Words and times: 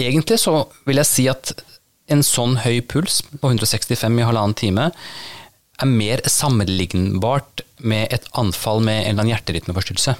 Egentlig 0.00 0.38
så 0.40 0.54
vil 0.88 0.96
jeg 1.02 1.08
si 1.08 1.24
at 1.28 1.52
en 2.12 2.22
sånn 2.24 2.56
høy 2.64 2.80
puls 2.88 3.20
på 3.28 3.50
165 3.50 4.20
i 4.20 4.24
halvannen 4.24 4.56
time 4.56 4.86
er 5.82 5.90
mer 5.90 6.22
sammenlignbart 6.24 7.60
med 7.84 8.08
et 8.14 8.24
anfall 8.38 8.80
med 8.80 9.02
en 9.02 9.10
eller 9.10 9.20
annen 9.20 9.32
hjerterytmeforstyrrelse. 9.34 10.16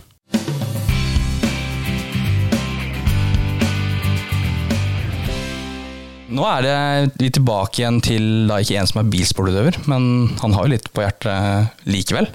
Nå 6.33 6.45
er 6.49 6.65
det 6.65 6.77
vi 7.21 7.33
tilbake 7.33 7.81
igjen 7.81 8.01
til 8.05 8.29
da 8.49 8.61
ikke 8.61 8.79
en 8.81 8.89
som 8.89 9.03
er 9.03 9.11
bilsportutøver, 9.13 9.83
men 9.89 10.33
han 10.41 10.57
har 10.57 10.69
jo 10.69 10.75
litt 10.75 10.93
på 10.93 11.05
hjertet 11.05 11.89
likevel. 11.89 12.29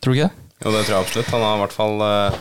Tror 0.00 0.12
du 0.12 0.20
ikke 0.20 0.28
det? 0.28 0.48
Jo, 0.62 0.72
det 0.72 0.84
tror 0.84 0.94
jeg 0.94 1.04
absolutt. 1.06 1.32
Han 1.32 1.44
har 1.44 1.56
i 1.56 1.62
hvert 1.64 1.76
fall 1.76 2.04
eh, 2.06 2.40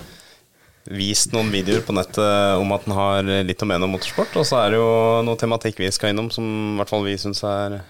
vist 0.90 1.34
noen 1.36 1.52
videoer 1.54 1.84
på 1.86 1.94
nettet 1.96 2.62
om 2.62 2.72
at 2.74 2.88
den 2.88 2.96
har 2.98 3.28
litt 3.46 3.62
å 3.62 3.70
mene 3.70 3.86
om 3.86 3.94
motorsport. 3.96 4.34
Og 4.42 4.48
så 4.48 4.64
er 4.64 4.74
det 4.74 4.82
jo 4.82 4.90
noe 5.28 5.40
tematikk 5.40 5.82
vi 5.84 5.92
skal 5.94 6.16
innom 6.16 6.32
som 6.34 6.46
i 6.46 6.80
hvert 6.80 6.92
fall 6.94 7.06
vi 7.06 7.20
syns 7.22 7.44
er 7.48 7.82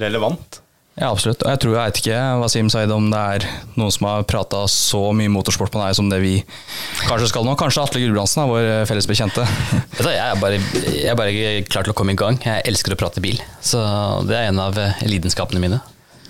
relevant. 0.00 0.62
Ja, 0.98 1.08
absolutt. 1.14 1.40
Og 1.46 1.48
jeg 1.48 1.60
tror 1.62 1.74
jeg 1.76 1.80
vet 1.80 1.98
ikke, 2.02 2.16
Wasim 2.42 2.68
Saeed, 2.72 2.90
om 2.92 3.06
det 3.12 3.20
er 3.36 3.44
noen 3.78 3.92
som 3.94 4.08
har 4.10 4.26
prata 4.28 4.64
så 4.68 5.00
mye 5.16 5.30
motorsport 5.32 5.72
på 5.72 5.80
deg 5.80 5.94
som 5.96 6.10
det 6.10 6.18
vi 6.20 6.32
kanskje 7.06 7.30
skal 7.30 7.46
nå. 7.46 7.54
Kanskje 7.60 7.84
Atle 7.86 8.02
Gulbrandsen, 8.02 8.50
vår 8.50 8.68
felles 8.90 9.08
bekjente. 9.08 9.46
Jeg 10.10 10.18
er, 10.18 10.36
bare, 10.40 10.58
jeg 10.58 11.08
er 11.12 11.16
bare 11.18 11.32
klar 11.68 11.86
til 11.86 11.92
å 11.94 11.96
komme 11.96 12.12
i 12.14 12.18
gang. 12.18 12.36
Jeg 12.42 12.66
elsker 12.68 12.96
å 12.96 12.98
prate 13.00 13.22
bil. 13.22 13.40
Så 13.64 13.80
det 14.28 14.36
er 14.36 14.50
en 14.50 14.60
av 14.62 14.76
lidenskapene 15.06 15.62
mine. 15.62 15.80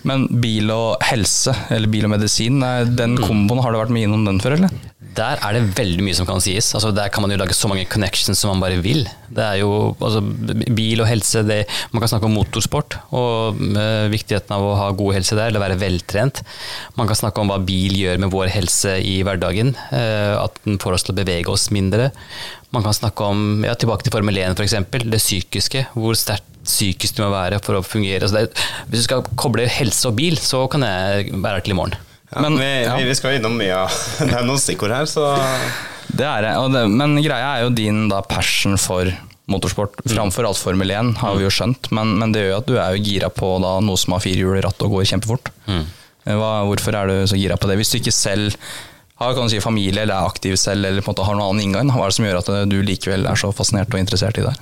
Men 0.08 0.28
bil 0.40 0.70
og 0.72 1.02
helse, 1.04 1.52
eller 1.74 1.90
bil 1.92 2.06
og 2.08 2.14
medisin, 2.14 2.62
den 2.96 3.18
komboen, 3.20 3.60
har 3.64 3.74
du 3.74 3.80
vært 3.82 3.92
mye 3.94 4.08
innom 4.08 4.24
den 4.28 4.40
før, 4.42 4.56
eller? 4.56 4.72
Der 5.16 5.40
er 5.42 5.56
det 5.56 5.72
veldig 5.74 6.04
mye 6.06 6.16
som 6.16 6.26
kan 6.28 6.42
sies. 6.42 6.68
Altså, 6.76 6.92
der 6.94 7.10
kan 7.10 7.24
man 7.24 7.32
jo 7.32 7.38
lage 7.40 7.56
så 7.56 7.68
mange 7.70 7.88
connections 7.90 8.38
som 8.38 8.52
man 8.52 8.62
bare 8.62 8.78
vil. 8.82 9.02
Det 9.30 9.42
er 9.42 9.60
jo 9.62 9.96
altså, 9.98 10.22
Bil 10.74 11.02
og 11.02 11.06
helse 11.06 11.42
det, 11.46 11.60
Man 11.92 12.02
kan 12.02 12.10
snakke 12.10 12.26
om 12.26 12.34
motorsport 12.34 12.96
og 13.14 13.58
uh, 13.58 14.06
viktigheten 14.10 14.54
av 14.54 14.64
å 14.66 14.76
ha 14.78 14.88
god 14.96 15.18
helse 15.18 15.38
der, 15.38 15.50
eller 15.50 15.62
være 15.62 15.80
veltrent. 15.82 16.42
Man 16.98 17.10
kan 17.10 17.18
snakke 17.18 17.42
om 17.42 17.50
hva 17.50 17.58
bil 17.62 17.96
gjør 17.98 18.22
med 18.22 18.32
vår 18.34 18.52
helse 18.54 18.96
i 19.02 19.20
hverdagen. 19.26 19.74
Uh, 19.90 20.46
at 20.46 20.62
den 20.66 20.78
får 20.82 20.98
oss 20.98 21.06
til 21.06 21.16
å 21.16 21.20
bevege 21.20 21.52
oss 21.52 21.68
mindre. 21.74 22.10
Man 22.70 22.84
kan 22.86 22.94
snakke 22.94 23.26
om, 23.26 23.64
ja, 23.66 23.74
tilbake 23.74 24.06
til 24.06 24.14
Formel 24.14 24.36
1 24.38 24.58
f.eks., 24.58 24.76
det 25.10 25.18
psykiske. 25.18 25.86
Hvor 25.96 26.18
sterkt 26.18 26.46
psykisk 26.64 27.16
du 27.16 27.24
må 27.24 27.30
være 27.32 27.58
for 27.64 27.78
å 27.78 27.82
fungere. 27.84 28.26
Altså, 28.26 28.44
det, 28.44 28.68
hvis 28.90 29.02
du 29.02 29.08
skal 29.08 29.24
koble 29.40 29.66
helse 29.70 30.06
og 30.10 30.16
bil, 30.18 30.38
så 30.38 30.66
kan 30.70 30.84
jeg 30.86 31.32
være 31.34 31.58
her 31.58 31.66
til 31.66 31.74
i 31.74 31.78
morgen. 31.78 31.96
Ja, 32.30 32.44
men, 32.44 32.60
vi, 32.60 32.68
ja. 32.84 32.94
vi, 33.02 33.16
skal 33.18 33.40
innom 33.40 33.56
mye 33.58 33.74
av 33.74 33.94
Det 34.28 34.36
er 34.38 34.44
noen 34.46 34.60
stikkord 34.62 34.94
her, 34.94 35.08
så 35.10 35.32
Det 36.06 36.26
er 36.28 36.46
det. 36.46 36.84
Men 36.92 37.18
greia 37.18 37.56
er 37.56 37.64
jo 37.64 37.72
din 37.74 38.04
da 38.12 38.20
passion 38.22 38.78
for 38.78 39.10
motorsport. 39.50 39.98
Framfor 40.06 40.46
alt 40.46 40.60
Formel 40.60 40.92
1, 40.94 41.16
har 41.24 41.38
vi 41.38 41.46
jo 41.46 41.54
skjønt. 41.54 41.90
Men, 41.96 42.14
men, 42.20 42.34
det 42.34 42.44
gjør 42.44 42.52
jo 42.52 42.60
at 42.60 42.68
du 42.68 42.76
er 42.78 42.94
jo 42.94 43.02
gira 43.08 43.32
på 43.34 43.56
da, 43.64 43.78
noe 43.82 43.98
som 43.98 44.14
har 44.14 44.22
fire 44.22 44.44
hjul 44.44 44.60
i 44.60 44.62
rattet 44.62 44.86
og 44.86 44.94
går 44.94 45.10
kjempefort. 45.10 45.50
Mm. 45.66 45.82
Hva, 46.38 46.52
hvorfor 46.68 46.94
er 46.94 47.10
du 47.10 47.16
så 47.32 47.38
gira 47.40 47.56
på 47.58 47.66
det? 47.66 47.80
Hvis 47.80 47.90
du 47.90 47.98
ikke 47.98 48.14
selv 48.14 48.54
har 49.20 49.36
kan 49.36 49.48
du 49.48 49.52
si, 49.52 49.60
familie 49.62 50.02
eller 50.02 50.16
er 50.16 50.32
aktiv 50.32 50.56
selv 50.60 50.88
eller 50.88 51.04
på 51.04 51.10
en 51.10 51.14
måte 51.14 51.28
har 51.28 51.36
noen 51.36 51.52
annen 51.52 51.66
inngang, 51.68 51.92
hva 51.92 52.06
er 52.06 52.12
det 52.12 52.18
som 52.18 52.28
gjør 52.28 52.42
at 52.42 52.52
du 52.70 52.78
likevel 52.80 53.28
er 53.28 53.40
så 53.40 53.52
fascinert 53.52 53.92
og 53.92 54.00
interessert 54.00 54.40
i 54.40 54.46
det? 54.46 54.54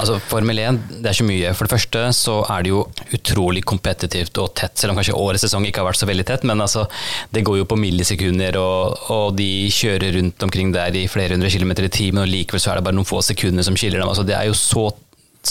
Altså 0.00 0.16
Formel 0.30 0.58
1 0.60 0.78
det 1.02 1.10
er 1.10 1.16
så 1.16 1.26
mye. 1.26 1.50
For 1.56 1.66
det 1.66 1.74
første 1.74 2.02
så 2.16 2.36
er 2.52 2.64
det 2.64 2.72
jo 2.72 2.84
utrolig 3.16 3.62
kompetitivt 3.68 4.38
og 4.40 4.52
tett, 4.56 4.76
selv 4.78 4.94
om 4.94 5.00
kanskje 5.00 5.16
årets 5.16 5.44
sesong 5.46 5.66
ikke 5.68 5.82
har 5.82 5.90
vært 5.90 6.00
så 6.00 6.08
veldig 6.08 6.26
tett. 6.28 6.46
Men 6.48 6.62
altså, 6.64 6.86
det 7.34 7.44
går 7.46 7.60
jo 7.60 7.68
på 7.68 7.78
millisekunder, 7.80 8.56
og, 8.60 9.10
og 9.12 9.36
de 9.38 9.50
kjører 9.74 10.16
rundt 10.16 10.46
omkring 10.46 10.72
der 10.76 10.96
i 10.96 11.06
flere 11.10 11.36
hundre 11.36 11.52
kilometer 11.52 11.88
i 11.88 11.92
timen, 11.92 12.22
og 12.24 12.32
likevel 12.32 12.62
så 12.62 12.72
er 12.72 12.80
det 12.80 12.86
bare 12.88 12.96
noen 12.96 13.08
få 13.08 13.22
sekunder 13.24 13.66
som 13.66 13.76
skiller 13.80 14.00
dem. 14.00 14.12
Altså, 14.12 14.26
det 14.28 14.36
er 14.38 14.48
jo 14.48 14.56
så 14.56 14.88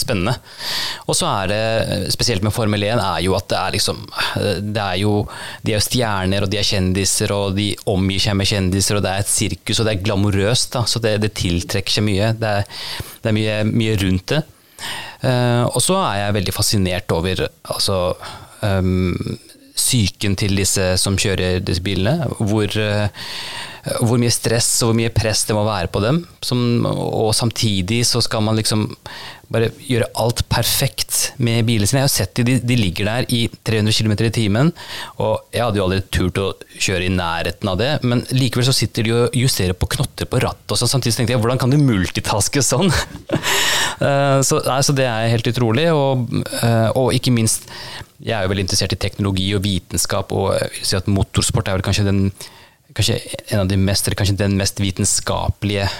spennende. 0.00 0.36
Og 1.06 1.16
så 1.18 1.28
er 1.30 1.50
det, 1.50 2.12
spesielt 2.14 2.44
med 2.46 2.54
Formel 2.54 2.84
1, 2.86 3.00
er 3.00 3.24
jo 3.24 3.36
at 3.38 3.48
det 3.50 3.58
er 3.60 3.76
liksom 3.76 4.02
det 4.60 4.82
er 4.82 5.00
jo, 5.02 5.14
De 5.62 5.72
er 5.72 5.78
jo 5.78 5.84
stjerner, 5.84 6.44
og 6.44 6.52
de 6.52 6.60
er 6.60 6.66
kjendiser, 6.66 7.32
og 7.34 7.56
de 7.58 7.70
omgir 7.90 8.22
seg 8.22 8.38
med 8.38 8.48
kjendiser, 8.50 8.98
og 8.98 9.04
det 9.04 9.12
er 9.12 9.24
et 9.24 9.32
sirkus, 9.32 9.80
og 9.80 9.88
det 9.88 9.94
er 9.94 10.04
glamorøst. 10.06 10.72
da, 10.76 10.84
Så 10.88 11.02
det, 11.02 11.18
det 11.24 11.34
tiltrekker 11.38 11.98
seg 11.98 12.06
mye. 12.06 12.32
Det 12.38 12.54
er, 12.60 12.82
det 13.20 13.30
er 13.30 13.36
mye, 13.36 13.60
mye, 13.70 13.96
rundt 14.00 14.34
det. 14.34 14.42
Uh, 15.20 15.66
og 15.68 15.80
så 15.84 15.98
er 16.00 16.22
jeg 16.22 16.36
veldig 16.38 16.52
fascinert 16.56 17.12
over 17.12 17.42
altså 17.44 17.96
um, 18.64 19.10
psyken 19.76 20.36
til 20.40 20.56
disse 20.56 20.94
som 21.00 21.18
kjører 21.20 21.60
disse 21.64 21.84
bilene. 21.84 22.30
Hvor, 22.38 22.72
uh, 22.80 23.34
hvor 24.00 24.20
mye 24.20 24.32
stress 24.32 24.68
og 24.80 24.90
hvor 24.90 24.98
mye 25.00 25.12
press 25.14 25.44
det 25.48 25.56
må 25.56 25.64
være 25.68 25.92
på 25.92 26.02
dem. 26.04 26.22
Som, 26.44 26.86
og 26.88 27.34
samtidig 27.36 28.04
så 28.08 28.22
skal 28.24 28.44
man 28.46 28.60
liksom 28.60 28.88
bare 29.50 29.70
gjøre 29.82 30.06
alt 30.22 30.44
perfekt 30.50 31.32
med 31.42 31.64
bilene 31.66 31.88
sine. 31.88 32.04
Jeg 32.04 32.06
har 32.06 32.12
sett 32.12 32.42
de, 32.46 32.56
de 32.62 32.76
ligger 32.78 33.08
der 33.08 33.26
i 33.34 33.42
300 33.66 33.96
km 33.96 34.14
i 34.28 34.32
timen, 34.34 34.70
og 35.18 35.50
jeg 35.54 35.64
hadde 35.64 35.80
jo 35.80 35.86
aldri 35.88 36.00
turt 36.14 36.38
å 36.38 36.46
kjøre 36.76 37.08
i 37.08 37.12
nærheten 37.14 37.72
av 37.72 37.80
det, 37.80 37.90
men 38.06 38.22
likevel 38.30 38.68
så 38.68 38.76
sitter 38.76 39.06
de 39.06 39.16
og 39.16 39.36
justerer 39.36 39.74
på 39.74 39.90
knotter 39.96 40.30
på 40.30 40.42
rattet, 40.44 40.68
og 40.70 40.78
så 40.78 40.88
samtidig 40.90 41.18
tenkte 41.18 41.34
jeg 41.34 41.42
hvordan 41.42 41.60
kan 41.60 41.74
du 41.74 41.80
multitaske 41.82 42.64
sånn? 42.64 42.90
Eh, 44.00 44.38
så, 44.46 44.56
altså, 44.72 44.94
det 44.96 45.04
er 45.04 45.26
helt 45.28 45.48
utrolig, 45.50 45.82
og, 45.92 46.22
eh, 46.56 46.86
og, 46.96 47.10
ikke 47.12 47.34
minst, 47.36 47.66
jeg 48.16 48.32
er 48.32 48.46
jo 48.46 48.52
veldig 48.54 48.62
interessert 48.64 48.94
i 48.96 48.98
teknologi 49.02 49.50
og 49.52 49.60
vitenskap, 49.66 50.32
og 50.32 50.54
vil 50.56 50.86
si 50.88 50.96
at 50.96 51.10
motorsport 51.10 51.68
er 51.68 51.76
vel 51.76 51.84
kanskje 51.84 52.06
den 52.06 52.22
kanskje 52.96 53.18
en 53.50 53.60
av 53.60 53.68
de 53.68 53.76
mest, 53.76 54.08
eller 54.08 54.16
kanskje 54.22 54.38
den 54.40 54.56
mest 54.56 54.80
vitenskapelige 54.80 55.90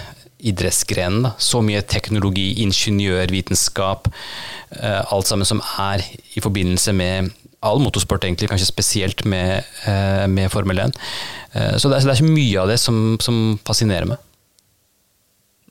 idrettsgrenen. 0.41 1.31
Så 1.37 1.61
mye 1.65 1.81
teknologi, 1.85 2.51
ingeniørvitenskap, 2.63 4.09
eh, 4.79 5.01
alt 5.13 5.29
sammen 5.29 5.47
som 5.47 5.61
er 5.79 6.03
i 6.35 6.43
forbindelse 6.43 6.93
med 6.97 7.31
all 7.61 7.81
motorsport, 7.81 8.25
egentlig, 8.25 8.49
kanskje 8.49 8.71
spesielt 8.71 9.23
med, 9.25 9.63
eh, 9.85 10.25
med 10.27 10.51
Formel 10.51 10.79
1. 10.79 10.97
Eh, 11.53 11.77
så 11.77 11.89
det 11.89 11.97
er, 11.97 12.01
så 12.01 12.09
det 12.09 12.17
er, 12.17 12.21
ikke 12.21 12.37
mye 12.37 12.61
av 12.61 12.67
det 12.67 12.79
som, 12.79 13.17
som 13.21 13.59
fascinerer 13.65 14.09
meg. 14.09 14.17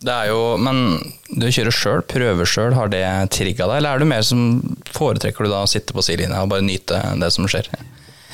Det 0.00 0.12
er 0.14 0.31
jo, 0.31 0.56
Men 0.56 1.12
du 1.28 1.50
kjører 1.50 1.75
sjøl, 1.75 2.02
prøver 2.08 2.46
sjøl. 2.49 2.72
Har 2.72 2.88
det 2.88 3.05
trigga 3.31 3.67
deg, 3.67 3.76
eller 3.76 3.90
er 3.90 3.99
du 3.99 4.06
mer 4.06 4.22
som 4.22 4.62
foretrekker 4.88 5.44
du 5.44 5.50
da 5.50 5.64
å 5.64 5.69
sitte 5.69 5.93
på 5.93 6.00
sidelinja 6.00 6.40
og 6.40 6.49
bare 6.49 6.64
nyte 6.64 6.96
det 7.20 7.28
som 7.34 7.44
skjer? 7.44 7.69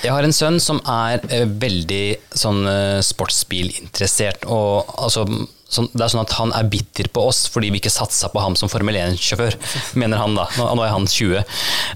Jeg 0.05 0.13
har 0.13 0.23
en 0.23 0.37
sønn 0.37 0.61
som 0.61 0.79
er 0.87 1.25
veldig 1.49 2.17
sånn 2.31 2.63
sportsbilinteressert. 3.03 4.45
og 4.47 4.85
altså 4.95 5.25
sånn, 5.67 5.89
det 5.93 6.05
er 6.05 6.13
sånn 6.13 6.23
at 6.23 6.35
han 6.39 6.53
er 6.55 6.69
bitter 6.71 7.09
på 7.13 7.25
oss 7.27 7.47
fordi 7.51 7.73
vi 7.75 7.81
ikke 7.81 7.93
satsa 7.93 8.31
på 8.31 8.43
ham 8.43 8.55
som 8.59 8.71
Formel 8.71 8.99
1-sjåfør, 9.01 9.57
mener 10.01 10.21
han 10.23 10.37
da. 10.39 10.47
Nå, 10.59 10.69
nå 10.79 10.85
er 10.87 10.93
han 10.95 11.09
20. 11.11 11.43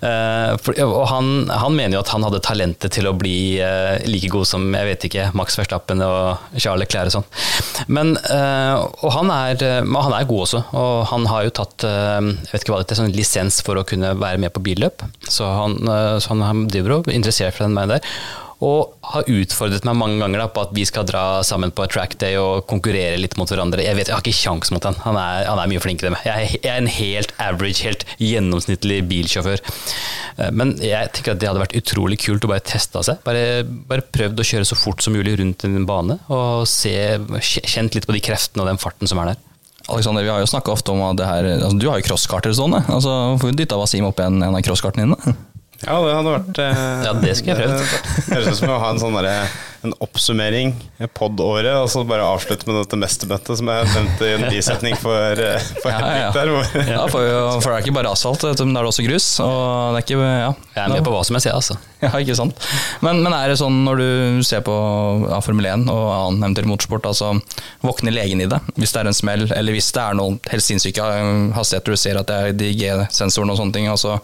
Uh, 0.02 0.56
for, 0.62 0.80
og 0.86 1.04
han, 1.10 1.30
han, 1.50 1.76
mener 1.76 1.96
jo 1.98 2.02
at 2.02 2.12
han 2.14 2.26
hadde 2.26 2.42
talentet 2.44 2.94
til 2.96 3.06
å 3.08 3.14
bli 3.16 3.60
uh, 3.62 3.96
like 4.10 4.30
god 4.32 4.48
som 4.50 4.66
jeg 4.74 4.90
vet 4.90 5.06
ikke, 5.10 5.28
Max 5.38 5.58
Verstappen 5.60 6.02
og 6.06 6.56
Charles 6.56 6.84
Leclerc 6.84 7.12
og 7.12 7.18
sånn. 7.20 7.28
Men 7.92 8.14
uh, 8.26 8.82
og 9.04 9.14
han 9.14 9.30
er, 9.34 9.64
han 9.86 10.16
er, 10.16 10.28
god 10.30 10.44
også, 10.46 10.64
og 10.76 11.06
han 11.10 11.26
har 11.30 11.46
jo 11.46 11.54
tatt 11.60 11.86
jeg 11.86 12.50
vet 12.50 12.62
ikke 12.62 12.74
hva 12.74 12.82
det 12.82 12.92
er, 12.92 12.98
sånn 12.98 13.14
lisens 13.14 13.60
for 13.64 13.78
å 13.80 13.86
kunne 13.86 14.12
være 14.18 14.40
med 14.42 14.52
på 14.54 14.62
billøp. 14.64 15.02
Så 15.26 15.46
han, 15.48 15.78
så 16.20 16.36
han 16.36 16.66
driver 16.70 16.98
og 16.98 17.10
interessert 17.12 17.56
for 17.56 17.66
den 17.66 17.76
veien 17.78 17.94
der 17.94 18.04
og 18.60 18.96
har 19.08 19.28
utfordret 19.32 19.86
meg 19.88 19.96
mange 19.96 20.18
ganger 20.20 20.42
da, 20.42 20.46
på 20.52 20.62
at 20.66 20.72
vi 20.76 20.84
skal 20.88 21.06
dra 21.08 21.40
sammen 21.46 21.72
på 21.72 21.86
track 21.88 22.18
day 22.20 22.36
og 22.36 22.66
konkurrere 22.68 23.16
litt 23.20 23.38
mot 23.40 23.48
hverandre. 23.48 23.80
Jeg 23.86 23.96
vet, 23.96 24.10
jeg 24.10 24.16
har 24.16 24.24
ikke 24.24 24.36
kjangs 24.36 24.72
mot 24.74 24.84
han. 24.84 24.98
Han 25.06 25.16
er, 25.16 25.46
han 25.48 25.62
er 25.62 25.70
mye 25.72 25.80
flinkere 25.80 26.10
enn 26.10 26.16
meg. 26.18 26.28
Jeg, 26.28 26.60
er 26.68 26.76
en 26.76 26.90
helt 26.92 27.32
average, 27.40 27.80
helt 27.88 28.04
gjennomsnittlig 28.20 29.00
bilsjåfør. 29.08 29.64
Eh, 29.64 30.50
men 30.52 30.74
jeg 30.84 31.12
tenker 31.16 31.34
at 31.34 31.40
det 31.40 31.48
hadde 31.48 31.64
vært 31.64 31.78
utrolig 31.80 32.20
kult 32.20 32.44
å 32.44 32.52
bare 32.52 32.66
teste 32.68 33.00
seg. 33.08 33.22
Bare, 33.24 33.62
bare 33.64 34.04
prøvd 34.12 34.44
å 34.44 34.48
kjøre 34.52 34.68
så 34.68 34.78
fort 34.78 35.00
som 35.00 35.16
mulig 35.16 35.38
rundt 35.40 35.64
en 35.64 35.88
bane 35.88 36.20
og 36.28 36.66
se, 36.68 36.92
kjent 37.40 37.96
litt 37.96 38.08
på 38.08 38.16
de 38.16 38.24
kreftene 38.28 38.66
og 38.66 38.68
den 38.68 38.80
farten 38.82 39.08
som 39.08 39.22
er 39.24 39.32
der. 39.32 39.46
Alexander, 39.90 40.22
vi 40.22 40.30
har 40.30 40.42
jo 40.42 40.48
snakka 40.50 40.74
ofte 40.74 40.92
om 40.92 41.00
at 41.02 41.18
det 41.18 41.26
her, 41.26 41.46
altså, 41.56 41.78
du 41.80 41.88
har 41.88 41.98
jo 41.98 42.06
crosskarter 42.06 42.52
sånn. 42.54 42.76
Altså, 42.82 43.14
Hvorfor 43.32 43.56
dytta 43.56 43.78
Wasim 43.80 44.06
opp 44.06 44.20
en, 44.22 44.42
en 44.44 44.58
av 44.58 44.62
crosskartene 44.66 45.08
dine? 45.08 45.38
Ja, 45.80 45.96
det 46.04 46.14
hadde 46.14 46.32
vært 46.34 46.58
eh, 46.60 46.86
Ja, 47.06 47.12
det 47.16 47.34
skulle 47.38 47.56
jeg 47.56 47.68
prøvd. 47.70 48.32
Høres 48.34 48.48
ut 48.50 48.60
som 48.60 48.72
å 48.74 48.80
ha 48.82 48.94
en 48.94 49.02
sånn 49.02 49.16
derre 49.16 49.36
en 49.80 49.94
oppsummering, 50.04 50.74
pod-året, 51.16 51.72
og 51.72 51.86
så 51.88 52.02
bare 52.04 52.26
avslutte 52.28 52.68
med 52.68 52.76
dette 52.82 52.98
mesterbøttet 53.00 53.60
som 53.60 53.68
jeg 53.72 53.86
nevnte 53.94 54.26
i 54.28 54.32
en 54.36 54.42
bisetning 54.52 54.96
for, 55.00 55.40
eh, 55.40 55.68
for 55.80 55.88
ja, 55.88 56.10
ja, 56.26 56.32
der. 56.34 56.50
ja 56.84 57.06
for, 57.08 57.24
for, 57.62 57.70
det 57.70 57.78
er 57.78 57.86
ikke 57.86 57.96
bare 57.96 58.12
asfalt, 58.12 58.44
men 58.60 58.74
det 58.76 58.82
er 58.82 58.90
også 58.90 59.06
grus. 59.06 59.28
Og 59.40 59.94
det 59.96 60.02
er 60.02 60.04
ikke, 60.04 60.18
ja. 60.20 60.50
Jeg 60.74 60.82
er 60.84 60.92
med 60.92 61.06
på 61.06 61.14
hva 61.14 61.22
som 61.24 61.38
jeg 61.38 61.48
sier, 61.48 61.56
altså. 61.56 61.78
Ja, 62.00 62.14
ikke 62.16 62.32
sant. 62.36 62.56
Men, 63.04 63.18
men, 63.20 63.34
er 63.36 63.52
det 63.52 63.58
sånn 63.60 63.82
når 63.84 64.00
du 64.00 64.44
ser 64.48 64.62
på 64.64 64.72
ja, 65.28 65.36
Formel 65.44 65.66
1 65.68 65.82
og 65.92 66.04
annen 66.14 66.46
eventuell 66.46 66.68
motorsport, 66.70 67.04
altså 67.10 67.34
våkner 67.84 68.14
legen 68.14 68.40
i 68.40 68.48
det 68.48 68.56
hvis 68.78 68.94
det 68.94 69.02
er 69.02 69.10
en 69.10 69.16
smell, 69.16 69.44
eller 69.52 69.76
hvis 69.76 69.90
det 69.92 70.00
er 70.00 70.16
noen 70.16 70.38
helt 70.48 70.64
sinnssyke 70.64 71.04
hastigheter 71.56 71.92
du 71.92 72.00
ser 72.00 72.20
at 72.20 72.30
det 72.30 72.38
er 72.40 72.56
de 72.56 72.70
G-sensorene 72.72 73.52
og 73.52 73.60
sånne 73.60 73.76
ting, 73.76 73.90
altså, 73.92 74.16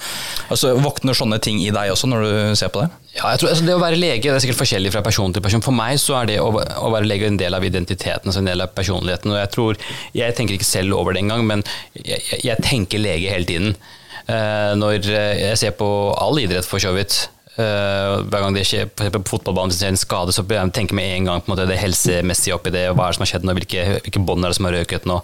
altså 0.48 0.72
våkner 0.80 1.20
sånne 1.20 1.40
ting 1.46 1.60
i 1.62 1.72
deg 1.74 1.92
også 1.92 2.10
når 2.10 2.24
du 2.24 2.30
ser 2.58 2.72
på 2.74 2.82
det? 2.82 2.90
Ja, 3.16 3.30
jeg 3.32 3.40
tror 3.40 3.52
altså, 3.52 3.66
Det 3.66 3.76
å 3.76 3.82
være 3.82 4.00
lege 4.00 4.24
det 4.26 4.32
er 4.34 4.42
sikkert 4.44 4.60
forskjellig 4.60 4.92
fra 4.94 5.04
person 5.06 5.32
til 5.32 5.44
person. 5.44 5.64
For 5.64 5.76
meg 5.76 6.00
så 6.02 6.18
er 6.20 6.32
det 6.32 6.40
å, 6.42 6.50
å 6.52 6.90
være 6.92 7.08
lege 7.08 7.30
en 7.30 7.38
del 7.40 7.56
av 7.56 7.64
identiteten, 7.64 8.28
altså 8.28 8.42
en 8.42 8.50
del 8.50 8.64
av 8.64 8.74
personligheten. 8.76 9.32
og 9.32 9.40
Jeg 9.40 9.52
tror, 9.54 9.86
jeg 10.16 10.36
tenker 10.36 10.58
ikke 10.58 10.68
selv 10.68 10.98
over 10.98 11.16
det 11.16 11.24
engang, 11.24 11.46
men 11.48 11.64
jeg, 11.96 12.20
jeg, 12.44 12.58
tenker 12.66 13.02
lege 13.02 13.32
hele 13.32 13.48
tiden. 13.48 13.78
Uh, 14.26 14.74
når 14.74 15.06
jeg 15.06 15.58
ser 15.60 15.76
på 15.78 15.88
all 16.18 16.42
idrett, 16.42 16.66
for 16.66 16.82
så 16.82 16.92
vidt, 16.96 17.28
hver 17.56 18.42
gang 18.42 18.56
det 18.56 18.66
skjer 18.68 18.90
på, 18.90 19.08
på 19.14 19.22
fotballbanen 19.30 19.72
skjer 19.72 19.94
en 19.94 20.00
skade, 20.00 20.34
så 20.34 20.44
jeg 20.44 20.72
tenker 20.76 20.96
med 20.98 21.08
en 21.14 21.28
gang 21.30 21.42
på 21.42 21.48
en 21.48 21.54
måte, 21.54 21.68
det 21.70 21.78
helsemessige 21.80 22.56
oppi 22.56 22.72
det. 22.74 22.84
Hva 22.92 23.06
er 23.06 23.14
det 23.14 23.18
som 23.18 23.24
har 23.24 23.30
skjedd 23.32 23.46
nå, 23.48 23.54
hvilke, 23.56 23.84
hvilke 24.04 24.22
bånd 24.28 24.44
er 24.44 24.52
det 24.52 24.58
som 24.58 24.68
har 24.68 24.76
røket 24.76 25.08
nå. 25.08 25.18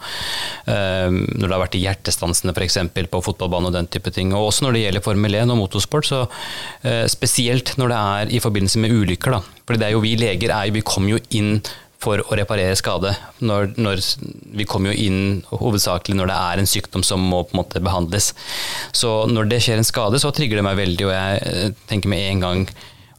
Uh, 0.67 1.09
når 1.13 1.45
det 1.45 1.53
har 1.53 1.65
vært 1.65 1.79
i 1.79 1.83
hjertestansene 1.85 2.55
f.eks. 2.57 2.79
på 3.13 3.23
fotballbanen 3.29 3.71
og 3.71 3.77
den 3.77 3.91
type 3.93 4.13
ting. 4.15 4.33
Og 4.37 4.49
også 4.49 4.67
når 4.67 4.77
det 4.77 4.85
gjelder 4.87 5.07
Formel 5.07 5.39
1 5.43 5.55
og 5.55 5.61
motorsport, 5.61 6.09
så 6.09 6.25
uh, 6.27 7.07
spesielt 7.11 7.75
når 7.81 7.93
det 7.93 8.01
er 8.01 8.37
i 8.39 8.43
forbindelse 8.43 8.83
med 8.83 8.97
ulykker. 8.97 9.37
da. 9.37 9.61
Fordi 9.67 9.83
det 9.83 9.89
er 9.89 9.97
jo 9.97 10.05
vi 10.05 10.17
leger 10.19 10.51
er, 10.53 10.69
jo, 10.69 10.77
vi 10.79 10.87
kommer 10.87 11.15
jo 11.15 11.23
inn 11.39 11.57
for 12.03 12.23
å 12.23 12.39
reparere 12.39 12.77
skade. 12.79 13.15
Når, 13.45 13.75
når, 13.79 14.03
vi 14.53 14.67
kommer 14.69 14.93
jo 14.93 15.09
inn 15.09 15.43
hovedsakelig 15.51 16.19
når 16.19 16.33
det 16.33 16.39
er 16.39 16.63
en 16.63 16.71
sykdom 16.71 17.05
som 17.07 17.23
må 17.23 17.45
på 17.47 17.55
en 17.55 17.63
måte 17.63 17.83
behandles. 17.85 18.33
Så 18.95 19.23
når 19.31 19.53
det 19.53 19.63
skjer 19.65 19.81
en 19.81 19.89
skade, 19.89 20.21
så 20.23 20.33
trigger 20.35 20.61
det 20.61 20.67
meg 20.67 20.81
veldig, 20.81 21.07
og 21.09 21.15
jeg 21.15 21.45
eh, 21.53 21.85
tenker 21.91 22.13
med 22.13 22.27
en 22.31 22.43
gang 22.47 22.67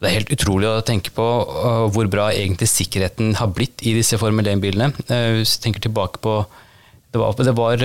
det 0.04 0.10
er 0.10 0.18
helt 0.18 0.34
utrolig 0.36 0.68
å 0.68 0.84
tenke 0.84 1.14
på 1.16 1.24
uh, 1.24 1.86
hvor 1.96 2.10
bra 2.12 2.26
egentlig 2.36 2.68
sikkerheten 2.68 3.38
har 3.40 3.54
blitt 3.56 3.86
i 3.88 3.94
disse 3.96 4.18
Formel 4.20 4.50
1-bilene. 4.52 4.92
Uh, 5.08 5.40
hvis 5.40 5.56
jeg 5.56 5.64
tenker 5.64 5.86
tilbake 5.86 6.20
på 6.24 6.42
det 7.14 7.22
var, 7.22 7.38
det 7.38 7.54
var, 7.54 7.84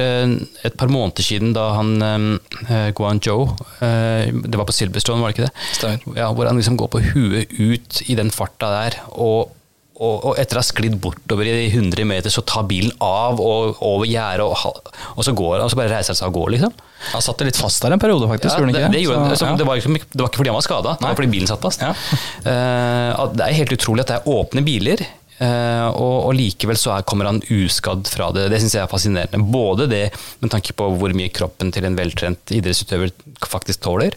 et 0.64 0.76
par 0.80 0.88
måneder 0.88 1.22
siden 1.22 1.52
da 1.52 1.66
han 1.76 1.90
uh, 2.00 2.88
Guan 2.96 3.20
Joe 3.20 3.44
Det 3.76 4.56
var 4.56 4.64
på 4.64 4.72
Silverstone, 4.72 5.20
var 5.20 5.34
det 5.34 5.36
ikke 5.36 5.50
det? 5.50 6.16
Ja, 6.16 6.30
hvor 6.32 6.48
han 6.48 6.56
liksom 6.56 6.78
går 6.80 6.88
på 6.94 7.02
huet 7.10 7.52
ut 7.52 8.00
i 8.08 8.16
den 8.16 8.32
farta 8.32 8.72
der. 8.72 8.96
og 9.12 9.52
og, 9.98 10.14
og, 10.22 10.32
etter 10.38 10.58
å 10.58 10.62
ha 10.62 10.66
sklidd 10.66 10.96
bortover 11.02 11.48
i 11.50 11.66
100 11.72 12.06
meter, 12.06 12.30
så 12.30 12.44
tar 12.46 12.66
bilen 12.70 12.92
av 13.02 13.40
og 13.42 13.80
over 13.82 14.06
gjerdet, 14.06 14.46
og, 14.46 14.90
og, 15.16 15.22
så 15.26 15.34
går 15.34 15.64
og 15.64 15.72
så 15.72 15.78
bare 15.80 15.90
reiser 15.96 16.14
han 16.14 16.20
seg 16.20 16.30
og 16.30 16.38
går, 16.38 16.52
liksom. 16.54 16.76
Han 17.12 17.24
satt 17.24 17.42
litt 17.46 17.58
fast 17.58 17.82
der 17.82 17.96
en 17.96 18.02
periode, 18.02 18.28
faktisk. 18.30 18.54
Ja, 18.54 18.70
det, 18.78 18.84
det, 18.94 19.02
gjorde, 19.02 19.38
så, 19.38 19.50
ja. 19.50 19.58
det, 19.58 19.66
var 19.66 19.78
liksom, 19.80 19.98
det, 19.98 20.20
var 20.22 20.30
ikke 20.30 20.42
fordi 20.42 20.52
han 20.52 20.58
var 20.58 20.66
skada, 20.66 20.96
det 21.00 21.08
var 21.08 21.18
fordi 21.18 21.32
bilen 21.34 21.50
satt 21.50 21.64
fast. 21.64 21.86
Ja. 21.86 21.94
Uh, 22.48 23.26
det 23.34 23.44
er 23.44 23.56
helt 23.58 23.72
utrolig 23.74 24.02
at 24.04 24.10
det 24.10 24.16
er 24.18 24.28
åpne 24.30 24.62
biler. 24.64 25.02
Uh, 25.38 25.86
og, 25.92 26.14
og, 26.28 26.32
likevel 26.34 26.78
så 26.78 26.96
er, 26.96 27.04
kommer 27.06 27.28
han 27.28 27.40
uskadd 27.42 28.08
fra 28.10 28.30
det. 28.34 28.48
Det 28.52 28.58
syns 28.62 28.74
jeg 28.74 28.82
er 28.82 28.90
fascinerende. 28.90 29.42
Både 29.52 29.86
det 29.90 30.04
med 30.42 30.52
tanke 30.54 30.74
på 30.78 30.88
hvor 30.98 31.14
mye 31.16 31.30
kroppen 31.34 31.70
til 31.74 31.86
en 31.86 31.98
veltrent 31.98 32.54
idrettsutøver 32.54 33.12
faktisk 33.46 33.84
tåler, 33.86 34.16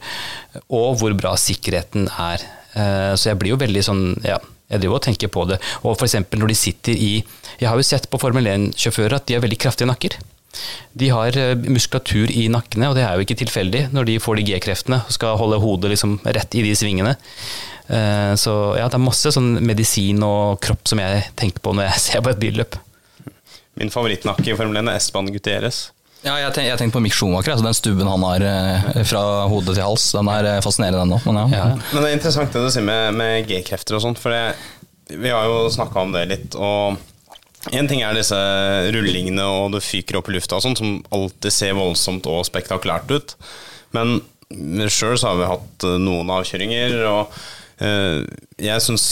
og 0.69 0.97
hvor 1.01 1.13
bra 1.17 1.35
sikkerheten 1.39 2.07
er. 2.09 2.45
Uh, 2.73 3.13
så 3.19 3.31
jeg 3.31 3.41
blir 3.41 3.53
jo 3.53 3.61
veldig 3.61 3.85
sånn 3.85 4.05
ja, 4.25 4.39
jeg 4.71 4.81
driver 4.81 4.99
og 4.99 5.05
tenker 5.05 5.31
på 5.31 5.45
det. 5.49 5.59
Og 5.83 5.95
f.eks. 5.97 6.17
når 6.31 6.51
de 6.51 6.57
sitter 6.57 6.95
i 6.95 7.13
Jeg 7.59 7.69
har 7.69 7.77
jo 7.77 7.85
sett 7.85 8.07
på 8.09 8.19
Formel 8.21 8.47
1-sjåfører 8.47 9.19
at 9.19 9.27
de 9.27 9.37
har 9.37 9.43
veldig 9.43 9.59
kraftige 9.61 9.89
nakker. 9.89 10.17
De 10.97 11.09
har 11.11 11.37
eh, 11.39 11.55
muskulatur 11.55 12.31
i 12.33 12.47
nakkene, 12.51 12.89
og 12.89 12.97
det 12.97 13.05
er 13.05 13.15
jo 13.15 13.25
ikke 13.25 13.39
tilfeldig 13.39 13.85
når 13.95 14.09
de 14.09 14.19
får 14.23 14.39
de 14.39 14.47
G-kreftene 14.49 15.01
og 15.05 15.13
skal 15.15 15.39
holde 15.39 15.61
hodet 15.63 15.93
liksom 15.93 16.17
rett 16.25 16.57
i 16.57 16.63
de 16.65 16.73
svingene. 16.75 17.15
Eh, 17.87 18.33
så 18.39 18.55
ja, 18.79 18.87
det 18.87 18.97
er 18.99 19.03
masse 19.03 19.31
sånn 19.35 19.53
medisin 19.63 20.21
og 20.27 20.59
kropp 20.63 20.91
som 20.91 21.01
jeg 21.03 21.27
tenker 21.39 21.63
på 21.63 21.75
når 21.75 21.89
jeg 21.89 22.03
ser 22.07 22.25
på 22.25 22.33
et 22.33 22.41
billøp. 22.41 22.79
Min 23.79 23.93
favorittnakke 23.93 24.51
i 24.51 24.57
Formel 24.57 24.81
1 24.83 24.91
er 24.91 24.99
Espan 24.99 25.31
Gutierrez. 25.31 25.89
Ja, 26.21 26.35
jeg, 26.37 26.51
tenk, 26.53 26.67
jeg 26.69 26.77
tenkte 26.77 26.97
på 26.99 27.01
Mick 27.01 27.15
Schumacher. 27.17 27.55
Altså 27.55 27.65
den 27.65 27.77
stubben 27.77 28.09
han 28.09 28.23
har 28.27 28.43
eh, 28.45 28.99
fra 29.09 29.21
hode 29.49 29.73
til 29.73 29.81
hals. 29.81 30.11
Den 30.13 30.29
er 30.29 30.49
eh, 30.51 30.59
fascinerende, 30.61 31.01
den 31.01 31.15
òg. 31.17 31.23
Men, 31.25 31.39
ja. 31.49 31.61
ja. 31.63 31.77
men 31.79 32.03
det 32.03 32.09
er 32.11 32.17
interessant 32.17 32.53
det 32.53 32.61
du 32.61 32.73
sier 32.73 32.85
med, 32.85 33.17
med 33.17 33.47
G-krefter 33.49 33.97
og 33.97 34.03
sånt. 34.05 34.21
For 34.21 34.33
det, 34.33 35.15
vi 35.17 35.31
har 35.33 35.47
jo 35.49 35.63
snakka 35.73 36.03
om 36.03 36.13
det 36.13 36.27
litt. 36.29 36.57
Og 36.61 37.73
en 37.73 37.89
ting 37.89 38.03
er 38.05 38.17
disse 38.17 38.37
rullingene 38.93 39.47
og 39.49 39.73
det 39.73 39.81
fyker 39.85 40.19
opp 40.19 40.29
i 40.29 40.35
lufta 40.37 40.59
og 40.59 40.65
sånt, 40.65 40.81
som 40.81 40.99
alltid 41.13 41.55
ser 41.55 41.73
voldsomt 41.77 42.29
og 42.29 42.45
spektakulært 42.45 43.09
ut. 43.13 43.33
Men 43.97 44.19
sjøl 44.93 45.17
så 45.17 45.31
har 45.31 45.41
vi 45.41 45.49
hatt 45.55 45.87
eh, 45.89 45.97
noen 46.05 46.29
avkjøringer. 46.37 47.01
og 47.15 47.41
jeg 47.81 48.81
synes, 48.85 49.03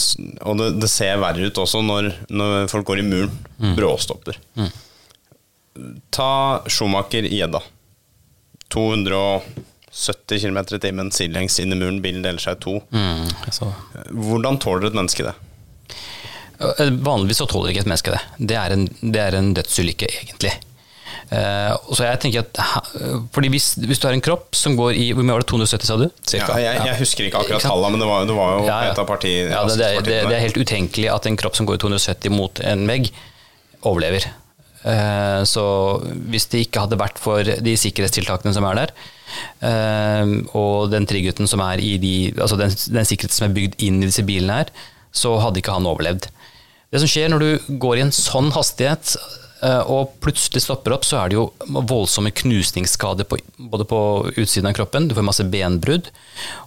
Og 0.46 0.60
det, 0.60 0.68
det, 0.78 0.92
ser 0.94 1.16
verre 1.18 1.48
ut 1.50 1.58
også 1.58 1.80
når, 1.82 2.12
når 2.30 2.68
folk 2.70 2.86
går 2.86 3.02
i 3.02 3.06
muren. 3.08 3.34
Mm. 3.58 3.74
Bråstopper. 3.80 4.38
Mm. 4.62 4.70
Ta 6.16 6.32
Schumacher 6.68 7.28
i 7.28 7.40
Gjedda. 7.40 7.62
270 8.70 10.40
km 10.40 10.60
i 10.76 10.80
timen 10.80 11.12
sidelengs 11.12 11.60
inn 11.60 11.74
i 11.74 11.78
muren, 11.80 12.02
bilen 12.02 12.26
deler 12.26 12.42
seg 12.42 12.60
i 12.60 12.64
to. 12.66 12.80
Mm, 12.94 13.30
Hvordan 14.30 14.60
tåler 14.62 14.90
et 14.92 14.98
menneske 14.98 15.26
det? 15.26 15.36
Eh, 16.60 16.90
vanligvis 16.92 17.40
så 17.42 17.48
tåler 17.50 17.74
ikke 17.74 17.86
et 17.86 17.90
menneske 17.90 18.14
det. 18.14 18.24
Det 18.52 18.58
er 18.60 18.76
en, 18.76 18.90
det 19.02 19.22
er 19.24 19.38
en 19.40 19.54
dødsulykke, 19.58 20.10
egentlig. 20.22 20.54
Uh, 21.30 21.76
så 21.94 22.08
jeg 22.08 22.18
tenker 22.24 22.42
at 22.42 22.58
fordi 23.36 23.52
hvis, 23.54 23.76
hvis, 23.78 24.00
du 24.02 24.08
har 24.08 24.16
en 24.16 24.24
kropp 24.24 24.56
som 24.58 24.74
går 24.74 24.96
i 24.98 25.04
Hvor 25.14 25.22
mye 25.22 25.36
var 25.36 25.44
det? 25.44 25.50
270, 25.52 25.86
sa 25.86 25.98
du? 26.00 26.08
Ja, 26.34 26.48
jeg, 26.58 26.80
jeg, 26.88 26.96
husker 27.04 27.28
ikke 27.28 27.44
akkurat 27.44 27.62
tallene, 27.62 27.92
men 27.94 28.02
det 28.02 28.08
var, 28.10 28.26
det 28.26 28.38
var 28.38 28.56
jo 28.56 28.64
ja, 28.66 28.78
ja. 28.88 28.96
et 28.96 29.02
av 29.02 29.06
partiene. 29.06 29.52
Ja, 29.54 29.62
det, 29.70 29.90
det, 30.08 30.16
det, 30.26 30.34
er 30.34 30.42
helt 30.48 30.58
utenkelig 30.58 31.06
at 31.14 31.30
en 31.30 31.38
kropp 31.38 31.60
som 31.60 31.70
går 31.70 31.78
i 31.78 31.84
270 31.86 32.34
mot 32.34 32.62
en 32.66 32.86
vegg, 32.90 33.12
overlever. 33.86 34.26
Eh, 34.88 35.42
så 35.44 35.64
hvis 36.32 36.48
det 36.52 36.66
ikke 36.66 36.86
hadde 36.86 37.00
vært 37.00 37.20
for 37.20 37.44
de 37.44 37.74
sikkerhetstiltakene 37.80 38.54
som 38.56 38.68
er 38.70 38.84
der, 38.84 38.94
eh, 39.68 40.32
og 40.56 40.92
den 40.94 41.08
tryggheten 41.10 41.50
som 41.52 41.64
er 41.66 41.84
i 41.84 41.98
de, 42.02 42.14
altså 42.38 42.60
den, 42.60 42.72
den 42.72 43.08
sikkerheten 43.08 43.36
som 43.36 43.50
er 43.50 43.58
bygd 43.58 43.76
inn 43.84 44.00
i 44.00 44.08
disse 44.08 44.24
bilene 44.28 44.62
her, 44.62 44.72
så 45.12 45.36
hadde 45.44 45.62
ikke 45.62 45.76
han 45.76 45.90
overlevd. 45.90 46.30
Det 46.90 47.02
som 47.02 47.12
skjer 47.12 47.30
når 47.30 47.44
du 47.44 47.76
går 47.82 48.00
i 48.00 48.06
en 48.08 48.16
sånn 48.16 48.50
hastighet 48.56 49.14
eh, 49.66 49.84
og 49.84 50.16
plutselig 50.24 50.64
stopper 50.64 50.96
opp, 50.96 51.06
så 51.06 51.20
er 51.20 51.30
det 51.30 51.38
jo 51.38 51.50
voldsomme 51.68 52.32
knusningsskader 52.34 53.28
på, 53.30 53.42
både 53.60 53.86
på 53.90 54.00
utsiden 54.32 54.72
av 54.72 54.78
kroppen, 54.80 55.10
du 55.10 55.18
får 55.18 55.28
masse 55.28 55.46
benbrudd, 55.52 56.10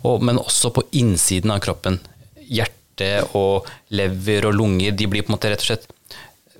og, 0.04 0.22
men 0.22 0.42
også 0.42 0.74
på 0.76 0.84
innsiden 1.00 1.54
av 1.54 1.64
kroppen. 1.64 1.98
Hjerte 2.44 3.24
og 3.38 3.66
lever 3.96 4.46
og 4.50 4.58
lunger 4.58 4.92
de 4.94 5.08
blir 5.10 5.24
på 5.24 5.32
en 5.32 5.38
måte 5.38 5.50
rett 5.50 5.64
og 5.64 5.70
slett 5.72 5.88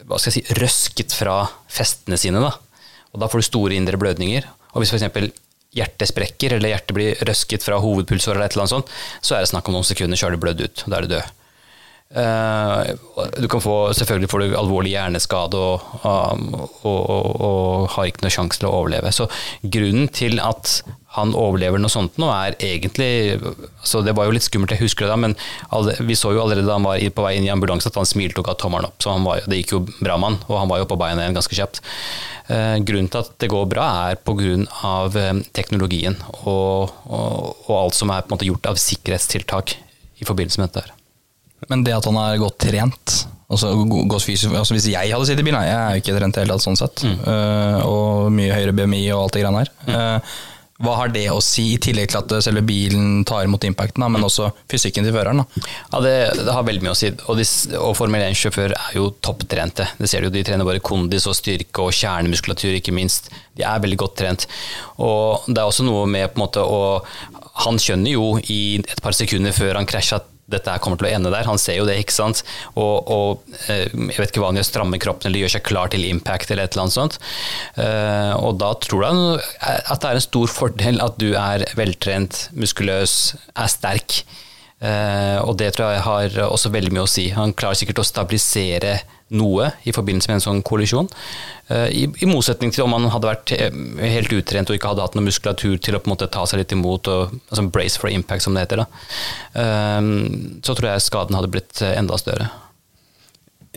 hva 0.08 0.18
skal 0.18 0.32
jeg 0.32 0.38
si, 0.40 0.56
røsket 0.60 1.14
fra 1.16 1.36
festene 1.70 2.18
sine. 2.20 2.42
Da. 2.42 2.52
Og 3.12 3.22
da 3.22 3.28
får 3.30 3.42
du 3.42 3.48
store 3.48 3.78
indre 3.78 4.00
blødninger. 4.00 4.48
Og 4.72 4.82
hvis 4.82 4.94
f.eks. 4.94 5.30
hjertet 5.76 6.10
sprekker, 6.10 6.56
eller 6.56 6.74
hjertet 6.74 6.96
blir 6.96 7.22
røsket 7.28 7.64
fra 7.64 7.80
hovedpulsåret, 7.82 8.38
eller 8.38 8.48
et 8.48 8.56
eller 8.56 8.66
annet 8.66 8.76
sånt, 8.76 8.92
så 9.20 9.36
er 9.36 9.44
det 9.44 9.52
snakk 9.52 9.68
om 9.68 9.78
noen 9.78 9.88
sekunder, 9.88 10.18
så 10.18 10.28
har 10.28 10.36
du 10.36 10.42
blødd 10.42 10.64
ut. 10.64 10.84
Da 10.86 10.98
er 10.98 11.06
du 11.06 11.14
død. 11.14 11.38
Eh, 12.12 12.90
du 13.40 13.48
kan 13.48 13.62
få, 13.64 13.76
selvfølgelig 13.96 14.28
får 14.28 14.42
du 14.42 14.56
alvorlig 14.60 14.92
hjerneskade 14.92 15.56
og, 15.56 15.86
og, 16.04 16.82
og, 16.84 17.28
og 17.48 17.86
har 17.94 18.10
ikke 18.10 18.26
noe 18.26 18.34
sjanse 18.34 18.60
til 18.60 18.68
å 18.68 18.74
overleve. 18.82 19.12
Så 19.16 19.28
grunnen 19.62 20.10
til 20.12 20.42
at 20.44 20.82
han 21.12 21.34
overlever 21.36 21.80
noe 21.80 21.92
sånt 21.92 22.16
nå, 22.20 22.28
er 22.32 22.56
egentlig 22.62 23.36
altså 23.36 24.00
Det 24.06 24.14
var 24.16 24.28
jo 24.28 24.34
litt 24.36 24.46
skummelt, 24.46 24.72
jeg 24.72 24.84
husker 24.84 25.06
det 25.06 25.12
da, 25.12 25.18
men 25.20 25.34
alle, 25.74 25.94
vi 26.06 26.16
så 26.16 26.32
jo 26.32 26.42
allerede 26.44 26.68
da 26.68 26.78
han 26.78 26.86
var 26.86 27.02
på 27.02 27.24
vei 27.26 27.34
inn 27.36 27.46
i 27.46 27.52
ambulansen 27.52 27.92
at 27.92 27.98
han 28.00 28.08
smilte 28.08 28.40
og 28.40 28.48
ga 28.48 28.54
tommelen 28.58 28.88
opp. 28.88 28.96
Så 29.02 29.14
var, 29.24 29.42
det 29.48 29.58
gikk 29.60 29.74
jo 29.74 29.82
bra 29.98 30.16
med 30.16 30.30
han, 30.30 30.38
og 30.48 30.60
han 30.60 30.70
var 30.70 30.82
jo 30.82 30.88
på 30.88 30.98
beina 31.00 31.24
igjen 31.24 31.36
ganske 31.36 31.58
kjapt. 31.58 31.82
Eh, 32.52 32.78
grunnen 32.86 33.10
til 33.12 33.22
at 33.22 33.34
det 33.42 33.50
går 33.52 33.68
bra, 33.70 33.88
er 34.10 34.20
pga. 34.22 34.56
Eh, 35.18 35.42
teknologien 35.54 36.16
og, 36.42 36.92
og, 37.06 37.52
og, 37.66 37.74
alt 37.76 37.98
som 37.98 38.10
er 38.12 38.24
på 38.24 38.32
en 38.32 38.36
måte 38.36 38.48
gjort 38.48 38.70
av 38.72 38.80
sikkerhetstiltak 38.80 39.76
i 40.22 40.28
forbindelse 40.28 40.62
med 40.62 40.70
dette. 40.70 40.86
her. 40.86 40.98
Men 41.70 41.84
det 41.86 41.94
at 41.94 42.08
han 42.08 42.18
er 42.18 42.40
godt 42.42 42.58
trent 42.64 43.22
altså, 43.52 43.72
godt 44.08 44.24
fysisk, 44.24 44.54
altså 44.56 44.74
Hvis 44.74 44.88
jeg 44.90 45.12
hadde 45.12 45.26
sittet 45.28 45.44
i 45.44 45.48
bilen, 45.48 45.60
jeg 45.66 45.76
er 45.76 45.90
jo 45.96 46.02
ikke 46.02 46.16
trent 46.16 46.36
i 46.36 46.40
det 46.40 46.46
hele 46.46 46.56
tatt 46.56 46.66
sånn 46.66 46.80
sett, 46.80 47.04
mm. 47.06 47.20
uh, 47.26 47.78
og 47.86 48.32
mye 48.34 48.54
høyere 48.56 48.74
BMI 48.76 49.02
og 49.12 49.26
alt 49.26 49.36
det 49.36 49.44
greiene 49.44 49.62
her. 49.62 49.72
Mm. 49.86 49.92
Uh, 49.94 50.40
hva 50.82 50.96
har 50.98 51.12
det 51.14 51.24
å 51.30 51.38
si, 51.44 51.68
i 51.74 51.80
tillegg 51.82 52.10
til 52.10 52.20
at 52.20 52.34
selve 52.44 52.62
bilen 52.66 53.22
tar 53.28 53.46
imot 53.46 53.64
impacten, 53.68 54.04
men 54.10 54.26
også 54.26 54.50
fysikken 54.70 55.06
til 55.06 55.14
føreren? 55.14 55.42
Da? 55.42 55.62
Ja, 55.92 56.00
det, 56.04 56.14
det, 56.40 56.48
har 56.50 56.66
veldig 56.66 56.84
mye 56.84 56.94
å 56.94 56.98
si. 56.98 57.12
Og, 57.26 57.38
de, 57.38 57.46
og 57.78 57.94
Formel 57.98 58.24
1-sjåfører 58.26 58.74
er 58.76 58.98
jo 58.98 59.10
topptrente. 59.22 59.86
Det 60.00 60.10
ser 60.10 60.24
du, 60.24 60.30
jo, 60.30 60.34
De 60.34 60.44
trener 60.46 60.68
bare 60.68 60.82
kondis 60.82 61.28
og 61.30 61.38
styrke 61.38 61.86
og 61.86 61.94
kjernemuskulatur, 61.96 62.74
ikke 62.78 62.94
minst. 62.96 63.30
De 63.58 63.66
er 63.68 63.84
veldig 63.84 64.00
godt 64.02 64.18
trent. 64.22 64.48
Og 64.98 65.46
det 65.48 65.60
er 65.60 65.68
også 65.68 65.86
noe 65.86 66.08
med 66.10 66.32
på 66.32 66.40
en 66.40 66.46
måte 66.46 66.66
å 66.66 66.82
Han 67.62 67.76
skjønner 67.78 68.14
jo 68.14 68.38
i 68.48 68.80
et 68.80 69.00
par 69.04 69.12
sekunder 69.12 69.52
før 69.52 69.76
han 69.76 69.86
krasjer 69.86 70.22
at 70.22 70.31
dette 70.52 70.74
her 70.74 70.82
kommer 70.82 71.00
til 71.00 71.08
å 71.08 71.12
ende 71.12 71.32
der. 71.32 71.48
Han 71.48 71.60
ser 71.60 71.78
jo 71.80 71.86
det, 71.88 71.98
ikke 72.02 72.16
sant. 72.16 72.42
Og, 72.74 73.10
og 73.12 73.56
eh, 73.66 73.88
jeg 73.88 74.18
vet 74.18 74.32
ikke 74.32 74.44
hva 74.44 74.52
han 74.52 74.60
gjør, 74.60 74.68
strammer 74.68 75.02
kroppen 75.02 75.30
eller 75.30 75.44
gjør 75.44 75.56
seg 75.56 75.66
klar 75.68 75.92
til 75.92 76.06
impact 76.08 76.52
eller 76.52 76.66
et 76.68 76.76
eller 76.76 76.86
annet 76.86 76.98
sånt. 76.98 77.18
Eh, 77.80 78.32
og 78.38 78.60
da 78.62 78.72
tror 78.82 79.08
han 79.08 79.22
at 79.62 80.02
det 80.02 80.12
er 80.12 80.20
en 80.20 80.28
stor 80.28 80.52
fordel 80.52 81.02
at 81.04 81.18
du 81.22 81.32
er 81.32 81.66
veltrent, 81.78 82.46
muskuløs, 82.56 83.34
er 83.56 83.72
sterk. 83.72 84.22
Eh, 84.82 85.38
og 85.46 85.54
det 85.60 85.72
tror 85.76 85.92
jeg 85.94 86.02
har 86.02 86.38
også 86.48 86.72
veldig 86.74 86.92
mye 86.94 87.06
å 87.06 87.10
si. 87.10 87.28
Han 87.36 87.54
klarer 87.54 87.78
sikkert 87.78 88.02
å 88.02 88.06
stabilisere 88.06 88.96
noe 89.32 89.70
i 89.88 89.94
forbindelse 89.94 90.28
med 90.28 90.40
en 90.40 90.44
sånn 90.44 90.62
kollisjon. 90.66 91.06
Eh, 91.68 91.86
I, 92.02 92.02
I, 92.10 92.28
motsetning 92.28 92.74
til 92.74 92.84
om 92.84 92.96
han 92.96 93.06
hadde 93.12 93.30
vært 93.30 93.54
eh, 93.54 93.70
helt 94.16 94.34
utrent 94.34 94.72
og 94.72 94.76
ikke 94.76 94.90
hadde 94.90 95.06
hatt 95.06 95.14
noe 95.16 95.28
muskulatur 95.28 95.78
til 95.78 95.96
å 95.96 96.02
på 96.02 96.10
en 96.10 96.14
måte 96.16 96.30
ta 96.34 96.42
seg 96.50 96.60
litt 96.60 96.74
imot, 96.74 97.08
og, 97.12 97.36
altså 97.48 97.68
brace 97.70 98.02
for 98.02 98.10
impact, 98.10 98.44
som 98.44 98.58
det 98.58 98.66
heter. 98.66 98.82
Da. 98.82 98.90
Så 100.66 100.74
tror 100.74 100.90
jeg 100.90 101.06
skaden 101.06 101.38
hadde 101.38 101.52
blitt 101.52 101.84
enda 101.92 102.18
større. 102.18 102.50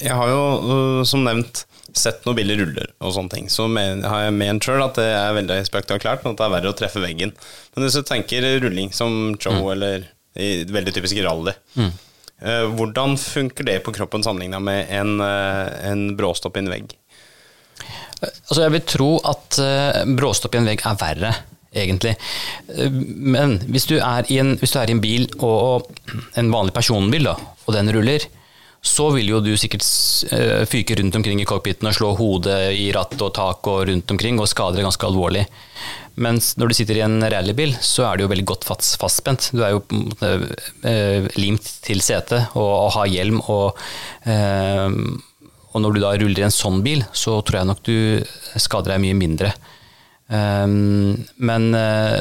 Jeg 0.01 0.17
har 0.17 0.27
jo, 0.27 1.05
som 1.07 1.23
nevnt, 1.23 1.63
sett 1.95 2.25
noen 2.25 2.35
billige 2.35 2.59
ruller 2.59 2.89
og 2.99 3.13
sånne 3.15 3.31
ting. 3.31 3.45
Så 3.51 3.69
har 3.69 4.25
jeg 4.25 4.35
ment 4.35 4.65
sjøl 4.65 4.83
at 4.83 4.97
det 4.99 5.05
er 5.07 5.37
veldig 5.37 5.61
spektakulært, 5.69 6.25
at 6.25 6.41
det 6.41 6.43
er 6.43 6.51
verre 6.57 6.73
å 6.73 6.75
treffe 6.75 6.99
veggen. 6.99 7.31
Men 7.75 7.85
hvis 7.85 7.95
du 7.95 8.03
tenker 8.03 8.49
rulling 8.59 8.91
som 8.95 9.37
Joe 9.37 9.61
mm. 9.61 9.71
eller 9.77 10.09
veldig 10.35 10.93
typisk 10.95 11.23
rally 11.23 11.55
mm 11.79 11.93
Eh, 12.43 12.67
hvordan 12.75 13.15
funker 13.17 13.63
det 13.63 13.79
på 13.85 13.93
kroppen 13.95 14.23
sammenligna 14.23 14.59
med 14.59 14.85
en, 14.91 15.19
eh, 15.21 15.91
en 15.91 16.15
bråstopp 16.17 16.57
i 16.57 16.65
en 16.65 16.69
vegg? 16.69 16.95
Altså 18.21 18.61
jeg 18.65 18.73
vil 18.75 18.87
tro 18.89 19.09
at 19.23 19.59
eh, 19.59 20.03
bråstopp 20.17 20.55
i 20.55 20.59
en 20.59 20.67
vegg 20.67 20.83
er 20.83 20.97
verre, 20.99 21.33
egentlig. 21.75 22.15
Men 22.95 23.59
hvis 23.67 23.87
du 23.87 23.97
er 23.99 24.27
i 24.31 24.39
en, 24.39 24.55
du 24.55 24.65
er 24.65 24.89
i 24.89 24.95
en 24.95 25.03
bil, 25.03 25.27
og, 25.39 25.91
en 26.35 26.51
vanlig 26.51 26.73
personbil, 26.75 27.31
da, 27.31 27.35
og 27.65 27.75
den 27.75 27.91
ruller, 27.95 28.27
så 28.85 29.09
vil 29.15 29.31
jo 29.31 29.41
du 29.41 29.55
sikkert 29.57 29.81
fyke 30.69 30.95
rundt 30.99 31.15
omkring 31.17 31.39
i 31.41 31.47
cockpiten 31.49 31.89
og 31.89 31.95
slå 31.97 32.11
hodet 32.19 32.59
i 32.77 32.91
ratt 32.93 33.15
og 33.17 33.31
tak 33.33 33.65
og 33.71 33.87
rundt 33.89 34.11
omkring 34.13 34.37
og 34.37 34.47
skade 34.51 34.77
deg 34.77 34.85
ganske 34.85 35.07
alvorlig. 35.07 35.47
Mens 36.15 36.53
når 36.55 36.71
du 36.71 36.77
sitter 36.77 36.99
i 36.99 37.03
en 37.03 37.19
rallybil, 37.19 37.73
så 37.83 38.05
er 38.07 38.17
du 38.17 38.25
jo 38.25 38.31
veldig 38.31 38.47
godt 38.47 38.67
fastspent. 38.67 39.49
Du 39.51 39.61
er 39.65 39.75
jo 39.75 39.81
eh, 40.87 41.27
limt 41.39 41.67
til 41.83 42.03
setet 42.03 42.55
og, 42.55 42.91
har 42.95 43.09
hjelm. 43.11 43.41
Og, 43.51 43.75
eh, 44.31 44.87
og, 45.73 45.77
når 45.83 45.95
du 45.95 46.01
da 46.03 46.13
ruller 46.15 46.43
i 46.43 46.47
en 46.47 46.55
sånn 46.55 46.79
bil, 46.85 47.03
så 47.11 47.41
tror 47.43 47.61
jeg 47.61 47.71
nok 47.71 47.83
du 47.87 47.95
skader 48.63 48.95
deg 48.95 49.03
mye 49.03 49.19
mindre. 49.19 49.51
Eh, 50.31 50.67
men 51.51 51.69
eh, 51.81 52.19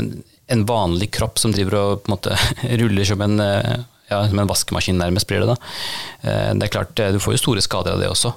en 0.55 0.67
vanlig 0.69 1.13
kropp 1.15 1.39
som 1.41 1.55
driver 1.55 1.79
og 1.81 2.11
måte 2.11 2.35
ruller 2.83 3.07
som 3.09 3.23
en, 3.25 3.39
eh, 3.41 3.77
ja, 4.11 4.25
som 4.27 4.43
en 4.43 4.51
vaskemaskin, 4.51 4.99
nærmest 4.99 5.31
blir 5.31 5.45
det 5.45 5.55
da. 5.55 5.61
Eh, 6.23 6.51
det 6.59 6.67
er 6.67 6.75
klart, 6.81 6.99
du 6.99 7.23
får 7.23 7.39
jo 7.39 7.45
store 7.47 7.65
skader 7.65 7.95
av 7.95 8.03
det 8.03 8.11
også. 8.11 8.35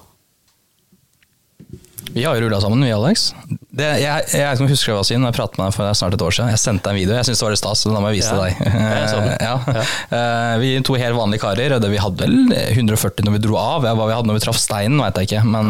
Vi 2.18 2.24
har 2.26 2.36
jo 2.36 2.42
rulla 2.42 2.58
sammen, 2.62 2.82
vi, 2.82 2.90
Alex. 2.92 3.34
Det, 3.78 3.86
jeg, 4.02 4.24
jeg, 4.34 4.42
jeg 4.42 4.70
husker 4.72 4.96
hva 4.96 5.04
Når 5.06 5.30
jeg 5.30 5.36
pratet 5.38 5.60
med 5.60 5.68
deg 5.68 5.76
for 5.76 5.98
snart 6.00 6.16
et 6.18 6.24
år 6.26 6.34
siden. 6.34 6.50
Jeg 6.50 6.62
sendte 6.64 6.88
deg 6.88 6.96
en 6.96 6.98
video, 6.98 7.14
jeg 7.14 7.28
syntes 7.28 7.44
det 7.44 7.46
var 7.46 7.54
litt 7.54 7.62
stas, 7.62 7.84
så 7.84 7.92
da 7.94 8.00
må 8.02 8.10
jeg 8.10 8.18
vise 8.18 8.32
ja. 8.34 8.40
deg. 8.42 9.44
ja. 9.46 9.52
ja. 9.78 9.84
Uh, 10.10 10.54
vi 10.64 10.72
to 10.88 10.96
helt 10.98 11.18
vanlige 11.20 11.44
karer, 11.44 11.76
og 11.78 11.86
vi 11.94 12.00
hadde 12.02 12.26
vel 12.26 12.56
140 12.74 13.28
når 13.28 13.36
vi 13.36 13.42
dro 13.44 13.60
av. 13.62 13.86
Hva 13.86 14.08
vi 14.10 14.16
hadde 14.18 14.32
når 14.32 14.40
vi 14.40 14.44
traff 14.48 14.58
steinen, 14.58 14.98
veit 15.04 15.20
jeg 15.22 15.30
ikke, 15.30 15.44
men 15.46 15.70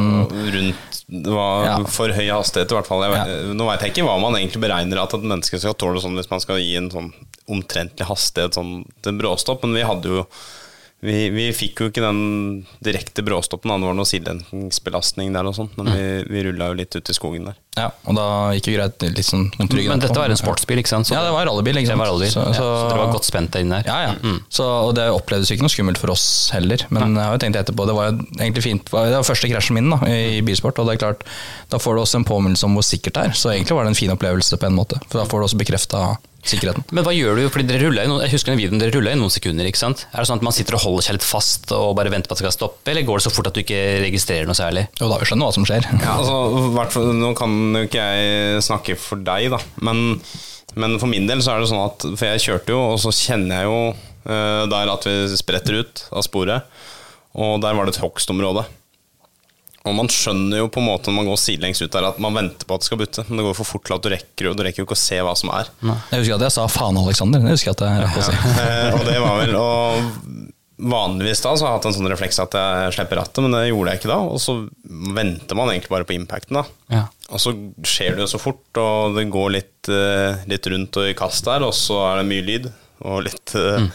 Rundt 0.56 1.02
Det 1.28 1.36
var 1.36 1.90
for 1.92 2.16
høy 2.16 2.30
hastighet, 2.32 2.72
i 2.72 2.80
hvert 2.80 2.88
fall. 2.88 3.04
Vet, 3.12 3.34
nå 3.60 3.68
veit 3.68 3.84
jeg 3.84 3.96
ikke 3.98 4.08
hva 4.08 4.16
man 4.24 4.40
egentlig 4.40 4.64
beregner 4.64 5.04
at 5.04 5.18
et 5.18 5.28
menneske 5.28 5.60
skal 5.60 5.76
tåle 5.76 6.00
sånn 6.04 6.16
hvis 6.16 6.32
man 6.32 6.44
skal 6.44 6.64
gi 6.64 6.78
en 6.80 6.88
sånn 6.94 7.12
omtrentlig 7.52 8.08
hastighet 8.08 8.56
sånn 8.56 8.86
til 9.04 9.20
bråstopp, 9.20 9.68
men 9.68 9.76
vi 9.76 9.84
hadde 9.88 10.16
jo 10.16 10.24
vi, 11.00 11.30
vi, 11.30 11.46
fikk 11.54 11.84
jo 11.84 11.88
ikke 11.92 12.02
den 12.02 12.22
direkte 12.82 13.22
bråstoppen, 13.22 13.70
det 13.70 13.86
var 13.86 13.98
noe 13.98 14.10
sidelendingsbelastning 14.10 15.30
der 15.36 15.46
og 15.46 15.54
sånt, 15.54 15.76
men 15.78 15.92
mm. 15.92 15.94
vi, 15.94 16.06
vi 16.34 16.46
rulla 16.48 16.72
jo 16.72 16.78
litt 16.80 16.98
ut 16.98 17.12
i 17.14 17.14
skogen 17.14 17.46
der. 17.46 17.60
Ja, 17.78 17.92
og 18.10 18.18
da 18.18 18.26
gikk 18.58 18.72
jo 18.72 18.74
greit 18.80 19.04
litt 19.06 19.28
sånn 19.28 19.52
trygg 19.54 19.92
Men 19.92 20.02
dette 20.02 20.18
var 20.18 20.34
en 20.34 20.40
sportsbil, 20.40 20.82
ikke 20.82 20.90
sant? 20.90 21.06
Så 21.06 21.14
ja, 21.14 21.22
det 21.22 21.30
var 21.36 21.46
rallybil. 21.46 21.78
ikke 21.78 21.92
sant? 21.92 22.00
Det 22.00 22.02
var 22.02 22.10
rallybil. 22.10 22.32
Så, 22.34 22.46
så, 22.48 22.50
ja, 22.50 22.58
så 22.58 22.88
dere 22.90 23.04
var 23.04 23.12
godt 23.14 23.28
spent 23.30 23.58
inn 23.60 23.76
der? 23.76 23.86
Ja, 23.86 23.98
ja. 24.08 24.16
Mm. 24.18 24.40
Så, 24.50 24.66
og 24.66 24.96
det 24.98 25.06
opplevdes 25.14 25.52
ikke 25.54 25.68
noe 25.68 25.74
skummelt 25.76 26.02
for 26.02 26.16
oss 26.16 26.26
heller, 26.56 26.82
men 26.90 27.14
jeg 27.14 27.22
har 27.22 27.38
jo 27.38 27.44
tenkt 27.46 27.60
etterpå, 27.62 27.86
det 27.86 27.98
var 28.00 28.10
jo 28.10 28.16
egentlig 28.40 28.66
fint. 28.66 28.90
Det 28.90 29.20
var 29.20 29.28
første 29.28 29.52
krasjen 29.52 29.78
min 29.78 29.94
da, 29.94 30.02
i 30.10 30.42
bilsport, 30.48 30.82
og 30.82 30.90
det 30.90 30.98
er 30.98 31.04
klart, 31.06 31.22
da 31.70 31.78
får 31.82 31.94
du 31.94 32.02
også 32.08 32.24
en 32.24 32.28
påminnelse 32.32 32.66
om 32.66 32.74
hvor 32.80 32.88
sikkert 32.90 33.20
det 33.20 33.28
er. 33.28 33.38
Så 33.38 33.54
egentlig 33.54 33.78
var 33.78 33.86
det 33.86 33.94
en 33.94 34.02
fin 34.02 34.16
opplevelse 34.18 34.58
på 34.58 34.72
en 34.72 34.80
måte, 34.80 34.98
for 35.06 35.22
da 35.22 35.28
får 35.30 35.46
du 35.46 35.50
også 35.52 35.62
bekrefta 35.62 36.08
sikkerheten. 36.46 36.86
Men 36.96 37.06
hva 37.06 37.14
gjør 37.16 37.40
du? 37.40 37.44
Fordi 37.52 37.66
dere 37.68 37.88
ruller 37.88 38.08
jeg 38.08 38.34
husker 38.34 38.54
den 38.54 38.60
videoen, 38.62 38.82
dere 38.82 38.94
rulla 38.96 39.14
i 39.14 39.20
noen 39.20 39.34
sekunder. 39.34 39.68
ikke 39.68 39.82
sant? 39.82 40.06
Er 40.12 40.22
det 40.22 40.30
sånn 40.30 40.42
at 40.42 40.46
man 40.48 40.56
sitter 40.56 40.78
og 40.78 40.84
holder 40.86 41.08
seg 41.08 41.18
litt 41.18 41.28
fast 41.28 41.72
og 41.76 41.96
bare 41.98 42.12
venter 42.14 42.30
på 42.30 42.36
at 42.36 42.42
det 42.42 42.48
skal 42.48 42.56
stoppe, 42.56 42.92
eller 42.92 43.06
går 43.08 43.20
det 43.20 43.26
så 43.28 43.34
fort 43.34 43.50
at 43.50 43.58
du 43.58 43.64
ikke 43.64 43.82
registrerer 44.06 44.50
noe 44.50 44.58
særlig? 44.58 44.88
Jo 45.02 45.10
da, 45.12 45.20
vi 45.22 45.30
skjønner 45.30 45.50
hva 45.50 45.56
som 45.58 45.68
skjer. 45.68 45.90
Ja, 46.04 46.18
altså, 46.20 47.08
Nå 47.18 47.34
kan 47.38 47.58
jo 47.76 47.88
ikke 47.88 48.06
jeg 48.06 48.64
snakke 48.66 48.98
for 49.02 49.22
deg, 49.28 49.50
da, 49.54 49.62
men, 49.84 50.22
men, 50.76 50.98
for 51.02 51.12
min 51.12 51.28
del 51.30 51.44
så 51.44 51.56
er 51.56 51.64
det 51.64 51.72
sånn 51.72 51.86
at 51.86 52.06
For 52.14 52.30
jeg 52.30 52.46
kjørte 52.46 52.76
jo, 52.76 52.82
og 52.94 53.00
så 53.04 53.14
kjenner 53.16 53.64
jeg 53.64 53.70
jo 53.70 53.80
uh, 53.92 54.64
der 54.72 54.94
at 54.94 55.08
vi 55.08 55.40
spretter 55.40 55.82
ut 55.82 56.06
av 56.12 56.26
sporet, 56.28 56.84
og 57.38 57.60
der 57.64 57.76
var 57.78 57.88
det 57.88 57.98
et 57.98 58.04
hogstområde. 58.04 58.66
Og 59.90 59.96
man 59.98 60.10
skjønner 60.12 60.62
jo 60.62 60.70
på 60.72 60.82
en 60.82 60.90
måte 60.90 61.12
når 61.12 61.18
man 61.20 61.30
går 61.32 61.40
sidelengs 61.42 61.82
ut 61.84 61.94
der 61.94 62.10
at 62.10 62.20
man 62.24 62.36
venter 62.38 62.68
på 62.68 62.76
at 62.78 62.84
det 62.84 62.90
skal 62.90 63.02
butte, 63.02 63.26
men 63.30 63.40
det 63.40 63.48
går 63.48 63.58
for 63.60 63.72
fort 63.72 63.88
til 63.88 63.98
at 63.98 64.04
du 64.04 64.12
rekker, 64.14 64.52
du 64.52 64.66
rekker 64.68 64.84
jo 64.84 64.88
ikke 64.88 64.98
å 64.98 65.06
se 65.06 65.22
hva 65.24 65.34
som 65.40 65.54
er. 65.56 65.72
Nei. 65.88 65.98
Jeg 66.12 66.24
husker 66.24 66.38
at 66.38 66.46
jeg 66.48 66.56
sa 66.58 66.68
faen, 66.72 67.00
Alexander. 67.02 67.44
Det 67.44 67.56
husker 67.56 67.72
jeg 67.72 67.80
at 67.80 67.86
jeg 67.88 68.06
rakk 68.06 68.20
å 68.22 68.28
si. 68.28 68.38
Ja, 68.38 68.92
og 68.98 69.08
det 69.08 69.18
var 69.24 69.42
vel 69.42 69.58
Og 69.62 70.12
vanligvis 70.78 71.42
da 71.42 71.56
så 71.58 71.66
har 71.66 71.72
jeg 71.72 71.80
hatt 71.80 71.88
en 71.90 71.96
sånn 71.96 72.12
refleks 72.12 72.38
at 72.44 72.54
jeg 72.54 72.92
slipper 72.98 73.18
rattet, 73.22 73.40
men 73.42 73.56
det 73.56 73.64
gjorde 73.72 73.94
jeg 73.94 74.02
ikke 74.02 74.12
da. 74.12 74.20
Og 74.30 74.42
så 74.44 74.58
venter 75.18 75.58
man 75.58 75.72
egentlig 75.74 75.94
bare 75.96 76.08
på 76.10 76.18
impacten, 76.18 76.60
da. 76.60 76.66
Ja. 76.94 77.06
Og 77.32 77.42
så 77.42 77.56
skjer 77.82 78.18
det 78.18 78.28
jo 78.28 78.34
så 78.36 78.42
fort, 78.42 78.68
og 78.82 79.18
det 79.18 79.26
går 79.34 79.56
litt, 79.56 79.90
eh, 79.90 80.44
litt 80.52 80.70
rundt 80.70 81.02
og 81.02 81.10
i 81.10 81.16
kast 81.18 81.50
der, 81.50 81.66
og 81.66 81.74
så 81.76 81.98
er 82.12 82.22
det 82.22 82.30
mye 82.30 82.46
lyd 82.46 82.70
og 83.08 83.26
litt 83.26 83.58
eh, 83.58 83.88
mm 83.88 83.90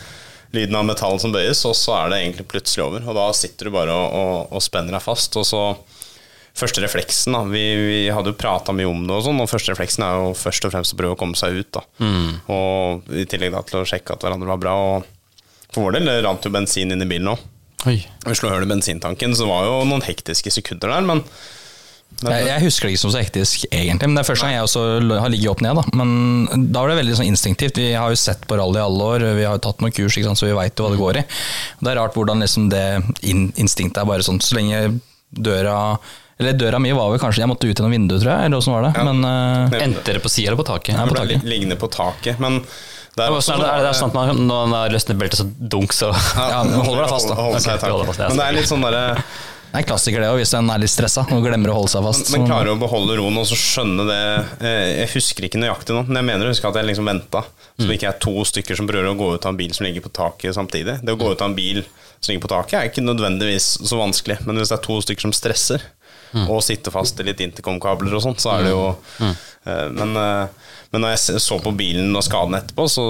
lyden 0.52 0.76
av 0.76 0.84
metall 0.88 1.18
som 1.20 1.32
bøyes, 1.34 1.64
og 1.68 1.74
så 1.78 1.96
er 1.98 2.12
det 2.12 2.20
egentlig 2.22 2.48
plutselig 2.50 2.84
over. 2.84 3.06
Og 3.08 3.16
da 3.16 3.26
sitter 3.36 3.68
du 3.68 3.74
bare 3.74 3.94
og, 3.94 4.12
og, 4.12 4.52
og 4.52 4.64
spenner 4.64 4.98
deg 4.98 5.04
fast. 5.04 5.38
Og 5.40 5.48
så 5.48 5.64
Første 6.52 6.82
refleksen, 6.84 7.32
da. 7.32 7.46
Vi, 7.48 7.60
vi 7.80 8.00
hadde 8.12 8.28
jo 8.28 8.36
prata 8.36 8.74
mye 8.76 8.84
om 8.84 9.06
det, 9.06 9.14
og 9.16 9.22
sånn, 9.24 9.38
og 9.40 9.48
første 9.48 9.72
refleksen 9.72 10.02
er 10.04 10.18
jo 10.20 10.34
først 10.36 10.66
og 10.68 10.74
fremst 10.74 10.92
å 10.92 10.98
prøve 10.98 11.16
å 11.16 11.18
komme 11.22 11.38
seg 11.38 11.56
ut. 11.56 11.70
da. 11.72 11.80
Mm. 11.96 12.26
Og 12.52 13.08
I 13.16 13.24
tillegg 13.24 13.54
da 13.54 13.62
til 13.64 13.80
å 13.80 13.86
sjekke 13.88 14.12
at 14.12 14.26
hverandre 14.26 14.50
var 14.50 14.60
bra. 14.60 14.74
Og 14.98 15.72
for 15.72 15.86
vår 15.86 15.96
del 15.96 16.10
rant 16.26 16.44
jo 16.44 16.52
bensin 16.52 16.92
inn 16.92 17.04
i 17.04 17.08
bilen 17.08 17.32
òg. 17.32 17.46
Vi 18.26 18.36
slo 18.36 18.52
hull 18.52 18.66
i 18.66 18.68
bensintanken, 18.68 19.32
så 19.34 19.46
det 19.46 19.50
var 19.50 19.64
jo 19.66 19.78
noen 19.88 20.04
hektiske 20.04 20.52
sekunder 20.52 20.92
der, 20.92 21.08
men 21.08 21.24
jeg, 22.22 22.46
jeg, 22.46 22.62
husker 22.62 22.86
det 22.86 22.94
ikke 22.94 23.02
som 23.02 23.12
så 23.14 23.22
hektisk, 23.22 23.64
egentlig. 23.70 24.08
Men 24.08 24.16
det 24.18 24.22
er 24.22 24.28
første 24.28 24.46
gang 24.46 24.54
jeg 24.54 24.66
også 24.68 24.82
har 25.24 25.32
ligget 25.32 25.52
opp 25.52 25.62
ned. 25.64 25.78
Da. 25.78 25.98
Men 25.98 26.70
da 26.70 26.84
var 26.84 26.92
det 26.92 26.98
veldig 27.00 27.18
sånn 27.18 27.30
instinktivt. 27.32 27.80
Vi 27.82 27.92
har 27.98 28.12
jo 28.12 28.20
sett 28.20 28.46
på 28.46 28.58
rally 28.60 28.78
i 28.78 28.84
alle 28.84 29.08
år, 29.14 29.26
vi 29.38 29.46
har 29.48 29.56
jo 29.58 29.64
tatt 29.66 29.82
noen 29.82 29.94
kurs, 29.96 30.18
så 30.22 30.46
vi 30.46 30.56
veit 30.56 30.78
jo 30.78 30.86
hva 30.86 30.92
det 30.94 31.02
går 31.02 31.20
i. 31.22 31.24
Det 31.80 31.92
er 31.92 31.98
rart 31.98 32.18
hvordan 32.18 32.44
liksom 32.44 32.68
det 32.72 32.86
instinktet 33.24 34.02
er 34.04 34.10
bare 34.12 34.26
sånn 34.26 34.42
så 34.42 34.58
lenge 34.58 34.84
døra 35.32 35.78
eller 36.42 36.56
døra 36.58 36.78
mi 36.82 36.90
var 36.96 37.12
vel 37.12 37.20
kanskje 37.22 37.44
Jeg 37.44 37.50
måtte 37.50 37.68
ut 37.68 37.76
gjennom 37.76 37.92
vinduet, 37.92 38.22
tror 38.22 38.32
jeg. 38.32 38.48
Eller 38.48 38.58
åssen 38.58 38.74
var 38.74 38.88
det? 38.88 38.94
Ja. 38.98 39.04
Men, 39.06 39.22
uh, 39.22 39.76
Endte 39.84 40.06
dere 40.08 40.22
på 40.24 40.32
sida 40.32 40.50
eller 40.50 40.58
på 40.58 40.66
taket? 40.66 40.96
Nei, 40.96 41.06
på 41.06 41.18
taket. 41.20 41.46
Liggende 41.46 41.78
på 41.78 41.90
taket. 41.92 42.42
Men 42.42 42.58
Det 43.12 43.26
er 43.26 43.36
også 43.36 43.58
var 43.60 43.84
det 43.84 43.90
er 43.92 43.98
sånn 43.98 44.10
at 44.10 44.16
man, 44.16 44.42
når 44.48 44.68
man 44.72 44.78
har 44.80 44.94
løsnet 44.94 45.20
beltet, 45.20 45.42
så 45.42 45.46
dunk, 45.46 45.94
så 45.94 46.10
Ja, 46.10 46.62
men 46.66 46.80
holder 46.88 47.04
deg 47.04 47.12
fast, 47.12 47.30
da. 47.30 47.38
Holde 47.38 47.62
seg 47.62 47.76
i 47.76 47.78
Ok, 47.78 47.84
du 47.84 47.92
holder 47.92 48.10
fast, 48.10 48.24
ja. 48.24 48.30
Men 48.32 48.40
det 48.40 48.46
er 48.48 48.58
litt 48.58 48.70
sånn 48.70 48.86
derre 48.86 49.04
Det 49.72 49.78
er 49.78 49.84
en 49.86 49.88
klassiker 49.88 50.20
det 50.20 50.28
òg, 50.28 50.36
hvis 50.36 50.50
en 50.58 50.68
er 50.68 50.80
litt 50.82 50.92
stressa 50.92 51.22
og 51.32 51.46
glemmer 51.46 51.72
å 51.72 51.78
holde 51.78 51.88
seg 51.94 52.04
fast. 52.04 52.28
Men 52.34 52.44
klarer 52.44 52.74
å 52.74 52.80
beholde 52.80 53.16
roen 53.16 53.38
og 53.40 53.46
så 53.48 53.56
skjønne 53.56 54.04
det 54.04 54.18
eh, 54.68 54.88
Jeg 54.98 55.08
husker 55.14 55.46
ikke 55.48 55.62
nøyaktig 55.62 55.96
nå, 55.96 56.02
men 56.10 56.18
jeg 56.20 56.28
mener 56.28 56.44
å 56.44 56.52
huske 56.52 56.68
at 56.68 56.76
jeg 56.76 56.90
liksom 56.90 57.08
venta. 57.08 57.40
Så 57.80 57.88
det 57.88 57.96
ikke 57.96 58.10
er 58.10 58.20
to 58.20 58.34
stykker 58.50 58.76
som 58.76 58.90
prøver 58.90 59.08
å 59.08 59.16
gå 59.16 59.30
ut 59.32 59.48
av 59.48 59.54
en 59.54 59.60
bil 59.62 59.72
som 59.72 59.88
ligger 59.88 60.04
på 60.04 60.12
taket 60.12 60.58
samtidig. 60.58 60.98
Det 61.00 61.16
å 61.16 61.20
gå 61.22 61.32
ut 61.32 61.40
av 61.40 61.48
en 61.48 61.56
bil 61.56 61.80
som 62.20 62.28
ligger 62.34 62.44
på 62.44 62.52
taket, 62.52 62.76
er 62.78 62.90
ikke 62.92 63.06
nødvendigvis 63.06 63.70
så 63.88 63.96
vanskelig. 63.96 64.42
Men 64.44 64.60
hvis 64.60 64.74
det 64.74 64.76
er 64.76 64.84
to 64.84 64.98
stykker 65.06 65.24
som 65.24 65.32
stresser, 65.36 65.88
og 66.32 66.62
sitter 66.64 66.92
fast 66.94 67.18
i 67.20 67.26
litt 67.26 67.40
intercom-kabler 67.44 68.14
og 68.16 68.22
sånt, 68.24 68.40
så 68.40 68.54
er 68.54 68.66
det 68.66 68.70
jo 68.72 68.84
eh, 68.92 69.88
men, 69.92 70.14
eh, 70.16 70.76
men 70.92 71.04
når 71.04 71.14
jeg 71.14 71.42
så 71.44 71.58
på 71.60 71.74
bilen 71.76 72.12
og 72.16 72.24
skaden 72.24 72.56
etterpå, 72.56 72.86
så 72.88 73.06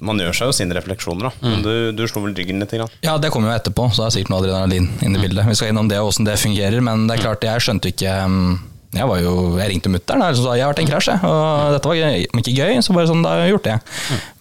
man 0.00 0.20
gjør 0.22 0.36
seg 0.36 0.50
jo 0.50 0.56
sine 0.56 0.76
refleksjoner, 0.76 1.28
da. 1.28 1.32
Men 1.44 1.62
du, 1.64 1.72
du 1.96 2.02
slo 2.08 2.22
vel 2.24 2.34
ryggen 2.36 2.62
litt? 2.62 2.72
Grann. 2.72 2.90
Ja, 3.04 3.16
det 3.20 3.30
kommer 3.34 3.50
jo 3.52 3.58
etterpå, 3.58 3.88
så 3.92 4.04
det 4.04 4.08
er 4.08 4.16
sikkert 4.18 4.32
noe 4.32 4.42
adrenalin 4.44 4.88
inne 5.04 5.20
i 5.20 5.22
bildet. 5.26 5.46
Vi 5.50 5.56
skal 5.58 5.72
innom 5.74 5.90
det 5.90 6.00
og 6.00 6.10
åssen 6.12 6.28
det 6.28 6.38
fungerer, 6.40 6.80
men 6.84 7.06
det 7.08 7.18
er 7.18 7.24
klart, 7.26 7.46
jeg 7.46 7.64
skjønte 7.66 7.92
ikke 7.92 8.14
um, 8.24 8.58
Jeg 8.96 9.06
var 9.06 9.20
jo, 9.22 9.34
jeg 9.60 9.70
ringte 9.70 9.92
mutter'n 9.92 10.24
og 10.26 10.38
sa 10.40 10.56
jeg 10.58 10.64
har 10.66 10.72
vært 10.72 10.80
i 10.82 10.86
en 10.86 10.90
krasj, 10.90 11.12
og 11.28 11.76
dette 11.76 11.92
var 11.92 12.00
gøy, 12.00 12.24
ikke 12.40 12.56
gøy. 12.56 12.80
Så 12.82 12.96
bare 12.96 13.10
sånn, 13.10 13.22
da 13.22 13.36
har 13.36 13.44
jeg 13.44 13.54
gjort 13.54 13.68
det. 13.68 13.76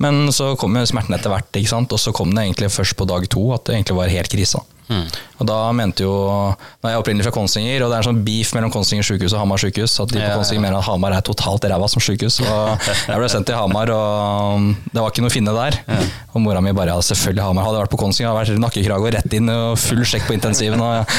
Men 0.02 0.24
så 0.34 0.54
kom 0.58 0.78
jo 0.80 0.88
smerten 0.90 1.18
etter 1.20 1.34
hvert, 1.34 1.52
ikke 1.54 1.74
sant? 1.76 1.94
og 1.94 2.02
så 2.02 2.16
kom 2.16 2.34
det 2.34 2.48
egentlig 2.48 2.72
først 2.74 2.98
på 2.98 3.10
dag 3.10 3.28
to 3.30 3.44
at 3.58 3.68
det 3.68 3.78
egentlig 3.78 4.00
var 4.00 4.16
helt 4.16 4.32
krise. 4.34 4.64
Og 4.90 5.48
da 5.48 5.58
mente 5.76 6.04
jo 6.04 6.12
Nå 6.50 6.88
er 6.90 6.96
jeg 6.96 7.02
opprinnelig 7.02 7.28
fra 7.28 7.34
Konsinger, 7.36 7.84
og 7.86 7.92
det 7.92 7.98
er 7.98 8.04
en 8.04 8.08
sånn 8.10 8.22
beef 8.26 8.52
mellom 8.56 8.72
Konsinger 8.74 9.06
sykehus 9.06 9.36
og 9.36 9.44
Hamar 9.44 9.62
sykehus. 9.62 9.96
At 10.02 10.12
de 10.12 10.18
på 10.18 10.24
Ja, 10.24 10.32
ja. 10.32 10.38
Kongsvinger 10.40 10.64
mener 10.66 10.80
at 10.80 10.88
Hamar 10.88 11.16
er 11.16 11.26
totalt 11.26 11.68
ræva 11.70 11.90
som 11.92 12.04
sykehus. 12.04 12.40
Og 12.44 12.88
jeg 12.90 13.20
ble 13.22 13.30
sendt 13.32 13.50
til 13.50 13.60
Hamar, 13.60 13.92
og 13.94 14.72
det 14.90 15.00
var 15.00 15.12
ikke 15.14 15.26
noe 15.26 15.32
å 15.32 15.36
finne 15.36 15.56
der. 15.56 15.80
Og 16.34 16.42
mora 16.44 16.64
mi 16.64 16.74
bare 16.76 16.96
ja, 16.96 17.04
selvfølgelig 17.06 17.46
Hamar. 17.46 17.68
Hadde 17.68 17.80
jeg 17.80 17.86
vært 17.88 17.96
på 17.96 18.02
Konsinger, 18.02 18.32
hadde 18.32 18.56
vært 18.56 18.64
nakkekrage 18.66 19.10
og 19.10 19.14
rett 19.18 19.38
inn 19.40 19.54
og 19.54 19.78
full 19.82 20.02
sjekk 20.08 20.26
på 20.30 20.36
intensiven. 20.38 20.82
Og, 20.82 21.14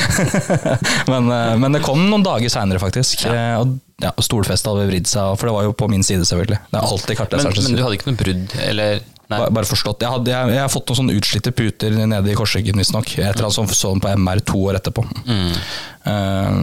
men, 1.13 1.31
eh, 1.37 1.55
men 1.61 1.79
det 1.79 1.85
kom 1.87 2.03
noen 2.09 2.27
dager 2.27 2.53
seinere, 2.53 2.83
faktisk. 2.83 3.25
Ja. 3.29 3.61
Og 3.63 3.79
ja, 4.01 4.15
og 4.17 4.25
stolfestet 4.25 4.71
hadde 4.71 4.89
vridd 4.89 5.09
seg, 5.11 5.35
for 5.37 5.51
det 5.51 5.57
var 5.59 5.67
jo 5.67 5.73
på 5.77 5.89
min 5.93 6.05
side, 6.07 6.25
selvfølgelig. 6.25 6.61
Det 6.71 6.79
er 6.79 6.87
alltid 6.87 7.13
men, 7.13 7.19
kartleseren 7.21 7.67
men 7.67 7.77
du 7.77 7.83
hadde 7.85 7.99
ikke 7.99 8.09
noe 8.09 8.21
brudd, 8.23 8.55
eller. 8.65 9.03
Bare, 9.31 9.51
bare 9.55 9.69
forstått. 9.69 10.03
Jeg, 10.03 10.11
hadde, 10.11 10.33
jeg, 10.33 10.55
jeg 10.57 10.63
har 10.65 10.73
fått 10.73 10.91
noen 10.91 11.01
sånne 11.03 11.17
utslitte 11.19 11.53
puter 11.55 11.95
nede 12.01 12.33
i 12.33 12.37
korsryggen, 12.39 12.81
visstnok. 12.83 13.13
Etter 13.15 13.47
at 13.47 13.55
jeg 13.55 13.77
så 13.77 13.93
den 13.93 14.03
på 14.03 14.11
MR 14.19 14.43
to 14.47 14.65
år 14.71 14.81
etterpå. 14.81 15.05
Eh, 15.31 16.59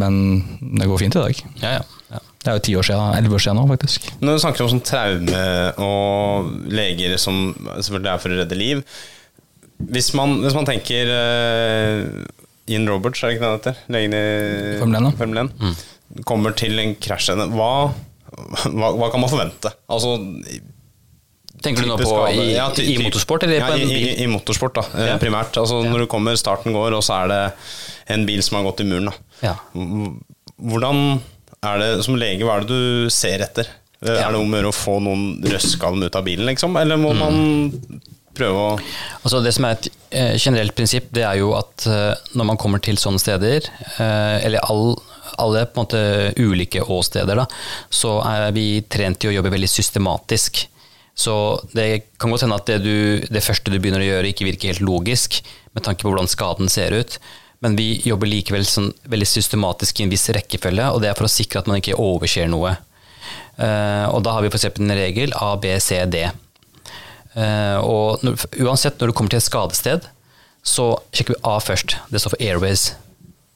men 0.00 0.18
det 0.78 0.88
går 0.88 1.04
fint 1.04 1.18
i 1.18 1.22
dag. 1.26 1.44
Ja, 1.62 1.74
ja. 1.78 1.84
ja. 2.14 2.22
Det 2.38 2.52
er 2.52 2.58
jo 2.58 2.64
ti 2.68 2.74
år 2.78 2.86
siden, 2.86 3.18
elleve 3.18 3.36
år 3.36 3.44
siden 3.44 3.58
nå, 3.60 3.66
faktisk. 3.68 4.08
Når 4.22 4.38
du 4.38 4.42
snakker 4.44 4.64
om 4.64 4.72
sånn 4.72 4.84
traume 4.86 5.44
og 5.84 6.72
leger 6.72 7.16
som 7.20 7.50
selvfølgelig 7.76 8.12
er 8.12 8.22
for 8.22 8.32
å 8.32 8.38
redde 8.38 8.58
liv 8.58 8.82
Hvis 9.90 10.12
man, 10.16 10.38
hvis 10.44 10.56
man 10.56 10.68
tenker 10.68 11.10
uh, 11.12 12.06
Ian 12.70 12.88
Roberts, 12.88 13.20
er 13.20 13.32
det 13.32 13.36
ikke 13.36 13.44
det 13.44 13.50
han 13.50 13.58
heter? 13.58 13.82
Legen 13.94 14.16
i 14.16 14.24
Formel 14.80 15.00
1, 15.02 15.10
ja. 15.10 15.14
Formel 15.20 15.42
1. 15.44 15.84
Kommer 16.28 16.56
til 16.56 16.80
en 16.80 16.94
krasj 17.02 17.34
Hva, 17.36 17.70
hva, 18.70 18.92
hva 18.96 19.10
kan 19.12 19.20
man 19.20 19.32
forvente? 19.32 19.74
Altså 19.90 20.16
Tenker 21.62 21.82
du 21.82 21.88
nå 21.90 21.96
på 21.98 22.12
i, 22.32 22.52
Ja, 22.54 22.68
i 22.82 22.96
motorsport, 23.02 23.42
eller 23.46 23.58
ja, 23.60 23.66
på 23.66 23.74
en 23.78 23.82
i, 23.82 23.86
bil? 23.94 24.06
i, 24.08 24.22
i 24.24 24.26
motorsport, 24.30 24.74
da, 24.78 24.84
eh, 24.94 25.08
Ja. 25.12 25.16
primært. 25.18 25.56
Altså 25.60 25.82
Når 25.84 26.04
du 26.04 26.06
kommer, 26.06 26.36
starten 26.38 26.72
går, 26.76 26.94
og 26.98 27.02
så 27.02 27.24
er 27.24 27.28
det 27.32 27.40
en 28.14 28.26
bil 28.28 28.42
som 28.42 28.58
har 28.60 28.68
gått 28.70 28.80
i 28.84 28.88
muren. 28.88 29.10
Da. 29.10 29.16
Ja. 29.42 29.54
Hvordan 30.58 31.20
er 31.64 31.78
det 31.82 31.90
som 32.06 32.16
lege, 32.18 32.44
hva 32.46 32.58
er 32.58 32.66
det 32.66 32.70
du 32.70 33.10
ser 33.12 33.42
etter? 33.44 33.68
Er 34.02 34.30
det 34.30 34.38
om 34.38 34.52
å 34.54 34.60
gjøre 34.60 34.70
å 34.70 34.76
få 34.76 34.98
noen 35.02 35.24
røskalm 35.42 35.98
dem 35.98 36.06
ut 36.06 36.16
av 36.20 36.24
bilen, 36.26 36.46
liksom? 36.46 36.76
Eller 36.78 37.00
må 37.00 37.10
man 37.18 37.40
prøve 38.38 38.54
å 38.54 38.68
Altså 39.24 39.40
Det 39.42 39.50
som 39.56 39.66
er 39.66 39.74
et 39.74 39.88
eh, 40.14 40.34
generelt 40.38 40.74
prinsipp, 40.78 41.08
det 41.10 41.24
er 41.26 41.40
jo 41.40 41.50
at 41.58 41.86
eh, 41.90 42.14
når 42.38 42.46
man 42.52 42.60
kommer 42.62 42.78
til 42.84 42.94
sånne 43.00 43.18
steder, 43.18 43.66
eh, 43.98 44.36
eller 44.46 44.62
all, 44.70 44.94
alle 45.42 45.64
på 45.66 45.82
en 45.82 45.86
måte 45.88 46.02
ulike 46.38 46.84
åsteder, 46.86 47.34
da, 47.42 47.46
så 47.90 48.20
er 48.22 48.52
vi 48.54 48.68
trent 48.86 49.18
til 49.18 49.32
å 49.32 49.36
jobbe 49.40 49.50
veldig 49.56 49.68
systematisk. 49.72 50.68
Så 51.18 51.34
det 51.74 52.14
kan 52.20 52.30
godt 52.30 52.44
hende 52.46 52.56
at 52.60 52.68
det, 52.70 52.78
du, 52.84 53.26
det 53.26 53.42
første 53.42 53.72
du 53.72 53.80
begynner 53.80 54.04
å 54.04 54.06
gjøre, 54.06 54.30
ikke 54.30 54.46
virker 54.46 54.70
helt 54.70 54.84
logisk, 54.86 55.40
med 55.74 55.82
tanke 55.86 56.04
på 56.04 56.12
hvordan 56.12 56.30
skaden 56.30 56.70
ser 56.70 56.94
ut. 56.94 57.18
Men 57.64 57.74
vi 57.78 57.96
jobber 58.06 58.30
likevel 58.30 58.66
sånn 58.66 58.92
veldig 59.10 59.26
systematisk 59.26 59.98
i 59.98 60.06
en 60.06 60.12
viss 60.12 60.28
rekkefølge, 60.34 60.92
og 60.94 61.02
det 61.02 61.10
er 61.10 61.18
for 61.18 61.26
å 61.26 61.32
sikre 61.32 61.62
at 61.62 61.70
man 61.70 61.80
ikke 61.80 61.98
overser 61.98 62.46
noe. 62.50 62.76
Uh, 63.58 64.06
og 64.12 64.22
da 64.22 64.36
har 64.36 64.44
vi 64.44 64.52
f.eks. 64.52 64.68
en 64.78 64.94
regel 64.94 65.34
A, 65.34 65.56
B, 65.58 65.74
C, 65.82 65.98
D. 66.06 66.22
Uh, 67.34 67.82
og 67.82 68.22
når, 68.22 68.46
uansett 68.62 69.02
når 69.02 69.10
du 69.10 69.16
kommer 69.18 69.34
til 69.34 69.42
et 69.42 69.48
skadested, 69.48 70.06
så 70.62 70.92
sjekker 71.10 71.34
vi 71.34 71.42
A 71.50 71.58
først. 71.62 71.98
Det 72.12 72.22
står 72.22 72.36
for 72.36 72.46
airways. 72.46 72.92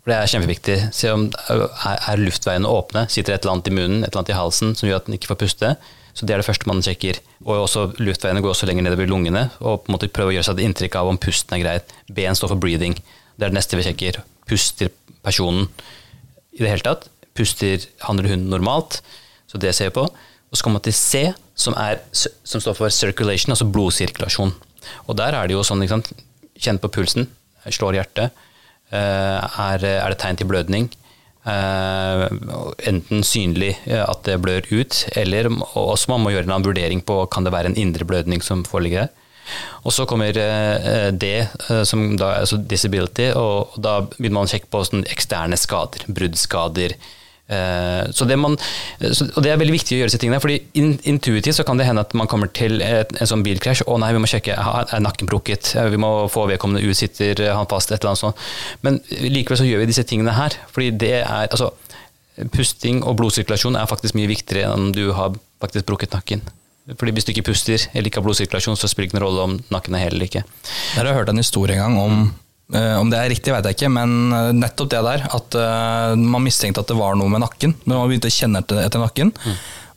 For 0.03 0.11
Det 0.11 0.18
er 0.18 0.35
kjempeviktig. 0.35 0.79
Se 0.98 1.14
om 1.14 1.29
er, 1.31 1.66
er 1.94 2.22
luftveiene 2.27 2.66
åpne, 2.66 3.07
sitter 3.12 3.37
et 3.37 3.44
eller 3.44 3.55
annet 3.61 3.70
i 3.70 3.77
munnen, 3.79 4.03
et 4.03 4.11
eller 4.11 4.25
annet 4.25 4.35
i 4.35 4.40
halsen 4.40 4.75
som 4.75 4.90
gjør 4.90 5.05
at 5.05 5.07
den 5.07 5.14
ikke 5.18 5.31
får 5.31 5.44
puste. 5.44 5.77
Så 6.14 6.27
Det 6.27 6.35
er 6.35 6.42
det 6.42 6.46
første 6.46 6.68
man 6.68 6.83
sjekker. 6.85 7.18
Og 7.46 7.62
også 7.64 7.87
Luftveiene 7.98 8.42
går 8.44 8.53
også 8.53 8.66
lenger 8.68 8.85
nedover 8.85 9.09
lungene. 9.09 9.51
og 9.61 9.85
på 9.85 9.90
en 9.90 9.96
måte 9.96 10.09
prøver 10.12 10.33
å 10.33 10.35
gjøre 10.37 10.44
seg 10.51 10.59
et 10.61 10.66
inntrykk 10.66 10.96
av 11.01 11.09
om 11.09 11.18
pusten 11.18 11.57
er 11.57 11.62
greit. 11.64 11.94
B-en 12.12 12.37
står 12.37 12.53
for 12.53 12.61
breathing. 12.61 12.94
Det 13.38 13.46
er 13.46 13.51
det 13.51 13.57
neste 13.57 13.77
vi 13.77 13.87
sjekker. 13.87 14.22
Puster 14.46 14.90
personen 15.25 15.68
i 16.53 16.59
det 16.61 16.68
hele 16.68 16.85
tatt? 16.85 17.09
Puster 17.35 17.87
han 18.05 18.18
eller 18.18 18.35
hun 18.37 18.51
normalt? 18.51 19.01
Så 19.48 19.59
det 19.59 19.75
ser 19.75 19.88
vi 19.88 19.96
på. 19.96 20.05
Og 20.05 20.57
så 20.59 20.62
kommer 20.62 20.81
man 20.83 20.85
til 20.85 20.92
C, 20.92 21.33
som, 21.57 21.72
er, 21.81 22.01
som 22.12 22.61
står 22.61 22.77
for 22.77 22.92
circulation, 22.92 23.53
altså 23.55 23.64
blodsirkulasjon. 23.72 24.53
Og 25.09 25.16
der 25.16 25.33
er 25.33 25.48
det 25.48 25.55
jo 25.57 25.62
sånn, 25.64 25.81
ikke 25.85 25.96
sant, 25.96 26.12
kjenn 26.61 26.81
på 26.83 26.90
pulsen, 26.92 27.29
slår 27.72 27.96
hjertet. 27.96 28.33
Eh, 28.92 29.61
Er, 29.62 29.81
er 29.85 30.09
det 30.12 30.18
tegn 30.20 30.37
til 30.37 30.46
blødning? 30.51 30.90
Eh, 31.42 32.24
Enten 32.87 33.24
synlig 33.26 33.72
uh, 33.88 34.05
at 34.07 34.22
det 34.28 34.38
blør 34.42 34.66
ut, 34.70 34.98
eller 35.18 35.48
også 35.78 36.12
man 36.12 36.22
må 36.22 36.31
gjøre 36.35 36.46
en 36.46 36.66
vurdering 36.66 37.02
på 37.02 37.24
kan 37.35 37.46
det 37.46 37.55
være 37.55 37.72
en 37.72 37.78
indre 37.78 38.07
blødning 38.07 38.44
som 38.44 38.62
foreligger 38.66 39.07
der. 39.07 39.18
Og 39.83 39.90
så 39.90 40.07
kommer 40.07 40.31
uh, 40.38 41.11
det, 41.11 41.48
som 41.88 42.12
da 42.18 42.37
altså 42.44 42.61
disability, 42.62 43.33
og 43.35 43.74
da 43.74 43.98
begynner 44.07 44.38
man 44.38 44.46
å 44.46 44.52
sjekke 44.52 44.70
på 44.70 44.85
eksterne 45.11 45.59
skader, 45.59 46.07
bruddskader. 46.07 46.94
Eh, 47.52 48.10
Så 48.12 48.26
det, 48.28 48.36
man, 48.40 48.56
og 48.56 49.40
det 49.44 49.52
er 49.52 49.60
veldig 49.60 49.74
viktig 49.76 49.96
å 49.96 50.00
gjøre 50.00 50.10
disse 50.10 50.20
tingene, 50.22 50.40
fordi 50.42 50.60
intuitivt 51.08 51.58
så 51.58 51.66
kan 51.68 51.80
det 51.80 51.86
hende 51.88 52.04
at 52.04 52.14
man 52.18 52.30
kommer 52.30 52.50
til 52.54 52.80
et, 52.84 53.12
en 53.20 53.28
sånn 53.28 53.44
bilkrasj, 53.46 53.84
å 53.86 53.98
nei, 54.00 54.12
vi 54.16 54.22
må 54.22 54.30
sjekke, 54.30 54.56
er 54.56 55.04
nakken 55.04 55.30
brukket, 55.30 55.74
Eh, 55.76 55.88
vi 55.92 56.00
må 56.00 56.28
få 56.32 56.46
vedkommende 56.50 56.82
ut, 56.84 56.96
sitter 56.96 57.38
han 57.52 57.68
fast, 57.70 57.92
et 57.92 58.00
eller 58.00 58.12
annet 58.12 58.22
sånt. 58.22 58.36
Men 58.82 59.00
likevel 59.10 59.60
så 59.60 59.68
gjør 59.68 59.82
vi 59.84 59.90
disse 59.92 60.04
tingene 60.08 60.34
her, 60.36 60.56
fordi 60.72 60.90
det 61.02 61.14
er, 61.22 61.48
altså, 61.50 61.72
pusting 62.54 63.02
og 63.04 63.16
blodsirkulasjon 63.20 63.76
er 63.76 63.88
faktisk 63.90 64.16
mye 64.18 64.30
viktigere 64.30 64.72
enn 64.72 64.92
du 64.96 65.12
har 65.16 65.34
faktisk 65.62 65.86
brukket 65.86 66.14
nakken. 66.16 66.42
Fordi 66.98 67.12
hvis 67.14 67.26
du 67.28 67.30
ikke 67.30 67.44
puster 67.52 67.78
eller 67.92 68.08
ikke 68.08 68.18
har 68.18 68.26
blodsirkulasjon, 68.26 68.78
så 68.80 68.88
spiller 68.90 69.06
det 69.06 69.12
ikke 69.12 69.20
noen 69.20 69.28
rolle 69.28 69.42
om 69.46 69.58
nakken 69.70 69.94
er 69.94 70.06
hel 70.06 70.16
eller 70.16 70.26
ikke. 70.26 70.42
Der 70.96 71.04
har 71.04 71.12
jeg 71.12 71.18
hørt 71.20 71.30
en 71.30 71.38
historie 71.42 71.76
en 71.76 71.82
gang 71.84 71.98
om 72.00 72.16
eh, 72.24 72.32
om 72.72 73.11
det 73.12 73.20
er 73.20 73.30
riktig, 73.32 73.52
vet 73.52 73.68
jeg 73.68 73.76
ikke, 73.76 73.92
men 73.92 74.32
eh, 74.32 74.50
nettopp 74.56 74.90
det 74.94 75.04
der. 75.04 75.28
At 75.37 75.58
eh, 75.58 76.16
man 76.16 76.44
mistenkte 76.44 76.85
at 76.85 76.90
det 76.90 76.98
var 76.98 77.18
noe 77.18 77.32
med 77.32 77.44
nakken, 77.44 77.76
men 77.85 77.98
man 77.98 78.08
begynte 78.08 78.32
å 78.32 78.37
kjenne 78.40 78.64
etter, 78.64 79.00
nakken. 79.02 79.32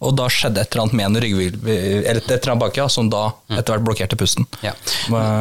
Og 0.05 0.11
da 0.17 0.25
skjedde 0.29 0.59
et 0.59 0.73
eller 0.73 0.83
annet 0.83 0.95
med 0.99 1.05
en 1.07 1.19
ryggvirvel, 1.23 2.01
eller 2.03 2.19
et 2.19 2.33
eller 2.33 2.51
annet 2.51 2.63
bak, 2.65 2.77
ja, 2.77 2.85
som 2.91 3.07
da 3.09 3.29
etter 3.47 3.73
hvert 3.73 3.85
blokkerte 3.87 4.17
pusten. 4.19 4.45
Ja. 4.61 4.73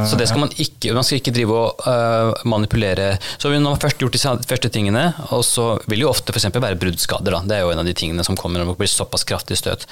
Så 0.08 0.16
det 0.16 0.28
skal 0.30 0.44
man 0.44 0.52
ikke 0.62 0.94
Man 0.94 1.04
skal 1.06 1.18
ikke 1.18 1.34
drive 1.34 1.56
og 1.58 1.82
uh, 1.88 2.44
manipulere. 2.48 3.16
Så 3.34 3.50
når 3.50 3.64
man 3.66 3.82
først 3.82 4.00
gjort 4.00 4.14
de 4.14 4.46
første 4.46 4.70
tingene, 4.72 5.08
og 5.34 5.42
så 5.44 5.72
vil 5.90 6.04
jo 6.04 6.12
ofte 6.12 6.32
f.eks. 6.32 6.46
være 6.54 6.78
bruddskader. 6.80 7.34
Da. 7.34 7.42
Det 7.50 7.56
er 7.58 7.64
jo 7.64 7.72
en 7.74 7.82
av 7.82 7.88
de 7.88 7.96
tingene 7.98 8.24
som 8.24 8.38
kommer 8.38 8.62
når 8.62 8.72
det 8.72 8.78
blir 8.84 8.92
såpass 8.94 9.26
kraftig 9.26 9.58
støt. 9.58 9.88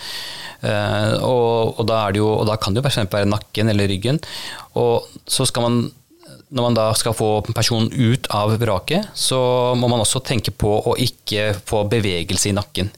Uh, 0.62 1.18
og, 1.18 1.81
og, 1.81 1.83
da 1.90 2.05
er 2.05 2.14
det 2.14 2.22
jo, 2.22 2.31
og 2.31 2.46
da 2.48 2.57
kan 2.61 2.72
det 2.72 2.81
jo 2.81 2.87
f.eks. 2.87 3.02
være 3.11 3.33
nakken 3.33 3.74
eller 3.74 3.90
ryggen. 3.90 4.22
Og 4.78 5.11
så 5.26 5.48
skal 5.48 5.66
man 5.66 5.83
når 6.52 6.66
man 6.68 6.76
da 6.76 6.88
skal 6.96 7.14
få 7.16 7.30
personen 7.48 7.88
ut 7.92 8.28
av 8.34 8.52
vraket, 8.60 9.08
så 9.16 9.40
må 9.78 9.88
man 9.88 10.02
også 10.04 10.20
tenke 10.24 10.52
på 10.52 10.74
å 10.90 10.96
ikke 11.00 11.52
få 11.64 11.86
bevegelse 11.90 12.50
i 12.50 12.56
nakken. 12.56 12.90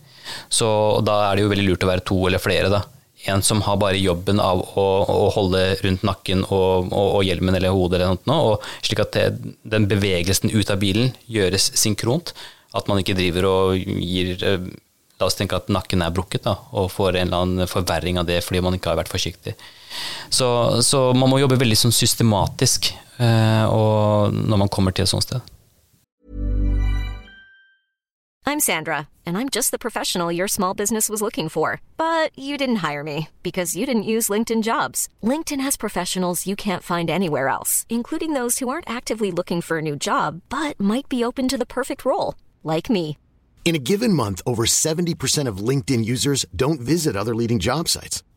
Så 0.49 0.67
da 1.07 1.21
er 1.29 1.37
det 1.37 1.45
jo 1.45 1.53
veldig 1.53 1.69
lurt 1.69 1.87
å 1.87 1.91
være 1.93 2.05
to 2.09 2.19
eller 2.27 2.43
flere. 2.43 2.73
da. 2.73 2.83
En 3.31 3.43
som 3.47 3.63
har 3.65 3.79
bare 3.81 4.01
jobben 4.01 4.41
av 4.43 4.61
å, 4.75 4.87
å 5.09 5.29
holde 5.37 5.63
rundt 5.85 6.03
nakken 6.05 6.43
og, 6.49 6.91
og, 6.91 7.21
og 7.21 7.23
hjelmen 7.25 7.57
eller 7.57 7.73
hodet, 7.73 8.01
eller 8.01 8.19
noe, 8.29 8.55
og 8.57 8.85
slik 8.85 9.05
at 9.05 9.15
det, 9.17 9.55
den 9.63 9.87
bevegelsen 9.89 10.53
ut 10.53 10.73
av 10.73 10.83
bilen 10.83 11.15
gjøres 11.31 11.71
synkront. 11.79 12.35
At 12.75 12.91
man 12.91 13.01
ikke 13.01 13.17
driver 13.17 13.47
og 13.49 13.79
gir 13.79 14.35
eh, 14.43 14.73
La 15.23 15.29
oss 15.29 15.37
tenke 15.39 15.55
at 15.55 15.69
nakken 15.71 16.03
er 16.03 16.11
brukket, 16.11 16.43
da, 16.43 16.57
og 16.75 16.89
får 16.91 17.21
en 17.21 17.29
eller 17.29 17.45
annen 17.45 17.69
forverring 17.71 18.17
av 18.19 18.27
det 18.27 18.41
fordi 18.43 18.59
man 18.67 18.75
ikke 18.75 18.91
har 18.91 18.99
vært 18.99 19.13
forsiktig. 19.13 19.53
Så, 20.31 20.49
så 20.83 21.07
man 21.17 21.31
må 21.31 21.41
jobbe 21.43 21.61
veldig 21.61 21.79
sånn 21.79 21.95
systematisk 21.95 22.93
eh, 23.19 23.65
og 23.69 24.35
når 24.35 24.65
man 24.65 24.73
kommer 24.73 24.95
til 24.95 25.07
et 25.07 25.13
sånt 25.13 25.27
sted. 25.27 25.45
I'm 28.47 28.61
Sandra, 28.61 29.09
and 29.25 29.39
I'm 29.39 29.49
just 29.49 29.71
the 29.71 29.79
professional 29.79 30.31
your 30.31 30.49
small 30.49 30.75
business 30.75 31.09
was 31.09 31.23
looking 31.23 31.49
for. 31.49 31.81
But 31.97 32.39
you 32.39 32.59
didn't 32.59 32.85
hire 32.87 33.03
me 33.03 33.29
because 33.43 33.75
you 33.75 33.87
didn't 33.87 34.11
use 34.15 34.29
LinkedIn 34.29 34.63
jobs. 34.63 35.09
LinkedIn 35.23 35.61
has 35.63 35.79
professionals 35.79 36.47
you 36.47 36.55
can't 36.55 36.83
find 36.83 37.09
anywhere 37.09 37.49
else, 37.49 37.87
including 37.89 38.35
those 38.35 38.59
who 38.59 38.69
aren't 38.69 38.89
actively 38.89 39.33
looking 39.33 39.63
for 39.63 39.79
a 39.79 39.83
new 39.83 39.97
job 39.97 40.43
but 40.51 40.79
might 40.79 41.09
be 41.09 41.25
open 41.25 41.49
to 41.49 41.59
the 41.59 41.67
perfect 41.67 42.05
role, 42.05 42.35
like 42.63 42.91
me. 42.91 43.17
In 43.65 43.75
a 43.75 43.85
given 43.91 44.13
month, 44.13 44.43
over 44.47 44.67
70% 44.67 45.49
of 45.49 45.69
LinkedIn 45.69 46.05
users 46.05 46.45
don't 46.55 46.83
visit 46.83 47.17
other 47.17 47.35
leading 47.35 47.59
job 47.59 47.89
sites. 47.89 48.23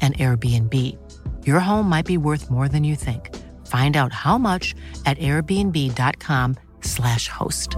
an 0.00 0.14
Airbnb. 0.14 0.74
Your 1.46 1.60
home 1.60 1.88
might 1.88 2.06
be 2.06 2.18
worth 2.18 2.50
more 2.50 2.68
than 2.68 2.84
you 2.84 2.96
think. 2.96 3.30
Find 3.66 3.96
out 3.96 4.12
how 4.12 4.36
much 4.38 4.74
at 5.06 5.18
airbnb.com/slash 5.18 7.28
host. 7.28 7.76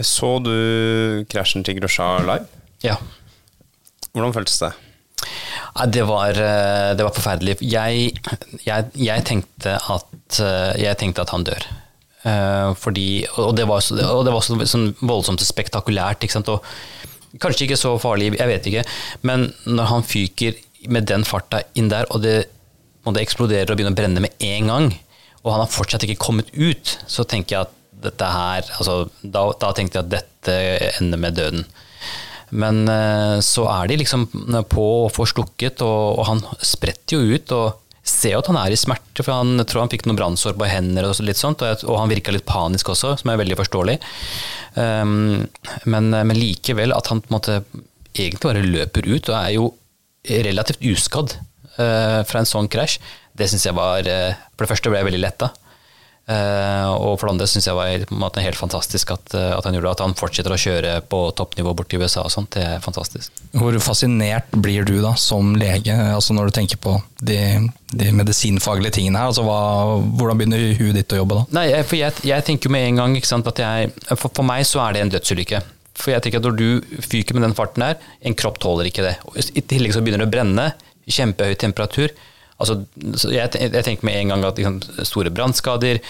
Så 0.00 0.38
du 0.38 1.24
krasjen 1.30 1.64
til 1.64 1.80
Grosja 1.80 2.18
live? 2.22 2.46
Ja. 2.84 2.94
Hvordan 4.12 4.34
føltes 4.34 4.58
det? 4.58 4.72
Ja, 5.74 5.86
det, 5.86 6.02
var, 6.08 6.30
eh, 6.30 6.96
det 6.96 7.04
var 7.04 7.14
forferdelig. 7.14 7.56
Jeg, 7.62 8.12
jeg, 8.66 8.84
jeg, 8.94 9.24
tenkte 9.26 9.76
at, 9.78 10.40
eh, 10.40 10.82
jeg 10.82 10.98
tenkte 10.98 11.22
at 11.22 11.34
han 11.34 11.44
dør. 11.46 11.66
Eh, 12.20 12.70
fordi, 12.76 13.24
og 13.40 13.54
det 13.56 13.66
var, 13.68 13.80
så, 13.84 13.96
det 13.96 14.34
var 14.34 14.44
så, 14.44 14.58
sånn 14.68 14.90
voldsomt 15.00 15.42
spektakulært. 15.44 16.26
Kanskje 17.40 17.66
ikke 17.66 17.80
så 17.80 17.94
farlig, 18.02 18.34
jeg 18.36 18.50
vet 18.50 18.70
ikke. 18.70 18.86
Men 19.26 19.50
når 19.64 19.92
han 19.94 20.06
fyker 20.06 20.58
med 20.90 21.08
den 21.08 21.24
farta 21.28 21.62
inn 21.78 21.90
der, 21.92 22.08
og 22.12 22.24
det, 22.24 22.44
og 23.06 23.16
det 23.16 23.24
eksploderer 23.24 23.70
og 23.70 23.78
begynner 23.78 23.96
å 23.96 24.00
brenne 24.00 24.24
med 24.24 24.46
en 24.50 24.72
gang, 24.72 24.90
og 25.40 25.54
han 25.54 25.62
har 25.64 25.72
fortsatt 25.72 26.04
ikke 26.04 26.20
kommet 26.20 26.50
ut, 26.52 26.98
så 27.08 27.24
tenker 27.24 27.56
jeg 27.56 27.68
at 27.68 27.76
dette 28.00 28.26
her 28.32 28.64
altså, 28.78 29.10
da, 29.20 29.42
da 29.60 29.70
tenkte 29.76 30.00
jeg 30.00 30.06
at 30.06 30.12
dette 30.14 30.56
ender 31.00 31.20
med 31.20 31.36
døden. 31.36 31.64
Men 32.50 32.82
eh, 32.90 33.38
så 33.44 33.66
er 33.70 33.88
de 33.88 34.00
liksom 34.00 34.26
på 34.68 34.86
å 35.04 35.12
få 35.12 35.28
slukket, 35.30 35.84
og, 35.86 36.18
og 36.18 36.26
han 36.28 36.42
spretter 36.64 37.16
jo 37.16 37.38
ut. 37.38 37.54
og 37.56 37.89
ser 38.10 38.34
jo 38.34 38.40
at 38.42 38.50
han 38.50 38.58
er 38.60 38.74
i 38.74 38.78
smerte, 38.78 39.22
for 39.22 39.32
han 39.32 39.62
tror 39.64 39.84
han 39.84 39.92
fikk 39.92 40.06
noen 40.08 40.18
brannsår 40.18 40.56
på 40.58 40.68
hender 40.68 41.08
og 41.08 41.20
litt 41.24 41.40
sånt, 41.40 41.62
og, 41.62 41.70
jeg, 41.70 41.86
og 41.86 42.00
han 42.00 42.12
virka 42.12 42.34
litt 42.34 42.48
panisk 42.48 42.92
også, 42.92 43.14
som 43.22 43.32
er 43.32 43.40
veldig 43.40 43.58
forståelig. 43.60 43.96
Um, 44.74 45.46
men, 45.90 46.10
men, 46.12 46.36
likevel, 46.36 46.94
at 46.96 47.10
han 47.10 47.22
på 47.22 47.30
en 47.30 47.38
måte 47.38 47.60
egentlig 48.14 48.42
bare 48.42 48.66
løper 48.66 49.06
ut 49.06 49.30
og 49.30 49.36
er 49.38 49.54
jo 49.56 49.70
relativt 50.28 50.84
uskadd 50.84 51.36
uh, 51.78 52.20
fra 52.28 52.42
en 52.42 52.48
sånn 52.48 52.70
krasj, 52.70 52.98
det 53.38 53.48
syns 53.48 53.64
jeg 53.68 53.76
var 53.76 54.04
uh, 54.04 54.38
For 54.56 54.66
det 54.66 54.72
første 54.74 54.90
ble 54.92 55.00
jeg 55.00 55.08
veldig 55.08 55.22
letta. 55.22 55.52
Uh, 55.54 55.69
og 56.30 57.16
for 57.18 57.26
det 57.26 57.32
andre 57.34 57.46
syns 57.50 57.66
jeg 57.66 57.76
var 57.76 58.04
på 58.06 58.14
en 58.14 58.22
måte 58.22 58.42
helt 58.44 58.58
fantastisk 58.58 59.10
at, 59.14 59.32
uh, 59.34 59.56
at, 59.56 59.66
han 59.66 59.74
gjorde 59.76 59.88
det. 59.88 59.94
At 59.96 60.02
han 60.04 60.16
fortsetter 60.18 60.54
å 60.54 60.60
kjøre 60.60 60.92
på 61.10 61.22
toppnivå 61.38 61.72
borti 61.78 61.98
USA 62.00 62.22
og 62.26 62.32
sånt, 62.34 62.52
det 62.54 62.62
er 62.66 62.84
fantastisk. 62.84 63.42
Hvor 63.56 63.74
fascinert 63.82 64.52
blir 64.54 64.86
du 64.86 64.96
da 65.02 65.16
som 65.18 65.56
lege, 65.58 65.96
altså 65.96 66.36
når 66.36 66.50
du 66.50 66.56
tenker 66.60 66.80
på 66.82 66.94
de, 67.18 67.40
de 67.90 68.12
medisinfaglige 68.14 69.00
tingene 69.00 69.22
her? 69.22 69.32
Altså 69.32 69.44
hva, 69.46 69.58
hvordan 70.20 70.40
begynner 70.40 70.64
huet 70.78 71.00
ditt 71.00 71.16
å 71.16 71.20
jobbe 71.22 71.40
da? 71.40 71.44
Nei, 71.60 71.66
for 71.82 71.98
jeg, 71.98 72.16
jeg 72.30 72.46
tenker 72.46 72.70
jo 72.70 72.76
med 72.76 72.86
en 72.88 73.02
gang 73.02 73.18
sant, 73.26 73.50
at 73.50 73.62
jeg, 73.64 73.92
for, 74.14 74.28
for, 74.28 74.46
meg 74.46 74.66
så 74.68 74.84
er 74.86 74.96
det 74.96 75.04
en 75.04 75.14
dødsulykke. 75.16 75.64
For 76.00 76.14
jeg 76.14 76.24
tenker 76.24 76.40
at 76.40 76.46
Når 76.48 76.56
du 76.56 77.02
fyker 77.04 77.36
med 77.36 77.44
den 77.48 77.56
farten 77.58 77.84
her, 77.84 77.98
en 78.24 78.36
kropp 78.38 78.60
tåler 78.62 78.88
ikke 78.88 79.04
det. 79.04 79.16
I 79.52 79.64
tillegg 79.66 79.92
så 79.96 80.04
begynner 80.04 80.24
det 80.24 80.30
å 80.30 80.34
brenne, 80.38 80.70
kjempehøy 81.10 81.56
temperatur. 81.58 82.14
Altså, 82.60 82.76
jeg, 83.32 83.48
jeg, 83.56 83.84
tenker 83.86 84.06
med 84.06 84.18
en 84.18 84.34
gang 84.34 84.44
at 84.44 84.60
liksom, 84.60 85.06
store 85.08 85.32
brannskader, 85.32 86.00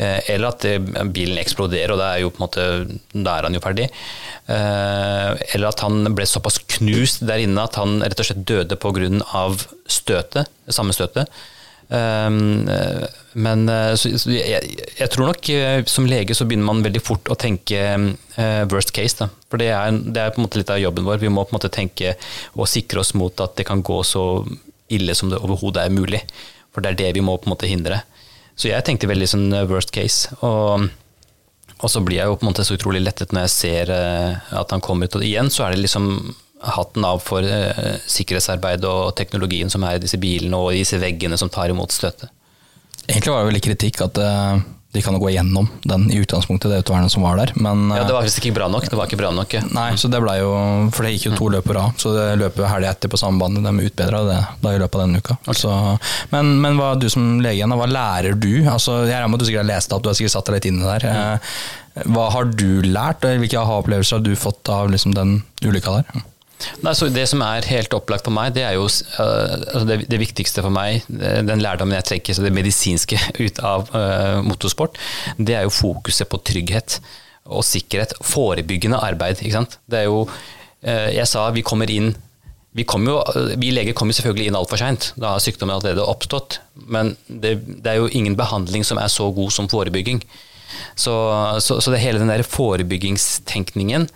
eh, 0.00 0.30
eller 0.32 0.48
at 0.48 0.64
det, 0.64 1.04
bilen 1.14 1.40
eksploderer, 1.40 1.92
og 1.92 2.00
da 2.00 2.14
er, 2.14 2.22
jo, 2.24 2.32
måte, 2.40 2.64
da 3.12 3.36
er 3.36 3.48
han 3.48 3.58
jo 3.58 3.64
ferdig. 3.64 3.90
Eh, 4.48 5.44
eller 5.52 5.68
at 5.68 5.84
han 5.84 6.08
ble 6.16 6.26
såpass 6.28 6.62
knust 6.78 7.26
der 7.28 7.44
inne 7.44 7.68
at 7.68 7.76
han 7.80 8.00
rett 8.00 8.24
og 8.24 8.30
slett 8.30 8.46
døde 8.48 8.80
pga. 8.80 9.44
støtet, 9.88 10.48
samme 10.72 10.96
støtet. 10.96 11.30
Um, 11.88 12.66
men 13.32 13.62
så, 13.96 14.10
så 14.20 14.28
jeg, 14.28 14.74
jeg, 14.98 15.08
tror 15.08 15.30
nok 15.30 15.46
som 15.88 16.04
lege 16.04 16.34
så 16.36 16.44
begynner 16.44 16.68
man 16.68 16.82
veldig 16.84 17.00
fort 17.00 17.30
å 17.32 17.36
tenke 17.40 17.80
uh, 17.96 18.64
worst 18.68 18.92
case. 18.92 19.16
Da. 19.16 19.30
For 19.48 19.60
det 19.60 19.70
er, 19.72 19.96
det 19.96 20.20
er, 20.20 20.34
på 20.34 20.42
en 20.42 20.44
måte 20.44 20.60
litt 20.60 20.72
av 20.72 20.82
jobben 20.82 21.08
vår. 21.08 21.22
Vi 21.22 21.32
må 21.32 21.46
på 21.46 21.54
en 21.54 21.56
måte 21.56 21.72
tenke 21.72 22.12
og 22.56 22.68
sikre 22.68 23.00
oss 23.00 23.14
mot 23.16 23.40
at 23.40 23.56
det 23.56 23.64
kan 23.68 23.80
gå 23.84 24.02
så 24.04 24.26
ille 24.94 25.14
som 25.16 25.30
det 25.32 25.40
overhodet 25.40 25.84
er 25.84 25.94
mulig. 25.94 26.22
For 26.72 26.84
det 26.84 26.92
er 26.92 27.00
det 27.02 27.12
vi 27.18 27.24
må 27.24 27.36
på 27.36 27.48
en 27.48 27.54
måte 27.54 27.70
hindre. 27.70 28.02
Så 28.58 28.72
jeg 28.72 28.84
tenkte 28.86 29.10
veldig 29.10 29.28
sånn 29.30 29.48
worst 29.70 29.92
case. 29.94 30.34
Og, 30.46 30.88
og 31.78 31.92
så 31.92 32.02
blir 32.04 32.20
jeg 32.20 32.30
jo 32.30 32.38
på 32.38 32.46
en 32.46 32.50
måte 32.50 32.66
så 32.66 32.78
utrolig 32.78 33.04
lettet 33.04 33.34
når 33.34 33.46
jeg 33.46 33.54
ser 33.54 33.92
uh, 33.94 34.38
at 34.60 34.74
han 34.74 34.82
kommer 34.84 35.08
ut. 35.08 35.18
Og 35.20 35.26
igjen 35.26 35.50
så 35.54 35.66
er 35.66 35.74
det 35.74 35.84
liksom 35.84 36.10
hatten 36.74 37.04
av 37.06 37.22
for 37.22 37.44
uh, 37.46 37.94
sikkerhetsarbeidet 38.10 38.88
og 38.88 39.14
teknologien 39.18 39.70
som 39.70 39.86
er 39.86 39.98
i 39.98 40.02
disse 40.02 40.18
bilene 40.20 40.58
og 40.58 40.74
disse 40.74 40.98
veggene 40.98 41.38
som 41.38 41.52
tar 41.52 41.70
imot 41.70 41.94
støtet. 41.94 42.32
Egentlig 43.06 43.32
var 43.32 43.44
det 43.44 43.52
vel 43.52 43.64
kritikk 43.64 44.02
at 44.04 44.18
de 44.92 45.02
kan 45.04 45.12
jo 45.12 45.20
gå 45.20 45.30
gjennom 45.34 45.66
den 45.84 46.06
i 46.08 46.16
utgangspunktet, 46.22 46.70
det 46.72 46.78
autovernet 46.80 47.12
som 47.12 47.22
var 47.22 47.36
der. 47.36 47.52
Men, 47.60 47.90
ja, 47.92 48.06
det 48.08 48.14
var 48.16 48.24
visst 48.24 48.40
ikke 48.40 48.54
bra 48.56 48.70
nok. 48.72 48.86
Det 48.88 48.96
var 48.96 49.10
ikke 49.10 49.18
bra 49.20 49.32
nok. 49.36 49.52
Ja. 49.58 49.60
Nei, 49.76 49.90
så 50.00 50.08
det 50.08 50.22
ble 50.24 50.38
jo 50.40 50.52
For 50.96 51.04
det 51.04 51.10
gikk 51.12 51.26
jo 51.28 51.32
to 51.36 51.50
løp 51.52 51.68
på 51.68 51.76
rad, 51.76 51.98
så 52.00 52.14
det 52.16 52.24
løpet 52.40 52.70
helga 52.72 52.94
etter 52.96 53.12
på 53.12 53.20
samme 53.20 53.42
bane, 53.42 53.60
de 53.64 53.88
utbedra 53.90 54.22
det 54.24 54.38
da 54.64 54.72
i 54.72 54.80
løpet 54.80 54.96
av 54.96 55.04
denne 55.04 55.20
uka. 55.20 55.36
Okay. 55.44 55.60
Så, 55.60 55.74
men, 56.32 56.54
men 56.64 56.80
hva 56.80 56.94
du 56.96 57.04
som 57.12 57.36
lege 57.44 57.60
igjen, 57.60 57.76
hva 57.76 57.90
lærer 57.90 58.38
du? 58.40 58.52
Altså, 58.64 59.02
jeg 59.04 59.12
regner 59.12 59.28
med 59.28 59.36
at 59.38 59.44
du 59.44 59.50
sikkert 59.50 59.64
har 59.66 59.70
lest 59.74 59.92
det 59.92 59.98
opp, 59.98 60.06
du 60.06 60.10
har 60.10 60.18
sikkert 60.22 60.36
satt 60.38 60.48
deg 60.48 60.56
litt 60.56 60.70
inn 60.70 60.80
i 60.80 60.86
det 60.86 60.96
der. 60.96 61.06
Mm. 61.12 62.10
Hva 62.14 62.26
har 62.32 62.50
du 62.54 62.68
lært, 62.88 63.28
hvilke 63.28 63.60
aha-opplevelser 63.60 64.20
har 64.20 64.24
du 64.24 64.32
fått 64.40 64.72
av 64.72 64.88
liksom, 64.94 65.12
den 65.18 65.42
ulykka 65.66 65.98
der? 66.00 66.26
Nei, 66.82 66.92
det 67.14 67.24
som 67.30 67.42
er 67.46 67.66
helt 67.70 67.94
opplagt 67.94 68.26
for 68.26 68.34
meg, 68.34 68.52
det 68.56 68.64
er 68.66 68.76
jo 68.78 68.86
uh, 68.88 69.84
det, 69.86 70.00
det, 70.10 70.20
viktigste 70.20 70.64
for 70.64 70.74
meg, 70.74 71.04
den 71.08 71.62
lærdommen 71.62 71.96
jeg 71.98 72.08
trekker, 72.12 72.34
så 72.34 72.44
det 72.44 72.54
medisinske 72.56 73.18
ut 73.44 73.62
av 73.64 73.88
uh, 73.94 74.38
motorsport, 74.46 74.98
det 75.38 75.58
er 75.58 75.66
jo 75.66 75.74
fokuset 75.74 76.30
på 76.30 76.42
trygghet 76.50 76.98
og 77.48 77.64
sikkerhet. 77.64 78.16
Forebyggende 78.26 79.00
arbeid. 79.00 79.40
ikke 79.40 79.60
sant? 79.60 79.78
Det 79.88 80.02
er 80.02 80.08
jo 80.10 80.24
uh, 80.26 81.08
Jeg 81.14 81.28
sa 81.30 81.48
vi 81.54 81.66
kommer 81.66 81.90
inn 81.90 82.14
vi, 82.76 82.84
kom 82.86 83.06
jo, 83.08 83.16
vi 83.58 83.72
leger 83.72 83.96
kommer 83.96 84.14
selvfølgelig 84.14 84.50
inn 84.50 84.56
altfor 84.58 84.78
seint. 84.78 85.08
Da 85.18 85.32
har 85.32 85.42
sykdommen 85.42 85.74
allerede 85.74 86.04
oppstått. 86.04 86.60
Men 86.86 87.14
det, 87.26 87.56
det, 87.66 87.88
er 87.90 87.96
jo 87.98 88.10
ingen 88.12 88.36
behandling 88.38 88.84
som 88.86 89.00
er 89.02 89.08
så 89.10 89.26
god 89.34 89.50
som 89.54 89.66
forebygging. 89.72 90.20
Så, 90.94 91.14
så, 91.64 91.80
så 91.80 91.90
det 91.90 92.02
hele 92.04 92.20
den 92.20 92.30
der 92.30 92.44
forebyggingstenkningen 92.46 94.06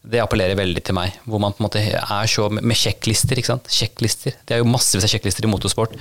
det 0.00 0.20
appellerer 0.22 0.56
veldig 0.56 0.80
til 0.84 0.96
meg. 0.96 1.16
Hvor 1.28 1.42
man 1.42 1.52
på 1.52 1.60
en 1.60 1.66
måte 1.66 1.82
er 1.82 2.30
så 2.30 2.46
med 2.54 2.76
sjekklister. 2.78 3.36
ikke 3.36 3.52
sant? 3.52 3.68
Sjekklister. 3.72 4.36
Det 4.48 4.56
er 4.56 4.62
jo 4.62 4.68
massevis 4.70 5.04
av 5.04 5.12
sjekklister 5.12 5.44
i 5.44 5.50
motorsport. 5.52 5.96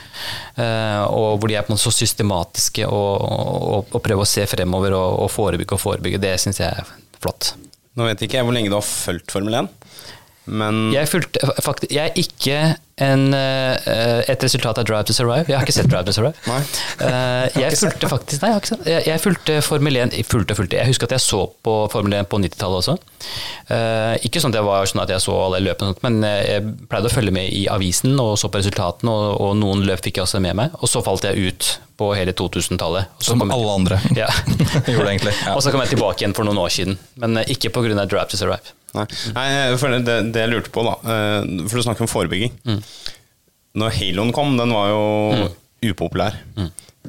Uh, 0.56 1.04
og 1.12 1.40
hvor 1.40 1.52
de 1.52 1.58
er 1.60 1.66
på 1.68 1.74
en 1.74 1.76
måte 1.76 1.84
så 1.84 1.94
systematiske 1.98 2.88
og, 2.88 3.26
og, 3.26 3.92
og 3.92 4.04
prøver 4.06 4.24
å 4.24 4.30
se 4.30 4.48
fremover 4.50 4.96
og, 4.96 5.26
og 5.26 5.34
forebygge 5.34 5.76
og 5.76 5.84
forebygge. 5.84 6.22
Det 6.24 6.38
syns 6.40 6.62
jeg 6.64 6.72
er 6.72 6.94
flott. 7.20 7.54
Nå 8.00 8.08
vet 8.08 8.24
ikke 8.24 8.40
jeg 8.40 8.48
hvor 8.48 8.56
lenge 8.56 8.72
du 8.72 8.78
har 8.78 8.86
fulgt 8.86 9.34
Formel 9.34 9.60
1, 9.66 9.74
men 10.50 10.78
Jeg, 10.94 11.10
fulgte, 11.12 11.44
faktisk, 11.62 11.92
jeg 11.94 12.10
er 12.10 12.16
ikke 12.18 12.60
en, 13.00 13.24
eh, 13.34 14.22
et 14.30 14.44
resultat 14.44 14.78
av 14.82 14.86
Drive 14.88 15.08
to 15.10 15.16
Survive. 15.16 15.46
Jeg 15.50 15.58
har 15.58 15.66
ikke 15.66 15.76
sett 15.78 15.90
Drive 15.92 16.06
to 16.10 16.16
Survive. 16.16 16.36
Nei. 16.52 16.60
Eh, 17.08 17.60
jeg 17.64 17.80
fulgte 17.80 18.12
faktisk 18.12 18.44
Nei, 18.44 18.50
jeg 18.52 18.56
har 18.58 18.64
ikke 18.64 18.72
sett 18.74 18.90
Jeg, 18.92 19.06
jeg 19.08 19.24
fulgte 19.24 19.58
Formel 19.66 20.00
1 20.04 20.16
jeg 20.20 20.28
fulgte, 20.28 20.58
fulgte. 20.60 20.80
Jeg 20.82 20.92
husker 20.92 21.10
at 21.10 21.16
jeg 21.18 21.24
så 21.26 21.42
på 21.66 21.76
Formel 21.94 22.18
1 22.20 22.30
på 22.32 22.42
90-tallet 22.44 22.82
også. 22.84 22.98
Eh, 23.70 24.16
ikke 24.28 24.42
sånn 24.44 24.54
at 24.54 24.60
jeg 24.62 24.68
var 24.70 24.90
sånn 24.90 25.04
at 25.04 25.14
jeg 25.14 25.24
så 25.24 25.36
alle 25.46 25.62
løpene, 25.64 25.96
men 26.06 26.24
eh, 26.28 26.40
jeg 26.56 26.74
pleide 26.92 27.12
å 27.12 27.14
følge 27.14 27.36
med 27.36 27.52
i 27.56 27.66
avisen 27.72 28.16
og 28.20 28.36
så 28.42 28.52
på 28.52 28.62
resultatene, 28.62 29.12
og, 29.14 29.38
og 29.44 29.56
noen 29.60 29.86
løp 29.88 30.04
fikk 30.06 30.20
jeg 30.20 30.28
også 30.28 30.42
med 30.44 30.58
meg. 30.60 30.76
Og 30.82 30.92
så 30.92 31.04
falt 31.06 31.28
jeg 31.28 31.52
ut 31.54 31.74
på 32.00 32.14
hele 32.16 32.32
2000-tallet. 32.32 33.10
Som 33.20 33.42
kom 33.42 33.52
jeg- 33.52 33.60
alle 33.60 33.76
andre 33.76 34.00
Ja. 34.16 34.30
gjorde 34.94 35.10
egentlig. 35.12 35.34
Ja. 35.46 35.56
Og 35.56 35.64
så 35.64 35.72
kom 35.72 35.84
jeg 35.84 35.92
tilbake 35.96 36.24
igjen 36.24 36.36
for 36.38 36.48
noen 36.48 36.60
år 36.62 36.72
siden, 36.74 37.00
men 37.20 37.38
eh, 37.42 37.50
ikke 37.56 37.72
pga. 37.76 37.88
Drive 38.10 38.30
to 38.32 38.38
Survive. 38.40 38.76
Nei, 38.96 39.06
Nei 39.36 39.44
jeg 39.54 40.02
det, 40.06 40.16
det 40.34 40.42
jeg 40.42 40.50
lurte 40.50 40.72
på, 40.74 40.82
da 40.82 40.96
eh, 41.06 41.44
For 41.70 41.78
du 41.78 41.86
snakker 41.86 42.06
om 42.06 42.10
forebygging. 42.10 42.56
Når 43.80 43.94
Haloen 44.00 44.32
kom, 44.36 44.56
den 44.58 44.74
var 44.74 44.90
jo 44.92 45.50
upopulær. 45.92 46.40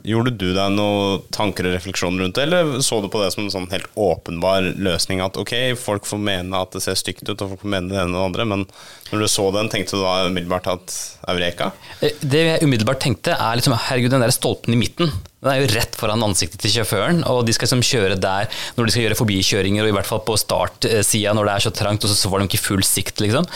Gjorde 0.07 0.31
du 0.39 0.53
deg 0.55 0.71
noen 0.73 1.25
tanker 1.35 1.67
og 1.67 1.73
refleksjoner 1.75 2.23
rundt 2.23 2.37
det, 2.39 2.45
eller 2.47 2.79
så 2.85 3.01
du 3.03 3.09
på 3.13 3.21
det 3.21 3.33
som 3.35 3.43
en 3.43 3.51
sånn 3.53 3.67
helt 3.73 3.89
åpenbar 4.01 4.69
løsning? 4.79 5.19
At 5.25 5.37
ok, 5.41 5.53
folk 5.77 6.07
får 6.09 6.21
mene 6.23 6.61
at 6.63 6.77
det 6.77 6.81
ser 6.85 6.97
stygt 6.97 7.27
ut, 7.27 7.35
og 7.43 7.51
folk 7.57 7.65
får 7.65 7.73
mene 7.75 7.91
det 7.91 7.99
ene 7.99 8.15
og 8.15 8.21
det 8.21 8.29
andre, 8.29 8.47
men 8.53 8.63
når 9.11 9.25
du 9.25 9.29
så 9.29 9.49
den, 9.57 9.69
tenkte 9.73 9.99
du 9.99 10.05
da 10.05 10.29
umiddelbart 10.31 10.71
at 10.73 10.95
Eureka? 11.35 11.73
Eh, 12.01 12.15
Det 12.23 12.45
jeg 12.47 12.63
umiddelbart 12.69 13.03
tenkte, 13.03 13.35
er 13.35 13.59
liksom 13.59 13.75
herregud, 13.77 14.15
den 14.15 14.25
der 14.25 14.33
stolpen 14.37 14.77
i 14.77 14.81
midten. 14.81 15.11
Den 15.41 15.49
er 15.55 15.61
jo 15.63 15.69
rett 15.73 15.95
foran 15.97 16.21
ansiktet 16.27 16.61
til 16.61 16.73
sjåføren, 16.75 17.23
og 17.25 17.47
de 17.49 17.55
skal 17.57 17.65
liksom 17.65 17.81
kjøre 17.87 18.19
der 18.21 18.49
når 18.77 18.85
de 18.85 18.93
skal 18.93 19.07
gjøre 19.07 19.17
forbikjøringer, 19.23 19.87
og 19.87 19.89
i 19.89 19.95
hvert 19.97 20.09
fall 20.11 20.21
på 20.27 20.37
startsida 20.37 21.33
når 21.37 21.49
det 21.49 21.55
er 21.55 21.65
så 21.65 21.73
trangt, 21.79 22.05
og 22.05 22.13
så 22.13 22.29
var 22.33 22.43
de 22.43 22.49
ikke 22.51 22.61
full 22.61 22.85
sikt, 22.85 23.23
liksom. 23.25 23.49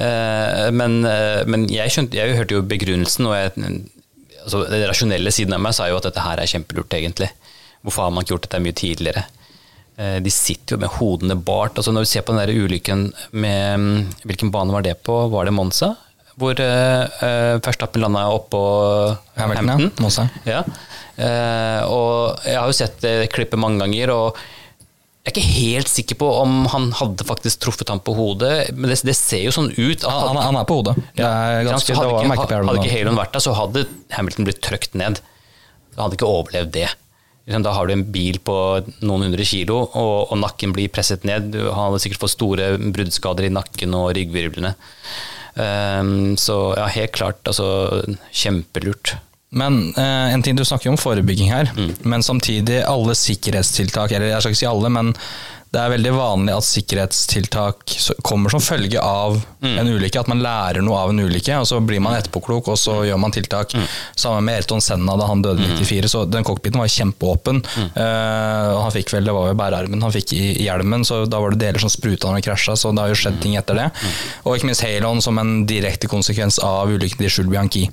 Eh, 0.00 0.70
Men, 0.72 1.04
eh, 1.04 1.42
men 1.44 1.66
jeg, 1.68 1.92
skjønte, 1.92 2.16
jeg 2.16 2.36
hørte 2.38 2.56
jo 2.56 2.62
begrunnelsen, 2.64 3.28
og 3.28 3.36
jeg, 3.36 3.52
altså, 4.44 4.64
den 4.72 4.86
rasjonelle 4.88 5.34
siden 5.34 5.52
av 5.58 5.60
meg 5.66 5.76
sa 5.76 5.90
jo 5.92 6.00
at 6.00 6.08
dette 6.08 6.24
her 6.24 6.40
er 6.40 6.48
kjempelurt, 6.48 6.96
egentlig. 6.96 7.28
Hvorfor 7.84 8.06
har 8.06 8.10
man 8.16 8.24
ikke 8.24 8.34
gjort 8.38 8.48
dette 8.48 8.64
mye 8.64 8.78
tidligere? 8.80 9.26
Eh, 10.00 10.18
De 10.24 10.32
sitter 10.32 10.76
jo 10.76 10.82
med 10.86 10.96
hodene 10.96 11.36
bart. 11.36 11.76
Altså 11.76 11.92
når 11.92 12.06
vi 12.08 12.12
ser 12.14 12.24
på 12.24 12.32
den 12.32 12.40
der 12.40 12.56
ulykken 12.56 13.08
med 13.36 14.14
Hvilken 14.24 14.50
bane 14.54 14.72
var 14.72 14.82
det 14.86 14.96
på? 15.04 15.26
Var 15.28 15.44
det 15.44 15.52
Monza? 15.52 15.92
Hvor 16.38 16.54
uh, 16.54 17.58
Verstappen 17.66 17.98
landa 18.04 18.20
oppå 18.30 18.58
Hamilton, 19.34 19.80
ja. 19.82 19.88
Monza. 19.98 20.28
Ja. 20.46 20.60
Eh, 21.18 21.82
og 21.90 22.38
jeg 22.46 22.58
har 22.60 22.68
jo 22.70 22.76
sett 22.78 23.00
det 23.02 23.16
klippet 23.34 23.58
mange 23.58 23.80
ganger, 23.82 24.12
og 24.14 24.36
jeg 25.26 25.32
er 25.32 25.34
ikke 25.34 25.48
helt 25.58 25.90
sikker 25.90 26.16
på 26.20 26.28
om 26.40 26.52
han 26.72 26.86
hadde 26.96 27.26
faktisk 27.28 27.60
truffet 27.66 27.90
ham 27.92 27.98
på 28.00 28.14
hodet, 28.16 28.70
men 28.72 28.88
det, 28.88 29.00
det 29.04 29.16
ser 29.18 29.42
jo 29.44 29.50
sånn 29.52 29.72
ut. 29.74 30.04
at- 30.06 30.28
Han, 30.30 30.38
han 30.40 30.56
er 30.56 30.64
på 30.68 30.78
hodet. 30.78 30.94
Det 31.18 31.26
er 31.26 31.66
ganske, 31.66 31.96
hadde, 31.98 32.22
ikke, 32.22 32.46
hadde 32.70 32.78
ikke 32.80 32.94
Halon 32.94 33.18
vært 33.18 33.34
der, 33.36 33.44
så 33.44 33.52
hadde 33.58 33.82
Hamilton 34.14 34.46
blitt 34.48 34.62
trøkt 34.64 34.94
ned. 34.96 35.20
Han 35.98 36.04
hadde 36.06 36.16
ikke 36.20 36.30
overlevd 36.30 36.72
det. 36.78 36.86
Liksom, 37.48 37.62
Da 37.66 37.72
har 37.76 37.86
du 37.88 37.92
en 37.96 38.06
bil 38.12 38.38
på 38.44 38.54
noen 39.02 39.26
hundre 39.26 39.44
kilo, 39.44 39.82
og, 39.96 40.30
og 40.32 40.38
nakken 40.40 40.72
blir 40.76 40.88
presset 40.88 41.24
ned. 41.28 41.50
Du- 41.52 41.66
Han 41.72 41.90
hadde 41.90 42.00
sikkert 42.06 42.22
fått 42.24 42.36
store 42.38 42.70
bruddskader 42.78 43.48
i 43.50 43.52
nakken 43.52 43.94
og 43.98 44.14
ryggvirvlene. 44.16 44.74
Um, 45.58 46.36
så 46.38 46.74
ja, 46.78 46.86
helt 46.94 47.12
klart, 47.18 47.40
altså 47.50 47.66
kjempelurt. 48.32 49.16
Men 49.50 49.94
eh, 49.96 50.32
en 50.34 50.42
ting 50.44 50.56
du 50.58 50.64
snakker 50.64 50.90
jo 50.90 50.96
om 50.96 51.00
forebygging 51.00 51.52
her, 51.52 51.70
Mm. 51.76 51.94
men 52.04 52.20
samtidig 52.22 52.82
alle 52.84 53.14
sikkerhetstiltak, 53.16 54.12
eller 54.12 54.28
jeg 54.34 54.40
skal 54.42 54.52
ikke 54.52 54.62
si 54.64 54.66
alle, 54.66 54.90
men 54.92 55.14
det 55.72 55.80
er 55.82 55.90
veldig 55.92 56.12
vanlig 56.16 56.52
at 56.56 56.64
sikkerhetstiltak 56.64 57.90
kommer 58.24 58.48
som 58.52 58.60
følge 58.60 59.00
av 59.00 59.34
Mm. 59.60 59.78
en 59.80 59.88
ulykke, 59.88 60.20
at 60.20 60.28
man 60.28 60.38
lærer 60.40 60.80
noe 60.84 60.96
av 60.96 61.10
en 61.10 61.18
ulykke, 61.18 61.56
og 61.60 61.66
så 61.66 61.80
blir 61.84 62.00
man 62.00 62.14
etterpåklok, 62.14 62.68
og 62.68 62.76
så 62.78 63.04
gjør 63.08 63.18
man 63.18 63.32
tiltak. 63.32 63.72
Mm. 63.74 63.86
Sammen 64.16 64.44
med 64.44 64.56
Elton 64.62 64.80
Senna 64.80 65.16
da 65.18 65.26
han 65.26 65.42
døde 65.42 65.60
i 65.64 65.76
94, 65.76 66.08
så 66.08 66.22
den 66.30 66.44
cockpiten 66.44 66.78
var 66.78 66.86
kjempeåpen. 66.88 67.60
Mm. 67.64 67.90
Eh, 67.96 68.68
og 68.76 68.82
han 68.84 68.92
fikk 68.94 69.12
vel, 69.12 69.24
det 69.24 69.34
var 69.34 69.48
jo 69.48 69.54
bærearmen 69.58 70.02
han 70.02 70.12
fikk 70.14 70.32
i, 70.32 70.44
i 70.60 70.64
hjelmen, 70.68 71.04
så 71.04 71.24
da 71.28 71.40
var 71.40 71.50
det 71.50 71.58
deler 71.64 71.80
som 71.80 71.90
spruta 71.90 72.28
når 72.28 72.38
han 72.38 72.42
krasja, 72.48 72.76
så 72.76 72.92
det 72.94 73.00
har 73.00 73.08
jo 73.08 73.18
Mm. 73.18 73.22
skjedd 73.24 73.40
ting 73.42 73.56
etter 73.56 73.74
det. 73.74 73.90
Og 74.46 74.56
ikke 74.56 74.66
minst 74.70 74.82
Halon 74.84 75.20
som 75.20 75.38
en 75.38 75.66
direkte 75.66 76.06
konsekvens 76.08 76.58
av 76.62 76.88
ulykken 76.88 77.18
til 77.18 77.28
Jules 77.28 77.50
Bianchi. 77.50 77.90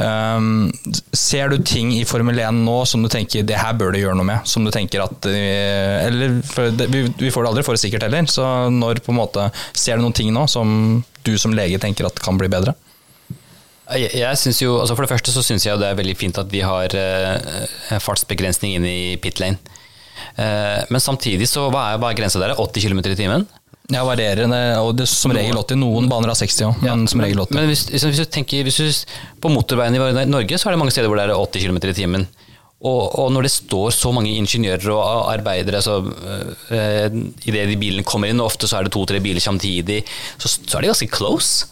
Um, 0.00 0.70
ser 1.12 1.50
du 1.52 1.58
ting 1.66 1.90
i 1.92 2.04
Formel 2.08 2.38
1 2.40 2.62
nå 2.64 2.76
som 2.88 3.02
du 3.04 3.08
tenker 3.12 3.44
det 3.44 3.58
her 3.60 3.74
bør 3.76 3.92
du 3.92 3.98
gjøre 4.00 4.16
noe 4.16 4.24
med? 4.24 4.46
Som 4.48 4.64
du 4.64 4.70
tenker 4.72 5.02
at 5.04 5.26
eh, 5.28 6.06
Eller 6.06 6.38
det, 6.78 6.86
vi, 6.88 7.02
vi 7.18 7.32
får 7.34 7.44
det 7.44 7.50
aldri 7.50 7.64
for 7.66 7.80
sikkert 7.80 8.06
heller, 8.06 8.28
så 8.30 8.70
når 8.72 9.02
på 9.04 9.12
en 9.12 9.18
måte 9.18 9.50
Ser 9.76 9.98
du 9.98 10.06
noen 10.06 10.16
ting 10.16 10.32
nå 10.32 10.46
som 10.48 11.02
du 11.26 11.34
som 11.36 11.52
lege 11.52 11.80
tenker 11.82 12.08
at 12.08 12.22
kan 12.24 12.40
bli 12.40 12.48
bedre? 12.48 12.72
Jeg 13.90 14.38
synes 14.38 14.62
jo, 14.62 14.78
altså 14.80 14.94
For 14.94 15.04
det 15.04 15.12
første 15.12 15.34
så 15.34 15.44
syns 15.44 15.66
jeg 15.66 15.80
det 15.82 15.90
er 15.90 15.98
veldig 15.98 16.16
fint 16.16 16.38
at 16.40 16.48
vi 16.48 16.62
har 16.64 16.94
uh, 16.94 17.98
fartsbegrensning 18.00 18.76
inne 18.78 18.92
i 18.94 19.16
pit 19.20 19.42
lane. 19.42 19.58
Uh, 20.38 20.86
men 20.88 21.02
samtidig 21.02 21.48
så 21.50 21.66
hva 21.74 21.88
er, 21.90 21.98
hva 22.00 22.12
er 22.12 22.20
grensa 22.22 22.40
der? 22.40 22.54
80 22.54 22.86
km 22.86 23.02
i 23.02 23.18
timen? 23.18 23.48
Ja, 23.90 24.04
varierende, 24.06 24.58
og 24.84 24.92
det 25.00 25.08
som 25.10 25.32
regel 25.34 25.56
80. 25.58 25.80
Noen 25.80 26.06
baner 26.10 26.30
har 26.30 26.38
60 26.38 26.66
òg, 26.68 26.84
men 26.84 27.08
som 27.10 27.22
regel 27.24 27.42
80. 27.42 27.56
Men 27.58 27.66
hvis, 27.70 27.88
hvis 27.90 28.20
du 28.20 28.28
tenker 28.30 28.62
hvis 28.66 28.78
du, 28.78 29.16
På 29.42 29.50
motorveien 29.50 29.96
i 29.96 30.28
Norge 30.30 30.58
så 30.60 30.68
er 30.68 30.76
det 30.76 30.82
mange 30.82 30.94
steder 30.94 31.10
hvor 31.10 31.18
det 31.18 31.26
er 31.26 31.34
80 31.34 31.66
km 31.66 31.80
i 31.90 31.96
timen. 31.96 32.28
Og, 32.80 33.00
og 33.20 33.26
når 33.34 33.44
det 33.44 33.52
står 33.52 33.90
så 33.92 34.12
mange 34.16 34.32
ingeniører 34.40 34.88
og 34.94 35.02
arbeidere 35.28 35.82
så, 35.84 35.98
eh, 36.72 37.10
idet 37.44 37.66
de 37.68 37.76
bilene 37.76 38.06
kommer 38.08 38.30
inn, 38.30 38.40
og 38.40 38.48
ofte 38.48 38.70
så 38.70 38.78
er 38.78 38.86
det 38.86 38.94
to-tre 38.94 39.20
biler 39.20 39.42
samtidig, 39.44 39.98
så, 40.40 40.48
så 40.48 40.78
er 40.78 40.86
de 40.86 40.92
ganske 40.94 41.10
close. 41.12 41.68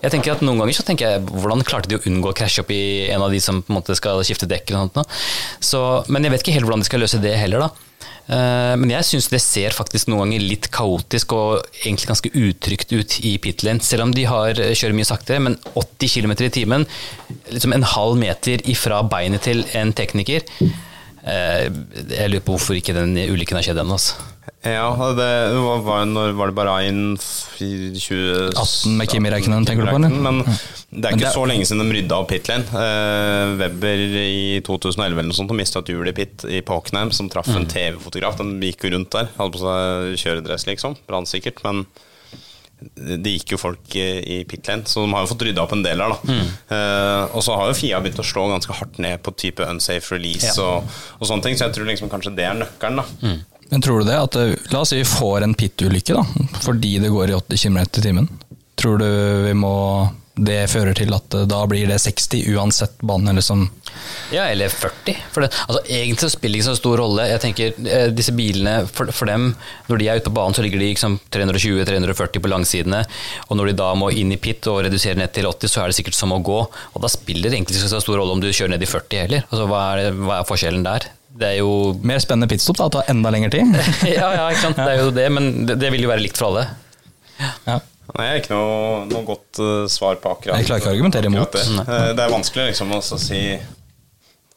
Jeg 0.00 0.14
tenker 0.14 0.32
at 0.32 0.44
Noen 0.44 0.62
ganger 0.62 0.76
så 0.78 0.84
tenker 0.86 1.10
jeg 1.10 1.26
hvordan 1.28 1.64
klarte 1.66 1.90
de 1.90 1.98
å 1.98 2.04
unngå 2.08 2.30
å 2.30 2.36
krasje 2.36 2.62
opp 2.62 2.72
i 2.72 3.08
en 3.10 3.24
av 3.26 3.32
de 3.34 3.40
som 3.42 3.60
på 3.64 3.72
en 3.72 3.78
måte 3.80 3.96
skal 3.98 4.22
skifte 4.24 4.48
dekk? 4.48 4.70
eller 4.70 4.86
sånt? 4.86 5.18
Så, 5.60 5.82
men 6.08 6.24
jeg 6.24 6.32
vet 6.32 6.44
ikke 6.44 6.56
helt 6.56 6.68
hvordan 6.68 6.84
de 6.84 6.88
skal 6.88 7.04
løse 7.04 7.20
det 7.20 7.34
heller. 7.36 7.66
da. 7.66 7.85
Eh, 8.26 8.74
Men 8.76 8.90
jeg 8.90 9.06
syns 9.06 9.28
det 9.30 9.40
ser 9.44 9.74
faktisk 9.76 10.08
noen 10.10 10.24
ganger 10.24 10.46
litt 10.46 10.70
kaotisk 10.74 11.34
og 11.36 11.66
egentlig 11.84 12.10
ganske 12.10 12.32
utrygt 12.34 12.92
ut 12.92 13.18
i 13.22 13.36
pit 13.42 13.62
lane. 13.66 13.84
Selv 13.86 14.06
om 14.08 14.14
de 14.14 14.26
har, 14.26 14.58
kjører 14.58 14.96
mye 14.98 15.08
saktere, 15.08 15.42
men 15.42 15.58
80 15.74 16.16
km 16.16 16.34
i 16.48 16.52
timen, 16.58 16.86
liksom 17.52 17.76
en 17.76 17.86
halv 17.94 18.18
meter 18.18 18.64
ifra 18.66 19.02
beinet 19.06 19.46
til 19.46 19.62
en 19.78 19.92
tekniker 19.96 20.42
eh, 20.62 21.66
Jeg 21.68 22.30
lurer 22.32 22.42
på 22.46 22.56
hvorfor 22.56 22.78
ikke 22.78 22.96
den 22.96 23.14
ulykken 23.30 23.60
har 23.60 23.66
skjedd 23.66 23.82
ennå. 23.84 23.98
Altså. 23.98 24.18
Ja, 24.66 24.88
det 25.14 25.26
var, 25.62 25.80
var, 25.86 26.04
når 26.10 26.32
var 26.38 26.50
det 26.50 26.54
Bahrain 26.58 27.00
i 27.62 27.68
2018 27.94 28.56
18 28.56 28.96
med 28.98 29.10
Kimi 29.10 29.30
Räikkönen, 29.30 29.66
tenker 29.66 29.86
du 29.86 29.90
på, 29.92 29.98
eller? 29.98 30.10
Men 30.22 30.40
det 30.42 31.04
er 31.04 31.14
ikke 31.16 31.24
det- 31.26 31.34
så 31.34 31.44
lenge 31.46 31.66
siden 31.66 31.82
de 31.82 31.96
rydda 31.96 32.18
opp 32.18 32.28
pit 32.30 32.48
lane. 32.50 32.66
Eh, 32.70 33.54
Webber 33.60 34.02
i 34.22 34.60
2011 34.66 35.18
eller 35.18 35.30
noe 35.30 35.38
sånt 35.38 35.50
og 35.54 35.58
mista 35.58 35.80
et 35.82 35.90
hjul 35.94 36.08
i 36.10 36.12
pit 36.16 36.44
i 36.50 36.60
Påknheim, 36.66 37.12
som 37.14 37.28
traff 37.30 37.48
en 37.54 37.66
TV-fotograf. 37.66 38.36
Den 38.38 38.60
gikk 38.62 38.84
jo 38.86 38.90
rundt 38.96 39.10
der, 39.14 39.30
hadde 39.38 39.54
på 39.54 39.62
seg 39.62 40.18
kjøredress, 40.24 40.66
liksom. 40.66 40.96
Brannsikkert. 41.08 41.62
Men 41.66 41.86
det 42.94 43.32
gikk 43.38 43.54
jo 43.54 43.58
folk 43.58 43.94
eh, 43.96 44.20
i 44.20 44.44
pit 44.44 44.66
lane, 44.68 44.84
så 44.84 45.06
de 45.06 45.12
har 45.14 45.24
jo 45.24 45.30
fått 45.34 45.46
rydda 45.48 45.62
opp 45.62 45.72
en 45.72 45.82
del 45.86 46.02
her. 46.02 46.14
da 46.14 46.38
Eh, 46.76 47.34
Og 47.34 47.42
så 47.42 47.54
har 47.56 47.68
jo 47.70 47.74
Fia 47.78 48.00
begynt 48.00 48.18
å 48.20 48.26
slå 48.26 48.48
ganske 48.52 48.74
hardt 48.74 48.98
ned 48.98 49.22
på 49.22 49.34
type 49.34 49.62
unsafe 49.64 50.12
release 50.14 50.58
og, 50.60 50.84
og 51.20 51.26
sånne 51.28 51.42
ting, 51.42 51.54
så 51.56 51.66
jeg 51.70 51.74
tror 51.78 51.86
liksom 51.88 52.10
kanskje 52.12 52.34
det 52.36 52.44
er 52.44 52.54
nøkkelen. 52.62 52.96
da 53.02 53.36
Men 53.70 53.82
tror 53.82 54.02
du 54.02 54.10
det? 54.10 54.18
At 54.18 54.72
la 54.72 54.82
oss 54.82 54.92
si 54.94 55.00
vi 55.00 55.08
får 55.08 55.46
en 55.46 55.56
pit-ulykke 55.58 56.22
fordi 56.62 56.98
det 57.02 57.10
går 57.14 57.32
i 57.32 57.38
80 57.38 57.64
km 57.64 57.80
i 57.82 58.04
timen. 58.04 58.30
Tror 58.76 59.00
du 59.00 59.08
vi 59.46 59.56
må 59.56 59.74
det 60.36 60.66
fører 60.68 60.92
til 60.96 61.14
at 61.16 61.34
eh, 61.34 61.46
da 61.48 61.62
blir 61.68 61.88
det 61.88 61.96
60 62.02 62.44
uansett 62.52 63.00
bane? 63.08 63.32
Liksom. 63.38 63.64
Ja, 64.34 64.44
eller 64.50 64.68
40. 64.68 65.16
For 65.32 65.44
det, 65.44 65.48
altså, 65.64 65.80
egentlig 65.88 66.30
spiller 66.32 66.52
det 66.52 66.60
ikke 66.60 66.68
så 66.68 66.80
stor 66.80 67.00
rolle. 67.00 67.28
Jeg 67.30 67.42
tenker 67.42 67.78
eh, 67.88 68.08
Disse 68.12 68.34
bilene, 68.36 68.74
for, 68.90 69.08
for 69.16 69.30
dem, 69.30 69.54
når 69.88 70.02
de 70.02 70.10
er 70.10 70.20
ute 70.20 70.28
på 70.28 70.36
banen, 70.36 70.56
så 70.56 70.64
ligger 70.64 70.82
de 70.82 70.90
liksom 70.92 71.16
320-340 71.32 72.44
på 72.44 72.52
langsidene. 72.52 73.02
Og 73.48 73.56
når 73.56 73.72
de 73.72 73.78
da 73.80 73.90
må 73.96 74.12
inn 74.12 74.34
i 74.34 74.40
pit 74.40 74.68
og 74.68 74.82
redusere 74.84 75.16
ned 75.16 75.32
til 75.32 75.48
80, 75.48 75.72
så 75.72 75.82
er 75.82 75.92
det 75.92 75.98
sikkert 76.02 76.18
som 76.18 76.36
å 76.36 76.42
gå. 76.44 76.62
Og 76.92 77.04
da 77.04 77.12
spiller 77.12 77.48
det 77.48 77.56
egentlig 77.56 77.80
ikke 77.80 77.94
så 77.96 78.04
stor 78.04 78.20
rolle 78.20 78.36
om 78.36 78.44
du 78.44 78.50
kjører 78.52 78.76
ned 78.76 78.84
i 78.84 78.92
40 78.92 79.24
heller. 79.24 79.48
Altså, 79.48 79.70
hva, 79.72 79.86
er, 79.96 80.20
hva 80.20 80.42
er 80.42 80.50
forskjellen 80.52 80.84
der? 80.84 81.08
Det 81.36 81.48
er 81.52 81.58
jo 81.60 81.70
Mer 82.06 82.22
spennende 82.22 82.48
pitstop, 82.50 82.78
da. 82.80 82.88
Ta 82.92 83.04
enda 83.12 83.32
lengre 83.34 83.52
tid. 83.52 83.76
Ja, 84.16 84.30
ja, 84.36 84.48
ikke 84.50 84.62
sant. 84.62 84.80
Det 84.80 84.88
er 84.94 85.02
jo 85.04 85.12
det, 85.14 85.28
men 85.32 85.52
det, 85.68 85.78
det 85.82 85.92
vil 85.94 86.06
jo 86.06 86.12
være 86.12 86.24
likt 86.24 86.40
for 86.40 86.50
alle. 86.52 86.66
Ja. 87.66 87.80
Nei, 88.16 88.26
jeg 88.30 88.44
ikke 88.44 88.54
noe, 88.54 89.00
noe 89.10 89.26
godt 89.26 89.58
uh, 89.60 89.86
svar 89.90 90.16
på 90.22 90.30
akkurat 90.30 90.60
Jeg 90.60 90.68
klarer 90.68 90.80
ikke 90.80 90.92
å 90.92 90.94
argumentere 90.94 91.28
imot. 91.28 91.48
akkurat 91.50 91.88
Det. 91.88 91.96
Eh, 91.96 92.10
det 92.16 92.22
er 92.22 92.32
vanskelig 92.32 92.68
liksom 92.70 92.94
å 92.94 93.00
si 93.02 93.40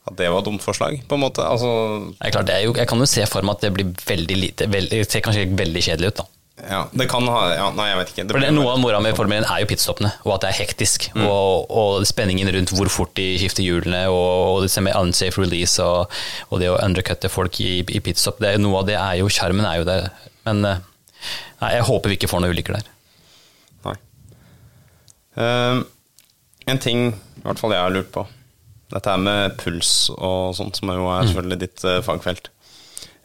at 0.10 0.18
det 0.18 0.30
var 0.32 0.42
et 0.42 0.48
dumt 0.48 0.64
forslag, 0.64 1.00
på 1.10 1.18
en 1.18 1.22
måte. 1.22 1.44
Altså, 1.46 1.70
jeg, 2.16 2.34
klart, 2.34 2.48
det 2.50 2.56
er 2.56 2.64
jo, 2.66 2.74
jeg 2.78 2.90
kan 2.90 3.02
jo 3.02 3.08
se 3.10 3.26
for 3.30 3.46
meg 3.46 3.58
at 3.58 3.66
det 3.66 3.72
blir 3.76 3.90
veldig 4.08 4.38
lite 4.40 4.70
veld, 4.72 4.94
Det 4.94 5.10
ser 5.10 5.26
kanskje 5.26 5.50
veldig 5.60 5.84
kjedelig 5.86 6.14
ut, 6.14 6.22
da. 6.22 6.28
Ja, 6.68 6.80
det 6.92 7.06
kan 7.12 7.24
ha 7.32 7.42
ja, 7.54 7.68
Nei, 7.78 7.86
jeg 7.92 7.98
vet 8.00 8.10
ikke. 8.14 8.24
Det 8.28 8.36
For 8.36 8.44
det, 8.44 8.50
Noe 8.56 8.72
av 8.74 8.80
mora 8.82 9.00
med 9.04 9.16
Formel 9.18 9.40
1 9.44 9.48
er 9.54 9.62
jo 9.64 9.68
pitstoppene, 9.70 10.10
og 10.26 10.34
at 10.36 10.44
det 10.44 10.50
er 10.52 10.58
hektisk. 10.60 11.08
Og, 11.16 11.70
og 11.72 12.06
spenningen 12.10 12.50
rundt 12.56 12.74
hvor 12.76 12.90
fort 12.92 13.14
de 13.20 13.28
skifter 13.40 13.64
hjulene, 13.66 14.02
og, 14.12 14.58
og 14.58 14.66
det 14.66 14.84
med 14.84 14.98
unsafe 15.00 15.40
release 15.42 15.80
og, 15.84 16.12
og 16.50 16.60
det 16.64 16.70
å 16.74 16.80
undercutte 16.84 17.32
folk 17.32 17.60
i, 17.64 17.80
i 17.88 18.02
pitstop. 18.04 18.42
Det, 18.44 18.56
er- 18.56 18.62
noe 18.64 18.82
av 18.82 18.90
det 18.90 18.98
er 19.00 19.22
jo 19.22 19.30
Skjermen 19.32 19.66
er 19.70 19.80
jo 19.82 19.88
der. 19.88 20.10
Men 20.50 20.66
eh, 20.66 20.82
nei, 21.62 21.72
jeg 21.78 21.88
håper 21.90 22.12
vi 22.14 22.20
ikke 22.20 22.32
får 22.34 22.44
noen 22.44 22.56
ulykker 22.58 22.80
der. 22.80 22.92
Nei. 23.88 23.96
Eh, 25.40 25.80
En 26.70 26.78
ting 26.84 27.08
i 27.14 27.42
hvert 27.46 27.58
fall 27.62 27.72
jeg 27.74 27.82
har 27.82 27.94
lurt 27.96 28.12
på. 28.14 28.26
Dette 28.90 29.10
her 29.14 29.22
med 29.22 29.56
puls 29.62 30.10
og 30.18 30.56
sånt, 30.58 30.78
som 30.82 30.90
jo 30.92 31.08
er 31.14 31.28
selvfølgelig 31.30 31.60
ditt 31.64 31.84
eh, 31.88 32.00
fagfelt. 32.06 32.50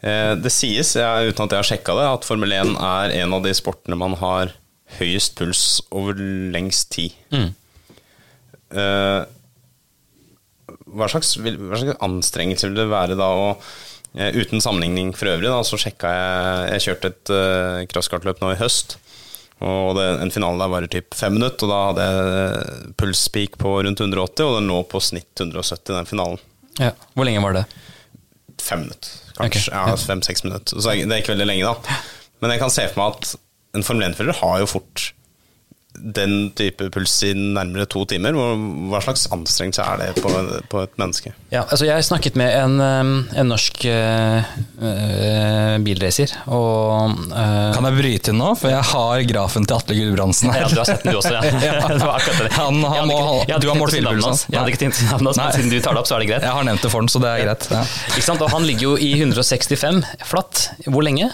Eh, 0.01 0.33
det 0.39 0.51
sies, 0.53 0.95
jeg, 0.99 1.31
uten 1.31 1.45
at 1.45 1.55
jeg 1.55 1.61
har 1.61 1.69
sjekka 1.69 1.95
det, 1.97 2.07
at 2.17 2.27
Formel 2.27 2.51
1 2.55 2.75
er 2.75 3.15
en 3.21 3.37
av 3.37 3.45
de 3.45 3.53
sportene 3.55 3.97
man 3.99 4.17
har 4.19 4.53
høyest 4.99 5.37
puls 5.39 5.63
over 5.95 6.19
lengst 6.53 6.91
tid. 6.93 7.15
Mm. 7.33 7.53
hva 10.95 11.07
slags, 11.07 11.35
hva 11.37 11.77
slags 11.79 12.01
anstrengelse 12.03 12.67
vil 12.67 12.79
det 12.79 12.87
være 12.91 13.15
da 13.15 13.27
å 13.37 13.47
eh, 14.17 14.35
Uten 14.35 14.59
sammenligning 14.63 15.13
for 15.15 15.31
øvrig, 15.31 15.47
da, 15.47 15.61
så 15.63 15.79
sjekka 15.79 16.11
jeg 16.11 16.73
Jeg 16.73 16.83
kjørte 16.85 17.11
et 17.13 17.31
uh, 17.31 17.85
crosskartløp 17.91 18.41
nå 18.41 18.51
i 18.53 18.59
høst. 18.59 18.97
Og 19.63 19.95
det, 19.95 20.05
en 20.19 20.33
finale 20.33 20.59
der 20.59 20.71
varer 20.71 20.91
typ 20.91 21.15
fem 21.15 21.37
minutter, 21.37 21.65
og 21.65 21.71
da 21.71 21.79
hadde 21.87 22.07
jeg 22.09 22.95
pulspeak 22.99 23.55
på 23.61 23.77
rundt 23.87 24.03
180, 24.03 24.43
og 24.43 24.57
den 24.59 24.69
lå 24.71 24.81
på 24.91 24.99
snitt 25.03 25.31
170 25.39 25.93
i 25.93 25.95
den 25.95 26.09
finalen. 26.09 26.41
Ja. 26.81 26.91
Hvor 27.15 27.27
lenge 27.27 27.43
var 27.43 27.55
det? 27.55 27.63
Fem 28.61 28.83
minutter, 28.83 29.13
kanskje. 29.39 29.71
Okay. 29.71 29.93
Ja, 29.93 29.95
fem-seks 29.99 30.45
minutter. 30.47 30.79
Så 30.79 30.95
det 30.95 31.05
er 31.07 31.23
ikke 31.23 31.35
veldig 31.35 31.49
lenge, 31.49 31.71
da. 31.71 31.99
Men 32.43 32.55
jeg 32.55 32.61
kan 32.61 32.73
se 32.73 32.87
for 32.91 33.01
meg 33.01 33.19
at 33.19 33.35
en 33.75 33.83
Formel 33.83 34.07
1-fører 34.11 34.39
har 34.41 34.59
jo 34.63 34.71
fort 34.77 35.09
den 35.99 36.51
type 36.57 36.89
puls 36.93 37.13
i 37.27 37.33
nærmere 37.33 37.85
to 37.89 38.03
timer. 38.09 38.35
Hva 38.35 38.99
slags 39.05 39.27
anstrengelse 39.33 39.81
er 39.85 40.01
det 40.01 40.23
på, 40.23 40.31
på 40.71 40.81
et 40.83 40.97
menneske? 41.01 41.31
Ja, 41.53 41.63
altså 41.69 41.85
jeg 41.87 42.03
snakket 42.07 42.35
med 42.39 42.51
en, 42.57 42.79
en 43.35 43.47
norsk 43.51 43.85
uh, 43.87 45.77
bilracer, 45.85 46.31
og 46.51 47.15
øh, 47.31 47.73
Kan 47.75 47.87
jeg 47.87 47.97
bryte 47.99 48.31
inn 48.33 48.39
nå? 48.41 48.51
For 48.59 48.71
jeg 48.71 48.83
har 48.91 49.23
grafen 49.29 49.65
til 49.67 49.77
Atle 49.77 49.97
Gulbrandsen 49.99 50.51
her. 50.53 50.65
Ja, 50.65 50.69
du 50.71 50.79
har 50.81 50.89
sett 50.89 51.03
den 51.05 51.15
du 51.15 51.19
også, 51.19 51.33
ja. 51.35 51.41
Det 51.95 52.01
var 52.03 52.19
akkurat 52.19 52.43
det. 52.45 52.51
Han- 52.57 52.83
han 52.85 53.09
må- 53.09 53.41
ikke- 53.45 53.59
du 53.61 53.69
har 53.71 53.79
målt 53.79 53.95
bilpulsen 53.95 54.29
hans. 54.29 54.45
hans. 54.45 54.45
Jeg 54.51 54.59
hadde 54.59 54.73
ikke 54.75 54.83
tenkt 54.85 55.01
navnet 55.09 55.31
hans, 55.31 55.37
men 55.41 55.57
siden 55.57 55.73
du 55.73 55.79
tar 55.81 55.95
det 55.97 56.03
opp, 56.03 56.09
så 56.09 56.15
er 56.17 56.25
det 56.25 56.29
greit. 56.33 56.45
Jeg 56.47 56.55
har 56.59 56.63
nevnt 56.69 56.85
det 56.85 56.91
for 56.93 57.05
den, 57.05 57.11
så 57.11 57.21
det 57.23 57.31
er 57.33 57.43
greit. 57.47 57.67
Ja. 57.71 57.83
Ikke 58.15 58.25
sant? 58.29 58.41
Og 58.45 58.51
han 58.55 58.67
ligger 58.67 58.89
jo 58.91 58.95
i 58.97 59.11
165 59.19 60.03
flatt. 60.25 60.65
Hvor 60.87 61.05
lenge? 61.05 61.29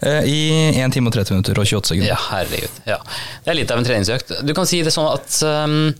Eh, 0.00 0.28
I 0.28 0.40
1 0.82 0.94
time 0.94 1.10
og 1.10 1.16
30 1.16 1.36
minutter 1.36 1.58
og 1.58 1.66
28 1.66 1.92
sekunder. 1.92 2.12
Ja, 2.12 2.20
herregud. 2.30 2.78
Ja. 2.88 3.00
Det 3.44 3.52
er 3.52 3.60
litt 3.62 3.72
av 3.72 3.80
en 3.80 3.88
treningsøkt. 3.88 4.40
Du 4.46 4.54
kan 4.56 4.68
si 4.68 4.82
det 4.86 4.94
sånn 4.94 5.10
at 5.10 5.40
um, 5.46 5.92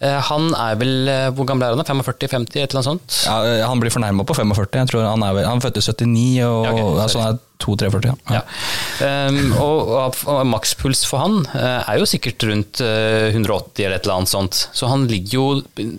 han 0.00 0.46
er 0.56 0.78
vel 0.80 1.08
eh, 1.12 1.26
Hvor 1.36 1.44
gammel 1.44 1.66
er 1.66 1.74
han? 1.76 1.84
45-50, 1.84 2.54
et 2.56 2.56
eller 2.56 2.78
annet 2.78 2.86
sånt? 2.86 3.16
Ja, 3.26 3.66
han 3.68 3.82
blir 3.82 3.92
fornærma 3.92 4.24
på 4.24 4.36
45. 4.38 4.78
Jeg 4.78 4.88
tror 4.88 5.04
Han 5.10 5.24
er, 5.26 5.34
vel, 5.36 5.48
han 5.48 5.60
født 5.60 5.76
i 5.76 5.84
79, 5.84 6.22
og 6.46 6.64
Ja, 6.64 6.72
okay, 6.72 6.86
altså, 7.04 7.20
han 7.20 7.34
er 7.34 7.42
2-43. 7.60 8.14
Ja. 8.32 8.40
Ja. 8.40 9.10
Um, 9.28 9.40
og, 9.60 9.92
og, 10.24 10.40
makspuls 10.48 11.02
for 11.04 11.20
han 11.20 11.42
er 11.52 12.00
jo 12.00 12.08
sikkert 12.08 12.48
rundt 12.48 12.80
eh, 12.80 13.28
180 13.34 13.84
eller 13.84 13.98
et 13.98 14.08
eller 14.08 14.22
annet 14.22 14.32
sånt. 14.32 14.62
Så 14.72 14.88
han 14.88 15.04
ligger 15.10 15.36
jo 15.36 15.44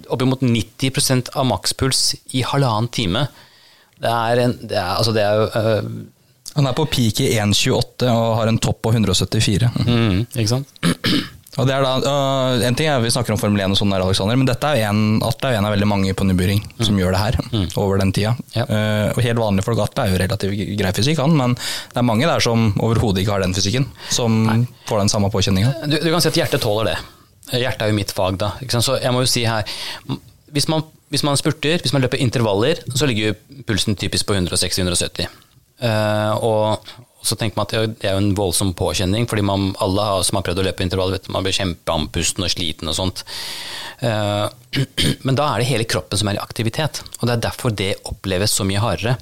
oppimot 0.10 0.42
90% 0.42 1.36
av 1.38 1.46
makspuls 1.52 2.02
i 2.34 2.42
halvannen 2.42 2.90
time. 2.90 3.28
Det 4.02 4.10
er, 4.10 4.42
en, 4.48 4.58
det 4.66 4.78
er, 4.82 4.96
altså 4.98 5.14
det 5.14 5.28
er 5.28 5.46
eh, 5.60 5.94
Han 6.56 6.68
er 6.68 6.76
på 6.78 6.88
peak 6.92 7.22
i 7.24 7.30
1,28 7.40 8.10
og 8.12 8.34
har 8.40 8.50
en 8.52 8.60
topp 8.62 8.82
på 8.86 8.92
174. 8.96 9.70
mm, 9.86 10.18
Ikke 10.36 10.52
sant? 10.52 10.74
Og 11.60 11.68
det 11.68 11.74
er 11.76 11.84
da, 11.84 11.98
uh, 12.00 12.62
en 12.64 12.76
ting 12.80 12.88
er 12.88 13.02
Vi 13.04 13.10
snakker 13.12 13.34
om 13.34 13.40
Formel 13.40 13.60
1 13.60 13.74
og 13.74 13.80
sånn, 13.82 13.92
der, 13.92 14.04
Alexander, 14.06 14.38
men 14.40 14.48
dette 14.48 14.70
er 14.72 14.86
en, 14.88 15.18
Atle 15.28 15.50
er 15.52 15.58
en 15.60 15.68
av 15.68 15.74
veldig 15.76 15.90
mange 15.90 16.14
på 16.16 16.24
Nürburgring 16.24 16.62
som 16.80 16.96
gjør 16.96 17.12
det 17.12 17.20
her 17.20 17.38
over 17.82 18.00
den 18.00 18.14
tida. 18.16 18.32
Ja. 18.56 18.64
Uh, 18.70 19.10
og 19.12 19.20
helt 19.26 19.42
vanlige 19.42 19.68
folk, 19.68 19.82
Atle 19.84 20.06
er 20.06 20.14
jo 20.14 20.22
relativt 20.22 20.62
grei 20.80 20.94
fysikk, 20.96 21.20
han, 21.20 21.36
men 21.36 21.58
det 21.60 22.00
er 22.00 22.08
mange 22.08 22.30
der 22.30 22.44
som 22.44 22.70
overhodet 22.80 23.26
ikke 23.26 23.36
har 23.36 23.44
den 23.44 23.56
fysikken, 23.58 23.90
som 24.08 24.40
får 24.88 25.04
den 25.04 25.12
samme 25.12 25.32
påkjenninga. 25.34 25.76
Du, 25.92 26.00
du 26.00 26.08
kan 26.08 26.24
si 26.24 26.32
at 26.32 26.40
hjertet 26.40 26.64
tåler 26.64 26.94
det. 26.94 26.98
Hjertet 27.52 27.84
er 27.84 27.92
jo 27.92 28.00
mitt 28.00 28.16
fag, 28.16 28.40
da. 28.40 28.54
Så 28.80 29.02
jeg 29.02 29.12
må 29.12 29.26
jo 29.26 29.32
si 29.36 29.44
her 29.44 29.68
hvis 30.56 30.68
man, 30.72 30.84
hvis 31.12 31.24
man 31.28 31.40
spurter, 31.40 31.84
hvis 31.84 31.94
man 31.96 32.04
løper 32.04 32.20
intervaller, 32.24 32.80
så 32.96 33.08
ligger 33.08 33.32
jo 33.32 33.64
pulsen 33.68 34.00
typisk 34.00 34.28
på 34.28 34.40
160-170. 34.40 35.28
Eh, 35.82 36.46
og 36.46 36.92
så 37.22 37.38
tenker 37.38 37.58
man 37.60 37.68
at 37.68 37.74
det 38.00 38.08
er 38.10 38.16
jo 38.16 38.22
en 38.24 38.38
voldsom 38.38 38.74
påkjenning, 38.78 39.28
fordi 39.30 39.44
man, 39.46 39.72
alle 39.84 40.08
som 40.26 40.40
har 40.40 40.46
prøvd 40.48 40.64
å 40.64 40.66
løpe 40.70 40.86
intervall, 40.86 41.14
vet, 41.14 41.30
man 41.34 41.46
blir 41.46 41.58
kjempeandpusten 41.58 42.48
og 42.48 42.54
sliten 42.54 42.90
og 42.90 42.98
sånt. 42.98 43.26
Eh, 44.06 44.48
men 45.26 45.38
da 45.38 45.52
er 45.52 45.62
det 45.62 45.70
hele 45.70 45.90
kroppen 45.90 46.22
som 46.22 46.32
er 46.32 46.40
i 46.40 46.44
aktivitet, 46.44 47.04
og 47.20 47.28
det 47.28 47.38
er 47.38 47.46
derfor 47.50 47.78
det 47.78 47.94
oppleves 48.10 48.58
så 48.58 48.68
mye 48.68 48.82
hardere 48.82 49.20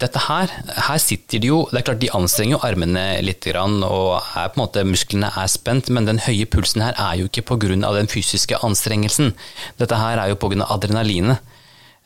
dette 0.00 0.20
her, 0.22 0.50
her 0.86 1.00
sitter 1.02 1.40
de 1.42 1.50
jo 1.50 1.60
Det 1.70 1.80
er 1.80 1.86
klart 1.88 2.02
de 2.02 2.10
anstrenger 2.14 2.56
jo 2.56 2.62
armene 2.66 3.04
litt, 3.24 3.46
og 3.50 4.22
er 4.38 4.50
på 4.52 4.58
en 4.58 4.62
måte, 4.62 4.84
musklene 4.86 5.30
er 5.36 5.50
spent, 5.50 5.90
men 5.90 6.06
den 6.06 6.22
høye 6.22 6.46
pulsen 6.50 6.84
her 6.84 6.94
er 6.98 7.18
jo 7.20 7.28
ikke 7.30 7.46
pga. 7.50 7.74
den 7.96 8.10
fysiske 8.10 8.56
anstrengelsen. 8.62 9.34
Dette 9.78 9.96
her 9.96 10.18
er 10.18 10.30
jo 10.30 10.36
pga. 10.36 10.66
adrenalinet. 10.68 11.40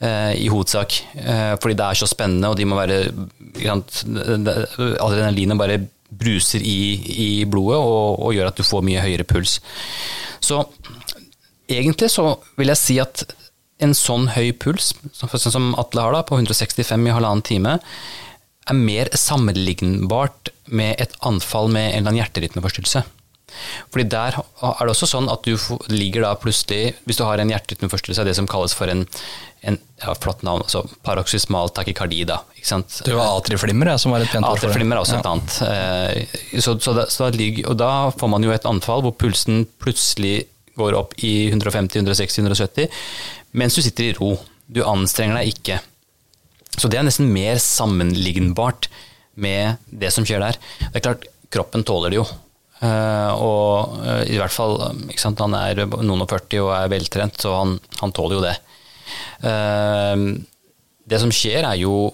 Eh, 0.05 0.33
I 0.45 0.51
hovedsak. 0.53 1.01
Eh, 1.17 1.55
fordi 1.63 1.79
det 1.79 1.89
er 1.89 2.01
så 2.01 2.09
spennende, 2.11 2.51
og 2.53 2.59
de 2.59 2.69
må 2.69 2.79
være 2.79 3.01
Adrenalinet 5.01 5.59
bare 5.59 5.81
bruser 6.15 6.63
i, 6.63 6.79
i 7.25 7.31
blodet 7.51 7.79
og, 7.81 8.21
og 8.23 8.35
gjør 8.35 8.51
at 8.51 8.59
du 8.59 8.67
får 8.67 8.85
mye 8.87 9.03
høyere 9.03 9.27
puls. 9.27 9.59
Så 10.45 10.61
egentlig 11.71 12.11
så 12.13 12.37
vil 12.59 12.71
jeg 12.73 12.81
si 12.81 12.99
at 13.03 13.25
en 13.83 13.95
sånn 13.97 14.29
høy 14.35 14.53
puls, 14.61 14.93
sånn 15.17 15.33
som 15.43 15.73
Atle 15.81 16.05
har 16.05 16.15
da, 16.15 16.23
på 16.27 16.39
165 16.39 17.09
i 17.09 17.15
halvannen 17.15 17.45
time, 17.47 17.79
er 18.71 18.79
mer 18.79 19.11
sammenlignbart 19.19 20.53
med 20.73 21.01
et 21.03 21.17
anfall 21.27 21.69
med 21.69 21.91
en 21.91 21.99
eller 21.99 22.13
annen 22.13 22.21
hjerterytmeforstyrrelse. 22.23 23.05
Fordi 23.93 24.07
der 24.11 24.39
er 24.39 24.81
det 24.81 24.93
også 24.95 25.09
sånn 25.11 25.29
at 25.31 25.45
du 25.47 25.55
ligger 25.93 26.25
da 26.25 26.33
plutselig, 26.41 26.95
hvis 27.05 27.21
du 27.21 27.27
har 27.27 27.43
en 27.43 27.53
hjerterytmeforstyrrelse, 27.53 28.25
er 28.25 28.31
det 28.31 28.39
som 28.39 28.49
kalles 28.51 28.75
for 28.77 28.91
en, 28.91 29.05
en 29.65 29.79
ja, 30.03 30.13
flott 30.21 30.43
navn, 30.45 30.63
altså 30.67 30.83
paroxysmal 31.07 31.71
takykardi, 31.77 32.23
da. 32.29 32.41
Ikke 32.59 32.69
sant? 32.69 32.99
Det 33.07 33.15
var 33.17 33.39
atrieflimmer, 33.39 33.91
som 34.01 34.13
var 34.15 34.25
et 34.25 34.31
pent 34.33 34.45
ord 34.45 34.59
for 34.59 34.61
det. 34.61 34.69
Atrieflimmer 34.69 34.99
er 34.99 35.05
også 35.05 35.19
et 35.21 35.29
annet. 35.31 35.57
Eh, 35.69 36.61
Så, 36.61 36.77
så, 36.85 36.95
da, 36.97 37.07
så 37.13 37.31
ligger, 37.35 37.71
og 37.73 37.79
da 37.81 37.91
får 38.15 38.31
man 38.35 38.45
jo 38.45 38.53
et 38.55 38.67
anfall 38.69 39.03
hvor 39.07 39.15
pulsen 39.21 39.65
plutselig 39.83 40.45
går 40.79 40.97
opp 40.99 41.15
i 41.23 41.49
150, 41.53 42.01
160, 42.03 42.39
170, 42.43 42.89
mens 43.55 43.77
du 43.79 43.83
sitter 43.87 44.11
i 44.11 44.15
ro. 44.19 44.33
Du 44.67 44.83
anstrenger 44.89 45.39
deg 45.41 45.53
ikke. 45.55 45.81
Så 46.75 46.89
det 46.91 46.99
er 46.99 47.07
nesten 47.07 47.29
mer 47.31 47.61
sammenlignbart 47.63 48.89
med 49.39 49.77
det 49.91 50.11
som 50.15 50.27
skjer 50.27 50.43
der. 50.43 50.59
Det 50.91 50.99
er 50.99 51.05
klart, 51.09 51.29
kroppen 51.55 51.85
tåler 51.87 52.11
det 52.11 52.19
jo. 52.19 52.25
Eh, 52.85 53.33
og 53.39 53.95
eh, 54.03 54.23
i 54.35 54.39
hvert 54.41 54.53
fall, 54.55 54.77
ikke 55.09 55.23
sant, 55.23 55.41
han 55.41 55.55
er 55.57 55.85
noen 55.87 56.25
og 56.25 56.29
40 56.31 56.65
og 56.65 56.73
er 56.77 56.91
veltrent, 56.93 57.39
så 57.41 57.55
han, 57.61 57.77
han 58.01 58.13
tåler 58.15 58.39
jo 58.41 58.45
det. 58.45 58.57
Eh, 59.45 60.27
det 61.05 61.21
som 61.21 61.33
skjer 61.35 61.67
er 61.69 61.81
jo 61.83 62.13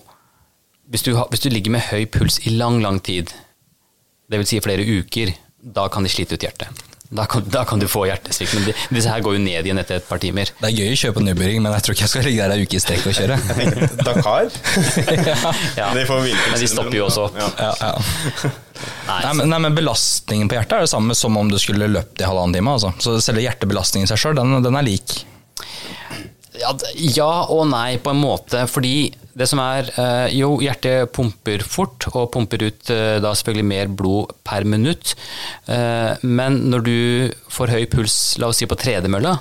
hvis 0.90 1.04
du, 1.06 1.12
hvis 1.14 1.44
du 1.44 1.50
ligger 1.52 1.76
med 1.76 1.86
høy 1.86 2.02
puls 2.10 2.40
i 2.50 2.56
lang, 2.56 2.80
lang 2.82 2.98
tid, 3.06 3.30
dvs. 4.30 4.48
Si 4.50 4.58
flere 4.64 4.82
uker, 4.82 5.30
da 5.62 5.86
kan 5.92 6.02
de 6.02 6.10
slite 6.10 6.34
ut 6.34 6.42
hjertet. 6.42 6.86
Da 7.10 7.24
kan, 7.26 7.42
da 7.50 7.64
kan 7.66 7.80
du 7.82 7.88
få 7.90 8.04
hjertesvikt. 8.06 8.52
Men 8.54 8.68
de, 8.68 8.74
disse 8.94 9.10
her 9.10 9.22
går 9.22 9.34
jo 9.34 9.40
ned 9.42 9.66
igjen 9.66 9.80
etter 9.82 9.98
et 9.98 10.06
par 10.06 10.20
timer. 10.22 10.50
Det 10.60 10.68
er 10.68 10.76
gøy 10.76 10.92
å 10.94 10.98
kjøre 11.00 11.16
på 11.16 11.22
Nubering, 11.26 11.62
men 11.62 11.74
jeg 11.74 11.82
tror 11.86 11.96
ikke 11.96 12.04
jeg 12.06 12.12
skal 12.12 12.26
ligge 12.28 12.44
der 12.46 12.54
ei 12.54 12.66
uke 12.66 12.78
i 12.78 12.82
strekk 12.82 13.08
og 13.10 13.16
kjøre. 13.18 13.38
Dakar? 14.06 14.50
Ja. 15.80 15.88
De 15.94 16.04
får. 16.06 16.28
Men 16.30 16.62
de 16.62 16.68
stopper 16.70 16.96
jo 17.00 17.08
også. 17.08 17.26
Ja. 17.34 17.48
Ja, 17.58 17.72
ja. 17.82 18.52
Nei, 19.08 19.18
Nei, 19.26 19.32
men, 19.40 19.50
nei, 19.50 19.58
men 19.66 19.74
belastningen 19.76 20.50
på 20.50 20.56
hjertet 20.56 20.76
er 20.78 20.86
det 20.86 20.92
samme 20.92 21.16
som 21.18 21.34
om 21.36 21.50
du 21.50 21.58
skulle 21.60 21.90
løpt 21.90 22.22
i 22.22 22.28
halvannen 22.28 22.54
time. 22.54 22.76
Altså. 22.78 22.92
Så 23.02 23.16
selve 23.24 23.42
hjertebelastningen 23.42 24.06
i 24.06 24.10
seg 24.10 24.22
sjøl, 24.22 24.38
den, 24.38 24.60
den 24.64 24.78
er 24.78 24.86
lik. 24.86 25.18
Ja, 26.60 26.74
ja 26.94 27.32
og 27.50 27.66
nei, 27.70 27.98
på 28.02 28.12
en 28.12 28.22
måte. 28.22 28.64
Fordi 28.70 29.10
det 29.40 29.46
som 29.48 29.60
er 29.62 29.88
eh, 29.94 30.32
Jo, 30.36 30.54
hjertet 30.62 31.12
pumper 31.16 31.62
fort, 31.64 32.08
og 32.12 32.30
pumper 32.34 32.66
ut 32.66 32.90
eh, 32.92 33.18
da 33.22 33.32
selvfølgelig 33.34 33.68
mer 33.70 33.92
blod 34.00 34.34
per 34.46 34.66
minutt. 34.68 35.14
Eh, 35.70 36.26
men 36.26 36.64
når 36.72 36.84
du 36.86 36.98
får 37.52 37.76
høy 37.76 37.86
puls, 37.92 38.18
la 38.40 38.50
oss 38.50 38.60
si 38.60 38.68
på 38.70 38.78
tredemølla, 38.80 39.38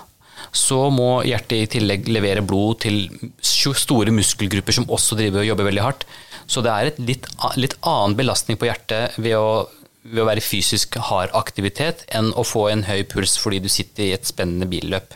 så 0.56 0.88
må 0.94 1.20
hjertet 1.28 1.58
i 1.58 1.70
tillegg 1.78 2.08
levere 2.10 2.42
blod 2.46 2.80
til 2.86 3.04
store 3.44 4.14
muskelgrupper 4.16 4.80
som 4.80 4.88
også 4.90 5.18
driver 5.20 5.44
og 5.44 5.50
jobber 5.52 5.70
veldig 5.70 5.84
hardt. 5.86 6.08
Så 6.50 6.64
det 6.66 6.74
er 6.74 6.90
et 6.90 7.02
litt, 7.04 7.28
litt 7.62 7.76
annen 7.86 8.16
belastning 8.18 8.58
på 8.58 8.70
hjertet 8.70 9.20
ved 9.22 9.38
å, 9.38 9.68
ved 10.08 10.24
å 10.24 10.30
være 10.30 10.42
fysisk 10.42 10.98
hard 11.10 11.36
aktivitet 11.38 12.08
enn 12.16 12.32
å 12.34 12.46
få 12.48 12.70
en 12.72 12.88
høy 12.88 13.04
puls 13.10 13.38
fordi 13.42 13.62
du 13.62 13.70
sitter 13.70 14.08
i 14.08 14.14
et 14.16 14.30
spennende 14.30 14.70
billøp. 14.70 15.14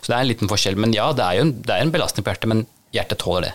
Så 0.00 0.10
det 0.10 0.16
er 0.16 0.20
en 0.22 0.30
liten 0.30 0.50
forskjell. 0.50 0.78
Men 0.80 0.94
ja, 0.96 1.10
det 1.16 1.24
er 1.26 1.38
jo 1.38 1.48
en, 1.48 1.52
det 1.62 1.74
er 1.74 1.84
en 1.86 1.94
belastning 1.94 2.26
på 2.26 2.32
hjertet, 2.32 2.50
men 2.52 2.64
hjertet 2.94 3.22
tåler 3.22 3.48
det. 3.48 3.54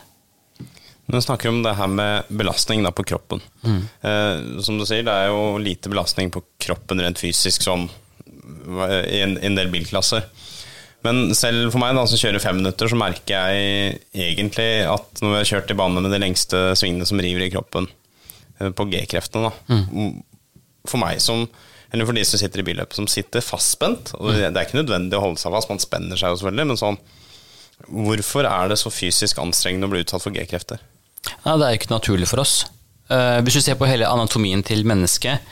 Når 1.07 1.21
vi 1.21 1.23
snakker 1.23 1.49
om 1.53 1.61
det 1.63 1.75
her 1.77 1.87
med 1.87 2.31
belastning 2.39 2.83
på 2.91 3.05
kroppen. 3.07 3.39
Eh, 3.63 4.61
som 4.63 4.75
du 4.79 4.83
sier, 4.83 5.05
det 5.07 5.13
er 5.13 5.29
jo 5.31 5.55
lite 5.61 5.91
belastning 5.91 6.33
på 6.35 6.43
kroppen 6.59 6.99
rent 6.99 7.21
fysisk 7.21 7.63
sånn 7.63 7.85
eh, 7.87 9.03
i 9.15 9.21
en, 9.23 9.37
en 9.39 9.55
del 9.55 9.71
bilklasser. 9.71 10.25
Men 11.07 11.31
selv 11.37 11.71
for 11.71 11.79
meg 11.79 11.95
da, 11.95 12.03
som 12.09 12.19
kjører 12.19 12.43
fem 12.43 12.59
minutter, 12.59 12.89
så 12.91 12.99
merker 12.99 13.37
jeg 13.37 14.01
egentlig 14.11 14.67
at 14.89 15.21
når 15.23 15.32
vi 15.32 15.39
har 15.39 15.49
kjørt 15.53 15.71
i 15.71 15.78
bane 15.80 16.03
med 16.03 16.11
de 16.11 16.19
lengste 16.19 16.63
svingene 16.75 17.07
som 17.07 17.21
river 17.23 17.45
i 17.45 17.51
kroppen, 17.53 17.88
eh, 18.59 18.73
på 18.75 18.89
G-kreftene 18.91 19.47
da, 19.47 20.09
For 20.88 20.99
meg 20.99 21.23
som 21.23 21.47
Eller 21.91 22.07
for 22.07 22.17
de 22.17 22.23
som 22.27 22.39
sitter 22.41 22.61
i 22.61 22.67
billøpet, 22.67 22.97
som 22.97 23.07
sitter 23.09 23.43
fastspent. 23.43 24.11
Og 24.19 24.33
det 24.35 24.49
er 24.49 24.65
ikke 24.65 24.81
nødvendig 24.81 25.17
å 25.17 25.23
holde 25.23 25.41
seg 25.41 25.53
fast, 25.55 25.71
man 25.71 25.83
spenner 25.83 26.19
seg 26.19 26.33
jo 26.33 26.41
selvfølgelig, 26.41 26.69
men 26.73 26.81
sånn 26.81 26.99
Hvorfor 27.85 28.47
er 28.49 28.71
det 28.71 28.79
så 28.81 28.89
fysisk 28.89 29.38
anstrengende 29.38 29.85
å 29.85 29.91
bli 29.91 29.99
utsatt 30.01 30.23
for 30.23 30.33
G-krefter? 30.33 30.81
Ja, 31.43 31.53
det 31.53 31.67
er 31.67 31.75
jo 31.75 31.79
ikke 31.79 31.93
naturlig 31.93 32.29
for 32.31 32.41
oss. 32.41 32.63
Eh, 33.13 33.39
hvis 33.45 33.59
du 33.59 33.63
ser 33.63 33.77
på 33.79 33.88
hele 33.88 34.09
anatomien 34.09 34.63
til 34.65 34.81
mennesket, 34.88 35.45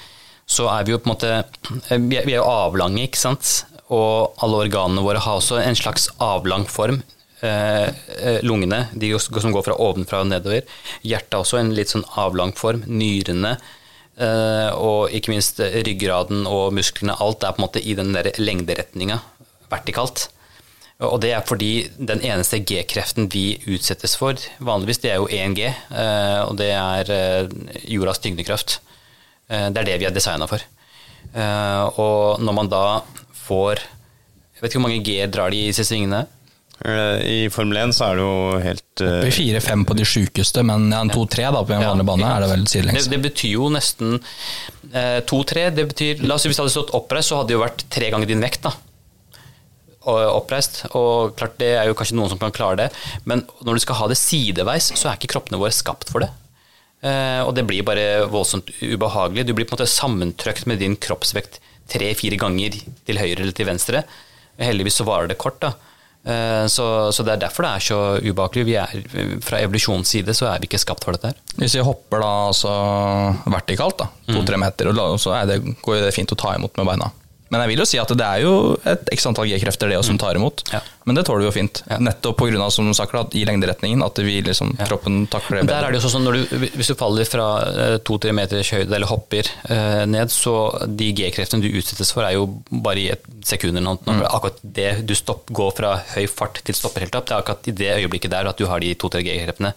så 0.46 0.68
er 0.74 0.86
vi 0.86 0.94
jo 0.94 1.00
på 1.02 1.10
en 1.10 1.14
måte 1.14 1.32
eh, 1.38 2.02
Vi 2.02 2.18
er, 2.18 2.30
jo 2.34 2.48
avlange, 2.50 3.06
ikke 3.06 3.22
sant? 3.22 3.54
Og 3.94 4.42
alle 4.44 4.66
organene 4.66 5.06
våre 5.06 5.22
har 5.22 5.40
også 5.40 5.62
en 5.62 5.78
slags 5.78 6.10
avlang 6.24 6.66
form. 6.70 7.04
Eh, 7.46 8.42
lungene, 8.42 8.88
de 8.98 9.14
som 9.22 9.54
går 9.54 9.68
fra 9.68 9.78
ovenfra 9.78 10.24
og 10.24 10.32
nedover. 10.32 10.66
Hjertet 11.06 11.40
også 11.40 11.62
en 11.62 11.74
litt 11.78 11.94
sånn 11.94 12.08
avlang 12.18 12.56
form. 12.58 12.84
Nyrene. 12.90 13.56
Eh, 14.18 14.72
og 14.76 15.12
ikke 15.16 15.32
minst 15.34 15.60
ryggraden 15.60 16.46
og 16.48 16.74
musklene. 16.76 17.16
Alt 17.22 17.44
er 17.44 17.56
på 17.56 17.62
en 17.62 17.66
måte 17.68 17.82
i 17.84 17.96
den 17.98 18.14
der 18.16 18.32
lengderetninga 18.38 19.20
vertikalt. 19.72 20.30
Og 21.04 21.18
det 21.20 21.34
er 21.36 21.44
fordi 21.44 21.90
den 22.00 22.22
eneste 22.24 22.62
G-kreften 22.64 23.28
vi 23.34 23.58
utsettes 23.68 24.14
for, 24.16 24.40
vanligvis 24.64 25.02
det 25.04 25.10
er 25.12 25.18
jo 25.20 25.28
1G, 25.28 25.66
eh, 25.92 26.42
og 26.46 26.56
det 26.62 26.70
er 26.72 27.12
eh, 27.12 27.50
jordas 27.92 28.22
tyngdekraft. 28.24 28.78
Eh, 29.50 29.68
Det 29.70 29.82
er 29.82 29.90
det 29.92 29.98
vi 30.00 30.06
er 30.08 30.16
designa 30.16 30.48
for. 30.48 30.64
Eh, 31.36 31.84
Og 32.00 32.40
når 32.40 32.54
man 32.54 32.70
da 32.72 33.02
får 33.46 33.82
Jeg 34.56 34.62
vet 34.62 34.72
ikke 34.72 34.80
hvor 34.80 34.88
mange 34.88 35.04
G-er 35.04 35.28
drar 35.28 35.52
de 35.52 35.58
i 35.60 35.68
disse 35.68 35.84
svingene? 35.84 36.22
Eh, 36.84 37.22
I 37.24 37.50
Formel 37.54 37.78
1 37.86 37.94
så 37.96 38.10
er 38.10 38.18
det 38.20 38.26
jo 38.26 38.64
helt 38.66 39.04
eh, 39.04 39.14
Oppe 39.22 39.30
i 39.30 39.36
fire-fem 39.36 39.86
på 39.88 39.96
de 39.96 40.08
sjukeste, 40.08 40.64
men 40.68 40.90
ja, 40.92 41.04
en 41.06 41.14
to-tre 41.14 41.48
på 41.56 41.64
en 41.72 41.86
Ja, 41.86 41.94
vanlig 41.94 42.08
bane 42.10 42.32
er 42.32 42.44
det 42.44 42.50
vel 42.52 42.66
sidelengs. 42.68 43.08
Det, 43.08 43.16
det 43.16 43.22
betyr 43.30 43.54
jo 43.54 43.70
nesten 43.72 44.18
eh, 44.92 45.22
to-tre. 45.30 45.70
Det 45.76 45.88
betyr 45.94 46.26
La 46.28 46.36
oss 46.36 46.44
si 46.44 46.52
hvis 46.52 46.60
det 46.60 46.66
hadde 46.66 46.76
stått 46.76 46.96
oppreist, 46.98 47.32
så 47.32 47.40
hadde 47.40 47.54
det 47.54 47.58
jo 47.58 47.64
vært 47.64 47.88
tre 47.96 48.12
ganger 48.12 48.32
din 48.32 48.44
vekt. 48.44 48.68
da 48.68 48.76
og 50.06 50.20
oppreist, 50.36 50.84
og 50.94 51.34
klart 51.34 51.56
det 51.58 51.72
er 51.80 51.88
jo 51.90 51.96
kanskje 51.98 52.14
noen 52.18 52.30
som 52.30 52.38
kan 52.38 52.54
klare 52.54 52.78
det, 52.84 52.90
men 53.26 53.40
når 53.66 53.78
du 53.78 53.82
skal 53.82 53.98
ha 53.98 54.10
det 54.12 54.20
sideveis, 54.22 54.92
så 54.94 55.10
er 55.10 55.18
ikke 55.18 55.32
kroppene 55.34 55.58
våre 55.58 55.74
skapt 55.74 56.12
for 56.14 56.22
det. 56.22 56.30
Uh, 57.06 57.42
og 57.46 57.56
det 57.58 57.66
blir 57.66 57.86
bare 57.86 58.26
voldsomt 58.30 58.70
ubehagelig. 58.82 59.46
Du 59.46 59.56
blir 59.58 59.66
på 59.66 59.76
en 59.76 59.80
måte 59.80 59.90
sammentrøkt 59.90 60.66
med 60.70 60.78
din 60.82 60.94
kroppsvekt 60.98 61.60
tre-fire 61.92 62.38
ganger 62.42 62.78
til 62.78 63.20
høyre 63.22 63.44
eller 63.44 63.58
til 63.58 63.70
venstre. 63.70 64.04
Heldigvis 64.62 65.02
så 65.02 65.06
varer 65.10 65.30
det 65.30 65.38
kort, 65.42 65.58
da. 65.62 65.74
Eh, 66.26 66.66
så, 66.68 66.86
så 67.14 67.24
det 67.26 67.36
er 67.36 67.44
derfor 67.46 67.68
det 67.68 67.72
er 67.76 67.84
så 67.86 68.00
ubehagelig. 68.26 68.66
Vi 68.66 68.78
er, 68.82 69.40
fra 69.46 69.60
evolusjonens 69.62 70.10
side 70.16 70.34
så 70.34 70.50
er 70.50 70.64
vi 70.64 70.70
ikke 70.70 70.82
skapt 70.82 71.06
for 71.06 71.14
dette 71.16 71.34
her. 71.34 71.42
Hvis 71.60 71.78
vi 71.78 71.86
hopper 71.86 72.24
da 72.24 72.32
altså 72.48 72.72
vertikalt, 73.54 74.00
da, 74.02 74.10
to-tre 74.32 74.58
meter, 74.62 74.90
og 74.92 75.20
så 75.22 75.36
er 75.38 75.52
det, 75.52 75.60
går 75.86 76.02
det 76.08 76.16
fint 76.16 76.34
å 76.34 76.40
ta 76.40 76.56
imot 76.58 76.82
med 76.82 76.90
beina. 76.90 77.12
Men 77.56 77.64
jeg 77.66 77.74
vil 77.74 77.84
jo 77.84 77.88
si 77.88 78.00
at 78.02 78.12
det 78.20 78.26
er 78.28 78.44
jo 78.44 78.54
et 78.92 79.10
x 79.16 79.26
antall 79.30 79.48
G-krefter 79.50 79.92
det 79.92 79.98
også 80.00 80.12
som 80.12 80.20
tar 80.22 80.38
imot. 80.38 80.64
Ja. 80.74 80.82
Men 81.06 81.18
det 81.18 81.24
tåler 81.28 81.44
vi 81.44 81.48
jo 81.48 81.54
fint. 81.54 81.82
Ja. 81.88 82.00
Nettopp 82.02 82.40
pga. 82.42 82.70
som 82.74 82.90
sagt, 82.98 83.14
at 83.16 83.36
i 83.38 83.44
lengderetningen 83.48 84.02
at 84.04 84.20
vi 84.26 84.40
liksom, 84.44 84.74
kroppen 84.90 85.26
takler 85.32 85.60
det 85.60 85.66
Men 85.66 85.72
der 85.72 85.88
er 85.88 85.94
det 85.94 86.02
jo 86.02 86.10
sånn 86.10 86.26
når 86.26 86.38
du, 86.38 86.66
Hvis 86.76 86.90
du 86.90 86.96
faller 86.98 87.30
fra 87.30 87.46
eh, 87.70 87.98
to-tre 88.06 88.34
meters 88.36 88.72
høyde 88.74 88.90
eller 88.90 89.10
hopper 89.10 89.48
eh, 89.70 90.04
ned, 90.10 90.34
så 90.34 90.56
de 90.88 91.12
G-kreftene 91.16 91.64
du 91.64 91.70
utsettes 91.72 92.12
for, 92.16 92.26
er 92.26 92.36
jo 92.36 92.48
bare 92.70 93.04
i 93.04 93.08
et 93.14 93.26
sekund 93.46 93.78
eller 93.78 93.86
noe. 93.94 94.02
Mm. 94.04 94.26
Akkurat 94.28 94.60
det 94.66 94.90
du 95.08 95.16
stopp, 95.18 95.48
går 95.56 95.72
fra 95.78 95.96
høy 96.16 96.26
fart 96.32 96.60
til 96.66 96.78
stopper 96.78 97.06
helt 97.06 97.16
opp, 97.16 97.30
det 97.30 97.38
er 97.38 97.46
akkurat 97.46 97.72
i 97.72 97.78
det 97.84 97.92
øyeblikket 98.02 98.34
der 98.34 98.50
at 98.50 98.60
du 98.60 98.68
har 98.70 98.84
de 98.84 98.94
to-tre 99.00 99.24
G-kreftene. 99.26 99.76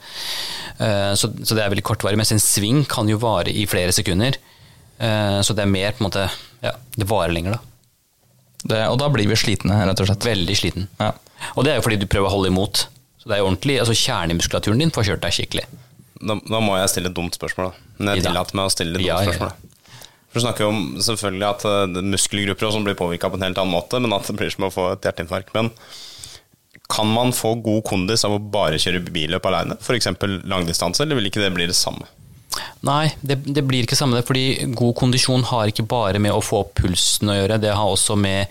Eh, 0.80 1.12
så, 1.14 1.30
så 1.44 1.54
det 1.54 1.64
er 1.64 1.74
veldig 1.74 1.86
kortvarig. 1.86 2.18
Mens 2.18 2.32
en 2.34 2.42
sving 2.42 2.84
kan 2.88 3.08
jo 3.10 3.20
vare 3.22 3.52
i 3.52 3.68
flere 3.70 3.94
sekunder. 3.94 4.40
Eh, 4.98 5.40
så 5.44 5.54
det 5.54 5.64
er 5.64 5.70
mer 5.70 5.92
på 5.94 6.02
en 6.02 6.08
måte 6.08 6.28
Ja, 6.64 6.72
det 6.98 7.06
varer 7.06 7.30
lenger, 7.36 7.58
da. 7.58 7.67
Det, 8.64 8.80
og 8.90 8.98
da 8.98 9.08
blir 9.12 9.28
vi 9.30 9.36
slitne, 9.38 9.76
rett 9.86 10.00
og 10.02 10.08
slett. 10.08 10.26
Veldig 10.26 10.56
sliten. 10.58 10.88
Ja. 10.98 11.12
Og 11.54 11.64
det 11.66 11.72
er 11.72 11.78
jo 11.78 11.84
fordi 11.86 12.00
du 12.02 12.08
prøver 12.10 12.30
å 12.30 12.34
holde 12.34 12.50
imot. 12.50 12.86
Så 13.20 13.30
det 13.30 13.36
er 13.36 13.42
jo 13.42 13.50
ordentlig, 13.50 13.78
altså 13.82 13.94
Kjernemuskulaturen 13.98 14.82
din 14.82 14.94
får 14.94 15.10
kjørt 15.12 15.24
deg 15.24 15.36
skikkelig. 15.36 15.66
Da, 16.18 16.34
da 16.34 16.60
må 16.62 16.74
jeg 16.80 16.90
stille 16.90 17.12
et 17.12 17.16
dumt 17.16 17.38
spørsmål, 17.38 17.70
da. 17.70 17.88
Men 18.00 18.16
jeg 18.16 18.26
tillater 18.26 18.58
meg 18.58 18.66
å 18.70 18.74
stille 18.74 18.96
et 18.96 18.98
dumt 18.98 19.06
Ja, 19.06 19.20
spørsmål. 19.22 19.54
For 20.28 20.40
Du 20.40 20.44
snakker 20.44 20.66
jo 20.66 20.72
om 20.74 20.82
selvfølgelig 21.00 21.46
at 21.48 21.64
eh, 21.68 21.78
er 21.86 22.10
muskelgrupper 22.12 22.68
og 22.68 22.74
sånn 22.74 22.84
blir 22.84 22.98
påvirka 22.98 23.30
på 23.30 23.38
en 23.38 23.46
helt 23.46 23.60
annen 23.62 23.72
måte, 23.72 24.00
men 24.02 24.12
at 24.16 24.26
det 24.28 24.36
blir 24.36 24.50
som 24.52 24.66
å 24.66 24.72
få 24.74 24.90
et 24.92 25.06
hjerteinfarkt. 25.08 25.54
Men 25.56 25.70
kan 26.88 27.08
man 27.12 27.32
få 27.36 27.54
god 27.64 27.84
kondis 27.88 28.26
av 28.26 28.34
å 28.36 28.42
bare 28.42 28.80
kjøre 28.80 29.04
billøp 29.12 29.46
alene? 29.48 29.78
F.eks. 29.80 30.10
langdistanse, 30.48 31.04
eller 31.04 31.20
vil 31.20 31.30
ikke 31.30 31.44
det 31.44 31.52
bli 31.56 31.68
det 31.70 31.76
samme? 31.78 32.08
Nei, 32.86 33.10
det, 33.20 33.40
det 33.44 33.62
blir 33.66 33.84
ikke 33.84 33.98
samme 33.98 34.16
det, 34.16 34.24
fordi 34.28 34.70
god 34.78 34.94
kondisjon 34.98 35.44
har 35.50 35.70
ikke 35.70 35.86
bare 35.88 36.20
med 36.22 36.32
å 36.32 36.42
få 36.42 36.62
opp 36.62 36.76
pulsen 36.78 37.30
å 37.32 37.36
gjøre, 37.36 37.58
det 37.62 37.74
har 37.74 37.92
også 37.92 38.16
med 38.18 38.48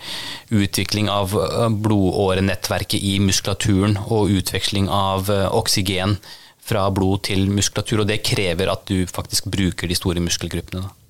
utvikling 0.54 1.08
av 1.12 1.34
blodårenettverket 1.82 3.02
i 3.02 3.16
muskulaturen 3.24 3.98
og 4.06 4.30
utveksling 4.38 4.86
av 4.92 5.32
oksygen 5.32 6.18
fra 6.68 6.86
blod 6.92 7.24
til 7.28 7.48
muskulatur, 7.50 8.04
og 8.04 8.10
det 8.10 8.22
krever 8.26 8.70
at 8.72 8.86
du 8.88 9.08
faktisk 9.08 9.48
bruker 9.52 9.88
de 9.88 9.96
store 9.98 10.22
muskelgruppene. 10.24 10.84
Da. 10.84 11.07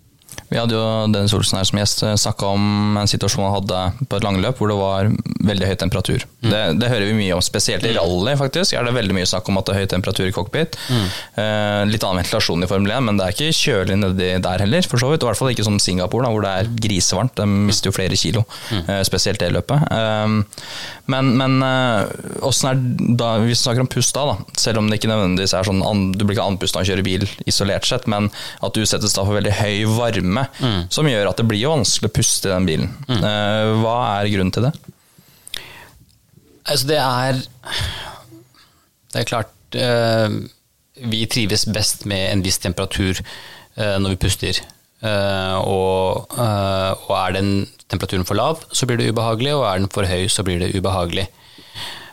Vi 0.49 0.59
hadde 0.59 0.77
jo 0.77 0.85
Dennis 1.13 1.35
Olsen 1.37 1.61
her 1.61 1.69
som 1.69 1.81
gjest 1.81 2.05
snakka 2.23 2.53
om 2.57 2.97
en 3.01 3.11
situasjon 3.11 3.45
han 3.45 3.57
hadde 3.59 4.07
på 4.09 4.19
et 4.19 4.25
langløp 4.27 4.61
hvor 4.61 4.73
det 4.73 4.79
var 4.79 5.11
veldig 5.49 5.69
høy 5.69 5.75
temperatur. 5.81 6.25
Det, 6.45 6.63
det 6.81 6.91
hører 6.91 7.09
vi 7.11 7.17
mye 7.19 7.37
om, 7.37 7.43
spesielt 7.45 7.85
i 7.85 7.93
rally 7.97 8.35
faktisk. 8.39 8.75
er 8.75 8.87
det 8.87 8.95
veldig 8.97 9.17
mye 9.17 9.29
snakk 9.29 9.49
om 9.51 9.61
at 9.61 9.69
det 9.69 9.75
er 9.75 9.83
høy 9.83 9.91
temperatur 9.93 10.29
i 10.29 10.35
cockpit. 10.35 10.79
Eh, 10.89 11.83
litt 11.89 12.05
annen 12.05 12.23
ventilasjon 12.23 12.65
i 12.65 12.71
Formel 12.71 12.95
1, 12.95 13.05
men 13.09 13.21
det 13.21 13.27
er 13.27 13.37
ikke 13.37 13.59
kjølig 13.59 13.99
nedi 14.01 14.31
der 14.45 14.65
heller, 14.65 14.89
for 14.89 15.03
så 15.03 15.11
vidt. 15.13 15.25
I 15.25 15.31
hvert 15.31 15.41
fall 15.41 15.53
ikke 15.53 15.67
som 15.67 15.81
Singapore, 15.83 16.27
da, 16.27 16.33
hvor 16.35 16.47
det 16.47 16.55
er 16.55 16.73
grisevarmt. 16.89 17.37
De 17.39 17.49
mister 17.69 17.91
jo 17.91 17.97
flere 17.97 18.19
kilo, 18.19 18.45
eh, 18.81 19.03
spesielt 19.09 19.43
det 19.43 19.53
løpet. 19.55 19.85
Eh, 19.93 20.39
men 21.09 21.33
men 21.39 21.63
eh, 21.65 22.11
åssen 22.45 22.71
er 22.71 22.81
da, 23.19 23.35
hvis 23.43 23.57
vi 23.57 23.63
snakker 23.63 23.85
om 23.85 23.91
pust 23.91 24.17
da, 24.17 24.27
da, 24.29 24.57
selv 24.61 24.83
om 24.83 24.91
det 24.91 24.99
ikke 24.99 25.11
nødvendigvis 25.11 25.55
er 25.57 25.69
sånn 25.69 25.83
du 26.19 26.25
blir 26.25 26.37
ikke 26.37 26.47
andpusta 26.51 26.81
av 26.81 26.87
å 26.87 26.89
kjøre 26.91 27.05
bil 27.07 27.25
isolert 27.49 27.89
sett, 27.89 28.07
men 28.11 28.29
at 28.65 28.75
du 28.75 28.83
utsettes 28.83 29.17
da 29.17 29.25
for 29.25 29.39
veldig 29.39 29.55
høy 29.61 29.87
varme, 29.97 30.38
som 30.93 31.09
gjør 31.09 31.31
at 31.31 31.41
det 31.41 31.47
blir 31.49 31.63
jo 31.63 31.75
vanskelig 31.75 32.11
å 32.11 32.15
puste 32.19 32.51
i 32.51 32.55
den 32.55 32.69
bilen. 32.69 32.95
Eh, 33.19 33.73
hva 33.83 33.97
er 34.19 34.31
grunnen 34.33 34.55
til 34.55 34.69
det? 34.69 34.73
Altså 36.69 36.89
det 36.91 36.99
er 37.01 37.39
Det 39.09 39.21
er 39.23 39.29
klart 39.29 39.79
eh, 39.79 40.35
Vi 41.09 41.23
trives 41.33 41.65
best 41.73 42.05
med 42.11 42.27
en 42.33 42.45
viss 42.45 42.61
temperatur 42.61 43.21
eh, 43.21 43.97
når 44.03 44.15
vi 44.15 44.21
puster. 44.27 44.61
Eh, 44.99 45.57
og, 45.63 46.27
eh, 46.35 47.07
og 47.07 47.13
er 47.17 47.37
den 47.39 47.53
temperaturen 47.89 48.27
for 48.29 48.37
lav, 48.37 48.65
så 48.75 48.87
blir 48.87 48.99
det 49.01 49.13
ubehagelig, 49.13 49.55
og 49.55 49.65
er 49.69 49.79
den 49.79 49.93
for 49.95 50.09
høy, 50.09 50.27
så 50.29 50.43
blir 50.45 50.59
det 50.61 50.75
ubehagelig. 50.75 51.29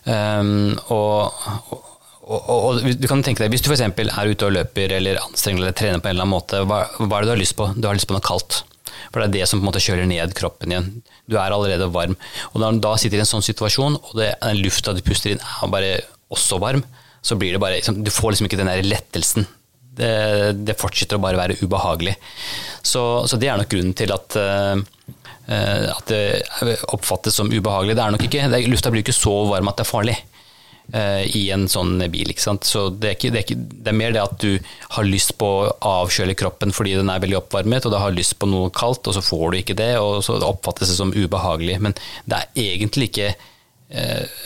Og, 0.05 1.33
og, 1.73 1.94
og, 2.25 2.47
og 2.49 2.85
du 2.97 3.07
kan 3.09 3.21
tenke 3.25 3.43
deg, 3.43 3.53
Hvis 3.53 3.61
du 3.61 3.69
f.eks. 3.69 3.83
er 3.85 4.31
ute 4.31 4.47
og 4.47 4.55
løper 4.55 4.95
eller 4.97 5.19
anstrenger 5.21 5.61
eller 5.61 5.75
trener 5.77 6.01
på 6.01 6.09
en 6.09 6.15
eller 6.15 6.25
annen 6.25 6.33
måte, 6.33 6.61
hva, 6.65 6.85
hva 6.97 7.19
er 7.19 7.25
det 7.25 7.29
du 7.29 7.33
har 7.35 7.41
lyst 7.43 7.57
på? 7.59 7.67
Du 7.77 7.85
har 7.85 7.97
lyst 7.97 8.09
på 8.09 8.15
noe 8.17 8.25
kaldt. 8.25 8.63
For 9.11 9.21
det 9.21 9.27
er 9.27 9.35
det 9.35 9.49
som 9.49 9.59
på 9.59 9.65
en 9.65 9.69
måte 9.69 9.83
kjøler 9.83 10.09
ned 10.09 10.33
kroppen 10.37 10.73
igjen. 10.73 10.89
Du 11.29 11.37
er 11.37 11.53
allerede 11.53 11.91
varm. 11.93 12.15
Og 12.53 12.61
når 12.61 12.77
du 12.77 12.85
da 12.87 12.95
sitter 12.99 13.21
i 13.21 13.23
en 13.25 13.29
sånn 13.29 13.45
situasjon, 13.45 13.99
og 13.99 14.15
det, 14.17 14.31
den 14.41 14.63
lufta 14.63 14.95
du 14.95 15.03
puster 15.05 15.35
inn 15.35 15.43
er 15.43 15.73
bare 15.73 15.91
også 16.33 16.59
varm, 16.63 16.81
så 17.25 17.37
blir 17.37 17.55
det 17.55 17.61
bare 17.61 17.79
liksom, 17.79 18.01
Du 18.05 18.11
får 18.13 18.33
liksom 18.33 18.49
ikke 18.49 18.59
den 18.61 18.71
der 18.71 18.85
lettelsen. 18.85 19.45
Det, 19.95 20.11
det 20.67 20.75
fortsetter 20.79 21.19
å 21.19 21.23
bare 21.23 21.39
være 21.39 21.59
ubehagelig. 21.61 22.17
Så, 22.81 23.01
så 23.29 23.37
det 23.39 23.51
er 23.51 23.61
nok 23.61 23.69
grunnen 23.71 23.95
til 23.97 24.11
at 24.11 24.35
eh, 24.41 24.81
eh, 25.47 25.85
at 25.93 26.09
det 26.09 26.79
oppfattes 26.91 27.37
som 27.37 27.53
ubehagelig. 27.53 27.95
Det 27.95 28.03
er 28.03 28.15
nok 28.17 28.25
ikke, 28.27 28.49
Lufta 28.71 28.91
blir 28.91 29.05
ikke 29.05 29.15
så 29.15 29.37
varm 29.51 29.69
at 29.71 29.79
det 29.79 29.85
er 29.85 29.93
farlig 29.93 30.17
i 30.93 31.41
en 31.51 31.65
sånn 31.71 31.97
bil. 32.13 32.29
ikke 32.29 32.43
sant? 32.43 32.67
Så 32.67 32.87
det 32.93 33.09
er, 33.09 33.15
ikke, 33.17 33.31
det, 33.33 33.39
er 33.39 33.45
ikke, 33.47 33.57
det 33.85 33.91
er 33.91 33.97
mer 33.97 34.13
det 34.15 34.21
at 34.21 34.35
du 34.41 34.51
har 34.95 35.07
lyst 35.07 35.35
på 35.41 35.47
å 35.47 35.71
avkjøle 36.03 36.35
kroppen 36.37 36.73
fordi 36.75 36.93
den 36.99 37.09
er 37.11 37.23
veldig 37.23 37.39
oppvarmet, 37.41 37.87
og 37.87 37.95
du 37.95 37.97
har 37.99 38.15
lyst 38.15 38.37
på 38.39 38.49
noe 38.49 38.69
kaldt, 38.75 39.07
og 39.09 39.17
så 39.17 39.23
får 39.25 39.45
du 39.51 39.59
ikke 39.59 39.77
det, 39.79 39.91
og 39.99 40.21
så 40.25 40.37
oppfattes 40.45 40.91
det 40.91 40.97
som 40.99 41.13
ubehagelig. 41.15 41.79
Men 41.81 41.97
det 42.29 42.41
er 42.41 42.61
egentlig 42.75 43.11
ikke 43.11 43.31
eh, 43.33 44.43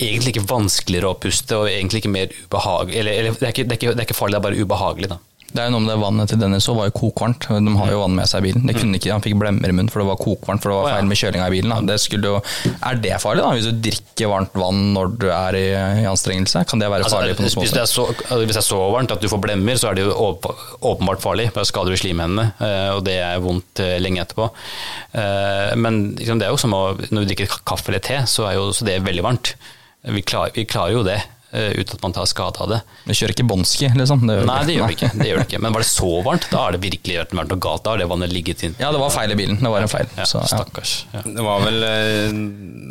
Egentlig 0.00 0.30
ikke 0.32 0.48
vanskeligere 0.48 1.10
å 1.12 1.16
puste, 1.20 1.58
og 1.58 1.66
egentlig 1.68 2.00
ikke 2.00 2.12
mer 2.14 2.30
ubehagelig 2.32 3.02
eller, 3.02 3.18
eller 3.20 3.34
er 3.34 3.34
det, 3.36 3.48
er 3.50 3.52
ikke, 3.52 3.90
det 3.90 4.00
er 4.00 4.06
ikke 4.06 4.16
farlig, 4.16 4.32
det 4.32 4.38
er 4.38 4.44
bare 4.46 4.62
ubehagelig. 4.64 5.10
da. 5.10 5.18
Det 5.50 5.58
er 5.62 5.66
jo 5.66 5.74
noe 5.74 5.82
med 5.82 5.90
det 5.90 5.98
vannet 5.98 6.30
til 6.30 6.38
Dennis 6.38 6.68
òg 6.70 6.76
var 6.78 6.88
jo 6.90 6.94
kokvarmt. 6.94 7.48
De 7.50 7.72
har 7.80 7.90
jo 7.90 8.00
vann 8.04 8.14
med 8.14 8.28
seg 8.30 8.42
i 8.42 8.46
bilen. 8.48 8.66
Det 8.68 8.76
kunne 8.78 8.98
ikke, 9.00 9.10
Han 9.10 9.24
fikk 9.24 9.36
blemmer 9.40 9.72
i 9.72 9.74
munnen 9.74 9.90
for 9.90 10.02
det 10.02 10.08
var 10.10 10.20
kokvarmt, 10.20 10.62
for 10.62 10.70
det 10.72 10.76
var 10.78 10.94
feil 10.94 11.08
med 11.10 11.18
kjølinga 11.20 11.48
i 11.48 11.54
bilen. 11.56 11.88
Det 11.88 11.96
jo, 12.20 12.34
er 12.86 13.00
det 13.02 13.16
farlig, 13.22 13.42
da? 13.42 13.50
Hvis 13.56 13.66
du 13.66 13.80
drikker 13.88 14.30
varmt 14.30 14.54
vann 14.62 14.82
når 14.94 15.16
du 15.20 15.26
er 15.34 15.58
i, 15.58 15.64
i 16.04 16.06
anstrengelse? 16.10 16.62
Kan 16.70 16.82
det 16.82 16.90
være 16.92 17.06
Altså, 17.08 17.18
farlig 17.18 17.34
på 17.38 17.46
noen 17.46 17.64
hvis, 17.64 17.74
det 17.74 17.82
er 17.82 17.90
så, 17.90 18.06
altså, 18.12 18.40
hvis 18.44 18.54
det 18.58 18.62
er 18.62 18.68
så 18.68 18.80
varmt 18.94 19.16
at 19.16 19.24
du 19.24 19.28
får 19.32 19.42
blemmer, 19.48 19.80
så 19.80 19.90
er 19.90 19.98
det 19.98 20.06
jo 20.06 20.14
åpenbart 20.92 21.24
farlig. 21.24 21.48
Da 21.56 21.66
skader 21.66 21.96
du 21.96 22.00
slimhinnene, 22.00 22.52
eh, 22.62 22.92
og 22.94 23.02
det 23.08 23.18
er 23.24 23.42
vondt 23.42 23.82
eh, 23.82 23.96
lenge 24.02 24.22
etterpå. 24.22 24.50
Eh, 25.18 25.74
Men 25.80 26.00
liksom, 26.20 26.38
det 26.38 26.46
er 26.46 26.54
jo 26.54 26.62
som 26.62 26.76
å, 26.78 26.84
når 27.10 27.26
du 27.26 27.32
drikker 27.32 27.58
kaffe 27.66 27.90
eller 27.90 28.06
te, 28.06 28.22
så 28.30 28.46
er 28.50 28.58
jo 28.60 28.70
så 28.76 28.86
det 28.86 28.98
er 28.98 29.06
veldig 29.06 29.26
varmt. 29.26 29.54
Vi 30.06 30.22
klarer, 30.24 30.54
vi 30.56 30.64
klarer 30.68 30.94
jo 31.00 31.04
det. 31.04 31.18
Eh, 31.52 31.70
uten 31.80 31.96
at 31.98 32.02
man 32.04 32.14
tar 32.16 32.28
skade 32.30 32.60
av 32.64 32.70
det. 32.72 32.78
Vi 33.08 33.16
kjører 33.18 33.34
ikke 33.34 33.46
bånski, 33.50 33.90
liksom? 33.98 34.24
Det 34.28 34.38
gjør 34.40 34.48
Nei, 34.50 34.58
det 34.68 34.76
gjør 34.76 34.90
det 34.92 34.96
ikke. 34.98 35.10
det 35.20 35.28
gjør 35.30 35.40
det 35.42 35.46
ikke. 35.48 35.60
Men 35.64 35.76
var 35.76 35.84
det 35.84 35.88
så 35.90 36.10
varmt, 36.26 36.46
da 36.52 36.62
har 36.66 36.76
det 36.76 36.82
virkelig 36.84 37.18
vært 37.22 37.34
noe 37.38 37.60
galt. 37.66 37.84
Da 37.86 37.94
har 37.94 38.02
det 38.02 38.08
vannet 38.10 38.34
ligget 38.34 38.64
inn. 38.68 38.76
Ja, 38.82 38.92
det 38.94 39.00
var 39.02 39.12
feil 39.14 39.34
i 39.34 39.38
bilen. 39.40 39.58
Det 39.62 39.72
var 39.74 39.86
en 39.86 39.92
feil. 39.92 40.08
Ja, 40.18 40.26
Så, 40.30 40.40
ja. 40.42 40.50
stakkars. 40.54 40.94
Ja. 41.14 41.24
Det 41.26 41.46
var 41.46 41.64
vel 41.66 41.86
eh, 41.88 42.38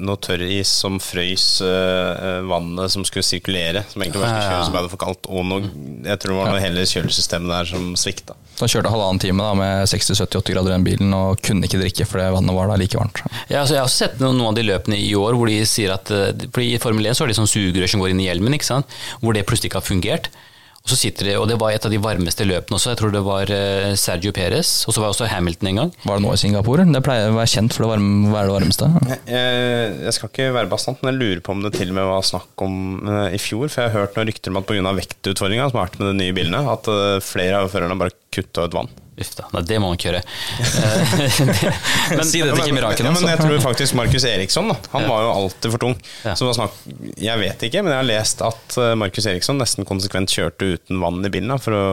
noe 0.09 0.19
tørris 0.23 0.71
som 0.83 0.99
frøys 1.03 1.47
eh, 1.65 2.41
vannet 2.49 2.91
som 2.93 3.05
skulle 3.07 3.25
sirkulere, 3.27 3.85
som 3.91 4.03
egentlig 4.03 4.23
var 4.23 4.35
kjøre 4.35 4.65
som 4.67 4.75
ble 4.75 4.85
det 4.87 4.93
for 4.93 5.01
kaldt, 5.05 5.29
og 5.29 5.45
noe, 5.47 5.71
jeg 6.05 6.19
tror 6.21 6.35
det 6.35 6.39
var 6.41 6.53
noe 6.53 6.63
hele 6.63 6.85
kjølesystemet 6.89 7.51
der 7.53 7.69
som 7.73 7.89
svikta. 7.99 8.35
Så 8.59 8.65
han 8.65 8.71
kjørte 8.73 8.91
halvannen 8.91 9.21
time 9.23 9.43
da, 9.45 9.53
med 9.55 9.85
60-70-80 9.87 10.51
grader 10.51 10.73
i 10.73 10.75
den 10.75 10.83
bilen 10.87 11.13
og 11.15 11.39
kunne 11.45 11.63
ikke 11.69 11.79
drikke 11.79 12.03
fordi 12.09 12.25
vannet 12.35 12.55
var 12.57 12.67
da 12.67 12.75
like 12.81 12.97
varmt. 12.99 13.21
Ja, 13.47 13.61
altså, 13.61 13.77
jeg 13.77 13.79
har 13.79 13.87
også 13.87 14.01
sett 14.03 14.17
noen, 14.19 14.35
noen 14.41 14.49
av 14.51 14.57
de 14.57 14.65
løpene 14.67 14.97
i 14.99 15.13
år 15.15 15.37
hvor 15.39 15.47
de 15.47 15.61
sier 15.69 15.93
at 15.95 16.11
eh, 16.11 16.33
fordi 16.51 16.73
I 16.75 16.81
Formel 16.83 17.07
1 17.07 17.15
så 17.15 17.23
har 17.23 17.31
de 17.31 17.37
sånn 17.37 17.47
sugerør 17.47 17.87
som 17.93 18.03
går 18.03 18.11
inn 18.11 18.19
i 18.19 18.27
hjelmen, 18.27 18.48
ikke 18.57 18.71
sant? 18.71 18.99
hvor 19.23 19.35
det 19.35 19.45
plutselig 19.47 19.71
ikke 19.71 19.81
har 19.81 19.89
fungert. 19.89 20.31
Og 20.79 20.93
så 20.93 20.95
sitter 20.95 21.27
de, 21.27 21.33
og 21.37 21.47
Det 21.49 21.57
var 21.59 21.73
et 21.75 21.85
av 21.85 21.91
de 21.91 21.99
varmeste 22.01 22.45
løpene 22.47 22.77
også. 22.77 22.93
Jeg 22.93 22.99
tror 23.01 23.11
det 23.13 23.21
var 23.25 23.51
eh, 23.51 23.91
Sergio 23.99 24.31
Perez, 24.35 24.69
og 24.87 24.95
så 24.95 25.03
var 25.03 25.11
også 25.11 25.27
Hamilton 25.27 25.71
en 25.73 25.81
gang. 25.81 25.91
Var 26.07 26.17
det 26.17 26.23
nå 26.23 26.31
i 26.33 26.39
Singapore? 26.39 26.85
Det 26.87 27.01
pleier 27.05 27.33
å 27.33 27.35
være 27.35 27.51
kjent 27.51 27.75
for 27.75 27.85
å 27.85 27.91
varme, 27.91 28.31
være 28.31 28.47
det 28.47 28.55
varmeste. 28.55 28.89
Jeg, 29.27 29.91
jeg 30.07 30.15
skal 30.15 30.31
ikke 30.31 30.47
være 30.55 30.71
bastant, 30.71 31.03
men 31.03 31.11
jeg 31.11 31.19
lurer 31.19 31.43
på 31.45 31.53
om 31.53 31.65
det 31.65 31.73
til 31.75 31.91
og 31.91 31.99
med 31.99 32.07
var 32.09 32.25
snakk 32.25 32.65
om 32.65 32.79
eh, 33.03 33.35
i 33.35 33.41
fjor. 33.43 33.67
For 33.67 33.83
jeg 33.83 33.91
har 33.91 34.05
hørt 34.05 34.17
noen 34.17 34.31
rykter 34.31 34.55
om 34.55 34.61
at 34.61 34.71
pga. 34.71 34.95
vektutfordringa 35.03 35.67
som 35.67 35.81
har 35.81 35.89
vært 35.89 35.99
med 35.99 36.11
de 36.13 36.15
nye 36.23 36.37
bilene, 36.39 36.63
at 36.73 36.89
eh, 36.95 37.19
flere 37.27 37.59
av 37.59 37.69
førerne 37.75 37.99
bare 37.99 38.15
kutta 38.33 38.69
ut 38.69 38.79
vann. 38.79 38.93
Uff 39.19 39.33
da, 39.35 39.45
nei, 39.51 39.61
det 39.67 39.77
må 39.83 39.89
han 39.89 39.97
ikke 39.99 40.09
gjøre. 40.11 40.21
Eh, 40.79 42.15
men, 42.17 42.23
Si 42.27 42.39
det 42.41 42.53
til 42.55 42.63
Kimi 42.69 42.81
Raikkonen, 42.83 43.11
Ja, 43.11 43.15
men 43.19 43.29
jeg 43.33 43.41
tror 43.41 43.61
faktisk 43.63 43.95
Markus 43.99 44.23
Eriksson 44.29 44.69
da, 44.71 44.77
Han 44.93 45.03
Ja. 45.05 45.09
var 45.11 45.23
jo 45.25 45.31
alltid 45.35 45.71
for 45.75 45.83
tung. 45.83 45.95
Ja. 46.23 46.35
Så 46.39 46.47
var 46.47 46.55
snakk, 46.57 46.75
jeg 47.19 47.41
vet 47.41 47.65
ikke, 47.67 47.83
men 47.83 47.91
jeg 47.93 47.99
har 48.03 48.07
lest 48.09 48.41
at 48.45 48.77
eh, 48.79 48.93
Markus 48.99 49.27
Eriksson 49.29 49.59
nesten 49.59 49.87
konsekvent 49.89 50.31
kjørte 50.33 50.73
uten 50.77 51.01
vann 51.03 51.19
i 51.25 51.31
bilen 51.33 51.51
da, 51.51 51.57
for 51.61 51.75
å 51.75 51.83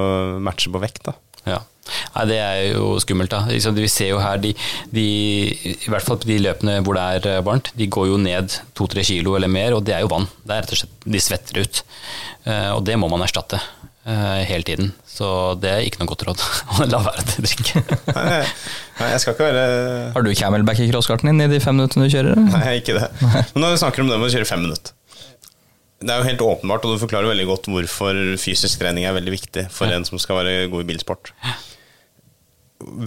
matche 0.43 0.71
på 0.73 0.83
vekt. 0.83 1.03
da 1.09 1.17
Ja. 1.47 1.63
Nei, 2.17 2.25
det 2.27 2.37
er 2.43 2.61
jo 2.75 2.97
skummelt, 3.03 3.31
da. 3.31 3.45
Liksom, 3.47 3.75
Vi 3.79 3.87
ser 3.91 4.09
jo 4.11 4.19
her 4.19 4.41
de, 4.43 4.51
de 4.91 5.05
I 5.63 5.91
hvert 5.93 6.03
fall 6.03 6.19
på 6.19 6.27
de 6.27 6.39
løpene 6.43 6.81
hvor 6.83 6.99
det 6.99 7.05
er 7.19 7.29
eh, 7.37 7.43
varmt, 7.47 7.71
de 7.79 7.87
går 7.87 8.09
jo 8.11 8.17
ned 8.23 8.57
to-tre 8.75 9.05
kilo 9.07 9.37
eller 9.39 9.51
mer, 9.51 9.77
og 9.79 9.85
det 9.87 9.95
er 9.99 10.03
jo 10.07 10.11
vann. 10.15 10.27
Det 10.43 10.55
er 10.57 10.63
rett 10.65 10.75
og 10.75 10.81
slett 10.83 11.07
De 11.07 11.21
svetter 11.23 11.63
ut. 11.63 11.83
Eh, 12.47 12.71
Og 12.75 12.83
det 12.87 12.97
må 12.99 13.11
man 13.13 13.23
erstatte 13.27 13.61
hele 14.07 14.63
tiden. 14.67 14.93
Så 15.11 15.29
det 15.59 15.71
er 15.73 15.87
ikke 15.87 15.99
noe 16.03 16.11
godt 16.13 16.23
råd 16.29 16.43
å 16.77 16.87
la 16.87 17.01
være 17.03 17.25
å 17.25 17.45
drikke. 17.47 17.83
Nei, 18.17 18.43
nei, 19.01 19.09
jeg 19.13 19.23
skal 19.23 19.35
ikke 19.35 19.49
være 19.49 19.65
Har 20.15 20.25
du 20.27 20.31
camelback 20.39 20.79
i 20.85 20.87
crosskarten 20.91 21.33
din 21.33 21.43
i 21.43 21.49
de 21.51 21.59
fem 21.63 21.75
minuttene 21.77 22.07
du 22.07 22.13
kjører? 22.15 22.39
Nei, 22.53 22.77
ikke 22.81 22.95
det. 22.97 23.09
Men 23.21 23.65
når 23.65 23.75
vi 23.75 23.81
snakker 23.83 24.05
om 24.05 24.13
det 24.13 24.21
med 24.21 24.29
å 24.29 24.35
kjøre 24.37 24.49
fem 24.49 24.63
minutter 24.63 24.95
Det 26.05 26.13
er 26.13 26.21
jo 26.21 26.29
helt 26.29 26.45
åpenbart, 26.47 26.87
og 26.87 26.95
du 26.95 27.03
forklarer 27.03 27.33
veldig 27.33 27.49
godt 27.51 27.71
hvorfor 27.73 28.21
fysisk 28.41 28.83
trening 28.83 29.09
er 29.09 29.17
veldig 29.17 29.35
viktig 29.35 29.67
for 29.75 29.91
en 29.93 30.07
som 30.07 30.21
skal 30.23 30.43
være 30.43 30.69
god 30.73 30.85
i 30.85 30.89
bilsport. 30.93 31.33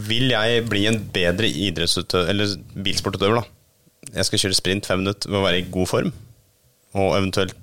Vil 0.09 0.33
jeg 0.33 0.65
bli 0.67 0.83
en 0.89 0.99
bedre 1.13 1.47
idrettsutøver, 1.47 2.33
eller 2.33 2.55
bilsportutøver, 2.73 3.39
da? 3.39 4.13
Jeg 4.17 4.25
skal 4.25 4.41
kjøre 4.43 4.57
sprint 4.57 4.89
fem 4.89 5.03
minutter 5.03 5.29
ved 5.29 5.37
å 5.39 5.45
være 5.45 5.61
i 5.61 5.67
god 5.69 5.89
form, 5.91 6.13
og 6.97 7.13
eventuelt 7.19 7.53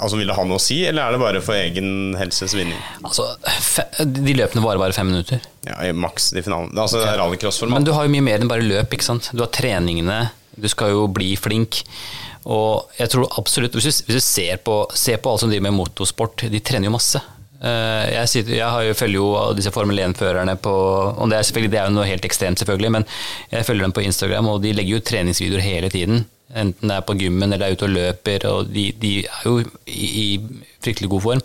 Altså 0.00 0.18
Vil 0.18 0.28
det 0.30 0.36
ha 0.36 0.44
noe 0.48 0.58
å 0.60 0.62
si, 0.62 0.80
eller 0.88 1.06
er 1.06 1.14
det 1.16 1.20
bare 1.22 1.40
for 1.44 1.56
egen 1.58 2.14
helses 2.18 2.54
vinning? 2.56 2.78
Altså, 3.02 3.26
De 4.04 4.34
løpene 4.36 4.64
varer 4.64 4.82
bare 4.82 4.96
fem 4.96 5.08
minutter. 5.10 5.42
Ja, 5.66 5.78
maks 5.96 6.32
i 6.34 6.42
finalen. 6.44 6.72
Altså 6.78 7.00
er 7.02 7.18
rallycrossformat. 7.20 7.78
Men 7.78 7.86
du 7.88 7.92
har 7.96 8.06
jo 8.06 8.12
mye 8.14 8.24
mer 8.26 8.42
enn 8.42 8.50
bare 8.50 8.66
løp. 8.66 8.92
ikke 8.94 9.06
sant? 9.06 9.30
Du 9.32 9.44
har 9.44 9.52
treningene, 9.54 10.30
du 10.56 10.68
skal 10.70 10.92
jo 10.94 11.06
bli 11.12 11.34
flink. 11.40 11.82
Og 12.44 12.90
jeg 12.98 13.08
tror 13.12 13.30
absolutt, 13.40 13.72
Hvis 13.72 13.86
du, 13.88 14.04
hvis 14.10 14.18
du 14.20 14.24
ser, 14.24 14.58
på, 14.60 14.82
ser 14.94 15.16
på 15.22 15.30
alle 15.30 15.40
som 15.40 15.52
driver 15.52 15.70
med 15.70 15.78
motorsport, 15.78 16.44
de 16.52 16.60
trener 16.60 16.90
jo 16.90 16.96
masse. 16.98 17.22
Eh, 17.64 18.12
Jeg, 18.12 18.28
sitter, 18.28 18.56
jeg 18.58 18.68
har 18.68 18.84
jo, 18.84 18.94
følger 18.98 19.16
jo 19.16 19.28
disse 19.56 19.72
Formel 19.72 20.02
1-førerne 20.04 20.58
på 20.60 20.74
og 21.14 21.30
det 21.32 21.38
er, 21.40 21.68
det 21.70 21.78
er 21.80 21.88
jo 21.88 21.94
noe 21.96 22.04
helt 22.08 22.26
ekstremt, 22.28 22.60
selvfølgelig, 22.60 22.90
men 22.98 23.06
jeg 23.50 23.64
følger 23.64 23.86
dem 23.86 23.96
på 23.96 24.04
Instagram, 24.04 24.50
og 24.52 24.60
de 24.64 24.74
legger 24.76 24.98
jo 24.98 25.04
treningsvideoer 25.08 25.64
hele 25.64 25.88
tiden. 25.92 26.26
Enten 26.54 26.90
det 26.90 26.96
er 26.96 27.06
på 27.06 27.16
gymmen 27.18 27.52
eller 27.52 27.66
er 27.66 27.74
ute 27.74 27.88
og 27.88 27.94
løper, 27.96 28.46
og 28.50 28.70
de, 28.70 28.86
de 29.00 29.12
er 29.26 29.42
jo 29.48 29.58
i, 29.90 30.06
i 30.06 30.26
fryktelig 30.84 31.10
god 31.10 31.24
form. 31.26 31.42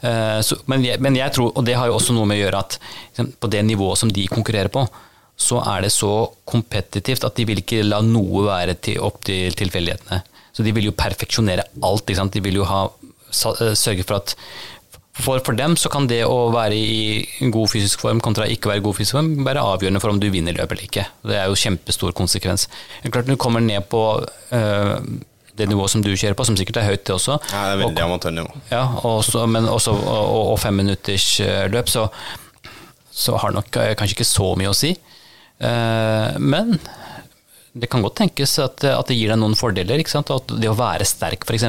Uh, 0.00 0.40
Så, 0.40 0.56
men, 0.70 0.84
jeg, 0.86 1.00
men 1.04 1.16
jeg 1.18 1.36
tror, 1.36 1.52
og 1.52 1.66
det 1.66 1.76
har 1.76 1.90
jo 1.90 1.98
også 1.98 2.16
noe 2.16 2.28
med 2.28 2.40
å 2.40 2.44
gjøre 2.46 2.64
at 2.64 2.78
liksom, 2.80 3.34
på 3.36 3.50
det 3.52 3.62
nivået 3.68 4.00
som 4.00 4.12
de 4.16 4.24
konkurrerer 4.32 4.72
på, 4.72 4.86
så 5.40 5.60
er 5.64 5.84
det 5.84 5.92
så 5.92 6.12
kompetitivt 6.48 7.24
at 7.24 7.36
de 7.36 7.46
vil 7.48 7.62
ikke 7.62 7.84
la 7.84 8.00
noe 8.04 8.44
være 8.48 8.76
til, 8.80 8.98
opp 9.00 9.22
til 9.24 9.54
tilfeldighetene. 9.56 10.20
Så 10.52 10.64
de 10.66 10.72
vil 10.76 10.90
jo 10.90 10.96
perfeksjonere 10.96 11.64
alt. 11.86 12.10
De 12.34 12.42
vil 12.44 12.58
jo 12.60 12.66
ha, 12.68 12.82
eh, 12.88 13.72
sørge 13.78 14.04
for 14.04 14.18
at 14.18 14.34
for, 15.18 15.40
for 15.42 15.56
dem 15.58 15.74
så 15.80 15.90
kan 15.92 16.06
det 16.08 16.22
å 16.24 16.50
være 16.54 16.76
i 16.76 17.48
god 17.52 17.70
fysisk 17.72 18.04
form 18.04 18.20
kontra 18.24 18.46
ikke 18.48 18.70
være 18.70 18.80
i 18.80 18.84
god 18.84 18.96
fysisk 18.96 19.18
form 19.18 19.32
være 19.46 19.64
avgjørende 19.72 20.02
for 20.02 20.12
om 20.12 20.20
du 20.22 20.28
vinner 20.32 20.54
løpet 20.56 20.76
eller 20.76 20.86
ikke. 20.86 21.06
Det 21.26 21.36
er 21.36 21.50
jo 21.50 21.58
kjempestor 21.58 22.14
konsekvens. 22.16 22.68
Klart 23.08 23.26
Når 23.28 23.36
du 23.36 23.42
kommer 23.42 23.64
ned 23.64 23.84
på 23.90 24.04
øh, 24.22 24.94
det 25.58 25.68
nivået 25.68 25.92
som 25.92 26.04
du 26.04 26.12
kjører 26.14 26.38
på, 26.38 26.46
som 26.46 26.56
sikkert 26.56 26.80
er 26.80 26.88
høyt 26.92 27.04
det 27.04 27.16
også, 27.16 27.36
Ja, 27.50 27.64
det 27.66 27.74
er 27.74 27.82
veldig 27.82 28.04
amatørnivå. 28.06 28.62
ja, 28.70 28.84
også, 29.10 29.44
men 29.50 29.68
også 29.68 29.96
og, 29.98 30.40
og 30.54 30.58
fem 30.62 30.78
minutters 30.80 31.28
eh, 31.44 31.80
så, 31.90 32.06
så 33.10 33.36
har 33.42 33.56
nok 33.56 33.76
eh, 33.76 33.94
kanskje 33.98 34.20
ikke 34.20 34.30
så 34.30 34.54
mye 34.56 34.72
å 34.72 34.76
si. 34.76 34.94
Uh, 35.60 36.38
men 36.40 36.78
det 37.76 37.90
kan 37.92 38.00
godt 38.00 38.16
tenkes 38.22 38.54
at, 38.62 38.80
at 38.88 39.10
det 39.10 39.18
gir 39.18 39.28
deg 39.28 39.40
noen 39.42 39.58
fordeler. 39.58 40.00
At 40.00 40.54
det 40.56 40.70
å 40.70 40.78
være 40.78 41.04
sterk, 41.04 41.44
f.eks. 41.44 41.66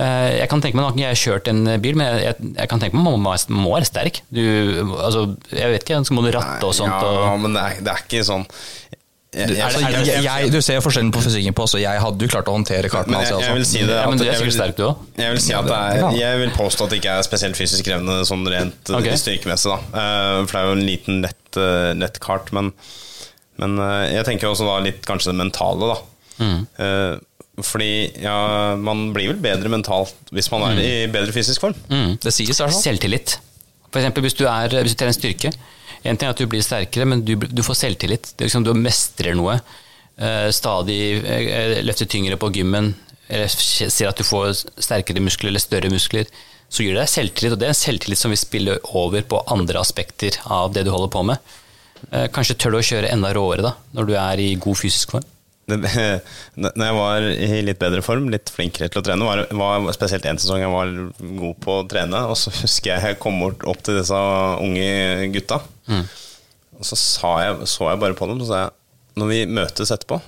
Jeg 0.00 0.48
kan 0.50 0.62
tenke 0.64 0.78
meg, 0.78 0.82
Nå 0.82 0.88
har 0.90 0.96
ikke 0.96 1.08
jeg 1.10 1.20
kjørt 1.24 1.48
en 1.52 1.64
bil, 1.82 1.96
men 2.00 2.06
jeg, 2.08 2.22
jeg, 2.30 2.52
jeg 2.56 2.68
kan 2.72 2.80
tenke 2.82 2.96
meg 2.96 3.02
at 3.04 3.10
man 3.10 3.24
må, 3.26 3.34
må 3.64 3.74
være 3.76 3.88
sterk. 3.88 4.22
Du, 4.32 4.40
altså, 5.00 5.26
jeg 5.52 5.74
vet 5.74 5.84
ikke, 5.86 6.00
så 6.08 6.16
må 6.16 6.22
du 6.24 6.30
ratte 6.36 6.66
og 6.70 6.76
sånt. 6.76 6.94
Ja, 7.04 7.34
men 7.40 7.56
det 7.58 7.64
er, 7.66 7.80
det 7.84 7.92
er 7.96 8.04
ikke 8.06 8.24
sånn 8.26 8.46
jeg, 9.30 9.46
jeg, 9.54 9.62
Altså, 9.62 10.14
jeg, 10.26 10.48
du 10.50 10.56
ser 10.58 10.74
jo 10.80 10.82
forskjellen 10.82 11.12
på 11.14 11.20
fysikken 11.22 11.54
på 11.54 11.62
oss, 11.62 11.76
og 11.78 11.82
jeg 11.84 12.00
hadde 12.02 12.26
jo 12.26 12.30
klart 12.32 12.48
å 12.50 12.54
håndtere 12.56 12.88
karten. 12.90 13.14
Men 13.14 13.22
jeg, 13.22 13.34
altså, 13.36 13.46
jeg 13.46 13.58
vil 13.60 13.66
si 13.68 13.82
det 13.86 13.94
Ja, 14.00 14.08
men 14.10 14.18
du 14.18 14.24
er 14.26 14.38
sikkert 14.40 14.56
sterk, 14.56 14.74
du 14.80 14.82
òg. 14.88 15.04
Jeg 15.22 15.34
vil 15.36 15.42
si 15.44 15.54
at 15.54 15.68
det 15.68 15.76
er, 15.76 16.16
Jeg 16.18 16.40
vil 16.40 16.50
påstå 16.56 16.88
at 16.88 16.90
det 16.94 16.98
ikke 16.98 17.12
er 17.20 17.26
spesielt 17.28 17.60
fysisk 17.60 17.86
krevende 17.86 18.16
sånn 18.26 18.42
rent 18.50 18.90
Ok. 18.90 19.06
eh, 19.06 19.18
styrkemessig. 19.22 19.70
da 19.70 20.02
Eh, 20.02 20.40
For 20.50 20.50
det 20.50 20.62
er 20.64 20.66
jo 20.66 20.74
en 20.80 20.82
liten 20.88 21.22
lett, 21.22 21.60
eh, 21.62 21.92
lett 22.02 22.18
kart, 22.24 22.50
men, 22.56 22.72
men 23.62 23.78
eh, 23.86 24.16
jeg 24.16 24.26
tenker 24.32 24.50
også 24.50 24.66
da 24.66 24.80
litt 24.82 25.06
kanskje 25.06 25.30
det 25.30 25.38
mentale, 25.44 25.92
da. 25.94 26.00
Mm. 26.40 26.60
Fordi 27.60 27.90
ja, 28.22 28.76
man 28.80 29.10
blir 29.12 29.32
vel 29.32 29.40
bedre 29.42 29.68
mentalt 29.72 30.30
hvis 30.32 30.48
man 30.52 30.64
er 30.70 30.80
i 30.80 30.92
bedre 31.12 31.34
fysisk 31.34 31.60
form. 31.66 31.76
Det 32.22 32.32
sies 32.32 32.60
altså. 32.60 32.80
Selvtillit. 32.86 33.36
For 33.90 34.00
eksempel 34.00 34.24
hvis 34.24 34.38
du, 34.38 34.46
er, 34.48 34.72
hvis 34.84 34.94
du 34.94 35.00
trener 35.00 35.16
styrke. 35.16 35.52
En 36.00 36.16
ting 36.16 36.28
er 36.28 36.32
at 36.32 36.40
du 36.40 36.48
blir 36.48 36.62
sterkere, 36.64 37.04
men 37.10 37.24
du, 37.26 37.34
du 37.36 37.62
får 37.66 37.76
selvtillit. 37.82 38.32
Det 38.32 38.46
er 38.46 38.48
liksom, 38.48 38.64
du 38.64 38.72
mestrer 38.78 39.36
noe. 39.36 39.58
Eh, 40.20 40.48
stadig 40.54 41.00
eh, 41.20 41.80
løfter 41.84 42.08
tyngre 42.08 42.38
på 42.40 42.50
gymmen, 42.54 42.94
eller 43.28 43.50
ser 43.50 44.08
at 44.08 44.18
du 44.20 44.24
får 44.26 44.64
sterkere 44.80 45.22
muskler 45.24 45.52
eller 45.52 45.62
større 45.62 45.90
muskler. 45.92 46.30
Så 46.70 46.84
gir 46.86 46.94
det 46.94 47.02
deg 47.02 47.12
selvtillit, 47.12 47.56
og 47.56 47.60
det 47.60 47.68
er 47.68 47.74
en 47.74 47.80
selvtillit 47.82 48.20
som 48.20 48.32
vil 48.32 48.40
spille 48.40 48.78
over 48.96 49.26
på 49.26 49.42
andre 49.52 49.82
aspekter 49.82 50.38
av 50.46 50.72
det 50.72 50.86
du 50.86 50.92
holder 50.94 51.12
på 51.12 51.26
med. 51.32 51.52
Eh, 52.08 52.28
kanskje 52.32 52.56
tør 52.56 52.76
du 52.76 52.80
å 52.80 52.86
kjøre 52.92 53.12
enda 53.12 53.34
råere 53.36 53.66
da, 53.68 53.74
når 53.96 54.08
du 54.08 54.14
er 54.16 54.44
i 54.44 54.54
god 54.60 54.80
fysisk 54.80 55.16
form. 55.16 55.26
Når 56.64 56.84
jeg 56.86 56.96
var 56.98 57.26
i 57.30 57.60
litt 57.66 57.80
bedre 57.80 58.02
form, 58.04 58.28
litt 58.32 58.50
flinkere 58.52 58.90
til 58.90 59.02
å 59.02 59.04
trene, 59.06 59.28
var, 59.28 59.44
var 59.84 59.96
spesielt 59.96 60.26
en 60.30 60.40
sesong 60.40 60.64
jeg 60.64 60.72
var 60.72 60.92
god 61.20 61.60
på 61.64 61.78
å 61.78 61.86
trene, 61.90 62.24
og 62.30 62.36
så 62.40 62.52
husker 62.60 62.94
jeg 62.94 63.12
jeg 63.12 63.20
kom 63.22 63.40
bort 63.42 63.64
opp 63.70 63.80
til 63.86 64.00
disse 64.00 64.18
unge 64.64 65.30
gutta, 65.36 65.62
og 66.80 66.86
så 66.86 66.96
sa 66.98 67.32
jeg, 67.44 67.70
så 67.70 67.90
jeg 67.90 68.02
bare 68.02 68.18
på 68.18 68.28
dem, 68.30 68.42
så 68.42 68.52
sa 68.52 68.62
jeg 68.64 68.76
når 69.20 69.26
vi 69.28 69.40
møtes 69.50 69.90
etterpå, 69.92 70.20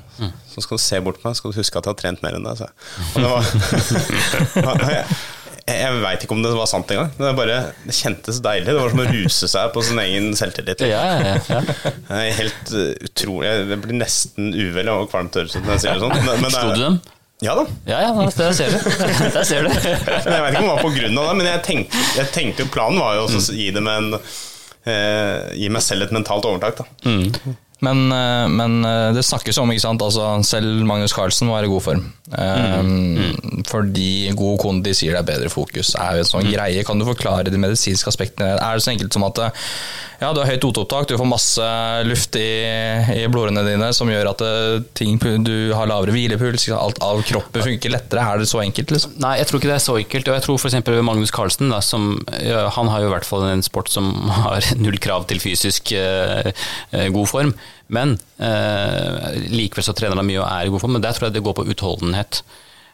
så 0.52 0.64
skal 0.64 0.76
du 0.78 0.82
se 0.82 0.98
bort 1.04 1.20
på 1.22 1.28
meg, 1.28 1.36
skal 1.38 1.52
du 1.52 1.58
huske 1.60 1.78
at 1.78 1.86
jeg 1.86 1.94
har 1.94 2.00
trent 2.00 2.24
mer 2.24 2.34
enn 2.36 2.44
deg. 2.44 2.58
sa 2.58 2.66
jeg. 2.66 2.74
Og 3.14 3.18
det 3.22 3.30
var, 3.30 5.06
jeg 5.62 5.98
veit 6.02 6.24
ikke 6.24 6.34
om 6.34 6.42
det 6.42 6.50
var 6.56 6.68
sant 6.70 6.90
engang. 6.90 7.10
Det, 7.14 7.32
bare, 7.38 7.58
det 7.86 7.94
kjentes 7.94 8.40
deilig. 8.42 8.66
Det 8.66 8.74
var 8.80 8.92
som 8.92 9.02
å 9.04 9.08
ruse 9.08 9.48
seg 9.52 9.72
på 9.74 9.84
sin 9.86 10.00
egen 10.02 10.32
selvtillit. 10.38 10.82
Ja, 10.90 11.02
ja, 11.22 11.36
ja. 11.46 11.62
Det 12.08 12.22
helt 12.38 12.72
uh, 12.74 12.88
utrolig 13.06 13.48
Jeg 13.48 13.68
det 13.70 13.78
blir 13.84 13.98
nesten 14.00 14.50
uvel 14.56 14.90
og 14.92 15.10
kvalmt 15.12 15.38
høres 15.38 15.54
ut 15.54 15.62
når 15.62 15.76
jeg 15.76 15.84
sier 15.84 15.98
det 15.98 16.02
sånn. 16.02 16.16
Men, 16.18 16.42
men 16.42 16.54
Slo 16.54 16.72
du 16.74 16.82
dem? 16.82 17.00
Ja 17.42 17.56
da. 17.58 17.64
Ja, 17.86 18.00
ja, 18.04 18.26
der 18.38 18.52
ser 18.54 18.70
du. 18.70 18.78
Der 19.34 19.42
ser 19.46 19.66
du. 19.66 19.70
Jeg 19.74 20.42
vet 20.44 20.52
ikke 20.52 20.60
om 20.62 20.68
det 20.68 20.74
var 20.76 20.82
på 20.84 20.92
grunn 20.94 21.18
av 21.18 21.24
det, 21.26 21.32
men 21.40 21.48
jeg 21.48 21.62
tenkte, 21.66 22.02
jeg 22.14 22.30
tenkte 22.34 22.66
planen 22.70 23.02
var 23.02 23.16
jo 23.18 23.24
å 23.26 23.40
gi 23.58 23.66
dem 23.74 23.88
en 23.90 24.12
eh, 24.14 25.50
Gi 25.58 25.72
meg 25.74 25.82
selv 25.82 26.06
et 26.06 26.14
mentalt 26.14 26.46
overtak, 26.46 26.84
da. 26.84 26.86
Men, 27.82 28.12
eh, 28.14 28.48
men 28.48 28.84
eh, 28.86 29.10
det 29.16 29.24
snakkes 29.26 29.58
om, 29.58 29.72
ikke 29.74 29.82
sant. 29.82 30.02
Altså, 30.04 30.28
selv 30.46 30.84
Magnus 30.86 31.14
Carlsen 31.16 31.50
var 31.50 31.66
i 31.66 31.70
god 31.70 31.82
form. 31.82 32.06
Um, 32.32 33.34
Fordi 33.68 34.30
god 34.38 34.60
kondi 34.62 34.94
sier 34.96 35.16
det 35.16 35.24
er 35.24 35.30
bedre 35.34 35.50
fokus. 35.52 35.96
Er 35.98 36.20
jo 36.20 36.24
en 36.24 36.30
sånn 36.30 36.48
greie. 36.52 36.86
Kan 36.86 37.02
du 37.02 37.08
forklare 37.08 37.50
de 37.50 37.60
medisinske 37.60 38.08
aspektene? 38.12 38.54
Er 38.54 38.78
det 38.78 38.86
så 38.86 38.94
enkelt 38.94 39.12
som 39.12 39.26
at 39.26 39.42
ja, 40.22 40.30
du 40.30 40.38
har 40.38 40.46
høyt 40.52 40.62
oteopptak, 40.62 41.08
du 41.10 41.16
får 41.18 41.26
masse 41.26 41.64
luft 42.06 42.36
i, 42.38 42.46
i 43.10 43.24
blodårene 43.26 43.64
dine 43.66 43.88
som 43.96 44.06
gjør 44.06 44.30
at 44.30 44.44
ting, 44.94 45.18
du 45.42 45.74
har 45.74 45.90
lavere 45.90 46.14
hvilepuls, 46.14 46.68
alt 46.76 47.00
av 47.02 47.24
kroppen 47.26 47.66
funker 47.66 47.90
lettere? 47.90 48.22
Er 48.22 48.38
det 48.38 48.46
så 48.46 48.62
enkelt? 48.62 48.94
Liksom? 48.94 49.18
Nei, 49.24 49.34
jeg 49.40 49.50
tror 49.50 49.58
ikke 49.58 49.72
det 49.72 49.76
er 49.80 49.84
så 49.88 49.98
enkelt. 49.98 50.30
Og 50.30 50.38
jeg 50.38 50.46
tror 50.46 50.62
f.eks. 50.62 50.78
Magnus 51.02 51.34
Carlsen, 51.34 51.74
da, 51.74 51.82
som, 51.82 52.12
han 52.30 52.94
har 52.94 53.02
jo 53.02 53.10
i 53.10 53.14
hvert 53.16 53.26
fall 53.26 53.48
en 53.50 53.66
sport 53.66 53.90
som 53.90 54.14
har 54.38 54.70
null 54.84 55.02
krav 55.02 55.26
til 55.26 55.42
fysisk 55.42 55.90
eh, 55.98 56.54
god 57.10 57.32
form. 57.34 57.56
Men 57.92 58.16
eh, 58.38 59.38
likevel 59.52 59.84
så 59.84 59.94
trener 59.96 60.18
han 60.18 60.28
mye 60.28 60.40
og 60.40 60.48
er 60.48 60.68
i 60.68 60.72
god 60.72 60.84
form. 60.84 60.96
Men 60.96 61.04
der 61.04 61.16
tror 61.16 61.28
jeg 61.28 61.36
det 61.36 61.44
går 61.44 61.58
på 61.58 61.66
utholdenhet. 61.74 62.42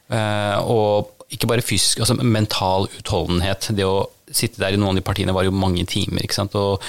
Eh, 0.09 0.59
og 0.65 1.15
ikke 1.35 1.49
bare 1.51 1.65
fysisk, 1.65 2.01
altså 2.01 2.17
mental 2.23 2.89
utholdenhet. 2.99 3.71
Det 3.77 3.85
å 3.85 4.07
sitte 4.33 4.61
der 4.61 4.75
i 4.75 4.81
noen 4.81 4.95
av 4.95 5.01
de 5.01 5.05
partiene 5.05 5.35
var 5.37 5.47
jo 5.47 5.55
mange 5.55 5.85
timer. 5.89 6.23
ikke 6.25 6.37
sant? 6.37 6.57
Og, 6.57 6.85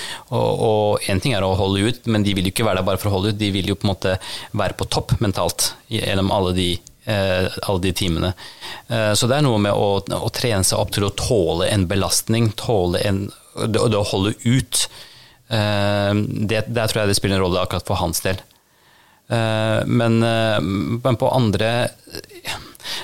en 1.12 1.24
ting 1.24 1.36
er 1.36 1.46
å 1.46 1.56
holde 1.60 1.90
ut, 1.90 2.08
men 2.12 2.24
de 2.26 2.36
vil 2.36 2.48
jo 2.48 2.54
ikke 2.54 2.68
være 2.68 2.82
der 2.82 2.88
bare 2.88 3.02
for 3.02 3.12
å 3.12 3.18
holde 3.18 3.34
ut. 3.34 3.40
De 3.40 3.52
vil 3.56 3.72
jo 3.72 3.78
på 3.80 3.88
en 3.88 3.94
måte 3.94 4.16
være 4.52 4.78
på 4.80 4.88
topp 4.92 5.18
mentalt 5.24 5.74
gjennom 5.92 6.32
alle 6.36 6.54
de, 6.56 6.70
eh, 7.06 7.60
alle 7.68 7.84
de 7.84 7.94
timene. 7.96 8.34
Eh, 8.88 9.12
så 9.14 9.28
det 9.28 9.40
er 9.40 9.46
noe 9.48 9.60
med 9.60 9.76
å, 9.76 10.00
å, 10.00 10.32
trene 10.36 10.64
seg 10.64 10.80
opp 10.80 10.96
til 10.96 11.08
å 11.08 11.14
tåle 11.16 11.70
en 11.70 11.88
belastning, 11.88 12.52
tåle 12.60 13.04
en, 13.04 13.28
det, 13.60 13.80
det 13.80 14.00
å 14.00 14.08
holde 14.14 14.36
ut. 14.46 14.88
Eh, 15.50 16.14
det, 16.50 16.64
der 16.70 16.90
tror 16.90 17.04
jeg 17.04 17.12
det 17.12 17.18
spiller 17.18 17.40
en 17.40 17.46
rolle 17.48 17.66
akkurat 17.66 17.88
for 17.88 18.00
hans 18.02 18.22
del. 18.26 18.42
Eh, 19.30 19.82
men, 19.86 20.24
eh, 20.24 20.58
men 20.62 21.22
på 21.22 21.30
andre 21.36 21.92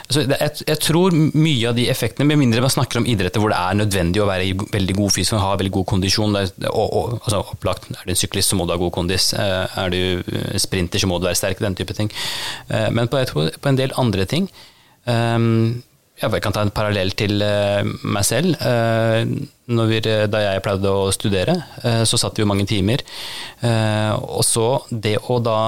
Altså, 0.05 0.23
jeg, 0.25 0.63
jeg, 0.65 0.79
tror 0.81 1.13
mye 1.13 1.67
av 1.69 1.75
de 1.77 1.83
effektene, 1.91 2.25
med 2.25 2.39
mindre 2.39 2.61
man 2.63 2.71
snakker 2.73 2.97
om 2.97 3.05
idretter 3.09 3.41
hvor 3.41 3.51
det 3.51 3.57
er 3.59 3.77
nødvendig 3.77 4.21
å 4.23 4.25
være 4.25 4.47
i 4.47 4.53
veldig 4.55 4.95
god 4.97 5.13
fysisk 5.13 5.35
og 5.35 5.43
ha 5.43 5.51
veldig 5.59 5.73
god 5.75 5.85
kondisjon 5.91 6.37
og, 6.39 6.63
og, 6.71 7.11
altså, 7.19 7.41
opplagt, 7.53 7.89
Er 7.91 8.07
du 8.07 8.13
en 8.13 8.17
syklist, 8.17 8.49
så 8.49 8.57
må 8.57 8.65
du 8.65 8.73
ha 8.73 8.79
god 8.81 8.93
kondis. 8.95 9.27
Er 9.35 9.93
du 9.93 10.23
sprinter, 10.61 11.01
så 11.01 11.09
må 11.11 11.19
du 11.19 11.27
være 11.27 11.37
sterk. 11.37 11.61
Den 11.61 11.77
type 11.77 11.93
ting. 11.93 12.09
Men 12.69 13.11
på, 13.11 13.21
på 13.29 13.69
en 13.69 13.77
del 13.77 13.93
andre 14.01 14.25
ting 14.29 14.49
jeg 16.21 16.43
kan 16.43 16.55
ta 16.55 16.61
en 16.63 16.71
parallell 16.71 17.11
til 17.17 17.41
meg 17.41 18.23
selv. 18.23 18.55
Vi, 19.67 19.97
da 20.31 20.39
jeg 20.39 20.61
pleide 20.63 20.93
å 20.93 21.09
studere, 21.11 21.57
så 22.07 22.19
satt 22.21 22.37
vi 22.37 22.45
jo 22.45 22.47
mange 22.47 22.63
timer. 22.69 23.03
Og 24.23 24.45
så 24.47 24.69
det 24.89 25.17
å 25.27 25.41
da 25.43 25.59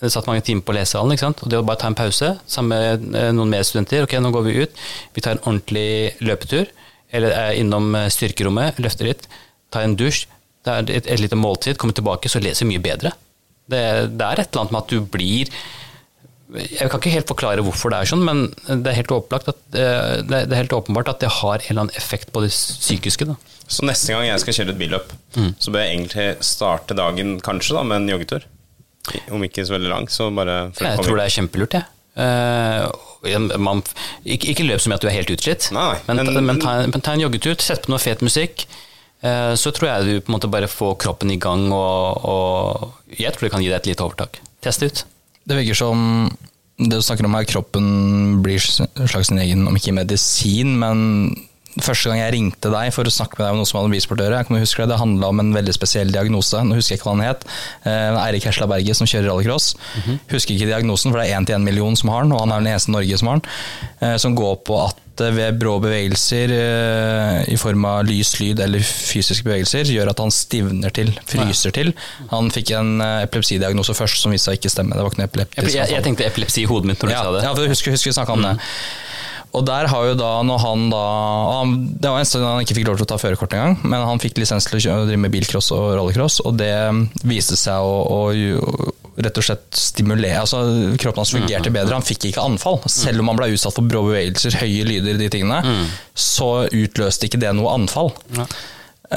det 0.00 0.12
satt 0.12 0.28
mange 0.28 0.44
timer 0.44 0.64
på 0.66 0.74
lesesalen. 0.76 1.14
ikke 1.14 1.24
sant? 1.24 1.42
Og 1.42 1.52
det 1.52 1.58
å 1.58 1.64
bare 1.66 1.80
ta 1.80 1.88
en 1.90 1.96
pause 1.96 2.34
sammen 2.50 2.72
med 2.74 3.16
eh, 3.16 3.30
noen 3.34 3.52
medstudenter. 3.52 4.04
Ok, 4.04 4.16
nå 4.20 4.32
går 4.34 4.44
vi 4.44 4.56
ut. 4.64 4.82
Vi 5.16 5.24
tar 5.24 5.36
en 5.36 5.44
ordentlig 5.44 6.16
løpetur. 6.20 6.68
Eller 7.14 7.32
er 7.32 7.60
innom 7.60 7.94
eh, 7.96 8.10
styrkerommet, 8.12 8.80
løfter 8.82 9.08
litt. 9.08 9.24
Tar 9.72 9.86
en 9.86 9.96
dusj. 9.96 10.26
Det 10.66 10.74
er 10.74 10.92
et, 10.98 11.08
et 11.14 11.22
lite 11.22 11.38
måltid. 11.40 11.80
Kommer 11.80 11.96
tilbake, 11.96 12.28
så 12.28 12.42
leser 12.44 12.68
mye 12.68 12.82
bedre. 12.82 13.14
Det, 13.66 13.80
det, 14.12 14.26
er 14.26 14.42
et 14.42 14.50
eller 14.50 14.66
annet 14.66 14.76
med 14.76 14.82
at 14.84 14.92
du 14.92 15.12
blir 15.16 15.54
Jeg 16.54 16.90
kan 16.92 17.00
ikke 17.00 17.10
helt 17.10 17.30
forklare 17.30 17.62
hvorfor 17.66 17.90
det 17.90 17.98
er 17.98 18.10
sånn, 18.12 18.22
men 18.22 18.44
det 18.68 18.92
er 18.92 19.00
helt, 19.00 19.10
at, 19.34 19.48
eh, 19.74 20.20
det 20.22 20.44
er 20.44 20.60
helt 20.60 20.76
åpenbart 20.76 21.10
at 21.10 21.24
det 21.24 21.32
har 21.40 21.58
en 21.58 21.64
eller 21.66 21.86
annen 21.86 21.98
effekt 21.98 22.30
på 22.34 22.42
det 22.44 22.52
psykiske. 22.54 23.26
Da. 23.26 23.34
Så 23.66 23.86
neste 23.88 24.14
gang 24.14 24.28
jeg 24.28 24.42
skal 24.44 24.58
kjøre 24.60 24.74
et 24.76 24.78
billøp, 24.78 25.10
mm. 25.34 25.50
så 25.58 25.74
bør 25.74 25.82
jeg 25.82 25.96
egentlig 25.96 26.28
starte 26.46 26.94
dagen 26.98 27.40
kanskje 27.42 27.74
da 27.74 27.82
med 27.82 28.04
en 28.04 28.14
joggetur? 28.14 28.46
Om 29.34 29.42
ikke 29.46 29.66
så 29.66 29.74
veldig 29.74 29.90
lang, 29.90 30.08
så 30.10 30.30
bare 30.34 30.56
Jeg 30.78 31.02
tror 31.02 31.18
det 31.18 31.26
er 31.26 31.34
kjempelurt, 31.34 31.76
jeg. 31.78 31.90
Uh, 32.16 33.58
man, 33.60 33.82
ikke, 34.24 34.54
ikke, 34.54 34.64
løp 34.64 34.86
mye 34.88 34.96
at 34.96 35.02
du 35.04 35.08
er 35.10 35.18
helt 35.18 35.32
utslitt, 35.34 35.66
Nei, 35.76 35.98
men, 36.06 36.22
men, 36.22 36.38
men, 36.46 36.60
ta, 36.62 36.78
men, 36.86 37.02
ta, 37.04 37.12
en 37.12 37.26
joggetur, 37.26 37.58
sett 37.60 37.84
på 37.84 37.92
noe 37.92 38.02
fet 38.02 38.22
musikk. 38.24 38.64
Uh, 39.24 39.52
så 39.58 39.72
tror 39.74 39.90
jeg 39.90 40.06
du 40.06 40.14
på 40.22 40.30
en 40.30 40.36
måte 40.38 40.50
bare 40.52 40.70
får 40.70 40.94
kroppen 41.02 41.34
i 41.34 41.40
gang, 41.42 41.68
og, 41.74 42.22
og 42.22 43.18
jeg 43.18 43.34
tror 43.34 43.48
det 43.48 43.52
kan 43.56 43.66
gi 43.66 43.70
deg 43.72 43.80
et 43.82 43.90
lite 43.92 44.06
overtak. 44.06 44.40
Test 44.64 44.82
det 44.82 44.92
ut. 44.92 45.04
Det 45.46 45.58
virker 45.60 45.78
som 45.78 46.30
det 46.76 46.98
du 46.98 47.02
snakker 47.04 47.24
om 47.24 47.36
her, 47.38 47.46
kroppen 47.48 47.84
blir 48.44 48.60
slags 48.60 49.30
sin 49.30 49.40
egen, 49.40 49.64
om 49.68 49.76
ikke 49.78 49.94
medisin, 49.96 50.74
men 50.80 51.30
første 51.82 52.08
gang 52.08 52.20
jeg 52.20 52.32
ringte 52.34 52.70
deg 52.72 52.90
for 52.94 53.08
å 53.08 53.12
snakke 53.12 53.38
med 53.38 53.44
deg 53.44 53.54
om 53.54 53.60
noe 53.60 53.68
som 53.68 53.78
hadde 53.78 53.90
med 53.90 53.96
bilsport 53.96 54.20
å 54.20 54.26
gjøre, 54.26 54.40
jeg 54.40 54.48
kan 54.48 54.60
huske 54.60 54.82
det, 54.82 54.90
det 54.92 55.00
handla 55.00 55.30
om 55.32 55.42
en 55.42 55.54
veldig 55.56 55.74
spesiell 55.76 56.12
diagnose. 56.12 56.60
Nå 56.64 56.78
husker 56.78 56.94
jeg 56.94 57.00
ikke 57.00 57.08
hva 57.10 57.16
han 57.16 57.24
het. 57.26 57.46
Eh, 57.88 58.20
Eirik 58.22 58.48
Hesla 58.48 58.68
Berge 58.70 58.96
som 58.96 59.08
kjører 59.08 59.28
rallycross. 59.30 59.74
Mm 59.76 60.02
-hmm. 60.02 60.18
Husker 60.32 60.54
ikke 60.54 60.70
diagnosen, 60.72 61.12
for 61.12 61.20
det 61.20 61.30
er 61.30 61.38
én 61.38 61.46
til 61.46 61.56
én 61.56 61.64
million 61.64 61.96
som 61.96 62.08
har 62.08 62.22
den, 62.22 62.32
og 62.32 62.40
han 62.40 62.52
er 62.52 62.58
den 62.60 62.72
eneste 62.72 62.90
i 62.90 62.96
Norge 62.96 63.18
som 63.18 63.28
har 63.28 63.40
den. 63.40 63.50
Eh, 64.00 64.16
som 64.16 64.36
går 64.36 64.56
på 64.64 64.84
at 64.84 64.96
eh, 65.24 65.32
ved 65.36 65.58
brå 65.60 65.76
bevegelser 65.82 66.52
i 67.46 67.56
form 67.60 67.86
av 67.88 68.04
lys, 68.08 68.34
lyd 68.40 68.60
eller 68.64 68.84
fysiske 68.84 69.46
bevegelser 69.46 69.88
gjør 69.92 70.12
at 70.12 70.22
han 70.22 70.34
stivner 70.34 70.94
til, 70.94 71.12
fryser 71.28 71.74
til. 71.76 71.92
Han 72.32 72.50
fikk 72.54 72.74
en 72.78 73.00
epilepsidiagnose 73.00 73.96
først 73.96 74.22
som 74.22 74.34
viste 74.34 74.50
seg 74.50 74.60
ikke 74.60 74.72
stemme. 74.72 74.96
Det 74.96 75.04
var 75.04 75.12
ikke 75.12 75.22
noe 75.22 75.30
epileptisk. 75.30 75.74
Jeg, 75.74 75.90
jeg, 75.92 76.04
tenkte 76.06 76.28
epilepsi 76.28 76.64
i 76.64 76.70
hodet 76.70 76.92
mitt 76.92 77.02
når 77.02 77.12
du 77.12 77.16
ja, 77.16 77.24
sa 77.24 77.36
det. 77.36 77.44
Ja, 77.48 77.54
for 77.56 77.74
husker, 77.76 77.96
husker 77.96 78.12
vi 78.12 78.18
snakka 78.18 78.36
om 78.36 78.44
mm. 78.44 78.48
det. 78.50 78.70
Og 79.56 79.64
der 79.64 79.88
har 79.88 80.08
jo 80.10 80.16
da, 80.18 80.30
når 80.44 80.60
han 80.60 80.86
da 80.92 81.02
han, 81.60 81.74
Det 81.96 82.12
var 82.12 82.20
en 82.20 82.28
stund 82.28 82.44
han 82.44 82.60
ikke 82.64 82.76
fikk 82.76 82.90
lov 82.90 83.00
til 83.00 83.06
å 83.06 83.10
ta 83.14 83.20
førerkort 83.20 83.56
engang, 83.56 83.78
men 83.86 84.04
han 84.04 84.20
fikk 84.22 84.40
lisens 84.40 84.68
til 84.68 84.80
å 84.92 85.06
drive 85.06 85.22
med 85.22 85.32
bilcross 85.32 85.70
og 85.76 85.94
rallycross, 85.96 86.42
og 86.44 86.58
det 86.60 86.74
viste 87.24 87.56
seg 87.58 87.80
å, 87.80 87.96
å 88.04 88.92
rett 89.16 89.40
og 89.40 89.46
slett 89.46 89.78
stimulere 89.78 90.42
altså 90.42 90.60
Kroppen 91.00 91.22
hans 91.22 91.32
fungerte 91.34 91.72
mm. 91.72 91.76
bedre. 91.78 91.96
Han 91.96 92.06
fikk 92.06 92.28
ikke 92.30 92.44
anfall. 92.44 92.80
Selv 92.90 93.22
om 93.22 93.32
han 93.32 93.38
ble 93.40 93.52
utsatt 93.54 93.76
for 93.76 93.88
brå 93.88 94.04
bevegelser, 94.10 94.58
høye 94.60 94.86
lyder, 94.88 95.18
de 95.20 95.28
tingene, 95.32 95.60
mm. 95.64 95.84
så 96.12 96.50
utløste 96.68 97.28
ikke 97.28 97.40
det 97.42 97.52
noe 97.56 97.74
anfall. 97.76 98.12
Ja. 98.36 98.48
Uh, 99.06 99.14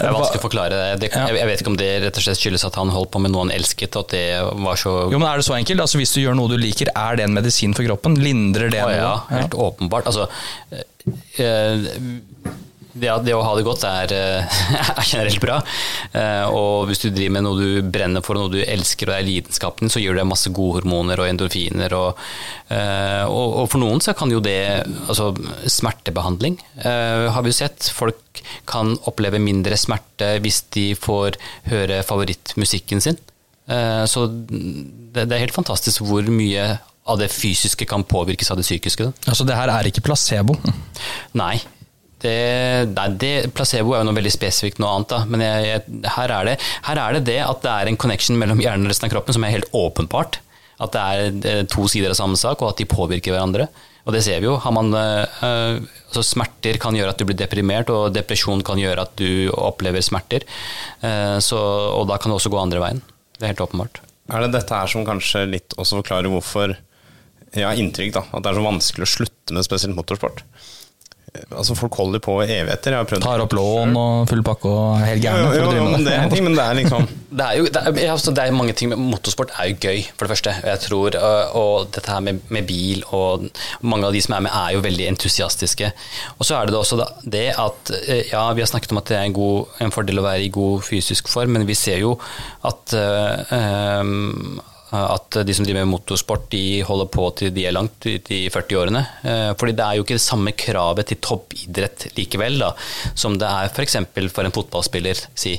det 0.00 0.08
er 0.08 0.14
vanskelig 0.16 0.40
å 0.40 0.44
forklare 0.46 0.76
det. 0.96 1.10
Jeg 1.12 1.48
vet 1.50 1.60
ikke 1.60 1.72
om 1.74 1.76
det 1.76 1.88
rett 2.06 2.16
og 2.16 2.24
slett 2.24 2.40
skyldes 2.40 2.64
at 2.64 2.78
han 2.80 2.92
holdt 2.94 3.10
på 3.12 3.20
med 3.20 3.34
noe 3.34 3.44
han 3.44 3.52
elsket. 3.52 3.98
At 4.00 4.14
det 4.14 4.24
var 4.40 4.80
så 4.80 4.94
Jo, 5.12 5.20
men 5.20 5.28
Er 5.28 5.42
det 5.42 5.46
så 5.46 5.56
enkelt? 5.58 5.84
Altså, 5.84 6.00
hvis 6.00 6.14
du 6.16 6.22
gjør 6.22 6.38
noe 6.38 6.48
du 6.48 6.56
liker, 6.60 6.88
er 6.96 7.20
det 7.20 7.28
en 7.28 7.36
medisin 7.36 7.76
for 7.76 7.84
kroppen? 7.84 8.16
Lindrer 8.22 8.72
det 8.72 8.80
noe? 8.80 8.96
Ja, 8.96 9.14
helt 9.34 9.56
åpenbart. 9.68 10.08
Altså, 10.08 10.30
uh, 10.72 12.56
det, 12.92 13.08
det, 13.24 13.32
å 13.32 13.42
ha 13.44 13.52
det 13.56 13.64
godt 13.64 13.84
er, 13.88 14.12
eh, 14.12 14.58
er 15.00 15.06
generelt 15.06 15.40
bra. 15.42 15.58
Eh, 16.12 16.44
og 16.52 16.88
hvis 16.90 17.02
du 17.04 17.08
driver 17.08 17.36
med 17.38 17.46
noe 17.46 17.58
du 17.60 17.90
brenner 17.94 18.24
for, 18.24 18.38
noe 18.38 18.52
du 18.52 18.60
elsker 18.60 19.10
og 19.10 19.16
er 19.16 19.26
lidenskapen, 19.26 19.92
så 19.92 20.02
gir 20.02 20.16
det 20.16 20.26
masse 20.28 20.52
gode 20.52 20.80
hormoner 20.80 21.22
og 21.22 21.30
endorfiner. 21.30 21.96
Og, 21.96 22.20
eh, 22.68 23.24
og, 23.24 23.56
og, 23.62 23.66
for 23.72 23.82
noen 23.82 24.02
så 24.04 24.16
kan 24.16 24.32
jo 24.32 24.42
det 24.42 24.60
Altså 24.82 25.32
smertebehandling 25.70 26.56
har 26.82 27.42
vi 27.44 27.50
jo 27.50 27.56
sett. 27.56 27.88
Folk 27.94 28.40
kan 28.68 28.94
oppleve 29.08 29.40
mindre 29.42 29.76
smerte 29.80 30.34
hvis 30.42 30.62
de 30.74 30.84
får 30.98 31.36
høre 31.70 32.00
favorittmusikken 32.06 33.02
sin. 33.04 33.18
Så 34.08 34.24
det, 34.28 35.26
det 35.28 35.36
er 35.36 35.42
helt 35.44 35.56
fantastisk 35.56 36.04
hvor 36.06 36.26
mye 36.32 36.64
av 37.12 37.20
det 37.20 37.30
fysiske 37.32 37.86
kan 37.88 38.04
påvirkes 38.08 38.50
av 38.52 38.60
det 38.60 38.66
psykiske. 38.66 39.10
Altså 39.26 39.46
det 39.48 39.58
her 39.58 39.72
er 39.72 39.88
ikke 39.90 40.04
placebo? 40.06 40.56
Nei, 41.38 41.56
det, 42.22 42.38
nei, 42.92 43.06
det, 43.20 43.32
placebo 43.56 43.94
er 43.94 44.02
jo 44.02 44.08
noe 44.08 44.18
veldig 44.18 44.32
spesifikt 44.34 44.80
noe 44.82 44.94
annet. 44.96 45.12
Da. 45.12 45.20
Men 45.28 45.44
jeg, 45.44 45.68
jeg, 45.68 46.00
her, 46.16 46.34
er 46.38 46.50
det, 46.50 46.56
her, 46.88 47.02
er 47.04 47.18
det, 47.18 47.24
det 47.28 47.38
at 47.44 47.62
det 47.64 47.72
er 47.74 47.90
en 47.90 48.00
connection 48.00 48.38
mellom 48.40 48.62
hjernen 48.62 48.86
og 48.86 48.94
resten 48.94 49.08
av 49.08 49.14
kroppen 49.14 49.36
som 49.36 49.46
er 49.46 49.56
helt 49.56 49.72
åpenbart. 49.76 50.40
At 50.82 50.96
det 50.96 51.52
er 51.52 51.66
to 51.70 51.86
sider 51.90 52.14
av 52.14 52.18
samme 52.18 52.38
sak, 52.38 52.62
og 52.62 52.72
at 52.72 52.80
de 52.80 52.88
påvirker 52.90 53.34
hverandre. 53.34 53.68
Og 54.02 54.14
det 54.16 54.22
ser 54.26 54.40
vi 54.42 54.48
jo. 54.48 54.56
Man, 54.74 54.90
øh, 54.98 55.82
altså 56.10 56.24
smerter 56.26 56.78
kan 56.82 56.96
gjøre 56.96 57.14
at 57.14 57.20
du 57.20 57.26
blir 57.28 57.38
deprimert, 57.38 57.90
og 57.94 58.14
depresjon 58.14 58.64
kan 58.66 58.80
gjøre 58.80 59.06
at 59.06 59.14
du 59.18 59.50
opplever 59.54 60.02
smerter. 60.04 60.46
Uh, 61.04 61.38
så, 61.42 61.58
og 61.96 62.08
da 62.10 62.18
kan 62.18 62.32
det 62.32 62.40
også 62.40 62.50
gå 62.52 62.58
andre 62.60 62.82
veien. 62.82 63.02
Det 63.38 63.46
er 63.46 63.54
helt 63.54 63.62
åpenbart. 63.64 64.02
Er 64.32 64.44
det 64.44 64.52
dette 64.56 64.74
her 64.74 64.90
som 64.90 65.06
kanskje 65.06 65.44
litt 65.50 65.76
også 65.78 66.00
forklarer 66.00 66.30
hvorfor 66.32 66.74
jeg 67.52 67.66
har 67.66 67.78
inntrykk 67.78 68.14
da, 68.14 68.22
at 68.32 68.44
det 68.44 68.50
er 68.50 68.58
så 68.58 68.64
vanskelig 68.64 69.06
å 69.06 69.12
slutte 69.12 69.54
med 69.54 69.66
spesielt 69.66 69.96
motorsport? 69.96 70.42
Altså 71.32 71.72
Folk 71.72 71.94
holder 71.96 72.20
på 72.20 72.34
evigheter. 72.44 72.98
Tar 73.24 73.40
opp 73.40 73.54
lån 73.56 73.94
og 73.96 74.28
full 74.28 74.42
pakke 74.44 74.68
og 74.68 74.98
er 74.98 75.06
helt 75.14 75.22
gærne. 75.24 75.46
Jo, 75.56 75.62
jo, 75.64 75.70
jo, 75.78 76.00
det 76.04 76.12
er 76.12 76.26
ting, 76.28 76.44
men 76.44 76.56
det 76.58 76.64
er 76.64 76.76
liksom 76.82 77.06
Det 77.38 77.44
er 77.46 77.56
jo 77.56 77.68
det 77.72 77.80
er, 77.80 78.10
altså, 78.12 78.34
det 78.36 78.42
er 78.44 78.52
mange 78.52 78.74
ting 78.76 78.92
Motorsport 78.92 79.54
er 79.56 79.70
jo 79.70 79.78
gøy, 79.80 80.02
for 80.10 80.26
det 80.26 80.34
første. 80.34 80.52
Jeg 80.68 80.80
tror, 80.82 81.16
og, 81.16 81.54
og 81.56 81.86
dette 81.94 82.12
her 82.12 82.20
med, 82.20 82.42
med, 82.52 82.66
bil 82.68 83.00
og 83.16 83.46
mange 83.80 84.10
av 84.10 84.12
de 84.12 84.20
som 84.20 84.36
er 84.36 84.44
med, 84.44 84.52
er 84.52 84.74
jo 84.76 84.82
veldig 84.84 85.06
entusiastiske. 85.14 85.88
Og 86.36 86.44
så 86.44 86.58
er 86.58 86.68
det 86.68 86.76
også 86.76 87.00
det 87.24 87.46
at 87.56 87.94
ja, 88.28 88.44
vi 88.52 88.60
har 88.60 88.68
snakket 88.68 88.92
om 88.92 89.00
at 89.00 89.08
det 89.08 89.16
er 89.16 89.30
en, 89.30 89.38
god, 89.38 89.72
en 89.80 89.94
fordel 89.94 90.20
å 90.20 90.26
være 90.26 90.44
i 90.44 90.52
god 90.52 90.84
fysisk 90.84 91.32
form, 91.32 91.56
men 91.56 91.64
vi 91.68 91.78
ser 91.78 92.02
jo 92.02 92.18
at 92.68 92.92
uh, 92.92 93.56
um, 94.04 94.60
at 94.92 95.38
de 95.46 95.54
som 95.56 95.64
driver 95.64 95.86
med 95.86 95.92
motorsport, 95.94 96.48
de 96.52 96.82
holder 96.84 97.08
på 97.12 97.28
til 97.38 97.52
de 97.54 97.64
er 97.68 97.74
langt 97.74 98.04
ut 98.04 98.32
i 98.34 98.42
40-årene. 98.52 99.04
Eh, 99.24 99.52
fordi 99.58 99.76
det 99.78 99.86
er 99.86 99.98
jo 99.98 100.04
ikke 100.04 100.18
det 100.18 100.24
samme 100.24 100.52
kravet 100.52 101.08
til 101.08 101.20
toppidrett 101.24 102.10
likevel 102.18 102.60
da, 102.60 102.72
som 103.14 103.38
det 103.40 103.48
er 103.48 103.72
f.eks. 103.72 103.96
For, 104.12 104.34
for 104.36 104.48
en 104.48 104.54
fotballspiller. 104.54 105.24
si. 105.34 105.56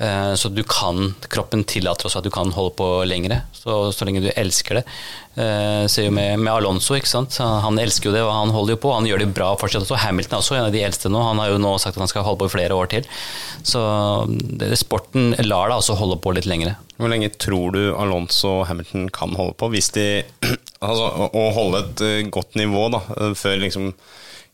Eh, 0.00 0.34
Så 0.34 0.48
du 0.50 0.62
kan, 0.66 1.14
kroppen 1.30 1.62
tillater 1.64 2.08
også 2.08 2.18
at 2.18 2.24
du 2.26 2.30
kan 2.34 2.50
holde 2.50 2.72
på 2.74 2.86
lengre, 3.06 3.42
så, 3.54 3.92
så 3.94 4.04
lenge 4.08 4.22
du 4.24 4.30
elsker 4.34 4.80
det. 4.80 4.84
Eh, 5.38 5.84
Ser 5.90 6.08
jo 6.08 6.14
med, 6.16 6.38
med 6.42 6.50
Alonso, 6.52 6.96
ikke 6.98 7.10
sant. 7.10 7.36
Han 7.38 7.78
elsker 7.78 8.10
jo 8.10 8.14
det, 8.16 8.22
og 8.26 8.32
han 8.34 8.50
holder 8.54 8.74
jo 8.74 8.80
på. 8.82 8.92
Han 8.96 9.06
gjør 9.06 9.22
det 9.22 9.28
bra 9.36 9.52
fortsatt 9.60 9.84
også. 9.86 10.00
Hamilton 10.02 10.34
er 10.34 10.42
også 10.42 10.56
en 10.58 10.66
av 10.66 10.74
de 10.74 10.82
eldste 10.82 11.12
nå. 11.14 11.22
Han 11.28 11.38
har 11.42 11.52
jo 11.52 11.60
nå 11.62 11.76
sagt 11.78 11.94
at 11.96 12.02
han 12.02 12.10
skal 12.10 12.26
holde 12.26 12.42
på 12.42 12.50
i 12.50 12.54
flere 12.56 12.74
år 12.74 12.90
til. 12.96 13.06
Så 13.62 13.80
det, 14.60 14.72
sporten 14.82 15.32
lar 15.46 15.70
deg 15.70 15.78
altså 15.78 15.96
holde 15.98 16.18
på 16.22 16.34
litt 16.34 16.48
lengre. 16.50 16.74
Hvor 16.98 17.10
lenge 17.10 17.30
tror 17.42 17.72
du 17.74 17.80
Alonso 17.98 18.50
og 18.60 18.66
Hamilton 18.68 19.08
kan 19.14 19.32
holde 19.38 19.54
på? 19.58 19.70
Hvis 19.74 19.92
de 19.96 20.08
Altså 20.84 21.06
å- 21.32 21.52
holde 21.56 21.78
et 21.80 22.00
eh, 22.04 22.26
godt 22.34 22.58
nivå 22.60 22.88
da, 22.92 22.98
før 23.38 23.56
liksom 23.62 23.92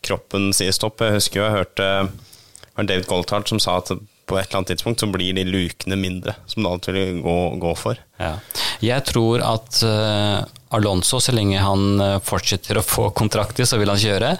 kroppen 0.07 0.53
sier 0.55 0.71
stopp. 0.73 1.01
Jeg 1.03 1.17
husker 1.17 1.41
jo 1.41 1.47
jeg 1.49 1.57
hørte 1.59 1.89
David 2.87 3.09
Goldhart 3.11 3.51
som 3.51 3.59
sa 3.61 3.81
at 3.81 3.91
på 4.31 4.39
et 4.39 4.47
eller 4.47 4.61
annet 4.61 4.73
tidspunkt 4.73 5.03
så 5.03 5.09
blir 5.11 5.35
de 5.37 5.45
lukene 5.49 5.99
mindre, 5.99 6.37
som 6.51 6.67
alltid 6.71 6.97
vil 6.97 7.21
gå, 7.25 7.37
gå 7.63 7.75
for. 7.79 7.99
Ja. 8.21 8.37
Jeg 8.85 9.05
tror 9.11 9.43
at 9.45 9.83
uh, 9.83 10.47
Alonso, 10.77 11.19
så 11.19 11.35
lenge 11.35 11.59
han 11.59 12.01
eh, 12.01 12.19
fortsetter 12.23 12.79
å 12.79 12.85
få 12.87 13.09
kontrakter, 13.17 13.67
så 13.67 13.81
vil 13.81 13.91
han 13.91 13.99
kjøre. 13.99 14.37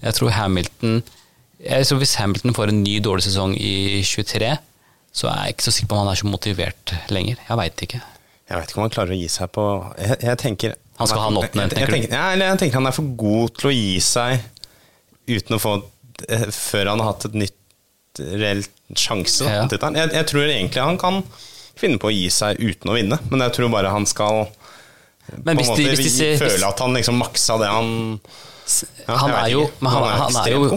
Jeg 0.00 0.16
tror 0.16 0.32
Hamilton 0.32 1.02
jeg 1.66 1.86
tror 1.88 2.00
Hvis 2.02 2.18
Hamilton 2.20 2.54
får 2.56 2.70
en 2.70 2.82
ny 2.84 2.98
dårlig 3.00 3.24
sesong 3.24 3.54
i 3.56 4.02
23, 4.04 4.50
så 5.16 5.28
er 5.32 5.38
jeg 5.46 5.54
ikke 5.54 5.64
så 5.64 5.72
sikker 5.72 5.88
på 5.88 5.96
om 5.96 6.02
han 6.04 6.12
er 6.12 6.20
så 6.20 6.28
motivert 6.28 6.92
lenger. 7.12 7.40
Jeg 7.48 7.58
veit 7.60 7.84
ikke. 7.86 8.00
Jeg 8.46 8.60
vet 8.60 8.70
ikke 8.70 8.78
om 8.78 8.84
han 8.84 8.92
klarer 8.94 9.14
å 9.16 9.18
gi 9.18 9.28
seg 9.32 9.50
på 9.56 9.62
Jeg, 9.98 10.18
jeg 10.22 10.38
tenker 10.38 10.74
Han 11.00 11.08
skal 11.10 11.22
ha 11.24 11.30
en 11.32 11.38
åttende, 11.40 11.64
jeg, 11.64 11.80
jeg, 11.80 11.90
tenker 11.90 12.12
du? 12.12 12.14
ja, 12.14 12.26
eller 12.30 12.52
jeg 12.52 12.60
tenker 12.62 12.78
han 12.78 12.90
er 12.90 12.94
for 12.94 13.08
god 13.18 13.56
til 13.58 13.70
å 13.70 13.74
gi 13.74 13.96
seg 14.06 14.44
uten 15.26 15.56
å 15.56 15.58
få 15.58 15.72
eh, 16.28 16.44
Før 16.54 16.92
han 16.92 17.02
har 17.02 17.10
hatt 17.10 17.26
et 17.26 17.40
nytt 17.42 17.56
reelt 18.18 18.72
sjanse. 18.96 19.44
Ja. 19.44 19.64
til 19.64 19.76
tittelen. 19.76 19.98
Jeg, 20.00 20.12
jeg 20.14 20.28
tror 20.30 20.46
egentlig 20.46 20.82
han 20.82 20.98
kan 21.00 21.22
finne 21.76 22.00
på 22.00 22.10
å 22.10 22.14
gi 22.14 22.26
seg 22.32 22.60
uten 22.62 22.92
å 22.92 22.96
vinne, 22.96 23.18
men 23.30 23.44
jeg 23.46 23.56
tror 23.56 23.72
bare 23.72 23.92
han 23.92 24.06
skal 24.08 24.46
Men 25.42 25.58
hvis 25.58 25.68
de, 25.68 25.72
måte 25.72 25.88
hvis 25.90 26.04
de 26.06 26.12
ser, 26.14 26.36
føle 26.40 26.68
at 26.68 26.82
han 26.84 26.94
liksom 26.96 27.18
maksa 27.20 27.58
det 27.60 27.70
han 27.72 27.88
Ja, 29.06 29.16
han 29.20 29.34
er 29.36 29.48
jo, 29.52 29.64
han, 29.82 29.90
Han 29.90 30.04
er 30.06 30.20
han 30.22 30.38
er 30.42 30.52
jo 30.54 30.68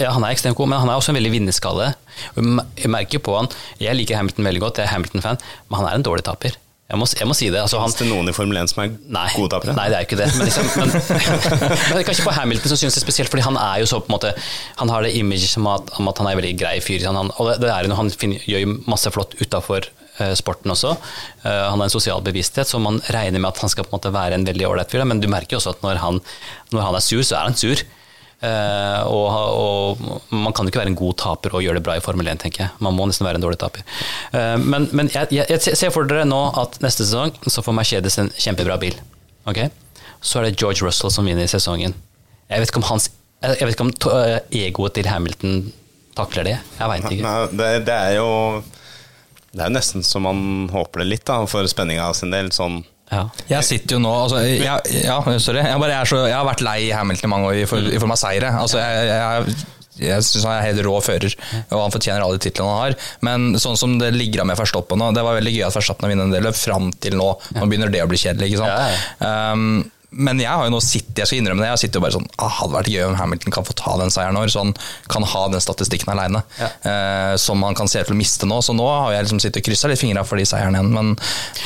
ja, 0.00 0.12
han 0.14 0.24
er 0.24 0.32
ekstremt 0.32 0.56
god, 0.56 0.70
men 0.70 0.80
han 0.80 0.92
er 0.92 1.00
også 1.00 1.12
en 1.12 1.18
veldig 1.18 1.32
vinnerskalle. 1.34 1.90
Jeg 2.36 2.88
merker 2.92 3.20
på 3.20 3.34
han 3.36 3.50
Jeg 3.82 3.96
liker 3.98 4.16
Hamilton 4.20 4.48
veldig 4.48 4.62
godt, 4.64 4.80
jeg 4.80 4.88
er 4.88 4.94
Hamilton-fan, 4.94 5.42
men 5.68 5.80
han 5.80 5.88
er 5.90 5.98
en 5.98 6.06
dårlig 6.06 6.24
taper. 6.24 6.56
Jeg 6.84 7.00
må, 7.00 7.06
jeg 7.16 7.26
må 7.26 7.34
si 7.36 7.46
det. 7.48 7.60
Altså, 7.62 7.78
han, 7.80 7.88
Fins 7.88 8.02
det 8.02 8.10
noen 8.10 8.28
i 8.28 8.34
Formel 8.36 8.58
1 8.60 8.70
som 8.74 8.82
er 8.84 8.90
Nei, 9.16 9.24
gode 9.32 9.54
tapere? 9.54 9.72
nei, 9.76 9.86
det 9.88 9.96
er 9.96 10.04
jo 10.04 10.08
ikke 10.10 10.18
det. 10.20 10.26
Men, 10.36 10.50
liksom, 10.50 10.68
men, 10.76 10.92
men 11.94 12.06
kanskje 12.10 12.26
på 12.26 12.34
Hamilton 12.36 12.72
så 12.74 12.78
synes 12.82 12.98
det 12.98 13.02
spesielt, 13.06 13.32
fordi 13.32 13.46
han 13.46 13.56
er 13.56 13.80
jo 13.80 13.88
så 13.88 14.02
på 14.04 14.10
en 14.12 14.16
måte 14.18 14.34
Han 14.82 14.92
har 14.92 15.06
det 15.06 15.14
imaget 15.16 15.56
om 15.56 15.70
at, 15.72 15.88
at 15.96 16.20
han 16.20 16.28
er 16.28 16.36
en 16.36 16.40
veldig 16.42 16.54
grei 16.60 16.74
fyr. 16.84 17.06
Han, 17.08 17.32
og 17.32 17.50
det, 17.50 17.58
det 17.64 17.72
er 17.72 17.88
jo 17.88 17.96
han 17.96 18.12
finner, 18.12 18.44
gjør 18.52 18.66
jo 18.66 18.76
masse 18.84 19.14
flott 19.16 19.36
utafor 19.40 19.88
sporten 20.38 20.70
også. 20.70 20.94
Uh, 21.42 21.48
han 21.50 21.80
har 21.80 21.88
en 21.88 21.92
sosial 21.92 22.22
bevissthet, 22.22 22.68
så 22.70 22.78
man 22.78 23.00
regner 23.10 23.40
med 23.40 23.50
at 23.50 23.64
han 23.64 23.72
skal 23.72 23.86
på 23.86 23.90
en 23.90 23.98
måte 23.98 24.12
være 24.14 24.38
en 24.38 24.46
veldig 24.46 24.68
ålreit 24.68 24.92
fyr. 24.92 25.02
Men 25.08 25.22
du 25.22 25.26
merker 25.32 25.56
jo 25.56 25.62
også 25.62 25.74
at 25.74 25.82
når 25.82 25.98
han, 26.02 26.20
når 26.70 26.86
han 26.86 26.98
er 26.98 27.04
sur, 27.04 27.22
så 27.26 27.40
er 27.40 27.48
han 27.48 27.58
sur. 27.58 27.82
Eh, 28.44 29.00
og, 29.08 29.26
og 29.56 30.34
man 30.34 30.52
kan 30.52 30.66
jo 30.66 30.72
ikke 30.72 30.82
være 30.82 30.92
en 30.92 30.98
god 30.98 31.16
taper 31.22 31.54
og 31.56 31.64
gjøre 31.64 31.78
det 31.78 31.84
bra 31.86 31.96
i 31.96 32.02
Formel 32.04 32.28
1, 32.28 32.42
tenker 32.42 32.66
jeg. 32.66 32.74
Man 32.84 32.96
må 32.96 33.06
nesten 33.08 33.26
være 33.26 33.40
en 33.40 33.44
dårlig 33.46 33.60
taper. 33.62 33.84
Eh, 34.36 34.56
men 34.60 34.88
men 34.92 35.10
jeg, 35.14 35.30
jeg, 35.32 35.46
jeg 35.54 35.78
ser 35.80 35.94
for 35.94 36.08
dere 36.10 36.26
nå 36.28 36.40
at 36.60 36.76
neste 36.84 37.06
sesong 37.06 37.32
så 37.46 37.64
får 37.64 37.78
Mercedes 37.78 38.18
en 38.20 38.32
kjempebra 38.36 38.76
bil. 38.82 38.98
Okay? 39.48 39.70
Så 40.24 40.40
er 40.40 40.48
det 40.48 40.58
George 40.60 40.84
Russell 40.84 41.12
som 41.14 41.28
vinner 41.28 41.46
i 41.46 41.50
sesongen. 41.50 41.96
Jeg 42.50 42.60
vet 42.60 42.70
ikke 42.70 42.82
om, 42.82 42.88
hans, 42.90 43.08
jeg 43.42 43.64
vet 43.64 43.76
ikke 43.76 43.88
om 43.88 43.94
eh, 44.18 44.38
egoet 44.66 44.96
til 44.98 45.08
Hamilton 45.08 45.60
takler 46.18 46.50
det. 46.50 46.56
Jeg 46.78 46.90
veit 46.90 47.06
ikke. 47.10 47.24
Nei, 47.24 47.36
det, 47.58 47.70
det 47.88 47.94
er 47.94 48.18
jo 48.20 48.30
Det 49.54 49.62
er 49.62 49.70
jo 49.70 49.76
nesten 49.76 50.04
så 50.06 50.20
man 50.22 50.68
håper 50.72 51.02
det 51.02 51.08
litt, 51.12 51.24
da, 51.28 51.40
for 51.50 51.66
spenninga 51.70 52.10
sin 52.18 52.34
del. 52.34 52.52
Sånn 52.54 52.82
Ja. 53.12 53.26
Jeg 53.50 53.66
sitter 53.68 53.98
jo 53.98 54.00
nå 54.02 54.10
altså, 54.24 54.40
jeg, 54.42 54.64
Ja, 55.04 55.18
sorry. 55.38 55.60
Jeg, 55.60 55.78
bare, 55.80 56.00
er 56.00 56.08
så, 56.08 56.24
jeg 56.24 56.36
har 56.36 56.46
vært 56.48 56.64
lei 56.64 56.80
Hamilton 56.94 57.28
i 57.28 57.32
mange 57.34 57.50
år 57.50 57.60
i, 57.60 57.64
for, 57.70 57.84
i 57.84 58.00
form 58.00 58.14
av 58.14 58.20
seire. 58.20 58.50
Altså, 58.58 58.80
jeg, 58.80 59.08
jeg, 59.10 59.56
jeg 60.08 60.26
syns 60.26 60.46
han 60.48 60.56
er 60.56 60.66
helt 60.70 60.82
rå 60.86 60.94
fører, 61.04 61.36
og 61.68 61.82
han 61.84 61.94
fortjener 61.94 62.24
alle 62.24 62.40
de 62.40 62.46
titlene 62.48 62.72
han 62.72 62.82
har. 62.82 63.10
Men 63.28 63.58
sånn 63.62 63.78
som 63.78 63.98
det 64.00 64.10
ligger 64.16 64.42
an 64.42 64.50
med 64.50 64.58
Verstappen 64.58 64.98
nå 64.98 65.12
Det 65.14 65.22
var 65.26 65.36
veldig 65.38 65.52
gøy 65.54 65.66
at 65.68 65.76
Verstappen 65.76 66.08
har 66.08 66.14
vunnet 66.14 66.26
en 66.30 66.34
del 66.34 66.48
løp 66.48 66.58
fram 66.58 66.88
til 67.04 67.18
nå. 67.20 67.28
Nå 67.58 67.68
begynner 67.70 67.92
det 67.92 68.02
å 68.02 68.08
bli 68.10 68.20
kjedelig. 68.24 68.54
ikke 68.54 68.64
sant? 68.64 69.04
Um, 69.20 69.84
men 70.14 70.40
jeg 70.42 70.50
har 70.50 70.68
jo 70.68 70.72
nå 70.74 70.80
sittet, 70.84 71.18
jeg 71.22 71.30
skal 71.30 71.40
innrømme 71.42 71.64
det, 71.64 71.70
jeg 71.72 71.82
sitter 71.84 71.98
jo 72.00 72.04
bare 72.04 72.14
sånn 72.16 72.26
ah, 72.38 72.52
Hadde 72.60 72.76
vært 72.76 72.90
gøy 72.92 73.02
om 73.08 73.16
Hamilton 73.18 73.54
kan 73.56 73.66
få 73.66 73.74
ta 73.78 73.96
den 74.00 74.12
seieren 74.14 74.36
når, 74.38 74.52
så 74.54 74.62
han 74.64 74.72
kan 75.10 75.26
ha 75.34 75.42
den 75.52 75.62
statistikken 75.64 76.12
aleine. 76.14 76.44
Eh, 76.60 77.34
som 77.40 77.62
han 77.66 77.74
kan 77.78 77.90
se 77.90 78.02
ut 78.02 78.08
til 78.10 78.16
å 78.16 78.18
miste 78.18 78.48
nå. 78.48 78.60
Så 78.64 78.76
nå 78.76 78.86
har 78.88 79.14
jeg 79.16 79.26
liksom 79.26 79.42
sittet 79.42 79.62
og 79.62 79.68
kryssa 79.70 79.90
litt 79.90 80.00
fingra 80.02 80.22
for 80.26 80.40
de 80.40 80.46
seierne 80.48 80.78
igjen. 80.78 80.92
Men, 80.94 81.14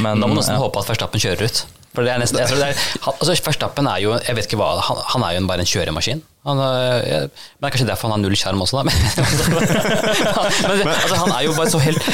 men 0.05 0.23
Nå 0.23 0.27
må 0.29 0.35
man 0.37 0.41
nesten 0.43 0.57
ja. 0.57 0.63
håpe 0.65 0.81
at 0.83 0.89
Verstappen 0.93 1.23
kjører 1.23 1.49
ut. 1.51 1.65
For 1.97 2.05
det 2.07 2.13
er 2.13 2.21
nesten, 2.21 2.39
jeg 2.39 2.51
tror 2.51 2.61
det 2.61 2.67
er, 2.71 2.83
han, 3.05 3.15
altså 3.17 3.37
Verstappen 3.49 3.87
er 3.91 4.03
jo 4.05 4.11
jeg 4.21 4.37
vet 4.37 4.47
ikke 4.47 4.59
hva, 4.61 4.69
han, 4.87 4.99
han 5.15 5.25
er 5.27 5.39
jo 5.39 5.47
bare 5.49 5.65
en 5.65 5.71
kjøremaskin. 5.71 6.21
Han, 6.47 6.61
er- 6.63 7.29
men 7.29 7.65
det 7.65 7.69
er 7.69 7.73
kanskje 7.75 7.89
derfor 7.89 8.09
han 8.09 8.19
har 8.19 8.23
null 8.23 8.37
sjarm 8.39 8.61
også, 8.65 8.79
da. 8.79 8.85
Men, 8.89 8.95
men, 10.85 10.93
altså, 10.93 11.17
han 11.25 11.33
er 11.35 11.47
jo 11.49 11.57
bare 11.57 11.73
så 11.73 11.81
helt 11.83 12.05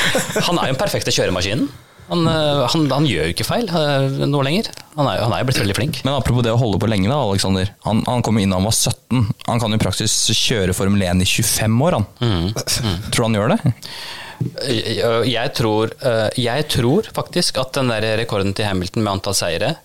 Han 0.48 0.58
er 0.58 0.70
jo 0.70 0.74
den 0.74 0.80
perfekte 0.80 1.12
kjøremaskinen. 1.14 1.68
Han, 2.10 2.26
øh, 2.28 2.64
han, 2.68 2.82
han 2.92 3.06
gjør 3.08 3.28
jo 3.30 3.32
ikke 3.34 3.46
feil 3.48 3.68
noe 3.70 4.26
nå 4.28 4.42
lenger. 4.44 4.68
Han 4.98 5.08
er, 5.08 5.22
han 5.24 5.32
er 5.32 5.40
jo 5.40 5.48
blitt 5.48 5.60
veldig 5.62 5.76
flink. 5.78 6.00
Men 6.04 6.18
apropos 6.18 6.44
det 6.44 6.52
å 6.52 6.58
holde 6.60 6.80
på 6.82 6.90
lenge, 6.90 7.08
da, 7.08 7.16
Alexander. 7.24 7.70
Han, 7.86 8.02
han 8.08 8.24
kom 8.26 8.38
inn 8.42 8.52
da 8.52 8.58
han 8.60 8.68
var 8.68 8.76
17. 8.76 9.24
Han 9.48 9.62
kan 9.62 9.72
jo 9.72 9.80
i 9.80 9.82
praksis 9.82 10.14
kjøre 10.36 10.76
Formel 10.76 11.02
1 11.06 11.24
i 11.24 11.28
25 11.30 11.80
år, 11.88 11.98
han. 11.98 12.06
Mm, 12.20 12.46
Tror 13.08 13.16
du 13.16 13.26
han 13.28 13.38
gjør 13.40 13.54
det? 13.54 13.74
Jeg, 14.68 14.96
jeg, 15.30 15.52
tror, 15.56 15.92
jeg 16.36 16.64
tror 16.74 17.08
faktisk 17.16 17.60
at 17.62 17.76
den 17.78 17.92
der 17.92 18.06
rekorden 18.20 18.52
til 18.56 18.66
Hamilton 18.68 19.04
med 19.06 19.12
antall 19.16 19.36
seire 19.38 19.76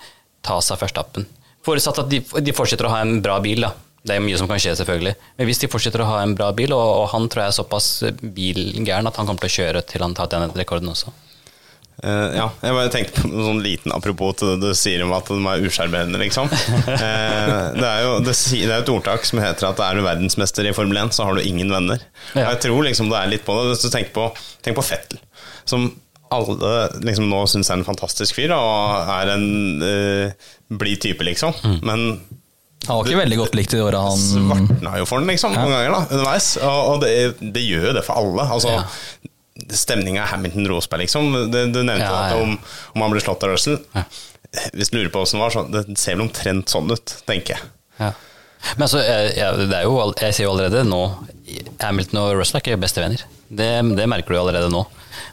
tas 0.46 0.72
av 0.74 0.82
førstappen. 0.82 1.28
Forutsatt 1.66 2.02
at 2.04 2.10
de, 2.12 2.20
de 2.44 2.56
fortsetter 2.56 2.88
å 2.88 2.92
ha 2.94 3.04
en 3.06 3.20
bra 3.24 3.38
bil, 3.44 3.64
da. 3.68 3.74
Det 4.04 4.16
er 4.16 4.24
mye 4.24 4.38
som 4.40 4.48
kan 4.50 4.60
skje, 4.62 4.74
selvfølgelig. 4.80 5.16
Men 5.38 5.48
hvis 5.50 5.60
de 5.62 5.68
fortsetter 5.72 6.02
å 6.04 6.08
ha 6.08 6.20
en 6.24 6.36
bra 6.36 6.52
bil, 6.56 6.72
og, 6.76 6.84
og 7.02 7.08
han 7.14 7.28
tror 7.32 7.44
jeg 7.46 7.52
er 7.54 7.58
såpass 7.60 7.90
bilgæren 8.20 9.08
at 9.10 9.20
han 9.20 9.28
kommer 9.28 9.44
til 9.44 9.52
å 9.52 9.58
kjøre 9.58 9.84
til 9.88 10.04
han 10.06 10.16
tar 10.18 10.32
den 10.32 10.52
rekorden 10.56 10.92
også. 10.94 11.12
Eh, 12.00 12.36
ja, 12.38 12.46
jeg 12.64 12.76
bare 12.76 12.92
tenkte 12.94 13.24
på 13.24 13.28
noe 13.28 13.44
sånn 13.44 13.62
liten 13.64 13.92
apropos 13.92 14.38
til 14.40 14.54
det 14.54 14.72
du 14.72 14.78
sier 14.78 15.02
om 15.04 15.12
at 15.18 15.28
de 15.28 15.40
er 15.52 15.66
usjarmerende, 15.68 16.20
liksom. 16.22 16.48
Uh, 16.88 17.66
det 17.76 17.88
er 17.88 18.04
jo 18.06 18.14
det, 18.24 18.36
det 18.36 18.70
er 18.70 18.78
et 18.78 18.92
ordtak 18.94 19.28
som 19.28 19.42
heter 19.44 19.68
at 19.68 19.82
er 19.84 20.00
du 20.00 20.06
verdensmester 20.06 20.70
i 20.70 20.76
Formel 20.76 21.02
1, 21.02 21.12
så 21.16 21.28
har 21.28 21.36
du 21.36 21.44
ingen 21.44 21.72
venner. 21.74 22.00
Ja. 22.34 22.46
Og 22.46 22.54
jeg 22.54 22.62
tror 22.70 22.86
liksom 22.88 23.12
det 23.12 23.20
er 23.20 23.34
litt 23.34 23.44
på 23.48 23.58
det. 23.58 23.74
Hvis 23.74 23.84
du 23.84 23.90
tenker 23.92 24.16
på, 24.16 24.30
tenk 24.66 24.80
på 24.80 24.86
Fettel, 24.88 25.20
som 25.68 25.90
alle 26.32 26.74
liksom 27.04 27.26
nå 27.30 27.42
syns 27.50 27.72
er 27.72 27.80
en 27.80 27.88
fantastisk 27.88 28.38
fyr, 28.38 28.54
og 28.56 29.10
er 29.18 29.34
en 29.34 29.48
uh, 29.84 30.52
blid 30.80 31.02
type, 31.04 31.26
liksom. 31.26 31.56
Mm. 31.66 31.80
Men 31.84 32.06
Han 32.86 33.02
var 33.02 33.10
ikke 33.10 33.24
veldig 33.26 33.42
godt 33.42 33.58
likt 33.60 33.76
i 33.76 33.80
de 33.82 33.84
åra 33.84 34.06
han 34.06 34.22
svartna 34.22 34.94
jo 35.02 35.10
for 35.10 35.20
den, 35.20 35.34
liksom, 35.34 35.58
noen 35.58 35.74
ganger 35.76 35.98
da, 35.98 36.02
underveis. 36.14 36.54
Og, 36.64 36.80
og 36.94 37.04
det, 37.04 37.12
det 37.58 37.66
gjør 37.66 37.90
jo 37.90 37.98
det 38.00 38.06
for 38.08 38.24
alle. 38.24 38.48
Altså, 38.56 38.78
Ja. 38.78 39.36
Stemninga 39.76 40.24
er 40.24 40.32
Hamilton-Rosberg, 40.34 41.06
liksom. 41.06 41.30
Du, 41.52 41.60
du 41.74 41.82
nevnte 41.84 42.06
Ja, 42.06 42.24
at 42.26 42.36
ja. 42.36 42.42
om, 42.44 42.58
om 42.96 43.06
han 43.06 43.14
ble 43.14 43.22
slått 43.24 43.46
av 43.46 43.54
Russell. 43.54 43.80
Hvis 44.74 44.90
du 44.92 44.98
lurer 44.98 45.12
på 45.14 45.22
åssen 45.24 45.40
det 45.40 45.46
var, 45.46 45.54
så 45.54 45.66
det 45.70 46.00
ser 46.00 46.18
vel 46.18 46.26
omtrent 46.28 46.72
sånn 46.74 46.90
ut, 46.92 47.16
tenker 47.30 47.58
jeg. 47.58 47.72
Ja. 48.00 48.14
Men 48.76 48.86
altså, 48.88 49.02
jeg, 49.06 49.34
jeg, 49.38 49.68
det 49.72 49.84
jo, 49.86 49.98
jeg 50.20 50.36
ser 50.36 50.44
jo 50.44 50.54
allerede 50.54 50.82
nå 50.88 51.04
Hamilton 51.80 52.20
og 52.22 52.32
Russell 52.42 52.60
er 52.60 52.66
ikke 52.66 52.82
bestevenner. 52.82 53.22
Det, 53.50 53.70
det 53.98 54.08
merker 54.12 54.36
du 54.36 54.40
allerede 54.42 54.72
nå. 54.74 54.84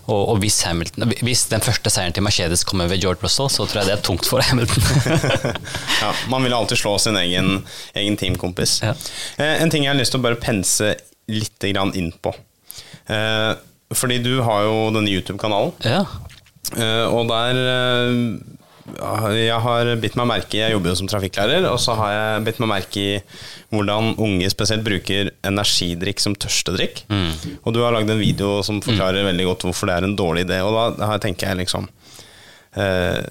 Og, 0.07 0.20
og 0.33 0.39
hvis, 0.43 0.61
Hamilton, 0.66 1.11
hvis 1.27 1.47
den 1.51 1.62
første 1.64 1.91
seieren 1.93 2.14
til 2.14 2.24
Mercedes 2.24 2.62
kommer 2.66 2.89
ved 2.91 3.03
George 3.03 3.24
Russell, 3.24 3.51
så 3.53 3.66
tror 3.66 3.83
jeg 3.83 3.91
det 3.91 3.97
er 3.97 4.05
tungt 4.07 4.29
for 4.29 4.43
Hamilton. 4.47 4.87
ja, 6.03 6.12
man 6.33 6.47
vil 6.47 6.55
alltid 6.55 6.81
slå 6.81 6.95
sin 7.03 7.18
egen, 7.18 7.59
egen 7.99 8.18
teamkompis. 8.20 8.79
Ja. 8.87 8.95
Eh, 9.43 9.57
en 9.62 9.72
ting 9.72 9.85
jeg 9.87 9.93
har 9.93 9.99
lyst 9.99 10.14
til 10.14 10.22
å 10.22 10.27
bare 10.29 10.39
pense 10.41 10.95
litt 11.27 11.66
grann 11.72 11.93
inn 11.99 12.12
på. 12.22 12.33
Eh, 13.11 13.53
fordi 13.95 14.18
du 14.24 14.41
har 14.43 14.64
jo 14.66 14.91
denne 14.97 15.12
YouTube-kanalen. 15.12 15.74
ja. 15.84 16.05
Eh, 16.74 17.07
og 17.07 17.28
der 17.30 17.55
eh, 17.55 19.37
Jeg 19.37 19.59
har 19.62 19.91
bitt 20.03 20.16
meg 20.18 20.26
merke 20.26 20.57
i 20.57 20.62
Jeg 20.64 20.72
jobber 20.72 20.91
jo 20.91 20.97
som 20.99 21.07
trafikklærer, 21.07 21.62
og 21.70 21.78
så 21.78 21.95
har 21.95 22.11
jeg 22.11 22.45
bitt 22.49 22.59
meg 22.62 22.68
merke 22.72 22.99
i 23.03 23.20
hvordan 23.70 24.16
unge 24.18 24.51
spesielt 24.51 24.82
bruker 24.87 25.30
energidrikk 25.47 26.18
som 26.22 26.34
tørstedrikk. 26.34 27.05
Og 27.62 27.74
du 27.74 27.80
har 27.84 27.95
lagd 27.95 28.11
en 28.11 28.18
video 28.18 28.62
som 28.66 28.80
forklarer 28.82 29.26
veldig 29.26 29.47
godt 29.47 29.66
hvorfor 29.68 29.87
det 29.91 29.97
er 29.97 30.07
en 30.09 30.16
dårlig 30.18 30.47
idé. 30.49 30.59
Og 30.66 30.99
da 30.99 31.18
tenker 31.22 31.51
jeg 31.53 31.61
liksom 31.62 31.87
eh, 32.78 33.22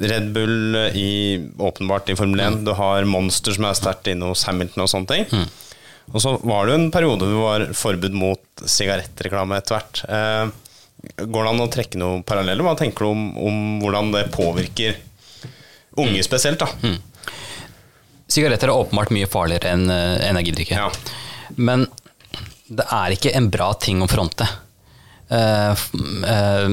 Red 0.00 0.32
Bull 0.36 0.76
i, 0.92 1.10
åpenbart 1.56 2.10
i 2.12 2.16
Formel 2.16 2.40
1. 2.44 2.64
Du 2.68 2.72
har 2.76 3.04
Monster 3.08 3.56
som 3.56 3.64
er 3.68 3.76
sterkt 3.78 4.08
inne 4.12 4.28
hos 4.28 4.44
Hamilton 4.48 4.84
og 4.84 4.92
sånne 4.92 5.12
ting. 5.12 5.46
Og 6.12 6.22
så 6.22 6.36
var 6.46 6.66
det 6.66 6.74
jo 6.74 6.78
en 6.80 6.92
periode 6.94 7.26
hvor 7.26 7.58
det 7.58 7.66
var 7.70 7.76
forbud 7.76 8.14
mot 8.16 8.62
sigarettreklame 8.62 9.58
etter 9.58 9.76
hvert. 9.76 10.02
Eh, 10.06 11.24
går 11.24 11.42
det 11.42 11.50
an 11.50 11.64
å 11.64 11.68
trekke 11.72 12.00
noen 12.00 12.24
paralleller? 12.26 12.64
Hva 12.66 12.76
tenker 12.78 13.04
du 13.04 13.10
om, 13.10 13.26
om 13.38 13.58
hvordan 13.82 14.12
det 14.14 14.28
påvirker 14.34 14.96
unge 16.00 16.22
spesielt? 16.24 16.62
da? 16.62 16.94
Sigaretter 18.30 18.70
er 18.70 18.78
åpenbart 18.78 19.12
mye 19.14 19.28
farligere 19.30 19.74
enn 19.74 19.90
eh, 19.92 20.28
energidrikke. 20.30 20.78
Ja. 20.78 20.90
Men 21.56 21.86
det 22.66 22.86
er 22.92 23.14
ikke 23.14 23.34
en 23.38 23.50
bra 23.52 23.70
ting 23.78 24.02
å 24.02 24.10
fronte. 24.10 24.48
Eh, 25.30 25.84
eh, 26.32 26.66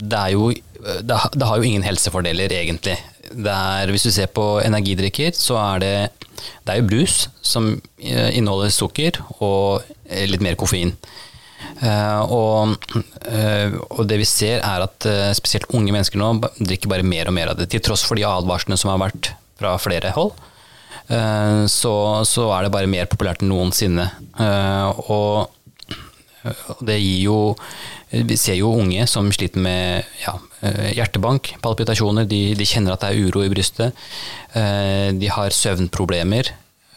det 0.00 0.24
er 0.24 0.34
jo 0.36 0.50
det 0.80 1.44
har, 1.44 1.58
jo 1.60 1.66
ingen 1.66 1.84
helsefordeler, 1.84 2.52
egentlig. 2.56 2.94
Det 3.30 3.52
er, 3.52 3.90
hvis 3.92 4.06
du 4.08 4.10
ser 4.14 4.30
på 4.32 4.44
energidrikker, 4.64 5.34
så 5.36 5.58
er 5.60 5.82
det 5.82 5.94
Det 6.64 6.74
er 6.74 6.80
jo 6.80 6.90
brus 6.90 7.24
som 7.42 7.72
eh, 7.98 8.30
inneholder 8.36 8.72
sukker 8.74 9.20
og 9.38 9.86
eh, 10.08 10.26
litt 10.30 10.44
mer 10.44 10.58
koffein. 10.60 10.94
Uh, 11.80 12.20
og, 12.28 12.74
uh, 13.28 13.76
og 13.94 14.04
det 14.08 14.18
vi 14.20 14.26
ser, 14.28 14.60
er 14.60 14.84
at 14.84 15.06
uh, 15.08 15.30
spesielt 15.36 15.68
unge 15.76 15.92
mennesker 15.94 16.20
nå 16.20 16.32
drikker 16.58 16.90
bare 16.92 17.06
mer 17.06 17.30
og 17.30 17.36
mer 17.36 17.52
av 17.52 17.60
det, 17.60 17.70
til 17.72 17.82
tross 17.84 18.04
for 18.04 18.20
de 18.20 18.26
advarslene 18.28 18.76
som 18.80 18.92
har 18.92 19.00
vært 19.00 19.32
fra 19.60 19.76
flere 19.80 20.12
hold. 20.16 20.32
Så, 21.10 21.90
så 22.28 22.44
er 22.54 22.64
det 22.64 22.70
bare 22.70 22.88
mer 22.88 23.08
populært 23.10 23.40
enn 23.42 23.50
noensinne. 23.50 24.04
Og 25.10 25.50
det 26.86 26.96
gir 27.02 27.24
jo 27.24 27.38
Vi 28.12 28.36
ser 28.38 28.54
jo 28.60 28.70
unge 28.78 29.08
som 29.10 29.26
sliter 29.34 29.58
med 29.60 30.06
ja, 30.22 30.36
hjertebank, 30.96 31.54
palpitasjoner. 31.64 32.26
De, 32.28 32.40
de 32.58 32.66
kjenner 32.68 32.92
at 32.96 33.04
det 33.04 33.12
er 33.14 33.28
uro 33.30 33.44
i 33.46 33.52
brystet. 33.52 33.96
Eh, 34.54 35.08
De 35.16 35.30
har 35.32 35.50
søvnproblemer 35.56 36.50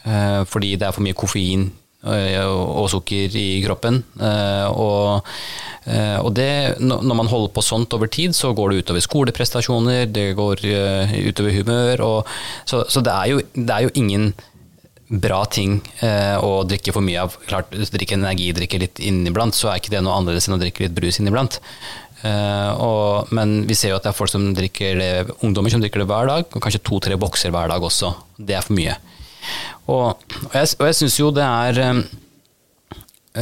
eh, 0.04 0.42
fordi 0.50 0.74
det 0.76 0.88
er 0.88 0.92
for 0.96 1.04
mye 1.06 1.16
koffein 1.16 1.68
eh, 2.04 2.40
og 2.44 2.90
sukker 2.92 3.34
i 3.40 3.46
kroppen. 3.64 4.02
Eh, 4.20 4.66
Og, 4.68 5.28
eh, 5.88 6.18
og 6.20 6.32
det, 6.36 6.50
når 6.80 7.14
man 7.22 7.30
holder 7.32 7.52
på 7.56 7.64
sånt 7.64 7.92
over 7.96 8.06
tid, 8.08 8.34
så 8.36 8.52
går 8.56 8.70
det 8.74 8.82
utover 8.84 9.00
skoleprestasjoner, 9.04 10.06
det 10.12 10.32
går 10.36 10.64
eh, 10.68 11.14
utover 11.30 11.52
humør. 11.60 12.04
Og, 12.08 12.34
så 12.68 12.84
så 12.88 13.00
det, 13.04 13.12
er 13.14 13.32
jo, 13.32 13.40
det 13.54 13.70
er 13.70 13.86
jo 13.88 13.94
ingen 13.94 14.34
bra 15.04 15.42
ting 15.52 15.76
eh, 16.02 16.34
å 16.40 16.64
drikke 16.66 16.92
for 16.96 17.04
mye 17.04 17.20
av. 17.26 17.34
Klart, 17.46 17.70
drikke 17.70 18.16
energidrikker 18.16 18.24
energidrikke 18.24 18.78
litt 18.80 19.00
inniblant, 19.04 19.54
så 19.54 19.68
er 19.70 19.78
ikke 19.78 19.92
det 19.92 20.00
noe 20.02 20.16
annerledes 20.16 20.48
enn 20.48 20.56
å 20.56 20.60
drikke 20.62 20.86
litt 20.86 20.94
brus 20.96 21.20
inniblant. 21.20 21.60
Eh, 22.24 22.70
og, 22.80 23.32
men 23.36 23.62
vi 23.68 23.76
ser 23.76 23.92
jo 23.92 23.98
at 23.98 24.06
det 24.06 24.12
er 24.14 24.16
folk 24.16 24.32
som 24.32 24.46
drikker 24.56 25.00
det, 25.00 25.10
ungdommer 25.44 25.72
som 25.72 25.82
drikker 25.82 26.00
det 26.00 26.08
hver 26.08 26.30
dag, 26.30 26.46
og 26.48 26.62
kanskje 26.64 26.80
to-tre 26.86 27.18
bokser 27.20 27.52
hver 27.52 27.68
dag 27.72 27.84
også. 27.84 28.14
Det 28.38 28.56
er 28.56 28.64
for 28.64 28.76
mye. 28.78 28.96
Og, 29.92 30.06
og 30.46 30.56
jeg, 30.56 30.70
og 30.78 30.86
jeg 30.88 30.98
syns 31.00 31.18
jo 31.20 31.28
det 31.36 31.44
er 31.44 31.82
eh, 31.84 32.00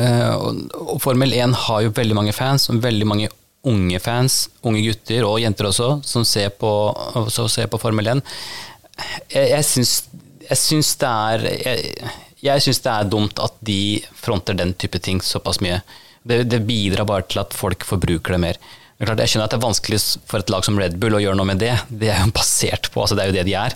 eh, 0.01 0.35
og, 0.35 0.99
Formel 1.05 1.37
1 1.37 1.55
har 1.69 1.87
jo 1.87 1.95
veldig 1.95 2.19
mange 2.19 2.35
fans, 2.37 2.67
og 2.73 2.83
veldig 2.83 3.09
mange 3.09 3.31
unge 3.71 4.03
fans, 4.03 4.49
unge 4.67 4.83
gutter 4.83 5.29
og 5.29 5.39
jenter 5.39 5.71
også, 5.71 5.93
som 6.03 6.27
ser 6.27 6.51
på, 6.59 6.73
ser 7.31 7.71
på 7.71 7.79
Formel 7.79 8.17
1. 8.17 8.25
Jeg, 9.31 9.53
jeg 9.55 10.59
syns 10.59 10.97
det 10.99 11.09
er 11.09 11.45
jeg, 11.47 11.93
jeg 12.43 12.63
syns 12.65 12.83
det 12.83 12.91
er 12.91 13.11
dumt 13.11 13.39
at 13.39 13.55
de 13.63 14.03
fronter 14.19 14.59
den 14.59 14.75
type 14.75 14.99
ting 14.99 15.23
såpass 15.23 15.63
mye. 15.63 15.79
Det, 16.23 16.43
det 16.51 16.63
bidrar 16.67 17.09
bare 17.09 17.27
til 17.27 17.43
at 17.43 17.55
folk 17.57 17.85
forbruker 17.87 18.37
det 18.37 18.43
mer. 18.45 18.61
Det 18.99 19.09
klart, 19.09 19.23
jeg 19.25 19.33
skjønner 19.33 19.49
at 19.49 19.55
det 19.55 19.59
er 19.59 19.65
vanskelig 19.65 19.99
for 20.31 20.39
et 20.39 20.51
lag 20.53 20.67
som 20.67 20.77
Red 20.79 20.95
Bull 21.03 21.17
å 21.19 21.23
gjøre 21.23 21.39
noe 21.39 21.49
med 21.49 21.59
det. 21.59 21.73
Det 21.91 22.13
er 22.13 22.21
jo 22.23 22.35
basert 22.37 22.87
på, 22.95 23.03
altså 23.03 23.19
det 23.19 23.25
er 23.25 23.33
jo 23.33 23.39
det 23.41 23.47
de 23.49 23.57
er. 23.59 23.75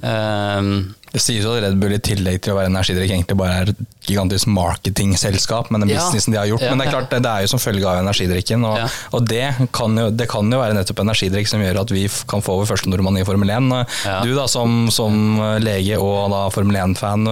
Um, 0.00 0.72
Det 1.10 1.22
sies 1.22 1.42
jo 1.42 1.54
at 1.56 1.64
Red 1.64 1.78
Bull 1.80 1.94
i 1.96 2.00
tillegg 2.02 2.42
til 2.44 2.54
å 2.54 2.58
være 2.58 2.70
energidrikk 2.70 3.10
egentlig 3.10 3.36
bare 3.40 3.56
er 3.64 3.72
et 3.72 3.80
gigantisk 4.06 4.46
marketingselskap 4.50 5.70
med 5.74 5.82
den 5.82 5.90
Ja. 5.90 5.98
businessen 6.00 6.32
de 6.32 6.38
har 6.38 6.46
gjort. 6.46 6.62
Ja, 6.62 6.70
Men 6.70 6.78
det 6.78 6.86
er 6.86 6.92
klart, 6.94 7.10
det, 7.10 7.22
det 7.24 7.30
er 7.30 7.40
jo 7.44 7.50
som 7.52 7.62
følge 7.62 7.86
av 7.86 7.98
energidrikken. 8.02 8.64
Og, 8.64 8.78
og 9.12 9.26
det, 9.28 9.68
kan 9.72 9.98
jo, 9.98 10.10
det 10.10 10.28
kan 10.30 10.50
jo 10.50 10.60
være 10.60 10.76
nettopp 10.78 11.02
energidrikk 11.04 11.50
som 11.50 11.60
gjør 11.64 11.80
at 11.82 11.90
vi 11.94 12.06
kan 12.30 12.42
få 12.42 12.56
vår 12.60 12.70
første 12.70 12.90
nordmann 12.92 13.18
i 13.18 13.24
Formel 13.26 13.50
1. 13.50 13.68
Ja. 14.06 14.20
Du 14.22 14.32
da 14.38 14.46
som, 14.50 14.88
som 14.94 15.18
lege 15.62 15.98
og 15.98 16.30
da 16.32 16.44
Formel 16.54 16.78
1-fan, 16.80 17.26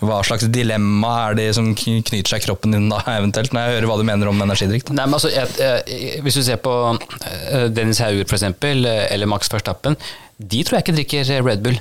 hva 0.00 0.22
slags 0.24 0.48
dilemma 0.52 1.12
er 1.28 1.38
det 1.38 1.48
som 1.58 1.72
knyter 1.76 2.24
seg 2.32 2.42
i 2.42 2.46
kroppen 2.48 2.74
din 2.76 2.88
da 2.92 3.02
eventuelt, 3.18 3.52
når 3.52 3.66
jeg 3.68 3.76
hører 3.76 3.90
hva 3.92 4.00
du 4.00 4.06
mener 4.08 4.32
om 4.32 4.42
energidrikk? 4.44 4.88
Da? 4.88 4.98
Nei, 5.02 5.06
men 5.06 5.18
altså, 5.20 5.30
jeg, 5.32 5.52
jeg, 5.60 6.24
hvis 6.24 6.40
du 6.40 6.44
ser 6.48 6.60
på 6.64 6.74
eh, 6.96 7.68
Dennis 7.72 8.00
Hauger 8.02 8.24
eh, 8.24 9.06
eller 9.12 9.30
Max 9.30 9.52
Verstappen, 9.52 9.96
de 10.42 10.64
tror 10.64 10.78
jeg 10.80 10.86
ikke 10.86 10.98
drikker 11.00 11.32
eh, 11.36 11.44
Red 11.44 11.64
Bull. 11.64 11.78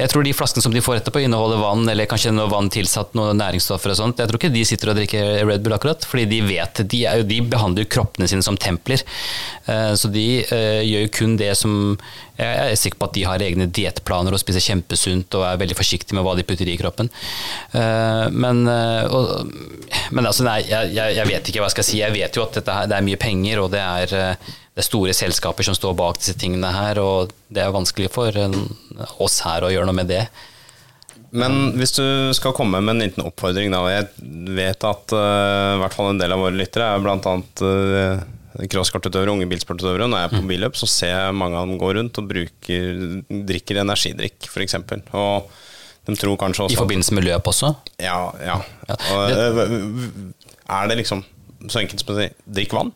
Jeg 0.00 0.10
tror 0.12 0.24
de 0.24 0.32
flaskene 0.32 0.64
som 0.64 0.72
de 0.72 0.80
får 0.84 1.00
etterpå 1.00 1.20
inneholder 1.24 1.60
vann, 1.60 1.84
eller 1.92 2.08
kanskje 2.08 2.32
noe 2.32 2.48
vann 2.50 2.70
tilsatt 2.72 3.12
noen 3.18 3.36
næringsstoffer 3.40 3.92
og 3.92 3.98
sånt. 3.98 4.22
Jeg 4.22 4.30
tror 4.30 4.40
ikke 4.40 4.52
de 4.54 4.62
sitter 4.64 4.92
og 4.92 4.96
drikker 4.96 5.42
Red 5.48 5.64
Bull 5.64 5.76
akkurat, 5.76 6.06
fordi 6.08 6.24
de 6.30 6.40
vet, 6.46 6.82
de, 6.88 7.02
jo, 7.04 7.26
de 7.28 7.40
behandler 7.52 7.84
jo 7.84 7.90
kroppene 7.96 8.28
sine 8.30 8.44
som 8.46 8.56
templer. 8.60 9.04
Eh, 9.66 9.92
Så 10.00 10.08
de 10.12 10.26
eh, 10.46 10.80
gjør 10.86 11.04
jo 11.06 11.12
kun 11.18 11.36
det 11.40 11.52
som 11.58 11.74
Jeg 12.40 12.70
er 12.72 12.78
sikker 12.80 12.96
på 12.96 13.08
at 13.10 13.16
de 13.18 13.24
har 13.28 13.42
egne 13.44 13.66
diettplaner 13.68 14.32
og 14.32 14.40
spiser 14.40 14.64
kjempesunt 14.64 15.36
og 15.36 15.44
er 15.44 15.60
veldig 15.60 15.76
forsiktige 15.76 16.16
med 16.16 16.24
hva 16.24 16.32
de 16.38 16.46
putter 16.48 16.70
i 16.72 16.78
kroppen. 16.80 17.10
Eh, 17.76 18.26
Men, 18.32 18.64
og, 18.64 19.52
men 20.10 20.26
altså, 20.26 20.46
nei, 20.48 20.62
jeg, 20.64 20.94
jeg, 20.96 21.28
vet 21.28 21.50
ikke 21.52 21.60
hva 21.60 21.68
jeg 21.68 21.76
skal 21.76 21.88
si. 21.90 22.00
Jeg 22.00 22.16
vet 22.16 22.36
jo 22.40 22.46
at 22.46 22.56
dette 22.56 22.78
det 22.88 22.96
er 22.96 23.04
mye 23.04 23.20
penger, 23.20 23.60
og 23.60 23.70
det 23.74 23.84
er, 23.84 24.16
det 24.70 24.84
er 24.84 24.86
store 24.86 25.14
selskaper 25.16 25.66
som 25.66 25.74
står 25.74 25.96
bak 25.98 26.20
disse 26.20 26.36
tingene 26.38 26.70
her, 26.70 27.00
og 27.02 27.32
det 27.50 27.64
er 27.64 27.74
vanskelig 27.74 28.10
for 28.14 28.36
eh, 28.38 28.56
oss 29.18 29.40
her 29.42 29.66
å 29.66 29.70
gjøre 29.72 29.88
noe 29.88 29.98
med 29.98 30.10
det. 30.12 30.24
Men 31.30 31.76
hvis 31.78 31.94
du 31.94 32.04
skal 32.34 32.54
komme 32.54 32.80
med 32.82 32.96
en 32.96 33.04
liten 33.04 33.26
oppfordring, 33.26 33.70
da. 33.70 33.82
og 33.84 33.90
Jeg 33.92 34.54
vet 34.56 34.86
at 34.86 35.14
uh, 35.14 35.76
i 35.76 35.80
hvert 35.82 35.94
fall 35.94 36.10
en 36.10 36.18
del 36.18 36.34
av 36.34 36.42
våre 36.42 36.58
lyttere 36.58 36.88
er 36.90 37.02
bl.a. 37.04 37.34
Uh, 37.62 38.64
crosskartutøvere, 38.70 39.30
unge 39.30 39.46
bilsportutøvere. 39.50 40.08
Når 40.10 40.24
jeg 40.24 40.30
er 40.30 40.34
på 40.34 40.48
billøp, 40.50 40.78
så 40.78 40.88
ser 40.90 41.14
jeg 41.14 41.36
mange 41.38 41.58
av 41.58 41.68
dem 41.70 41.78
gå 41.78 41.92
rundt 41.94 42.18
og 42.18 42.30
bruker, 42.32 43.04
drikker 43.30 43.82
energidrikk, 43.84 44.50
f.eks. 44.50 44.74
Og 45.14 45.52
de 46.08 46.18
tror 46.18 46.40
kanskje 46.40 46.66
også 46.66 46.74
I 46.74 46.80
forbindelse 46.80 47.14
med 47.14 47.28
løp 47.28 47.52
også. 47.52 47.76
Ja. 48.02 48.18
ja. 48.42 48.58
Ja, 48.90 48.98
Og, 49.14 49.62
uh, 49.62 50.50
er 50.66 50.90
det 50.90 50.98
liksom 51.04 51.22
så 51.70 51.82
enkelt 51.82 52.02
som 52.02 52.16
å 52.16 52.18
si 52.18 52.30
drikk 52.58 52.74
vann? 52.74 52.90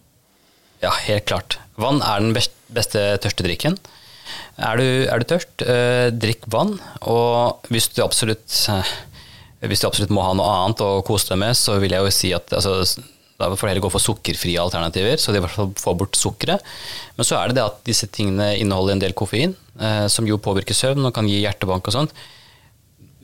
Ja, 0.84 0.92
helt 1.06 1.26
klart. 1.30 1.58
Vann 1.80 2.02
er 2.04 2.20
den 2.20 2.34
beste 2.36 3.06
tørstedrikken. 3.24 3.78
Er 4.60 4.78
du, 4.78 4.86
er 5.08 5.20
du 5.20 5.26
tørst, 5.28 5.64
eh, 5.64 6.10
drikk 6.12 6.44
vann. 6.52 6.76
Og 7.08 7.66
hvis 7.72 7.88
du 7.94 8.02
absolutt 8.04 8.58
eh, 8.70 8.94
hvis 9.68 9.80
du 9.80 9.88
absolutt 9.88 10.12
må 10.12 10.24
ha 10.24 10.34
noe 10.36 10.52
annet 10.60 10.82
å 10.84 11.00
kose 11.06 11.30
deg 11.30 11.40
med, 11.40 11.56
så 11.56 11.78
vil 11.80 11.94
jeg 11.94 12.04
jo 12.04 12.12
si 12.12 12.30
at 12.36 12.52
altså, 12.52 13.02
da 13.40 13.48
får 13.50 13.64
du 13.64 13.70
heller 13.70 13.84
gå 13.86 13.92
for 13.92 14.02
sukkerfrie 14.02 14.60
alternativer, 14.60 15.16
så 15.20 15.32
de 15.32 15.40
i 15.40 15.44
hvert 15.44 15.54
fall 15.56 15.72
får 15.80 15.98
bort 16.02 16.18
sukkeret. 16.20 16.74
Men 17.16 17.28
så 17.28 17.38
er 17.38 17.50
det 17.50 17.58
det 17.58 17.64
at 17.64 17.80
disse 17.88 18.08
tingene 18.12 18.52
inneholder 18.60 18.96
en 18.96 19.04
del 19.06 19.16
koffein, 19.16 19.56
eh, 19.80 20.04
som 20.12 20.28
jo 20.28 20.40
påvirker 20.42 20.76
søvn 20.76 21.08
og 21.08 21.14
kan 21.16 21.28
gi 21.30 21.40
hjertebank 21.40 21.88
og 21.88 21.96
sånt. 21.96 22.14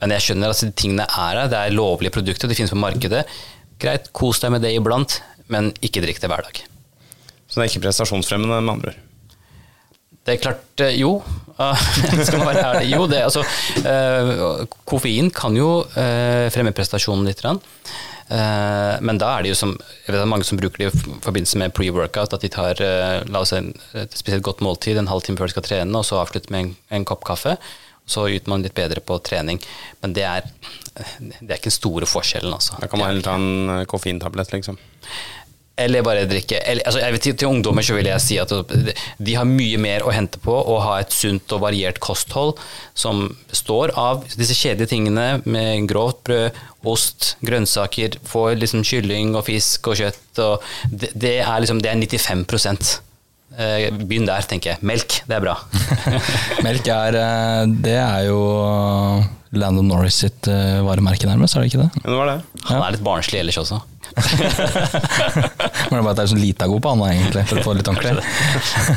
Men 0.01 0.17
jeg 0.17 0.31
skjønner 0.31 0.55
at 0.55 0.65
de 0.65 0.73
tingene 0.73 1.05
er 1.05 1.43
her, 1.43 1.53
det 1.53 1.61
er 1.61 1.77
lovlige 1.77 2.17
produkter, 2.17 2.49
de 2.49 2.57
finnes 2.57 2.73
på 2.73 2.81
markedet. 2.81 3.27
Greit, 3.81 4.09
kos 4.17 4.41
deg 4.41 4.57
med 4.57 4.65
det 4.65 4.73
iblant, 4.79 5.21
men 5.53 5.75
ikke 5.85 6.05
drikk 6.05 6.25
det 6.25 6.33
hver 6.33 6.47
dag. 6.49 6.65
Så 7.51 7.59
det 7.59 7.65
er 7.67 7.73
ikke 7.73 7.89
prestasjonsfremmende, 7.89 8.61
med 8.63 8.77
andre 8.79 8.93
ord. 8.95 9.07
Det 10.21 10.37
er 10.37 10.43
klart, 10.45 10.85
eh, 10.85 11.01
jo. 11.01 11.17
Skal 12.27 12.39
man 12.41 12.53
være 12.53 12.63
ærlig. 12.69 12.93
Jo, 12.93 13.07
det, 13.11 13.25
altså, 13.25 13.43
eh, 13.83 14.63
koffein 14.89 15.33
kan 15.35 15.57
jo 15.57 15.83
eh, 15.99 16.47
fremme 16.55 16.73
prestasjonen 16.77 17.27
litt. 17.29 17.43
Men 18.31 19.19
da 19.19 19.33
er 19.35 19.43
det 19.43 19.51
jo 19.51 19.57
som 19.59 19.73
Jeg 19.75 20.13
vet 20.13 20.21
det 20.21 20.23
er 20.23 20.29
mange 20.31 20.47
som 20.47 20.59
bruker 20.61 20.79
det 20.79 20.87
i 20.87 21.15
forbindelse 21.25 21.59
med 21.59 21.73
pre-workout, 21.75 22.37
at 22.37 22.45
de 22.45 22.51
tar 22.53 22.79
la 23.27 23.41
oss 23.43 23.51
si 23.51 23.59
et 23.99 24.15
spesielt 24.15 24.45
godt 24.47 24.63
måltid 24.63 25.01
en 25.01 25.11
halvtime 25.11 25.41
før 25.41 25.51
de 25.51 25.57
skal 25.57 25.67
trene, 25.67 25.99
og 25.99 26.07
så 26.07 26.21
avslutter 26.21 26.55
med 26.55 26.63
en, 26.63 26.71
en 26.95 27.09
kopp 27.11 27.27
kaffe. 27.27 27.57
Så 28.07 28.29
yter 28.31 28.53
man 28.53 28.63
litt 28.63 28.77
bedre 28.79 29.03
på 29.03 29.19
trening. 29.27 29.59
Men 30.03 30.15
det 30.15 30.29
er, 30.29 30.47
det 30.95 31.51
er 31.51 31.59
ikke 31.59 31.73
den 31.73 31.75
store 31.75 32.07
forskjellen, 32.11 32.55
altså. 32.55 32.79
Da 32.79 32.87
kan 32.87 33.03
man 33.03 33.11
heller 33.11 33.27
ta 33.27 33.35
en 33.35 33.91
koffeintablett, 33.91 34.55
liksom. 34.55 34.79
Eller 35.81 36.05
bare 36.07 36.27
drikke 36.29 36.61
eller, 36.61 36.85
altså 36.87 37.03
jeg 37.03 37.15
vet, 37.15 37.25
til, 37.27 37.37
til 37.41 37.51
ungdommer 37.51 37.87
så 37.87 37.97
vil 37.97 38.11
jeg 38.11 38.25
si 38.25 38.39
at 38.43 38.53
de 38.53 39.37
har 39.37 39.49
mye 39.49 39.81
mer 39.81 40.05
å 40.07 40.15
hente 40.15 40.41
på 40.43 40.55
å 40.55 40.79
ha 40.85 40.99
et 41.01 41.15
sunt 41.15 41.53
og 41.57 41.63
variert 41.65 42.01
kosthold 42.03 42.59
som 42.95 43.29
består 43.51 43.95
av 43.99 44.25
disse 44.35 44.57
kjedelige 44.57 44.93
tingene 44.95 45.29
med 45.45 45.89
grovt 45.91 46.23
brød, 46.27 46.59
ost, 46.91 47.35
grønnsaker, 47.45 48.19
få 48.29 48.51
liksom 48.57 48.85
kylling 48.87 49.35
og 49.37 49.47
fisk 49.49 49.91
og 49.93 50.01
kjøtt. 50.01 50.41
Og 50.41 50.71
det, 50.89 51.13
det 51.13 51.37
er 51.45 51.63
liksom 51.65 51.81
det 51.85 51.93
er 51.93 52.01
95 52.01 53.01
Eh, 53.59 53.91
Begynn 54.07 54.29
der, 54.29 54.47
tenker 54.47 54.75
jeg. 54.75 54.83
Melk, 54.87 55.21
det 55.27 55.37
er 55.37 55.43
bra. 55.43 55.57
Melk 56.67 56.87
er 56.95 57.17
eh, 57.19 57.65
Det 57.83 57.97
er 57.99 58.29
jo 58.29 58.39
Landon 59.59 59.89
Norris 59.91 60.21
sitt 60.23 60.47
eh, 60.51 60.79
varemerke, 60.87 61.27
nærmest, 61.27 61.57
er 61.57 61.65
det 61.65 61.73
ikke 61.73 61.83
det? 61.83 61.91
Men 62.05 62.13
det 62.13 62.21
var 62.21 62.31
det. 62.31 62.37
Han 62.69 62.85
er 62.85 62.95
litt 62.95 63.07
barnslig 63.07 63.41
ellers 63.43 63.59
også. 63.65 63.81
Men 65.91 65.95
det 65.95 65.99
er 65.99 66.05
bare 66.05 66.13
at 66.15 66.21
jeg 66.21 66.27
er 66.27 66.33
sånn 66.33 66.43
lita 66.43 66.69
god 66.71 66.83
på 66.85 66.93
han, 66.95 67.05
egentlig, 67.11 67.45
for 67.51 67.61
å 67.61 67.65
få 67.65 67.75
det 67.75 67.81
litt 67.83 67.91
ordentlig. 67.93 68.13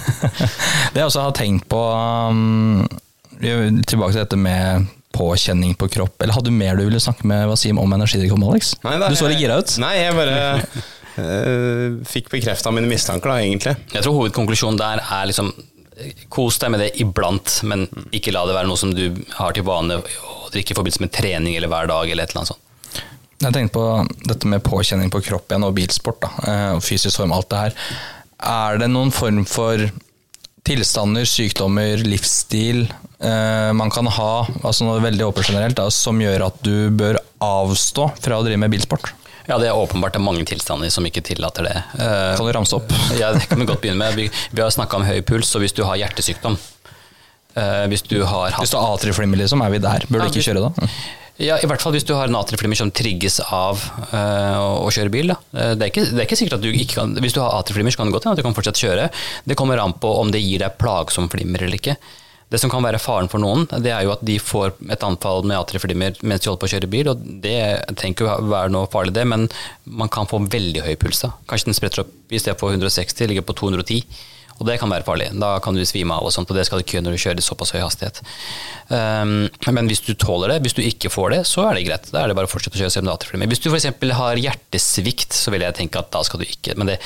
det 0.94 1.02
jeg 1.02 1.08
også 1.10 1.24
har 1.28 1.38
tenkt 1.38 1.68
på 1.72 1.82
um, 1.84 2.84
Tilbake 3.44 4.14
til 4.14 4.22
dette 4.22 4.38
med 4.40 4.86
påkjenning 5.14 5.76
på 5.78 5.90
kropp. 5.94 6.16
Eller 6.24 6.34
hadde 6.38 6.50
du 6.50 6.56
mer 6.56 6.78
du 6.80 6.86
ville 6.88 7.02
snakke 7.02 7.28
med 7.30 7.46
Wasim 7.52 7.80
om 7.82 7.92
energidrikk 7.98 8.34
om, 8.36 8.46
Alex? 8.50 8.74
Nei, 8.86 8.96
er- 8.98 9.10
du 9.14 9.20
så 9.20 9.30
litt 9.30 9.42
gira 9.42 9.60
ut. 9.62 9.76
Nei, 9.84 9.94
jeg 10.00 10.16
bare 10.18 10.38
uh, 10.64 12.00
fikk 12.10 12.32
bekrefta 12.34 12.72
mine 12.74 12.90
mistanker, 12.90 13.34
da, 13.34 13.42
egentlig. 13.44 13.76
Jeg 13.94 14.06
tror 14.06 14.18
hovedkonklusjonen 14.22 14.80
der 14.82 15.04
er 15.04 15.30
liksom 15.32 15.54
Kos 16.34 16.56
deg 16.58 16.72
med 16.74 16.82
det 16.82 16.88
iblant, 17.04 17.60
men 17.70 17.84
ikke 18.18 18.32
la 18.34 18.42
det 18.50 18.56
være 18.56 18.66
noe 18.66 18.80
som 18.82 18.96
du 18.98 19.04
har 19.38 19.54
til 19.54 19.62
vane 19.68 20.00
å 20.02 20.48
drikke 20.50 20.74
i 20.74 20.78
forbindelse 20.80 21.04
med 21.04 21.12
trening 21.14 21.54
eller 21.54 21.70
hver 21.70 21.86
dag 21.92 22.10
eller 22.10 22.26
et 22.26 22.34
eller 22.34 22.42
annet 22.42 22.50
sånt. 22.56 22.64
Jeg 23.44 23.54
tenkte 23.56 23.76
på 23.76 23.86
dette 24.30 24.48
med 24.48 24.64
påkjenning 24.64 25.12
på 25.14 25.20
kropp 25.26 25.52
igjen 25.52 25.66
og 25.68 25.76
bilsport. 25.76 26.22
da, 26.24 26.30
eh, 26.48 26.72
og 26.78 26.84
Fysisk 26.86 27.18
form, 27.20 27.34
alt 27.36 27.50
det 27.52 27.60
her. 27.60 27.74
Er 28.44 28.78
det 28.82 28.90
noen 28.92 29.12
form 29.12 29.44
for 29.48 29.84
tilstander, 30.64 31.26
sykdommer, 31.28 32.00
livsstil 32.08 32.86
eh, 33.20 33.72
man 33.76 33.90
kan 33.92 34.08
ha, 34.08 34.46
altså 34.64 34.86
noe 34.88 35.02
veldig 35.04 35.26
åpent 35.28 35.50
generelt, 35.50 35.76
da, 35.76 35.90
som 35.92 36.22
gjør 36.24 36.46
at 36.48 36.62
du 36.64 36.88
bør 36.96 37.20
avstå 37.44 38.06
fra 38.24 38.40
å 38.40 38.46
drive 38.48 38.62
med 38.64 38.72
bilsport? 38.72 39.12
Ja, 39.44 39.58
det 39.60 39.68
er 39.68 39.76
åpenbart 39.76 40.16
det 40.16 40.22
er 40.22 40.24
mange 40.24 40.46
tilstander 40.48 40.88
som 40.94 41.04
ikke 41.04 41.20
tillater 41.28 41.68
det. 41.68 41.76
Eh, 42.00 42.36
Kan 42.40 42.48
du 42.48 42.54
ramse 42.56 42.78
opp? 42.78 42.94
Ja, 43.20 43.34
det 43.36 43.50
kan 43.52 43.60
vi 43.60 43.68
godt 43.68 43.82
begynne 43.84 44.00
med. 44.06 44.16
Vi, 44.16 44.30
vi 44.56 44.64
har 44.64 44.72
snakka 44.72 45.02
om 45.02 45.04
høy 45.08 45.20
puls, 45.28 45.52
og 45.58 45.66
hvis 45.66 45.76
du 45.76 45.84
har 45.84 46.00
hjertesykdom 46.00 46.56
eh, 47.60 47.84
Hvis 47.92 48.06
du 48.08 48.22
har 48.24 48.54
hatt 48.56 48.64
Hvis 48.64 48.72
du 48.72 48.80
har 48.80 48.96
atrieflimmer, 48.96 49.42
liksom, 49.44 49.62
er 49.68 49.76
vi 49.76 49.82
der. 49.84 50.08
Bør 50.08 50.24
Ja, 50.24 50.30
du 50.30 50.32
ikke 50.40 50.48
kjøre 50.48 50.64
da? 50.70 50.88
Ja, 51.44 51.58
I 51.60 51.68
hvert 51.68 51.84
fall 51.84 51.96
hvis 51.96 52.06
du 52.08 52.14
har 52.16 52.30
en 52.30 52.38
atrieflimmer 52.40 52.78
som 52.80 52.92
trigges 52.96 53.40
av 53.44 53.82
øh, 54.16 54.58
å 54.86 54.92
kjøre 54.94 55.12
bil. 55.12 55.34
Eh, 55.34 55.74
Det, 55.76 55.84
er 55.84 55.92
ikke, 55.92 56.06
det 56.14 56.22
er 56.22 56.28
ikke 56.28 56.40
sikkert 56.40 56.60
at 56.60 56.64
du 56.64 56.70
ikke 56.72 57.00
kan 57.02 57.16
Hvis 57.20 57.36
du 57.36 57.42
har 57.44 57.58
atrieflimmer, 57.58 57.92
så 57.92 58.00
kan 58.00 58.10
det 58.12 58.16
godt 58.16 58.28
hende 58.28 58.38
at 58.38 58.44
du 58.44 58.48
kan 58.48 58.56
fortsatt 58.56 58.80
kjøre. 58.80 59.10
Det 59.50 59.58
kommer 59.60 59.82
an 59.84 59.96
på 60.00 60.12
om 60.22 60.32
det 60.32 60.44
gir 60.44 60.64
deg 60.64 60.78
plagsom 60.80 61.28
flimmer 61.34 61.66
eller 61.66 61.80
ikke. 61.82 61.98
Det 62.54 62.60
som 62.62 62.70
kan 62.70 62.86
være 62.86 63.00
faren 63.02 63.28
for 63.32 63.42
noen, 63.42 63.64
det 63.82 63.90
er 63.90 64.04
jo 64.06 64.12
at 64.14 64.22
de 64.22 64.36
får 64.38 64.76
et 64.94 65.04
anfall 65.04 65.42
med 65.50 65.58
atrieflimmer 65.58 66.20
mens 66.22 66.44
de 66.44 66.52
holder 66.52 66.62
på 66.62 66.68
å 66.70 66.74
kjøre 66.76 66.90
bil. 66.92 67.10
og 67.10 67.24
Det 67.42 67.56
trenger 67.98 68.14
ikke 68.14 68.28
å 68.30 68.52
være 68.52 68.74
noe 68.76 68.90
farlig, 68.94 69.16
det, 69.16 69.24
men 69.26 69.48
man 69.90 70.12
kan 70.14 70.30
få 70.30 70.38
veldig 70.54 70.84
høy 70.86 70.94
puls. 71.02 71.24
da. 71.26 71.32
Kanskje 71.50 71.72
den 71.72 71.80
spretter 71.80 72.04
opp 72.06 72.14
i 72.30 72.40
stedet 72.40 72.60
for 72.62 72.76
160, 72.76 73.26
ligger 73.32 73.48
på 73.48 73.58
210. 73.58 74.04
Og 74.60 74.68
det 74.68 74.78
kan 74.82 74.92
være 74.92 75.06
farlig. 75.08 75.30
Da 75.42 75.56
kan 75.64 75.76
du 75.76 75.82
svime 75.88 76.16
av, 76.16 76.28
og 76.28 76.34
sånt, 76.36 76.52
og 76.52 76.58
det 76.58 76.66
skal 76.68 76.80
du 76.80 76.86
ikke 76.86 76.98
gjøre 76.98 77.08
når 77.08 77.16
du 77.16 77.22
kjører 77.24 77.42
i 77.42 77.46
såpass 77.46 77.74
høy 77.74 77.82
hastighet. 77.82 78.22
Um, 78.94 79.50
men 79.74 79.90
hvis 79.90 80.04
du 80.06 80.14
tåler 80.20 80.54
det, 80.54 80.60
hvis 80.66 80.76
du 80.78 80.84
ikke 80.86 81.12
får 81.14 81.34
det, 81.34 81.42
så 81.50 81.66
er 81.68 81.80
det 81.80 81.86
greit. 81.88 82.10
Da 82.14 82.22
er 82.22 82.32
det 82.32 82.38
bare 82.38 82.50
å 82.50 82.52
fortsette 82.52 82.78
å 82.78 82.84
kjøre 82.84 82.94
selv 82.94 83.10
Men. 83.10 83.50
Hvis 83.50 83.64
du 83.64 83.70
f.eks. 83.72 83.90
har 84.20 84.42
hjertesvikt, 84.44 85.34
så 85.34 85.54
vil 85.54 85.66
jeg 85.66 85.78
tenke 85.80 86.02
at 86.04 86.12
da 86.14 86.22
skal 86.28 86.44
du 86.44 86.48
ikke. 86.48 86.78
Men 86.78 86.94
det, 86.94 87.00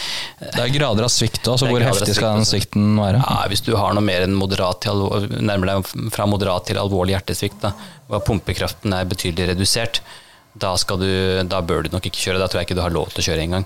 Det 0.44 0.66
er 0.66 0.76
grader 0.76 1.08
av 1.08 1.14
svikt 1.14 1.48
òg, 1.48 1.62
så 1.62 1.72
hvor 1.72 1.88
heftig 1.88 2.12
svikt 2.12 2.20
skal 2.20 2.40
den 2.42 2.50
svikten 2.50 2.94
være? 3.00 3.24
ja, 3.24 3.40
hvis 3.52 3.64
du 3.66 3.74
har 3.80 3.96
noe 3.96 4.06
mer 4.06 4.28
enn 4.28 4.36
moderat 4.38 4.84
til 4.84 4.96
alvor, 4.96 5.28
nærmer 5.40 5.72
deg 5.74 6.12
fra 6.14 6.28
moderat 6.30 6.68
til 6.70 6.80
alvorlig 6.82 7.16
hjertesvikt, 7.16 7.62
da, 7.64 7.74
og 8.12 8.24
pumpekraften 8.28 8.96
er 8.96 9.08
betydelig 9.08 9.54
redusert, 9.54 10.02
da, 10.62 10.74
du, 11.00 11.10
da 11.48 11.62
bør 11.62 11.86
du 11.86 11.94
nok 11.94 12.10
ikke 12.10 12.24
kjøre. 12.26 12.42
Da 12.42 12.50
tror 12.50 12.62
jeg 12.62 12.70
ikke 12.70 12.78
du 12.80 12.84
har 12.86 12.96
lov 12.96 13.12
til 13.14 13.24
å 13.24 13.28
kjøre 13.30 13.46
engang. 13.46 13.66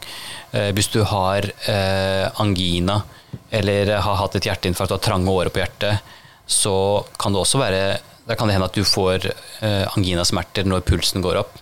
Eh, 0.51 0.69
hvis 0.75 0.91
du 0.93 1.01
har 1.07 1.47
eh, 1.47 2.27
angina 2.43 3.01
eller 3.51 3.95
har 4.03 4.19
hatt 4.19 4.37
et 4.37 4.47
hjerteinfarkt 4.49 4.91
og 4.91 4.99
har 4.99 5.07
trange 5.07 5.31
årer 5.31 5.53
på 5.53 5.63
hjertet, 5.63 6.13
så 6.51 6.75
kan 7.19 7.31
det 7.31 7.45
også 7.45 7.61
være 7.61 7.83
Da 8.27 8.35
kan 8.35 8.49
det 8.49 8.57
hende 8.57 8.67
at 8.67 8.75
du 8.77 8.83
får 8.85 9.25
eh, 9.27 9.85
anginasmerter 9.97 10.67
når 10.67 10.83
pulsen 10.87 11.23
går 11.23 11.39
opp. 11.41 11.55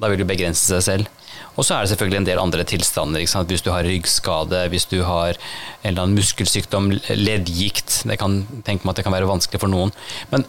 Da 0.00 0.10
vil 0.12 0.20
du 0.20 0.28
begrense 0.28 0.68
seg 0.68 0.84
selv. 0.84 1.08
Og 1.56 1.64
så 1.64 1.74
er 1.74 1.84
det 1.84 1.90
selvfølgelig 1.92 2.20
en 2.20 2.28
del 2.28 2.40
andre 2.40 2.64
tilstander. 2.68 3.24
Hvis 3.48 3.64
du 3.64 3.70
har 3.72 3.84
ryggskade, 3.84 4.66
hvis 4.72 4.86
du 4.90 5.00
har 5.04 5.34
en 5.34 5.88
eller 5.88 6.04
annen 6.04 6.18
muskelsykdom, 6.18 6.90
leddgikt 7.16 8.02
Det 8.08 8.18
kan 8.20 8.42
tenke 8.66 8.84
meg 8.84 8.92
at 8.92 9.00
det 9.00 9.06
kan 9.06 9.16
være 9.16 9.30
vanskelig 9.30 9.62
for 9.62 9.72
noen. 9.72 9.92
Men 10.32 10.44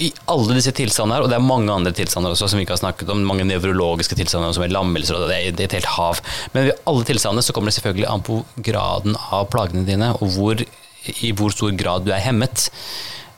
i 0.00 0.08
alle 0.32 0.56
disse 0.56 0.72
tilstandene 0.72 1.18
her, 1.18 1.24
og 1.26 1.30
det 1.30 1.36
er 1.36 1.44
mange 1.44 1.72
andre 1.72 1.92
tilstander 1.94 2.32
også 2.32 2.48
som 2.48 2.58
vi 2.58 2.64
ikke 2.64 2.74
har 2.74 2.80
snakket 2.80 3.10
om, 3.12 3.20
mange 3.28 3.44
nevrologiske 3.44 4.16
tilstander 4.16 4.54
som 4.56 4.64
er 4.64 4.72
lammelser, 4.72 5.18
og 5.18 5.28
det 5.28 5.36
er, 5.36 5.52
et 5.52 5.76
helt 5.76 5.90
hav. 5.98 6.20
Men 6.54 6.70
ved 6.70 6.86
alle 6.88 7.04
tilstandene 7.08 7.44
så 7.44 7.52
kommer 7.52 7.68
det 7.70 7.76
selvfølgelig 7.76 8.08
an 8.08 8.24
på 8.24 8.38
graden 8.64 9.18
av 9.30 9.50
plagene 9.52 9.84
dine, 9.88 10.14
og 10.16 10.32
hvor, 10.36 10.64
i 11.12 11.32
hvor 11.36 11.52
stor 11.52 11.74
grad 11.76 12.06
du 12.06 12.12
er 12.14 12.24
hemmet. 12.24 12.70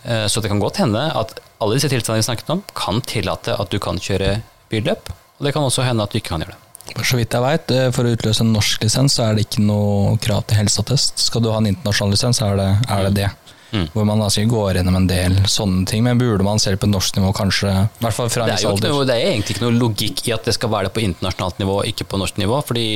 Eh, 0.04 0.26
Så 0.30 0.40
det 0.40 0.52
kan 0.52 0.62
godt 0.62 0.78
hende 0.78 1.08
at 1.10 1.34
alle 1.60 1.74
disse 1.74 1.90
tilstandene 1.90 2.22
vi 2.22 2.30
snakket 2.30 2.54
om, 2.54 2.62
kan 2.76 3.02
tillate 3.02 3.58
at 3.58 3.70
du 3.74 3.80
kan 3.82 3.98
kjøre 3.98 4.38
billøp, 4.70 5.10
og 5.10 5.48
det 5.48 5.52
kan 5.56 5.66
også 5.66 5.88
hende 5.88 6.06
at 6.06 6.14
du 6.14 6.20
ikke 6.22 6.36
kan 6.36 6.46
gjøre 6.46 6.54
det. 6.54 6.60
For 6.94 7.08
så 7.08 7.16
vidt 7.16 7.34
jeg 7.34 7.42
vet, 7.42 7.70
eh, 7.74 7.90
for 7.90 8.06
å 8.06 8.14
utløse 8.14 8.44
en 8.44 8.54
norsk 8.54 8.84
lisens, 8.84 9.18
så 9.18 9.26
er 9.26 9.34
det 9.34 9.48
ikke 9.48 9.64
noe 9.64 10.14
krav 10.22 10.44
til 10.46 10.62
helseattest. 10.62 11.18
Skal 11.18 11.42
du 11.42 11.50
ha 11.50 11.58
en 11.58 11.72
internasjonal 11.72 12.14
lisens, 12.14 12.38
så 12.38 12.52
er 12.52 12.60
det 12.60 12.70
er 12.88 13.08
det. 13.08 13.14
det. 13.18 13.30
Mm. 13.74 13.88
Hvor 13.90 14.04
man 14.06 14.22
altså 14.22 14.44
går 14.46 14.78
gjennom 14.78 15.00
en 15.00 15.08
del 15.10 15.40
sånne 15.50 15.82
ting, 15.90 16.04
men 16.06 16.20
burde 16.20 16.46
man 16.46 16.62
selv 16.62 16.78
på 16.82 16.90
norsk 16.90 17.18
nivå 17.18 17.32
kanskje, 17.34 17.72
i 17.88 18.04
hvert 18.04 18.16
fall 18.16 18.30
fra 18.30 18.46
en 18.46 18.54
viss 18.54 18.66
alder 18.68 18.92
noe, 18.94 19.06
det 19.08 19.16
er 19.18 19.32
egentlig 19.32 19.56
ikke 19.56 19.66
noe 19.66 19.74
logikk 19.80 20.22
i 20.28 20.34
at 20.36 20.46
det 20.46 20.54
skal 20.54 20.70
være 20.70 20.88
det 20.88 20.94
på 20.94 21.02
internasjonalt 21.02 21.58
nivå, 21.62 21.80
ikke 21.90 22.06
på 22.06 22.20
norsk 22.22 22.38
nivå. 22.38 22.60
fordi 22.68 22.86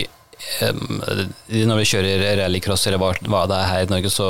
em, 0.63 1.01
når 1.67 1.83
vi 1.83 1.89
kjører 1.93 2.27
rallycross 2.45 2.87
eller 2.87 3.03
hva, 3.03 3.43
det 3.51 3.59
er 3.59 3.73
her 3.73 3.89
i 3.89 3.91
Norge, 3.97 4.13
så, 4.15 4.29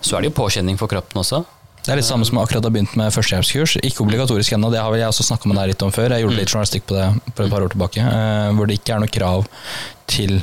så 0.00 0.16
er 0.16 0.24
det 0.24 0.32
jo 0.32 0.40
påkjenning 0.42 0.80
for 0.80 0.90
kroppen 0.90 1.22
også. 1.22 1.44
Det 1.86 1.92
er 1.94 2.00
litt 2.00 2.08
samme 2.08 2.26
som 2.26 2.40
akkurat 2.42 2.64
har 2.66 2.72
begynt 2.74 2.96
med 2.98 3.14
førstehjelpskurs. 3.14 3.76
Ikke 3.86 4.02
obligatorisk 4.02 4.56
ennå, 4.56 4.72
det 4.74 4.80
har 4.82 4.90
vel 4.90 5.04
jeg 5.04 5.12
også 5.12 5.28
snakka 5.28 5.46
med 5.46 5.60
deg 5.60 5.68
litt 5.70 5.84
om 5.86 5.92
før. 5.94 6.10
Jeg 6.10 6.24
gjorde 6.24 6.38
litt 6.40 6.50
journalistikk 6.50 6.88
på 6.90 6.96
det 6.96 7.04
for 7.28 7.44
et 7.44 7.52
par 7.52 7.62
år 7.62 7.70
tilbake, 7.70 8.02
eh, 8.02 8.48
hvor 8.58 8.66
det 8.66 8.80
ikke 8.80 8.96
er 8.96 9.04
noe 9.04 9.12
krav 9.14 9.46
til 10.10 10.40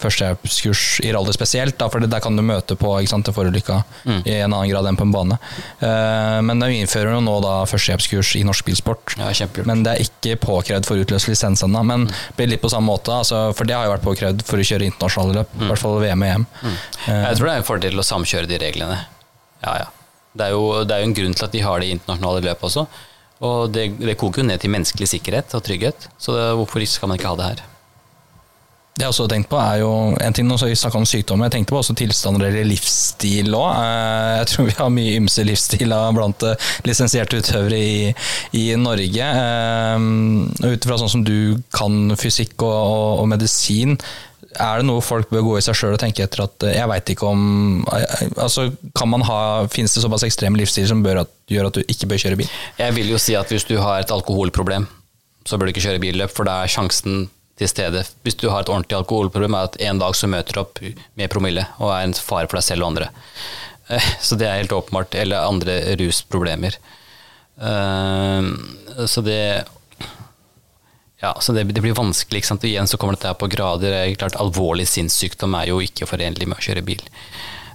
førstehjelpskurs 0.00 0.82
i 1.04 1.12
rally 1.14 1.32
spesielt, 1.36 1.76
da, 1.80 1.88
for 1.92 2.02
der 2.02 2.22
kan 2.24 2.36
du 2.38 2.42
møte 2.46 2.76
på 2.80 2.92
ikke 3.00 3.12
sant, 3.12 3.28
forulykka 3.36 3.78
i 4.24 4.38
en 4.40 4.52
annen 4.52 4.70
grad 4.70 4.88
enn 4.90 4.98
på 4.98 5.06
en 5.06 5.12
bane. 5.14 5.38
Uh, 5.82 6.40
Men 6.46 6.64
vi 6.66 6.80
innfører 6.80 7.14
jo 7.16 7.20
nå 7.24 7.36
da 7.44 7.54
førstehjelpskurs 7.70 8.34
i 8.40 8.44
norsk 8.48 8.64
bilsport. 8.70 9.14
Ja. 9.20 9.30
Men 9.68 9.84
det 9.86 9.92
er 9.94 10.04
ikke 10.08 10.36
påkrevd 10.42 10.88
for 10.88 10.96
å 10.98 11.04
utløse 11.04 11.30
lisens 11.32 11.62
ennå. 11.66 11.82
Men 11.86 12.08
det 12.10 12.36
blir 12.38 12.52
litt 12.54 12.62
på 12.64 12.72
samme 12.72 12.90
måte, 12.90 13.12
altså, 13.22 13.50
for 13.56 13.68
det 13.68 13.76
har 13.76 13.86
jo 13.88 13.94
vært 13.94 14.06
påkrevd 14.08 14.44
for 14.48 14.60
å 14.62 14.66
kjøre 14.66 14.88
internasjonale 14.90 15.40
løp. 15.42 15.54
I 15.60 15.70
hvert 15.70 15.82
fall 15.84 16.00
VM 16.02 16.24
og 16.26 16.32
EM. 16.34 16.46
Eh, 16.64 17.22
Jeg 17.30 17.36
tror 17.38 17.46
det 17.46 17.54
er 17.54 17.62
en 17.62 17.68
fordel 17.70 18.00
å 18.02 18.06
samkjøre 18.06 18.50
de 18.50 18.58
reglene. 18.62 18.98
Ja, 19.64 19.76
ja. 19.84 19.88
Det 20.30 20.46
er, 20.46 20.52
jo, 20.54 20.84
det 20.86 20.94
er 20.94 21.00
jo 21.02 21.08
en 21.10 21.16
grunn 21.18 21.34
til 21.34 21.44
at 21.48 21.52
de 21.56 21.60
har 21.66 21.80
det 21.82 21.88
i 21.88 21.94
internasjonale 21.96 22.42
løp 22.46 22.60
også. 22.68 22.84
Og 23.40 23.72
det, 23.74 23.86
det 23.98 24.14
koker 24.20 24.42
jo 24.42 24.46
ned 24.50 24.60
til 24.62 24.70
menneskelig 24.70 25.08
sikkerhet 25.14 25.54
og 25.56 25.62
trygghet, 25.66 26.06
så 26.20 26.34
det, 26.36 26.42
hvorfor 26.60 26.84
skal 26.86 27.08
man 27.10 27.16
ikke 27.18 27.30
ha 27.32 27.38
det 27.40 27.46
her? 27.48 27.62
Det 28.98 29.06
jeg 29.06 29.12
også 29.12 29.24
har 29.24 29.30
tenkt 29.32 29.48
på 29.48 29.56
er 29.56 29.76
jo 29.80 29.90
en 30.20 30.34
ting, 30.36 30.48
vi 30.50 30.74
snakket 30.76 30.98
om 30.98 31.06
sykdommer, 31.08 31.46
jeg 31.46 31.54
tenkte 31.54 31.72
på 31.72 31.78
også 31.78 31.94
tilstander 31.96 32.48
eller 32.48 32.66
livsstil 32.68 33.54
òg. 33.56 33.68
Jeg 34.40 34.48
tror 34.50 34.66
vi 34.66 34.74
har 34.76 34.90
mye 34.92 35.14
ymse 35.20 35.44
livsstiler 35.46 36.16
blant 36.16 36.44
eh, 36.44 36.72
lisensierte 36.88 37.38
utøvere 37.40 37.78
i, 37.78 38.10
i 38.58 38.64
Norge. 38.76 39.30
Eh, 39.44 40.08
Ut 40.66 40.84
ifra 40.84 40.98
sånn 41.00 41.14
som 41.14 41.24
du 41.24 41.62
kan 41.72 42.16
fysikk 42.20 42.58
og, 42.66 42.74
og, 42.74 43.22
og 43.22 43.30
medisin, 43.30 43.96
er 44.58 44.80
det 44.80 44.86
noe 44.88 45.02
folk 45.04 45.30
bør 45.30 45.44
gå 45.46 45.56
i 45.60 45.64
seg 45.64 45.76
sjøl 45.78 45.94
og 45.94 46.00
tenke 46.02 46.24
etter 46.26 46.42
at 46.42 46.64
eh, 46.66 46.74
Jeg 46.74 46.90
veit 46.90 47.10
ikke 47.14 47.28
om 47.30 47.42
eh, 47.94 48.22
altså 48.34 48.66
kan 48.98 49.10
man 49.12 49.22
ha, 49.28 49.40
Finnes 49.70 49.94
det 49.94 50.02
såpass 50.02 50.26
ekstreme 50.26 50.58
livsstiler 50.58 50.90
som 50.90 51.04
at, 51.06 51.30
gjør 51.50 51.70
at 51.70 51.78
du 51.78 51.84
ikke 51.86 52.08
bør 52.10 52.24
kjøre 52.24 52.40
bil? 52.42 52.54
Jeg 52.80 52.96
vil 52.98 53.12
jo 53.12 53.20
si 53.22 53.36
at 53.38 53.52
hvis 53.52 53.68
du 53.68 53.76
har 53.78 54.02
et 54.02 54.14
alkoholproblem, 54.14 54.88
så 55.46 55.56
bør 55.56 55.68
du 55.68 55.74
ikke 55.76 55.86
kjøre 55.86 56.02
billøp, 56.02 56.34
for 56.34 56.48
da 56.48 56.60
er 56.64 56.72
sjansen 56.72 57.28
til 57.60 57.68
stede. 57.70 58.02
Hvis 58.24 58.38
du 58.40 58.48
har 58.50 58.64
et 58.64 58.72
ordentlig 58.72 58.96
alkoholproblem, 58.98 59.54
er 59.60 59.68
at 59.70 59.76
en 59.84 60.00
dag 60.02 60.16
så 60.16 60.28
møter 60.32 60.56
du 60.56 60.62
opp 60.64 60.80
med 61.20 61.30
promille 61.32 61.66
og 61.78 61.92
er 61.94 62.06
en 62.08 62.16
fare 62.16 62.48
for 62.48 62.58
deg 62.60 62.66
selv 62.66 62.86
og 62.86 62.92
andre. 62.94 63.10
Eh, 63.90 64.08
Så 64.24 64.36
det 64.40 64.48
er 64.48 64.60
helt 64.62 64.72
åpenbart. 64.76 65.14
Eller 65.20 65.44
andre 65.46 65.80
rusproblemer. 66.00 66.76
Eh, 67.60 69.06
Så 69.06 69.22
det 69.26 69.40
ja, 71.20 71.34
så 71.44 71.52
det, 71.52 71.66
det 71.76 71.82
blir 71.84 71.92
vanskelig. 71.92 72.40
ikke 72.40 72.48
sant? 72.48 72.62
Og 72.64 72.70
igjen 72.70 72.88
så 72.88 72.96
kommer 72.96 73.12
dette 73.12 73.28
her 73.28 73.36
på 73.36 73.48
grader. 73.52 73.90
Det 73.92 73.98
er 74.00 74.14
Klart, 74.16 74.38
Alvorlig 74.40 74.86
sinnssykdom 74.88 75.52
er 75.58 75.68
jo 75.68 75.80
ikke 75.84 76.08
forenlig 76.08 76.46
med 76.48 76.56
å 76.56 76.64
kjøre 76.64 76.84
bil. 76.86 77.02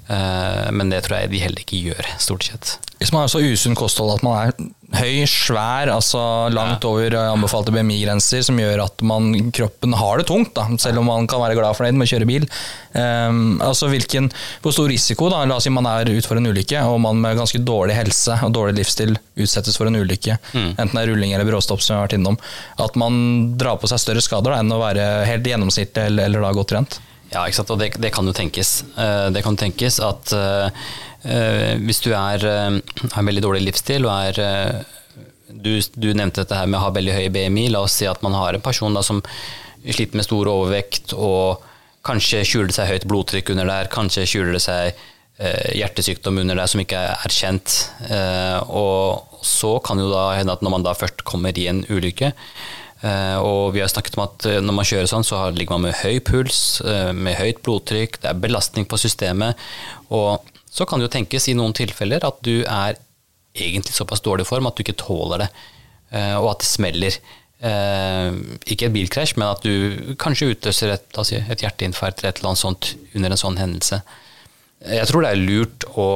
Eh, 0.08 0.72
Men 0.72 0.90
det 0.94 1.04
tror 1.06 1.18
jeg 1.24 1.32
de 1.34 1.40
heller 1.42 1.62
ikke 1.64 1.82
gjør, 1.90 2.10
stort 2.22 2.44
sett. 2.46 2.76
Hvis 3.00 3.12
man 3.12 3.26
har 3.26 3.30
så 3.32 3.42
usunn 3.44 3.76
kosthold 3.76 4.14
at 4.14 4.24
man 4.24 4.38
er 4.38 4.54
høy, 4.96 5.26
svær, 5.28 5.90
altså 5.92 6.20
langt 6.54 6.86
over 6.88 7.10
eh, 7.12 7.32
anbefalte 7.34 7.74
BMI-grenser, 7.74 8.44
som 8.46 8.60
gjør 8.62 8.84
at 8.86 9.02
man, 9.04 9.32
kroppen 9.52 9.96
har 9.98 10.22
det 10.22 10.28
tungt, 10.30 10.54
da, 10.56 10.68
selv 10.80 11.02
om 11.02 11.10
man 11.10 11.26
kan 11.28 11.42
være 11.42 11.58
glad 11.58 11.74
og 11.74 11.80
fornøyd 11.80 11.98
med 11.98 12.06
å 12.06 12.12
kjøre 12.14 12.28
bil. 12.30 12.46
um, 12.94 13.58
altså 13.66 13.90
hvilken, 13.92 14.30
Hvor 14.62 14.76
stor 14.78 14.88
risiko, 14.94 15.28
da, 15.34 15.42
la 15.50 15.58
oss 15.58 15.66
si 15.68 15.74
man 15.74 15.90
er 15.90 16.14
ute 16.14 16.30
for 16.30 16.38
en 16.40 16.48
ulykke, 16.48 16.86
og 16.86 17.02
man 17.04 17.20
med 17.26 17.42
ganske 17.42 17.60
dårlig 17.66 17.98
helse 17.98 18.38
og 18.46 18.54
dårlig 18.56 18.78
livsstil 18.84 19.18
utsettes 19.42 19.76
for 19.76 19.90
en 19.90 19.98
ulykke, 20.00 20.38
enten 20.54 20.94
det 20.94 21.02
er 21.02 21.12
rulling 21.12 21.34
eller 21.34 21.50
bråstopp, 21.50 21.82
som 21.82 21.96
vi 21.96 22.00
har 22.00 22.08
vært 22.08 22.20
innom, 22.20 22.38
at 22.80 22.96
man 22.96 23.20
drar 23.58 23.82
på 23.82 23.90
seg 23.92 24.00
større 24.06 24.24
skader 24.24 24.54
da, 24.54 24.62
enn 24.62 24.72
å 24.72 24.80
være 24.86 25.10
helt 25.28 25.50
gjennomsnittlig 25.50 26.08
eller, 26.14 26.30
eller 26.30 26.46
da 26.46 26.54
godt 26.56 26.72
trent? 26.76 27.02
Ja, 27.34 27.44
ikke 27.46 27.58
sant? 27.58 27.72
og 27.74 27.80
det, 27.82 27.92
det 28.02 28.12
kan 28.16 28.28
jo 28.28 28.34
tenkes. 28.36 28.84
Eh, 28.98 29.28
Det 29.36 29.44
kan 29.44 29.58
tenkes 29.60 30.00
at 30.04 30.34
eh, 30.36 30.84
eh, 31.26 31.74
hvis 31.82 32.02
du 32.06 32.12
er, 32.14 32.46
har 32.46 33.20
en 33.22 33.30
veldig 33.32 33.44
dårlig 33.44 33.64
livsstil 33.66 34.06
og 34.06 34.14
er 34.14 34.86
du, 35.50 35.74
du 35.96 36.10
nevnte 36.14 36.44
dette 36.44 36.58
her 36.58 36.68
med 36.70 36.80
å 36.80 36.86
ha 36.88 36.94
veldig 36.96 37.16
høy 37.16 37.30
BMI. 37.34 37.70
La 37.74 37.82
oss 37.86 37.96
si 38.00 38.08
at 38.10 38.22
man 38.26 38.36
har 38.38 38.58
en 38.58 38.64
person 38.64 38.94
da 38.96 39.04
som 39.06 39.22
sliter 39.86 40.18
med 40.18 40.26
stor 40.26 40.50
overvekt, 40.50 41.14
og 41.14 41.62
kanskje 42.06 42.44
skjuler 42.46 42.70
det 42.72 42.78
seg 42.78 42.90
høyt 42.90 43.06
blodtrykk 43.10 43.52
under 43.54 43.70
der, 43.70 43.90
kanskje 43.94 44.26
skjuler 44.30 44.58
det 44.58 44.64
seg 44.66 45.04
hjertesykdom 45.76 46.38
under 46.42 46.56
der 46.56 46.70
som 46.72 46.80
ikke 46.82 46.96
er 46.96 47.24
erkjent. 47.28 47.74
Eh, 48.08 48.60
og 48.72 49.42
så 49.46 49.76
kan 49.86 50.00
jo 50.02 50.08
da 50.10 50.30
hende 50.38 50.54
at 50.56 50.64
når 50.66 50.74
man 50.78 50.86
da 50.86 50.94
først 50.98 51.26
kommer 51.28 51.56
i 51.60 51.68
en 51.72 51.84
ulykke, 51.92 52.32
og 53.44 53.74
vi 53.76 53.82
har 53.84 53.90
snakket 53.92 54.16
om 54.18 54.24
at 54.24 54.46
eh, 54.50 54.62
når 54.64 54.76
man 54.78 54.88
kjører 54.88 55.10
sånn, 55.12 55.26
så 55.28 55.42
ligger 55.54 55.76
man 55.76 55.90
med 55.90 55.98
høy 56.00 56.20
puls, 56.26 56.82
eh, 56.86 57.12
med 57.14 57.36
høyt 57.38 57.60
blodtrykk, 57.66 58.22
det 58.24 58.30
er 58.32 58.40
belastning 58.40 58.88
på 58.88 59.00
systemet. 59.02 59.60
Og 60.16 60.46
så 60.72 60.88
kan 60.88 61.00
det 61.00 61.10
jo 61.10 61.16
tenkes 61.18 61.50
i 61.52 61.56
noen 61.58 61.76
tilfeller 61.76 62.24
at 62.28 62.40
du 62.46 62.64
er 62.64 62.98
egentlig 63.56 63.96
såpass 63.96 64.24
dårlig 64.24 64.48
form 64.48 64.68
at 64.68 64.76
du 64.76 64.84
ikke 64.84 64.98
tåler 65.00 65.46
det, 65.46 65.50
eh, 66.12 66.36
og 66.40 66.54
at 66.54 66.64
det 66.64 66.70
smeller. 66.72 67.20
eh, 67.62 68.32
Ikke 68.72 68.90
et 68.90 68.96
bilkrasj, 68.96 69.36
men 69.38 69.48
at 69.52 69.64
du 69.64 70.16
kanskje 70.20 70.54
utløser 70.56 70.96
et, 70.96 71.20
si, 71.24 71.36
et 71.40 71.62
hjerteinfarkt 71.64 72.20
eller 72.24 72.34
et 72.34 72.40
eller 72.40 72.54
annet 72.54 72.64
sånt 72.64 72.96
under 73.14 73.32
en 73.32 73.44
sånn 73.44 73.60
hendelse. 73.62 74.02
Jeg 74.86 75.08
tror 75.08 75.24
det 75.24 75.32
er 75.32 75.40
lurt 75.40 75.86
å 75.96 76.08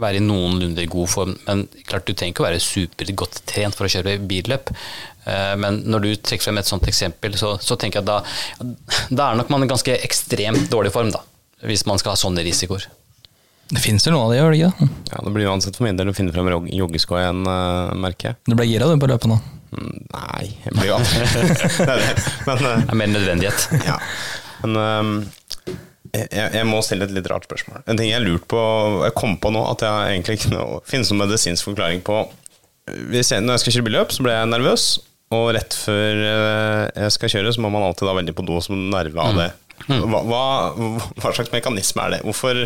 være 0.00 0.20
i 0.20 0.24
noenlunde 0.24 0.84
god 0.90 1.08
form, 1.12 1.36
men 1.46 1.66
klart 1.88 2.06
du 2.08 2.12
trenger 2.14 2.34
ikke 2.34 2.44
å 2.44 2.48
være 2.48 2.60
supergodt 2.64 3.40
trent 3.50 3.74
for 3.78 3.88
å 3.88 3.92
kjøre 3.92 4.16
billøp. 4.30 4.70
Eh, 5.26 5.54
Men 5.60 5.82
når 5.90 6.00
du 6.06 6.10
trekker 6.16 6.48
frem 6.48 6.58
et 6.62 6.66
sånt 6.70 6.86
eksempel, 6.88 7.34
så, 7.40 7.56
så 7.60 7.76
tenker 7.76 8.00
jeg 8.00 8.06
at 8.06 8.12
da, 8.12 8.68
da 9.10 9.30
er 9.32 9.40
nok 9.42 9.50
man 9.52 9.66
i 9.66 9.70
ganske 9.70 9.98
ekstremt 10.04 10.68
dårlig 10.72 10.92
form, 10.94 11.10
da. 11.14 11.20
Hvis 11.66 11.84
man 11.90 11.98
skal 11.98 12.14
ha 12.14 12.20
sånne 12.20 12.44
risikoer. 12.46 12.86
Det 13.68 13.82
finnes 13.84 14.06
jo 14.06 14.12
noe 14.14 14.24
av 14.24 14.30
det, 14.32 14.38
gjør 14.38 14.54
det 14.54 14.58
ikke? 14.62 14.86
Ja, 15.12 15.18
Det 15.26 15.32
blir 15.34 15.48
uansett 15.50 15.76
for 15.76 15.84
min 15.84 15.98
del 15.98 16.08
å 16.08 16.14
finne 16.16 16.32
frem 16.32 16.46
jog- 16.48 16.70
joggesko 16.72 17.18
igjen, 17.20 17.42
uh, 17.44 17.90
merker 18.00 18.30
jeg. 18.30 18.38
Du 18.48 18.54
ble 18.56 18.64
gira 18.70 18.86
du 18.88 18.94
på 19.02 19.10
løpet 19.10 19.28
nå? 19.28 19.36
Mm, 19.76 19.96
Nei, 20.14 20.44
jeg 20.64 20.72
blir 20.78 20.86
jo 20.88 20.94
aldri 20.96 21.18
Det 21.84 21.84
er 21.84 22.00
det. 22.00 22.12
Men, 22.46 22.62
eh, 22.64 22.78
Det 22.86 22.94
er 22.94 23.00
mer 23.02 23.10
nødvendighet. 23.12 23.66
ja. 23.84 23.98
Men 24.62 24.78
ehm, 24.80 25.10
jeg, 26.14 26.48
jeg 26.54 26.66
må 26.68 26.80
stille 26.84 27.06
et 27.08 27.14
litt 27.14 27.28
rart 27.30 27.46
spørsmål. 27.48 27.82
En 27.90 27.98
ting 27.98 28.10
jeg 28.10 28.24
lurt 28.24 28.46
på 28.50 28.60
Jeg 29.04 29.14
kom 29.18 29.36
på 29.40 29.52
nå 29.54 29.62
at 29.70 29.84
jeg 29.84 30.14
egentlig 30.14 30.38
ikke 30.38 30.54
noe, 30.54 30.80
finnes 30.88 31.10
noen 31.12 31.26
medisinsk 31.26 31.68
forklaring 31.70 32.04
på 32.06 32.22
hvis 33.12 33.34
jeg, 33.34 33.44
Når 33.44 33.58
jeg 33.58 33.60
skal 33.60 33.74
kjøre 33.76 33.86
billøp, 33.90 34.12
så 34.14 34.24
blir 34.24 34.32
jeg 34.32 34.48
nervøs. 34.48 34.84
Og 35.36 35.50
rett 35.52 35.74
før 35.76 36.22
eh, 36.24 36.84
jeg 37.04 37.12
skal 37.12 37.32
kjøre, 37.34 37.50
så 37.52 37.60
må 37.60 37.68
man 37.72 37.84
alltid 37.84 38.08
da 38.08 38.14
veldig 38.16 38.32
på 38.38 38.46
do 38.48 38.62
som 38.64 38.78
nerve 38.88 39.20
av 39.20 39.36
det. 39.36 39.48
Hva, 39.86 40.20
hva, 40.26 40.40
hva 41.22 41.30
slags 41.32 41.52
mekanisme 41.54 42.02
er 42.04 42.10
det? 42.16 42.18
Hvorfor 42.26 42.58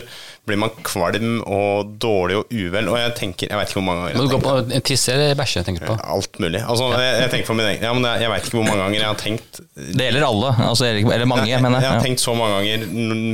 blir 0.49 0.59
man 0.59 0.73
kvalm 0.83 1.37
og 1.45 1.91
dårlig 2.03 2.39
og 2.41 2.49
uvel? 2.51 2.89
Og 2.91 2.97
jeg 2.99 3.13
tenker, 3.19 3.51
jeg 3.53 3.59
vet 3.61 3.69
ikke 3.71 3.79
hvor 3.79 3.85
mange 3.87 4.07
ganger 4.09 4.17
Må 4.19 4.25
du 4.25 4.33
gå 4.33 4.41
på 4.43 4.81
tisse 4.89 5.13
eller 5.15 5.37
bæsje, 5.39 5.63
tenker 5.67 5.85
du 5.85 5.93
på? 5.93 5.99
Alt 6.17 6.41
mulig. 6.43 6.63
Altså, 6.65 6.89
jeg, 6.97 7.13
jeg 7.21 7.31
tenker 7.35 7.51
for 7.53 7.59
min 7.61 7.69
egen 7.69 7.85
ja, 7.87 7.93
men 7.95 8.09
jeg, 8.09 8.25
jeg 8.25 8.33
vet 8.33 8.49
ikke 8.49 8.59
hvor 8.59 8.67
mange 8.71 8.83
ganger 8.83 8.99
jeg 8.99 9.07
har 9.11 9.21
tenkt 9.23 9.61
Det 9.77 10.09
gjelder 10.09 10.27
alle, 10.31 10.51
altså, 10.67 10.89
eller 10.89 11.29
mange, 11.31 11.47
jeg, 11.53 11.63
mener 11.63 11.85
jeg 11.85 11.93
har 11.93 12.01
jeg. 12.01 12.07
tenkt 12.09 12.25
så 12.25 12.35
mange 12.39 12.59
ganger 12.59 12.89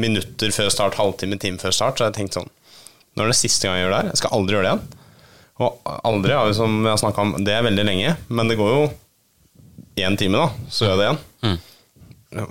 minutter 0.05 0.53
før 0.59 0.73
start, 0.75 0.99
halvtime, 1.01 1.39
time 1.41 1.63
før 1.63 1.77
start, 1.79 1.97
så 2.03 2.09
jeg 2.09 2.13
har 2.13 2.19
tenkt 2.19 2.37
sånn 2.37 2.51
Når 3.17 3.25
er 3.29 3.33
det 3.33 3.39
siste 3.41 3.69
gang 3.71 3.79
jeg 3.79 3.87
gjør 3.87 3.95
det 3.97 4.03
her? 4.03 4.11
Jeg 4.13 4.21
skal 4.25 4.37
aldri 4.37 4.59
gjøre 4.59 4.67
det 4.69 4.75
igjen. 4.75 5.05
Og 5.59 5.95
aldri, 6.07 6.35
har 6.39 6.47
vi 6.47 6.55
som 6.55 6.77
vi 6.85 6.91
har 6.93 7.01
snakket 7.01 7.25
om, 7.25 7.33
det 7.43 7.55
er 7.57 7.65
veldig 7.67 7.87
lenge, 7.89 8.13
men 8.31 8.51
det 8.53 8.59
går 8.61 8.69
jo 8.77 8.83
én 9.99 10.15
time, 10.21 10.39
da, 10.39 10.69
så 10.71 10.85
gjør 10.87 10.93
jeg 10.93 11.01
det 11.01 11.09
igjen. 11.09 11.59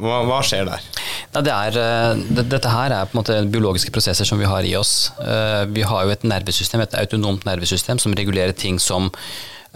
Hva, 0.02 0.18
hva 0.28 0.40
skjer 0.44 0.66
der? 0.68 0.84
Nei, 1.38 1.44
det 1.46 1.54
er, 1.54 1.76
eh, 1.78 2.22
det, 2.34 2.48
dette 2.50 2.70
her 2.72 2.90
er 2.90 3.06
på 3.06 3.14
en 3.14 3.20
måte 3.20 3.36
biologiske 3.54 3.92
prosesser 3.94 4.26
som 4.26 4.40
vi 4.42 4.48
har 4.50 4.66
i 4.66 4.74
oss. 4.74 5.12
Eh, 5.22 5.66
Vi 5.70 5.84
har 5.86 6.06
jo 6.06 6.10
et 6.10 6.24
nervesystem, 6.26 6.82
et 6.82 6.96
autonomt 6.98 7.46
nervesystem 7.46 8.00
som 8.02 8.16
regulerer 8.18 8.56
ting 8.58 8.80
som 8.82 9.12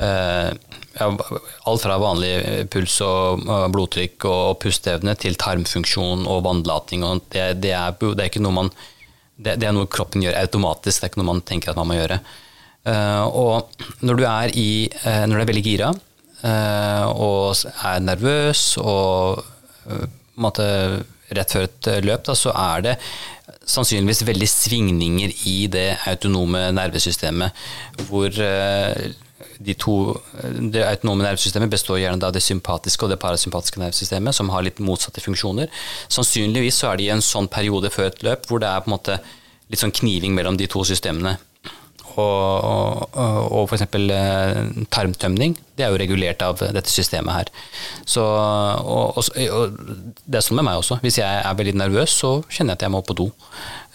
eh, 0.01 0.49
ja, 0.97 1.09
alt 1.69 1.83
fra 1.83 1.99
vanlig 2.01 2.65
puls 2.73 2.95
og 3.05 3.45
blodtrykk 3.45 4.25
og 4.25 4.57
pusteevne 4.63 5.13
til 5.21 5.37
tarmfunksjon 5.37 6.25
og 6.25 6.41
vannlating. 6.47 7.05
Og 7.05 7.21
det, 7.29 7.61
det, 7.61 7.75
er, 7.77 7.93
det 7.93 8.25
er 8.25 8.31
ikke 8.31 8.41
noe 8.41 8.57
man 8.57 8.73
det, 9.37 9.61
er 9.61 9.73
noe 9.73 9.85
kroppen 9.85 10.25
gjør 10.25 10.41
automatisk, 10.41 10.97
det 10.97 11.05
er 11.05 11.13
ikke 11.13 11.21
noe 11.21 11.29
man 11.29 11.45
tenker 11.45 11.71
at 11.71 11.77
man 11.77 11.89
må 11.89 11.97
gjøre. 11.97 12.19
Og 13.33 13.69
når 14.01 14.17
du 14.17 14.25
er, 14.25 14.53
i, 14.57 14.89
når 15.05 15.33
du 15.33 15.41
er 15.41 15.49
veldig 15.49 15.63
gira 15.65 15.89
og 17.09 17.57
er 17.85 18.03
nervøs 18.05 18.77
og 18.81 19.41
på 20.41 20.53
rett 21.35 21.55
før 21.55 21.67
et 21.67 21.89
eh, 21.91 22.03
løp, 22.05 22.25
da, 22.27 22.35
så 22.37 22.53
er 22.55 22.85
det 22.85 22.95
sannsynligvis 23.71 24.23
veldig 24.27 24.47
svingninger 24.49 25.33
i 25.49 25.57
det 25.71 25.89
autonome 26.09 26.67
nervesystemet, 26.75 27.65
hvor 28.09 28.41
eh, 28.41 29.11
de 29.61 29.75
to, 29.77 29.95
det 30.73 30.83
autonome 30.85 31.25
nervesystemet 31.25 31.71
består 31.71 32.01
gjerne 32.01 32.25
av 32.25 32.33
det 32.33 32.43
sympatiske 32.43 33.05
og 33.05 33.13
det 33.13 33.19
parasympatiske 33.21 33.81
nervesystemet, 33.81 34.35
som 34.35 34.49
har 34.53 34.65
litt 34.65 34.81
motsatte 34.83 35.23
funksjoner. 35.23 35.69
Sannsynligvis 36.11 36.81
så 36.81 36.91
er 36.91 36.99
de 36.99 37.07
i 37.09 37.13
en 37.13 37.25
sånn 37.25 37.49
periode 37.51 37.93
før 37.93 38.09
et 38.09 38.25
løp 38.25 38.49
hvor 38.49 38.61
det 38.61 38.69
er 38.71 38.83
på 38.83 38.91
en 38.91 38.97
måte 38.97 39.21
litt 39.71 39.81
sånn 39.81 39.93
kniving 40.01 40.35
mellom 40.35 40.57
de 40.59 40.67
to 40.71 40.83
systemene. 40.87 41.37
Og, 42.19 43.05
og, 43.13 43.45
og 43.55 43.69
f.eks. 43.71 43.85
tarmtømning, 44.91 45.55
det 45.77 45.85
er 45.85 45.93
jo 45.93 46.01
regulert 46.01 46.43
av 46.45 46.59
dette 46.61 46.91
systemet 46.91 47.37
her. 47.37 47.51
Så, 48.05 48.25
og, 48.25 49.21
og, 49.21 49.79
det 50.25 50.39
er 50.39 50.45
sånn 50.45 50.59
med 50.59 50.67
meg 50.67 50.81
også. 50.81 50.99
Hvis 51.05 51.21
jeg 51.21 51.41
er 51.45 51.57
veldig 51.57 51.77
nervøs, 51.79 52.17
så 52.23 52.35
kjenner 52.49 52.75
jeg 52.75 52.81
at 52.81 52.87
jeg 52.87 52.95
må 52.95 53.03
på 53.05 53.17
do. 53.17 53.31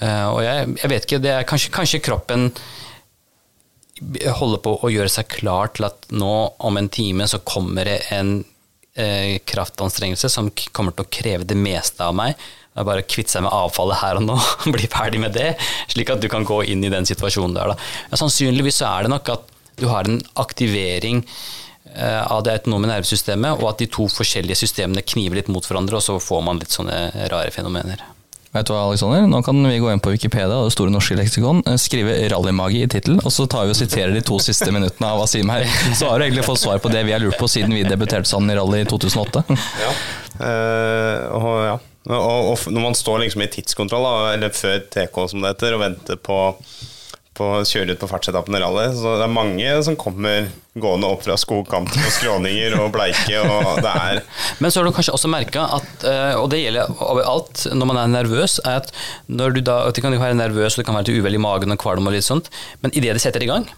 Eh, 0.01 0.27
Og 0.33 0.43
jeg, 0.45 0.75
jeg 0.83 0.93
vet 0.93 1.09
ikke, 1.09 1.23
det 1.25 1.33
er 1.35 1.49
kanskje, 1.49 1.73
kanskje 1.75 2.05
kroppen 2.05 2.51
holder 4.37 4.61
på 4.61 4.75
å 4.85 4.93
gjøre 4.93 5.09
seg 5.13 5.31
klar 5.39 5.71
til 5.73 5.89
at 5.89 6.11
nå 6.13 6.33
om 6.69 6.77
en 6.77 6.91
time 6.93 7.25
så 7.31 7.41
kommer 7.49 7.89
det 7.89 8.01
en 8.13 8.39
eh, 8.97 9.39
kraftanstrengelse 9.49 10.29
som 10.33 10.51
kommer 10.77 10.93
til 10.93 11.07
å 11.07 11.13
kreve 11.13 11.49
det 11.49 11.57
meste 11.57 12.05
av 12.05 12.17
meg. 12.17 12.37
Det 12.77 12.83
er 12.83 12.89
bare 12.91 13.01
å 13.01 13.09
kvitte 13.09 13.33
seg 13.33 13.47
med 13.47 13.55
avfallet 13.57 14.03
her 14.03 14.19
og 14.21 14.27
nå, 14.27 14.35
bli 14.77 14.89
ferdig 14.93 15.21
med 15.23 15.33
det, 15.33 15.55
slik 15.89 16.13
at 16.13 16.21
du 16.21 16.29
kan 16.29 16.45
gå 16.45 16.61
inn 16.69 16.85
i 16.85 16.93
den 16.93 17.09
situasjonen 17.09 17.57
der. 17.57 17.73
Da. 17.73 17.93
Ja, 18.11 18.19
sannsynligvis 18.21 18.83
så 18.83 18.91
er 18.91 19.07
det 19.07 19.15
nok 19.15 19.31
at 19.33 19.55
du 19.81 19.87
har 19.89 20.05
en 20.09 20.21
aktivering 20.37 21.23
eh, 21.95 22.21
av 22.21 22.45
det 22.45 22.59
autonome 22.59 22.91
nervesystemet, 22.93 23.57
og 23.57 23.71
at 23.73 23.81
de 23.81 23.89
to 23.97 24.05
forskjellige 24.13 24.61
systemene 24.61 25.05
kniver 25.09 25.41
litt 25.41 25.49
mot 25.53 25.65
hverandre, 25.65 25.97
og 25.97 26.05
så 26.05 26.21
får 26.21 26.45
man 26.45 26.61
litt 26.61 26.77
sånne 26.77 27.29
rare 27.33 27.55
fenomener. 27.55 28.05
Vet 28.57 28.69
du 28.69 28.73
hva, 28.73 28.87
Alexander? 28.87 29.27
Nå 29.29 29.43
kan 29.45 29.59
vi 29.69 29.81
gå 29.83 29.91
inn 29.93 30.01
på 30.01 30.13
Wikipedia 30.15 30.55
og 30.55 30.71
det 30.71 30.77
store 30.77 30.93
norske 30.93 31.17
leksikon, 31.19 31.63
eh, 31.67 31.81
skrive 31.81 32.15
'rallymagi' 32.31 32.85
i 32.85 32.93
tittelen, 32.93 33.21
og 33.25 33.33
så 33.33 33.49
tar 33.49 33.67
vi 33.67 33.75
og 33.75 33.81
siterer 33.81 34.15
de 34.15 34.23
to 34.25 34.39
siste 34.41 34.69
minuttene 34.73 35.09
av 35.09 35.25
Asim 35.25 35.49
her. 35.53 35.65
Så 35.97 36.09
har 36.09 36.19
du 36.19 36.25
egentlig 36.25 36.47
fått 36.47 36.63
svar 36.65 36.79
på 36.79 36.93
det 36.93 37.05
vi 37.05 37.13
har 37.13 37.21
lurt 37.21 37.39
på 37.41 37.49
siden 37.49 37.75
vi 37.75 37.85
debuterte 37.85 38.29
sammen 38.29 38.51
i 38.51 38.57
rally 38.57 38.81
i 38.85 38.89
2008. 38.89 39.45
Ja. 39.83 39.93
Uh, 40.37 41.21
og, 41.37 41.53
ja. 41.65 41.77
Og, 42.07 42.53
og 42.53 42.67
når 42.71 42.85
man 42.91 42.99
står 42.99 43.25
liksom 43.25 43.43
i 43.45 43.51
tidskontroll, 43.51 44.07
eller 44.35 44.55
før 44.55 44.83
TK 44.93 45.25
som 45.33 45.43
det 45.43 45.55
heter, 45.55 45.77
og 45.77 45.83
venter 45.83 46.21
på, 46.21 46.39
å 47.37 47.49
kjøre 47.69 47.93
ut 47.93 48.01
på 48.01 48.09
fartsetappen 48.09 48.57
i 48.57 48.61
rally, 48.63 48.87
så 48.97 49.17
det 49.19 49.27
er 49.27 49.33
mange 49.33 49.73
som 49.85 49.99
kommer 50.01 50.47
gående 50.77 51.09
opp 51.09 51.25
fra 51.25 51.37
skogkanten 51.41 52.05
og 52.05 52.13
skråninger 52.15 52.77
og 52.81 52.93
bleike, 52.95 53.41
og 53.43 53.81
det 53.85 53.93
er 53.93 54.21
Men 54.61 54.73
så 54.73 54.81
har 54.81 54.89
du 54.89 54.95
kanskje 54.97 55.15
også 55.17 55.31
merka 55.33 55.67
at, 55.79 56.07
eh, 56.09 56.35
og 56.37 56.51
det 56.53 56.63
gjelder 56.63 56.93
overalt 57.05 57.67
når 57.73 57.91
man 57.93 58.01
er 58.03 58.13
nervøs, 58.13 58.59
er 58.65 58.83
at 58.85 58.93
når 59.29 59.57
du 59.57 59.63
da, 59.65 59.81
du 59.91 60.01
kan 60.05 60.15
jo 60.15 60.23
være 60.23 60.39
nervøs 60.39 60.77
og 60.77 60.83
det 60.83 60.89
kan 60.89 60.99
være 60.99 61.11
til 61.11 61.21
uvel 61.21 61.37
i 61.37 61.43
magen 61.43 61.75
og 61.75 61.81
kvalm 61.83 62.09
og 62.09 62.17
litt 62.17 62.29
sånt, 62.29 62.53
men 62.85 62.95
idet 62.95 63.17
det 63.17 63.25
setter 63.25 63.45
i 63.45 63.51
gang, 63.51 63.69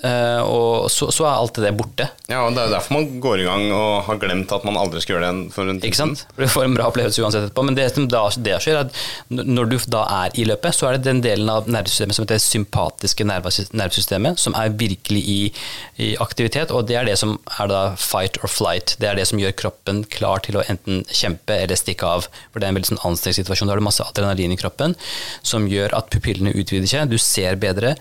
og 0.00 0.88
så, 0.92 1.10
så 1.12 1.26
er 1.28 1.34
alt 1.34 1.58
det 1.60 1.72
borte. 1.76 2.06
Ja, 2.30 2.44
og 2.46 2.54
det 2.56 2.62
er 2.62 2.74
derfor 2.74 2.96
man 2.96 3.08
går 3.20 3.42
i 3.42 3.46
gang 3.48 3.66
og 3.74 4.06
har 4.06 4.20
glemt 4.22 4.52
at 4.54 4.64
man 4.64 4.78
aldri 4.80 5.02
skal 5.02 5.16
gjøre 5.16 5.24
det 5.26 5.30
igjen 5.30 5.42
for 5.52 5.72
en 5.72 5.80
Ikke 5.84 5.98
sant? 5.98 6.24
For 6.34 6.46
Du 6.46 6.52
får 6.54 6.66
en 6.66 6.76
bra 6.78 6.86
opplevelse 6.88 7.24
uansett 7.24 7.48
etterpå. 7.48 7.64
Men 7.68 7.76
det 7.76 7.88
som 7.92 8.06
da 8.10 8.22
det 8.40 8.56
skjer, 8.64 8.78
er 8.78 8.88
at 8.88 9.50
når 9.50 9.70
du 9.70 9.76
da 9.92 10.04
er 10.24 10.38
i 10.40 10.46
løpet, 10.48 10.76
så 10.76 10.88
er 10.88 10.96
det 10.96 11.08
den 11.08 11.22
delen 11.24 11.50
av 11.52 11.68
nervesystemet 11.68 12.16
som 12.16 12.24
heter 12.24 12.40
det 12.40 12.46
sympatiske 12.46 13.26
nervesystemet, 13.28 14.40
som 14.40 14.56
er 14.58 14.72
virkelig 14.80 15.20
i, 15.20 15.38
i 16.00 16.10
aktivitet. 16.22 16.72
Og 16.72 16.88
det 16.88 16.96
er 17.00 17.08
det 17.08 17.18
som 17.20 17.36
er 17.58 17.70
da 17.70 17.82
fight 18.00 18.40
or 18.44 18.50
flight. 18.52 18.96
Det 19.02 19.10
er 19.10 19.20
det 19.20 19.28
som 19.28 19.40
gjør 19.42 19.56
kroppen 19.64 20.04
klar 20.08 20.44
til 20.46 20.60
å 20.60 20.64
enten 20.70 21.04
kjempe 21.12 21.60
eller 21.60 21.78
stikke 21.78 22.08
av. 22.08 22.30
For 22.50 22.60
det 22.60 22.68
er 22.68 22.74
en 22.74 22.80
veldig 22.80 22.92
sånn 22.94 23.04
anstrengt 23.10 23.40
situasjon. 23.40 23.68
Da 23.68 23.76
har 23.76 23.82
du 23.82 23.88
masse 23.90 24.06
adrenalin 24.06 24.56
i 24.56 24.60
kroppen 24.60 24.96
som 25.42 25.68
gjør 25.70 25.94
at 25.98 26.10
pupillene 26.12 26.54
utvider 26.56 26.88
seg. 26.90 27.12
Du 27.12 27.18
ser 27.20 27.60
bedre. 27.60 27.96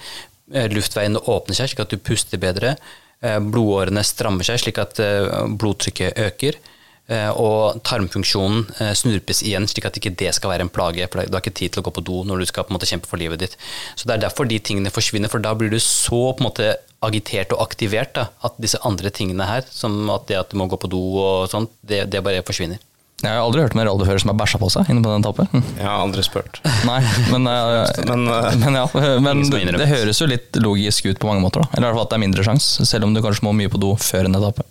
Eh, 0.53 0.67
Luftveiene 0.73 1.21
åpner 1.31 1.57
seg 1.57 1.71
slik 1.71 1.85
at 1.85 1.93
du 1.93 2.01
puster 2.01 2.41
bedre. 2.41 2.75
Eh, 3.21 3.39
Blodårene 3.43 4.03
strammer 4.07 4.47
seg 4.47 4.61
slik 4.63 4.81
at 4.81 5.01
eh, 5.03 5.29
blodtrykket 5.59 6.19
øker. 6.29 6.61
Og 7.09 7.79
tarmfunksjonen 7.89 8.67
snurpes 8.93 9.39
igjen, 9.41 9.63
slik 9.65 9.87
at 9.87 9.95
ikke 9.97 10.11
det 10.13 10.29
skal 10.37 10.51
være 10.51 10.67
en 10.67 10.69
plage. 10.69 11.07
For 11.09 11.25
du 11.25 11.33
har 11.33 11.41
ikke 11.41 11.55
tid 11.57 11.73
til 11.73 11.81
å 11.81 11.85
gå 11.87 11.93
på 11.95 12.03
do 12.05 12.19
når 12.29 12.43
du 12.43 12.45
skal 12.45 12.67
på 12.67 12.69
en 12.69 12.75
måte 12.77 12.85
kjempe 12.85 13.09
for 13.09 13.17
livet 13.17 13.41
ditt. 13.41 13.55
Så 13.97 14.05
Det 14.05 14.13
er 14.13 14.21
derfor 14.27 14.45
de 14.45 14.59
tingene 14.61 14.91
forsvinner, 14.93 15.31
for 15.33 15.41
da 15.41 15.55
blir 15.57 15.73
du 15.73 15.79
så 15.81 16.19
på 16.37 16.43
en 16.43 16.51
måte 16.51 16.67
agitert 17.01 17.55
og 17.55 17.63
aktivert 17.65 18.13
da, 18.13 18.27
at 18.45 18.61
disse 18.61 18.77
andre 18.85 19.09
tingene 19.09 19.47
her, 19.49 19.65
som 19.73 19.97
at 20.13 20.29
det 20.29 20.37
at 20.37 20.53
du 20.53 20.61
må 20.61 20.69
gå 20.69 20.77
på 20.77 20.91
do 20.91 21.01
og 21.17 21.49
sånt, 21.49 21.73
det, 21.81 22.03
det 22.13 22.21
bare 22.21 22.45
forsvinner. 22.45 22.77
Jeg 23.19 23.35
har 23.35 23.41
aldri 23.43 23.63
hørt 23.65 23.75
om 23.75 23.81
en 23.81 23.87
rallyfører 23.89 24.21
som 24.23 24.31
har 24.31 24.37
bæsja 24.39 24.59
på 24.61 24.69
seg 24.71 24.89
inne 24.91 25.03
på 25.03 25.11
den 25.11 25.25
etappen. 25.25 25.49
Hm. 25.51 25.63
Jeg 25.75 25.85
har 25.85 26.03
aldri 26.05 26.23
spurt. 26.23 26.59
Nei, 26.87 26.99
men, 27.33 27.47
eh, 27.51 27.89
Men, 28.09 28.27
eh, 28.31 28.57
men 28.61 28.77
ja, 28.79 28.85
men 29.25 29.41
det, 29.49 29.87
høres 29.91 30.21
jo 30.21 30.27
litt 30.29 30.59
logisk 30.63 31.09
ut 31.09 31.19
på 31.19 31.27
mange 31.27 31.43
måter. 31.43 31.65
da. 31.65 31.73
Eller 31.73 31.89
i 31.89 31.89
hvert 31.89 31.99
fall 31.99 32.07
at 32.07 32.13
det 32.13 32.19
er 32.19 32.23
mindre 32.25 32.45
sjanse, 32.47 32.87
selv 32.87 33.09
om 33.09 33.15
du 33.15 33.21
kanskje 33.25 33.45
må 33.47 33.53
mye 33.57 33.71
på 33.71 33.81
do 33.81 33.91
før 33.99 34.29
en 34.29 34.39
etappe. 34.39 34.63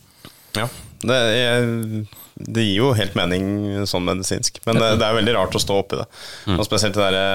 Ja. 0.56 0.68
Det, 0.98 1.18
jeg, 1.36 2.06
det 2.48 2.64
gir 2.64 2.80
jo 2.80 2.92
helt 2.96 3.18
mening 3.18 3.44
sånn 3.86 4.06
medisinsk, 4.08 4.62
men 4.66 4.80
det, 4.80 4.94
det 4.98 5.06
er 5.06 5.18
veldig 5.20 5.34
rart 5.36 5.54
å 5.54 5.62
stå 5.62 5.76
oppi 5.82 6.00
det. 6.00 6.08
Og 6.56 6.64
spesielt 6.66 6.96
det 6.96 7.04
derre 7.04 7.26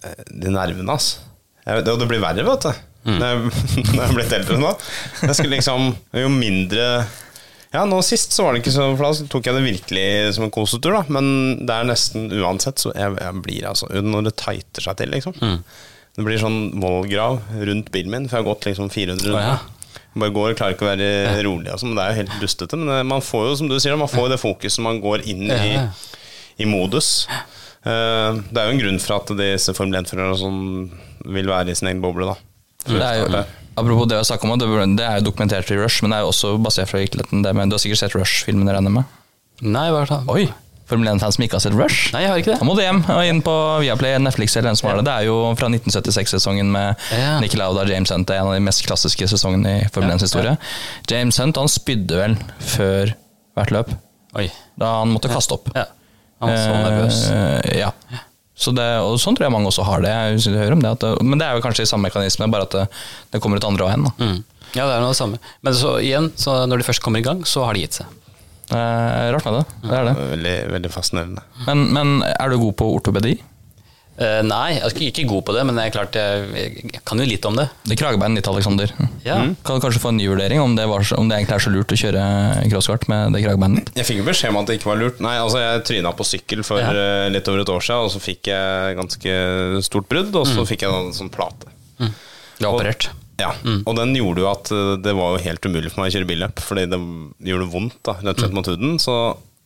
eh, 0.00 0.22
De 0.30 0.54
nervene, 0.54 0.86
altså. 0.94 1.26
Jeg, 1.66 1.84
det, 1.84 1.98
det 2.00 2.08
blir 2.08 2.22
verre, 2.22 2.46
vet 2.46 2.68
du. 2.68 2.86
Når 3.10 3.26
jeg, 3.26 3.50
når 3.94 3.98
jeg 3.98 4.06
er 4.06 4.16
blitt 4.16 4.36
eldre 4.36 4.60
nå. 4.60 4.70
Jeg 5.24 5.36
skulle 5.38 5.56
liksom 5.56 5.86
Jo 6.20 6.30
mindre 6.32 6.86
Ja, 7.70 7.84
nå 7.86 8.00
sist 8.02 8.32
så 8.34 8.42
var 8.48 8.56
det 8.56 8.64
ikke 8.64 8.72
så 8.74 8.88
For 8.98 9.04
da 9.06 9.28
tok 9.30 9.46
jeg 9.46 9.54
det 9.54 9.62
virkelig 9.62 10.06
som 10.34 10.46
en 10.48 10.50
kosetur, 10.54 10.96
da. 10.96 11.04
Men 11.14 11.60
det 11.68 11.74
er 11.76 11.86
nesten 11.86 12.24
uansett 12.34 12.82
så 12.82 12.90
jeg, 12.96 13.14
jeg 13.20 13.42
blir 13.44 13.68
altså 13.70 13.86
Når 14.02 14.26
det 14.26 14.32
tighter 14.42 14.86
seg 14.88 14.98
til, 14.98 15.12
liksom. 15.14 15.36
Det 16.18 16.24
blir 16.26 16.40
sånn 16.42 16.58
vollgrav 16.82 17.38
rundt 17.68 17.92
bilen 17.94 18.10
min, 18.10 18.26
for 18.26 18.40
jeg 18.40 18.42
har 18.42 18.48
gått 18.50 18.66
liksom 18.66 18.90
400 18.90 19.30
Å, 19.30 19.44
ja. 19.44 19.54
Bare 20.18 20.34
går, 20.34 20.56
klarer 20.58 20.74
ikke 20.74 20.82
å 20.82 20.90
være 20.90 21.44
rolig. 21.46 21.70
Altså, 21.70 21.86
det 21.94 22.02
er 22.02 22.10
jo 22.10 22.18
helt 22.24 22.32
dustete. 22.42 22.78
Men 22.80 22.90
eh, 22.96 23.04
man 23.06 23.22
får 23.22 23.44
jo, 23.46 23.52
som 23.60 23.68
du 23.70 23.76
sier, 23.78 23.94
man 23.98 24.10
får 24.10 24.32
det 24.32 24.40
fokuset 24.42 24.82
man 24.82 24.98
går 25.02 25.22
inn 25.30 25.46
i, 25.54 25.76
i 26.58 26.66
modus. 26.66 27.28
Eh, 27.30 28.40
det 28.50 28.58
er 28.58 28.66
jo 28.66 28.74
en 28.74 28.82
grunn 28.82 28.98
for 28.98 29.20
at 29.20 29.30
disse 29.38 29.74
Formel 29.78 30.00
1-førerne 30.02 30.34
som 30.42 30.58
vil 31.30 31.46
være 31.54 31.70
i 31.70 31.78
sin 31.78 31.92
egen 31.92 32.02
boble, 32.02 32.26
da. 32.26 32.34
Det 32.90 32.98
er 33.06 33.20
jo, 33.20 33.30
apropos 33.78 34.08
det 34.10 34.18
å 34.20 34.26
snakke 34.26 34.48
om, 34.48 34.56
det, 34.58 34.68
det 34.98 35.06
er 35.06 35.20
jo 35.20 35.28
dokumentert 35.30 35.70
i 35.70 35.78
Rush, 35.78 36.02
men 36.02 36.12
det 36.14 36.20
er 36.20 36.26
jo 36.26 36.32
også 36.32 36.56
basert 36.62 36.90
fra 36.90 37.02
virkeligheten. 37.02 37.44
Det, 37.46 37.54
men 37.56 37.70
du 37.70 37.76
har 37.76 37.82
sikkert 37.82 38.02
sett 38.02 38.16
Rush-filmen, 38.18 38.68
regner 38.68 38.90
jeg 38.90 38.98
med? 38.98 39.16
Nei, 39.60 39.86
hva 39.92 40.02
er 40.04 40.12
det? 40.14 40.20
Oi! 40.32 40.48
Formel 40.90 41.06
1-fans 41.12 41.36
som 41.36 41.44
ikke 41.44 41.54
har 41.54 41.62
sett 41.62 41.76
Rush? 41.78 42.08
Nei, 42.14 42.24
jeg 42.24 42.32
har 42.32 42.40
ikke 42.40 42.50
det. 42.50 42.58
Da 42.58 42.66
må 42.66 42.74
du 42.74 42.82
hjem 42.82 43.04
og 43.14 43.20
inn 43.22 43.42
på 43.46 43.52
Viaplay, 43.84 44.16
Netflix 44.18 44.56
eller 44.58 44.72
den 44.72 44.80
som 44.80 44.88
har 44.90 44.98
det. 44.98 45.04
Det 45.06 45.12
er 45.14 45.28
jo 45.28 45.36
fra 45.60 45.68
1976-sesongen 45.70 46.72
med 46.74 47.04
Ja. 47.14 47.36
Nicky 47.42 47.60
Lauda 47.60 47.84
og 47.84 47.92
James 47.92 48.10
Hunt. 48.10 48.26
Det 48.26 48.34
er 48.34 48.42
en 48.42 48.50
av 48.50 48.56
de 48.56 48.64
mest 48.66 48.82
klassiske 48.88 49.28
sesongene 49.30 49.76
i 49.84 49.84
Formel 49.94 50.16
1s 50.16 50.26
historie. 50.26 50.56
James 51.10 51.38
Hunt 51.38 51.60
han 51.62 51.70
spydde 51.70 52.18
vel 52.18 52.34
før 52.72 53.14
hvert 53.58 53.74
løp, 53.74 53.94
Oi. 54.40 54.48
da 54.82 54.96
han 54.98 55.14
måtte 55.14 55.30
kaste 55.30 55.54
opp. 55.54 55.70
Ja. 55.76 55.86
Han 56.42 56.50
var 56.50 56.58
så 56.64 56.82
nervøs. 56.82 57.22
Uh, 57.30 57.70
ja. 57.76 57.92
Så 58.60 58.74
det, 58.76 58.86
og 59.00 59.16
sånn 59.22 59.36
tror 59.38 59.48
jeg 59.48 59.54
mange 59.54 59.70
også 59.70 59.86
har 59.88 60.02
det. 60.04 60.12
Jeg 60.12 60.52
hører 60.58 60.76
om 60.76 60.82
det, 60.84 60.92
at 60.92 61.04
det. 61.04 61.14
Men 61.24 61.40
det 61.40 61.48
er 61.48 61.56
jo 61.56 61.64
kanskje 61.64 61.86
i 61.86 61.88
samme 61.88 62.10
mekanisme, 62.10 62.48
bare 62.52 62.68
at 62.68 62.76
det, 62.76 62.86
det 63.32 63.40
kommer 63.40 63.60
ut 63.60 63.66
andre 63.66 63.88
veien. 63.88 64.04
Da. 64.04 64.12
Mm. 64.20 64.40
Ja, 64.76 64.84
det 64.84 64.94
er 64.94 65.02
noe 65.02 65.14
det 65.14 65.18
samme. 65.18 65.40
Men 65.66 65.76
så 65.78 65.94
igjen, 66.04 66.28
så 66.38 66.60
når 66.68 66.82
de 66.82 66.88
først 66.90 67.02
kommer 67.04 67.22
i 67.22 67.26
gang, 67.26 67.40
så 67.48 67.64
har 67.66 67.74
de 67.74 67.86
gitt 67.86 68.02
seg. 68.02 68.18
Er 68.70 69.32
rart 69.34 69.46
med 69.48 69.56
det. 69.56 69.62
det, 69.82 69.94
er 69.96 70.04
det. 70.06 70.12
Veldig, 70.34 70.56
veldig 70.76 70.90
fascinerende. 70.94 71.42
Men, 71.66 71.88
men 71.96 72.12
er 72.28 72.52
du 72.52 72.60
god 72.60 72.76
på 72.78 72.90
ortopedi? 73.00 73.38
Eh, 74.18 74.42
nei, 74.44 74.74
jeg 74.74 74.82
er 74.84 75.00
ikke- 75.06 75.26
god 75.28 75.44
på 75.46 75.54
det, 75.54 75.64
men 75.64 75.76
jeg, 75.76 75.86
er 75.86 75.94
klart 75.96 76.12
jeg, 76.12 76.82
jeg 76.92 77.00
kan 77.06 77.16
jo 77.18 77.24
litt 77.24 77.44
om 77.46 77.56
det. 77.56 77.70
Det 77.88 77.96
kragebeinet 77.96 78.36
ditt, 78.42 78.48
Alexander. 78.48 78.90
Ja. 79.24 79.36
Kan 79.64 79.78
du 79.80 79.80
kanskje 79.80 80.00
få 80.02 80.08
en 80.10 80.18
ny 80.18 80.26
vurdering 80.28 80.60
om 80.60 80.74
det, 80.76 80.84
var, 80.86 81.00
om 81.16 81.28
det 81.30 81.38
egentlig 81.38 81.54
er 81.56 81.64
så 81.64 81.72
lurt 81.72 81.94
å 81.94 81.96
kjøre 81.96 82.24
crosskart 82.70 83.08
med 83.08 83.32
det 83.32 83.40
kragebeinet 83.46 83.86
ditt? 83.86 83.94
Jeg 83.96 84.04
fikk 84.10 84.18
jo 84.20 84.26
beskjed 84.28 84.50
om 84.50 84.58
at 84.60 84.66
det 84.66 84.76
ikke 84.80 84.90
var 84.92 84.96
lurt. 85.00 85.20
Nei, 85.24 85.36
altså 85.40 85.58
Jeg 85.62 85.84
tryna 85.88 86.12
på 86.16 86.26
sykkel 86.28 86.62
for 86.64 86.78
Ja. 86.80 86.90
eh, 86.92 87.30
litt 87.30 87.48
over 87.48 87.60
et 87.60 87.72
år 87.72 87.80
siden, 87.80 88.04
og 88.04 88.10
så 88.12 88.20
fikk 88.20 88.42
jeg 88.52 88.96
ganske 89.00 89.82
stort 89.88 90.08
brudd, 90.08 90.34
og 90.36 90.46
så 90.46 90.66
fikk 90.68 90.80
jeg 90.84 90.90
en 90.92 91.12
sånn 91.16 91.30
plate. 91.32 91.68
Du 92.58 92.66
har 92.66 92.74
operert. 92.76 93.08
Ja, 93.40 93.54
Og 93.86 93.96
den 93.96 94.12
gjorde 94.14 94.36
jo 94.44 94.50
at 94.50 94.68
eh, 94.70 94.96
det 95.00 95.14
var 95.16 95.38
jo 95.38 95.44
helt 95.44 95.62
umulig 95.64 95.90
for 95.94 96.02
meg 96.02 96.12
å 96.12 96.16
kjøre 96.18 96.28
billøp, 96.28 96.60
fordi 96.60 96.84
det 96.90 97.00
gjorde 97.48 97.70
vondt 97.72 98.02
da, 98.04 98.12
rett 98.20 98.36
og 98.36 98.42
slett 98.44 98.52
mot 98.52 98.66
huden. 98.68 98.98
Så 99.00 99.14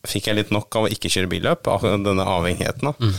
fikk 0.07 0.27
jeg 0.31 0.37
litt 0.37 0.51
nok 0.53 0.71
av 0.77 0.85
å 0.87 0.91
ikke 0.95 1.11
kjøre 1.11 1.27
billøp, 1.33 1.67
av 1.67 1.81
denne 1.83 2.23
avhengigheten. 2.23 2.83
da. 2.95 3.11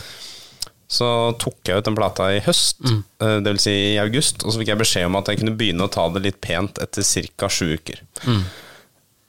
Så 0.86 1.06
tok 1.42 1.66
jeg 1.66 1.80
ut 1.82 1.88
den 1.88 1.96
plata 1.98 2.28
i 2.36 2.42
høst, 2.46 2.78
mm. 2.86 3.00
det 3.42 3.50
vil 3.56 3.58
si 3.58 3.72
i 3.94 3.96
august, 3.98 4.44
og 4.46 4.52
så 4.54 4.60
fikk 4.60 4.68
jeg 4.70 4.78
beskjed 4.84 5.08
om 5.08 5.16
at 5.18 5.26
jeg 5.32 5.40
kunne 5.40 5.56
begynne 5.58 5.88
å 5.88 5.90
ta 5.90 6.04
det 6.14 6.22
litt 6.22 6.38
pent 6.44 6.78
etter 6.84 7.02
ca. 7.36 7.48
sju 7.50 7.72
uker. 7.74 8.04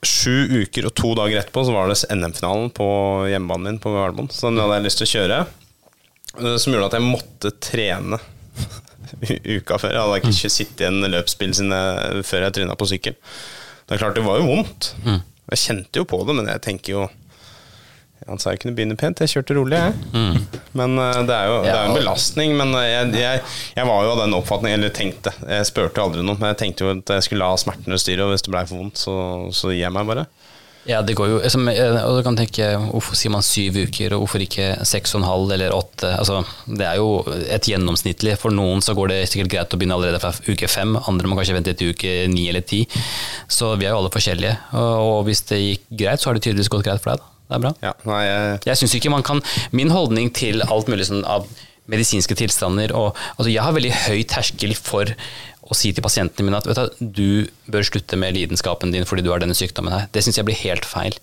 Sju 0.06 0.62
uker 0.62 0.86
og 0.86 0.94
to 0.94 1.10
dager 1.18 1.40
etterpå 1.40 1.64
så 1.66 1.72
var 1.74 1.90
det 1.90 1.96
NM-finalen 2.14 2.70
på 2.76 2.86
hjemmebanen 3.32 3.72
min 3.72 3.80
på 3.82 3.90
Gardermoen. 3.96 4.30
Så 4.30 4.46
den 4.52 4.60
hadde 4.62 4.76
jeg 4.78 4.86
lyst 4.86 5.00
til 5.02 5.08
å 5.08 5.12
kjøre. 5.16 5.38
eh, 6.38 6.56
Som 6.62 6.76
gjorde 6.76 6.92
at 6.92 6.98
jeg 7.00 7.08
måtte 7.08 7.50
trene 7.58 8.20
uka 9.58 9.80
før. 9.82 9.96
Jeg 9.96 10.04
hadde 10.04 10.20
ikke 10.22 10.52
sittet 10.54 10.84
i 10.84 10.88
en 10.92 11.02
løpsbil 11.10 11.56
før 12.22 12.46
jeg 12.46 12.54
tryna 12.60 12.78
på 12.78 12.86
sykkel. 12.92 13.18
Det 13.88 13.96
er 13.96 14.04
klart 14.04 14.14
det 14.20 14.22
var 14.26 14.38
jo 14.38 14.46
vondt. 14.52 14.92
Jeg 15.48 15.62
kjente 15.64 15.98
jo 15.98 16.06
på 16.06 16.22
det, 16.28 16.34
men 16.38 16.46
jeg 16.54 16.62
tenker 16.62 16.92
jo 16.94 17.06
Han 18.26 18.40
sa 18.42 18.52
jeg 18.52 18.60
kunne 18.64 18.74
begynne 18.76 18.96
pent. 18.98 19.20
Jeg 19.22 19.30
kjørte 19.36 19.56
rolig, 19.56 19.78
jeg. 19.78 19.94
Men 20.76 20.98
eh, 20.98 21.20
det 21.28 21.36
er 21.36 21.46
jo 21.52 21.60
det 21.64 21.72
er 21.76 21.86
en 21.86 21.96
belastning. 21.96 22.56
Men 22.58 22.74
eh, 22.80 22.88
jeg, 22.90 23.14
jeg, 23.22 23.44
jeg 23.78 23.88
var 23.88 24.04
jo 24.04 24.12
av 24.16 24.22
den 24.24 24.36
oppfatning, 24.36 24.74
eller 24.76 24.92
tenkte 24.94 25.32
Jeg 25.46 25.70
spurte 25.70 26.02
aldri 26.02 26.24
noen, 26.26 26.40
men 26.40 26.52
jeg 26.52 26.60
tenkte 26.64 26.84
jo 26.84 26.92
at 26.96 27.14
jeg 27.18 27.28
skulle 27.28 27.46
la 27.46 27.60
smertene 27.60 28.00
styre, 28.00 28.26
og 28.26 28.34
hvis 28.34 28.44
det 28.48 28.52
blei 28.56 28.66
for 28.68 28.82
vondt, 28.82 29.00
så, 29.00 29.14
så 29.54 29.72
gir 29.72 29.86
jeg 29.86 29.94
meg 29.94 30.10
bare. 30.10 30.26
Ja, 30.88 31.02
det 31.04 31.18
går 31.18 31.28
jo 31.28 31.38
som, 31.52 31.66
eh, 31.68 31.96
Og 32.08 32.16
du 32.16 32.22
kan 32.24 32.36
tenke 32.38 32.64
hvorfor 32.88 33.16
sier 33.18 33.32
man 33.34 33.44
syv 33.44 33.76
uker, 33.76 34.14
og 34.16 34.22
hvorfor 34.24 34.44
ikke 34.44 34.70
seks 34.88 35.12
og 35.14 35.20
en 35.20 35.28
halv 35.28 35.52
eller 35.56 35.74
åtte? 35.76 36.12
Altså, 36.16 36.38
det 36.64 36.86
er 36.86 37.00
jo 37.00 37.10
et 37.44 37.68
gjennomsnittlig. 37.68 38.38
For 38.40 38.54
noen 38.54 38.80
så 38.84 38.94
går 38.96 39.12
det 39.12 39.18
sikkert 39.28 39.52
greit 39.52 39.74
å 39.76 39.80
begynne 39.80 39.98
allerede 39.98 40.20
fra 40.22 40.32
uke 40.48 40.70
fem, 40.70 40.96
andre 41.10 41.28
må 41.28 41.36
kanskje 41.36 41.58
vente 41.58 41.76
til 41.76 41.92
uke 41.92 42.14
ni 42.32 42.46
eller 42.48 42.64
ti. 42.64 42.84
Så 43.52 43.74
vi 43.76 43.88
er 43.88 43.92
jo 43.92 44.00
alle 44.00 44.12
forskjellige. 44.14 44.54
Og, 44.80 45.02
og 45.10 45.26
hvis 45.28 45.44
det 45.50 45.60
gikk 45.64 45.90
greit, 46.04 46.22
så 46.24 46.30
har 46.30 46.38
det 46.38 46.46
tydeligvis 46.48 46.72
gått 46.72 46.86
greit 46.88 47.04
for 47.04 47.12
deg. 47.12 47.20
da. 47.24 47.34
Det 47.48 47.56
er 47.56 47.64
bra. 47.64 47.72
Ja, 47.80 47.94
nei, 48.08 48.22
jeg, 48.26 48.60
Jeg 48.68 48.80
synes 48.82 48.94
ikke 48.98 49.12
man 49.12 49.24
kan 49.26 49.42
Min 49.72 49.92
holdning 49.94 50.30
til 50.36 50.60
alt 50.66 50.90
mulig 50.90 51.08
sånn 51.08 51.24
av 51.24 51.48
medisinske 51.88 52.36
tilstander 52.36 52.92
og 52.92 53.16
altså 53.38 53.48
Jeg 53.48 53.64
har 53.64 53.72
veldig 53.72 53.94
høy 54.04 54.22
terskel 54.28 54.74
for 54.76 55.08
å 55.68 55.76
si 55.76 55.92
til 55.92 56.04
pasientene 56.04 56.46
mine 56.46 56.60
at 56.60 56.68
vet 56.68 57.00
du, 57.00 57.08
du 57.18 57.72
bør 57.72 57.84
slutte 57.84 58.16
med 58.20 58.36
lidenskapen 58.36 58.92
din 58.92 59.08
fordi 59.08 59.24
du 59.24 59.30
har 59.32 59.42
denne 59.42 59.56
sykdommen 59.56 59.92
her. 59.92 60.06
Det 60.12 60.22
syns 60.24 60.40
jeg 60.40 60.48
blir 60.48 60.60
helt 60.62 60.88
feil. 60.88 61.16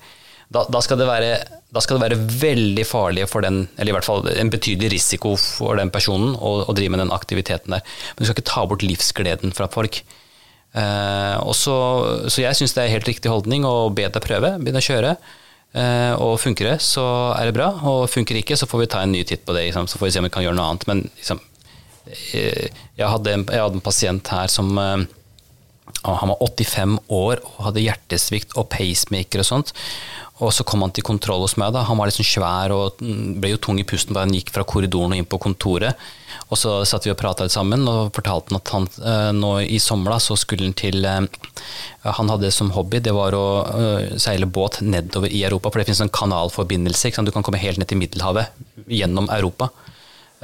Da, 0.54 0.62
da, 0.70 0.82
skal 0.86 1.00
det 1.02 1.08
være, 1.10 1.30
da 1.74 1.82
skal 1.82 1.98
det 1.98 2.06
være 2.06 2.20
veldig 2.44 2.86
farlig 2.86 3.26
for 3.30 3.46
den, 3.46 3.64
eller 3.76 3.92
i 3.92 3.96
hvert 3.96 4.06
fall 4.06 4.28
en 4.30 4.52
betydelig 4.54 4.92
risiko 4.94 5.34
for 5.42 5.80
den 5.80 5.90
personen 5.94 6.36
å, 6.38 6.60
å 6.70 6.76
drive 6.78 6.94
med 6.94 7.02
den 7.02 7.16
aktiviteten 7.16 7.74
der. 7.74 7.82
Men 8.14 8.22
du 8.22 8.28
skal 8.28 8.38
ikke 8.38 8.52
ta 8.52 8.68
bort 8.70 8.86
livsgleden 8.86 9.56
fra 9.58 9.70
folk. 9.74 10.04
Uh, 10.76 11.42
så, 11.56 11.76
så 12.30 12.44
jeg 12.44 12.60
syns 12.60 12.78
det 12.78 12.86
er 12.86 12.94
helt 12.94 13.10
riktig 13.10 13.32
holdning 13.32 13.66
å 13.66 13.90
be 13.96 14.06
deg 14.06 14.22
prøve, 14.22 14.54
begynne 14.62 14.84
å 14.84 14.86
kjøre. 14.86 15.16
Eh, 15.76 16.14
og 16.24 16.38
funker 16.40 16.70
det, 16.70 16.78
så 16.84 17.04
er 17.36 17.50
det 17.50 17.58
bra. 17.58 17.68
Og 17.90 18.08
funker 18.12 18.40
ikke, 18.40 18.58
så 18.60 18.68
får 18.70 18.86
vi 18.86 18.92
ta 18.94 19.04
en 19.04 19.12
ny 19.16 19.26
titt 19.28 19.44
på 19.46 19.56
det. 19.56 19.68
Liksom. 19.68 19.90
Så 19.92 20.00
får 20.00 20.08
vi 20.08 20.16
se 20.16 20.24
om 20.24 20.28
vi 20.30 20.34
kan 20.34 20.46
gjøre 20.46 20.58
noe 20.58 20.70
annet. 20.72 20.88
Men 20.92 21.04
liksom, 21.18 21.42
eh, 22.08 22.72
jeg, 22.96 23.08
hadde 23.12 23.36
en, 23.36 23.46
jeg 23.50 23.66
hadde 23.66 23.82
en 23.82 23.86
pasient 23.86 24.34
her 24.36 24.52
som 24.52 24.72
eh, 24.80 25.06
han 26.06 26.30
var 26.30 26.42
85 26.42 27.00
år 27.14 27.42
og 27.46 27.64
hadde 27.70 27.86
hjertesvikt 27.86 28.54
og 28.60 28.70
pacemaker 28.74 29.42
og 29.42 29.48
sånt. 29.48 29.74
Og 30.44 30.52
så 30.52 30.66
kom 30.68 30.84
han 30.84 30.92
til 30.92 31.06
kontroll 31.08 31.46
hos 31.46 31.56
meg. 31.56 31.72
da, 31.72 31.86
Han 31.88 31.98
var 31.98 32.10
litt 32.10 32.18
sånn 32.18 32.28
svær 32.28 32.74
og 32.76 33.00
ble 33.00 33.54
jo 33.54 33.62
tung 33.62 33.80
i 33.80 33.88
pusten 33.88 34.16
da 34.16 34.26
han 34.26 34.34
gikk 34.36 34.52
fra 34.52 34.66
korridoren 34.68 35.16
og 35.16 35.22
inn 35.22 35.30
på 35.30 35.40
kontoret. 35.40 35.96
Og 36.52 36.60
så 36.60 36.74
satt 36.86 37.08
vi 37.08 37.14
og 37.14 37.18
prata 37.18 37.46
litt 37.46 37.56
sammen 37.56 37.88
og 37.88 38.12
fortalte 38.14 38.52
han 38.52 38.60
at 38.60 38.74
han 38.76 38.90
eh, 39.00 39.32
nå 39.34 39.54
i 39.64 39.80
sommer 39.80 40.14
da, 40.14 40.20
så 40.20 40.36
skulle 40.38 40.68
han 40.68 40.76
til 40.78 41.08
eh, 41.08 41.24
Han 42.20 42.30
hadde 42.30 42.52
som 42.54 42.74
hobby 42.76 43.00
det 43.00 43.16
var 43.16 43.38
å 43.38 43.46
eh, 43.80 44.18
seile 44.22 44.46
båt 44.46 44.82
nedover 44.84 45.32
i 45.32 45.46
Europa, 45.48 45.72
for 45.72 45.80
det 45.80 45.88
finnes 45.88 46.04
en 46.06 46.14
kanalforbindelse. 46.14 47.16
Du 47.24 47.32
kan 47.32 47.46
komme 47.46 47.62
helt 47.62 47.80
ned 47.80 47.90
til 47.90 48.02
Middelhavet 48.02 48.52
gjennom 48.92 49.32
Europa. 49.32 49.72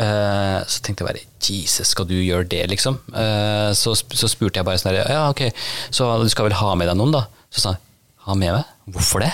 Eh, 0.02 0.58
så 0.72 0.82
tenkte 0.82 1.04
jeg 1.04 1.10
bare 1.10 1.24
Jesus, 1.42 1.92
skal 1.94 2.08
du 2.10 2.16
gjøre 2.18 2.48
det, 2.50 2.64
liksom? 2.72 2.98
Eh, 3.14 3.70
så, 3.78 3.94
så 3.94 4.30
spurte 4.32 4.62
jeg 4.62 4.68
bare 4.68 4.82
sånn 4.82 4.96
der, 4.96 5.06
Ja, 5.12 5.28
ok, 5.30 5.48
så 5.94 6.10
du 6.22 6.30
skal 6.32 6.48
vel 6.50 6.58
ha 6.58 6.74
med 6.80 6.90
deg 6.90 6.98
noen, 6.98 7.14
da? 7.14 7.26
Så 7.52 7.64
sa 7.64 7.76
han 7.76 7.82
ha 8.28 8.38
med 8.38 8.56
meg? 8.58 8.76
Hvorfor 8.96 9.24
det? 9.24 9.32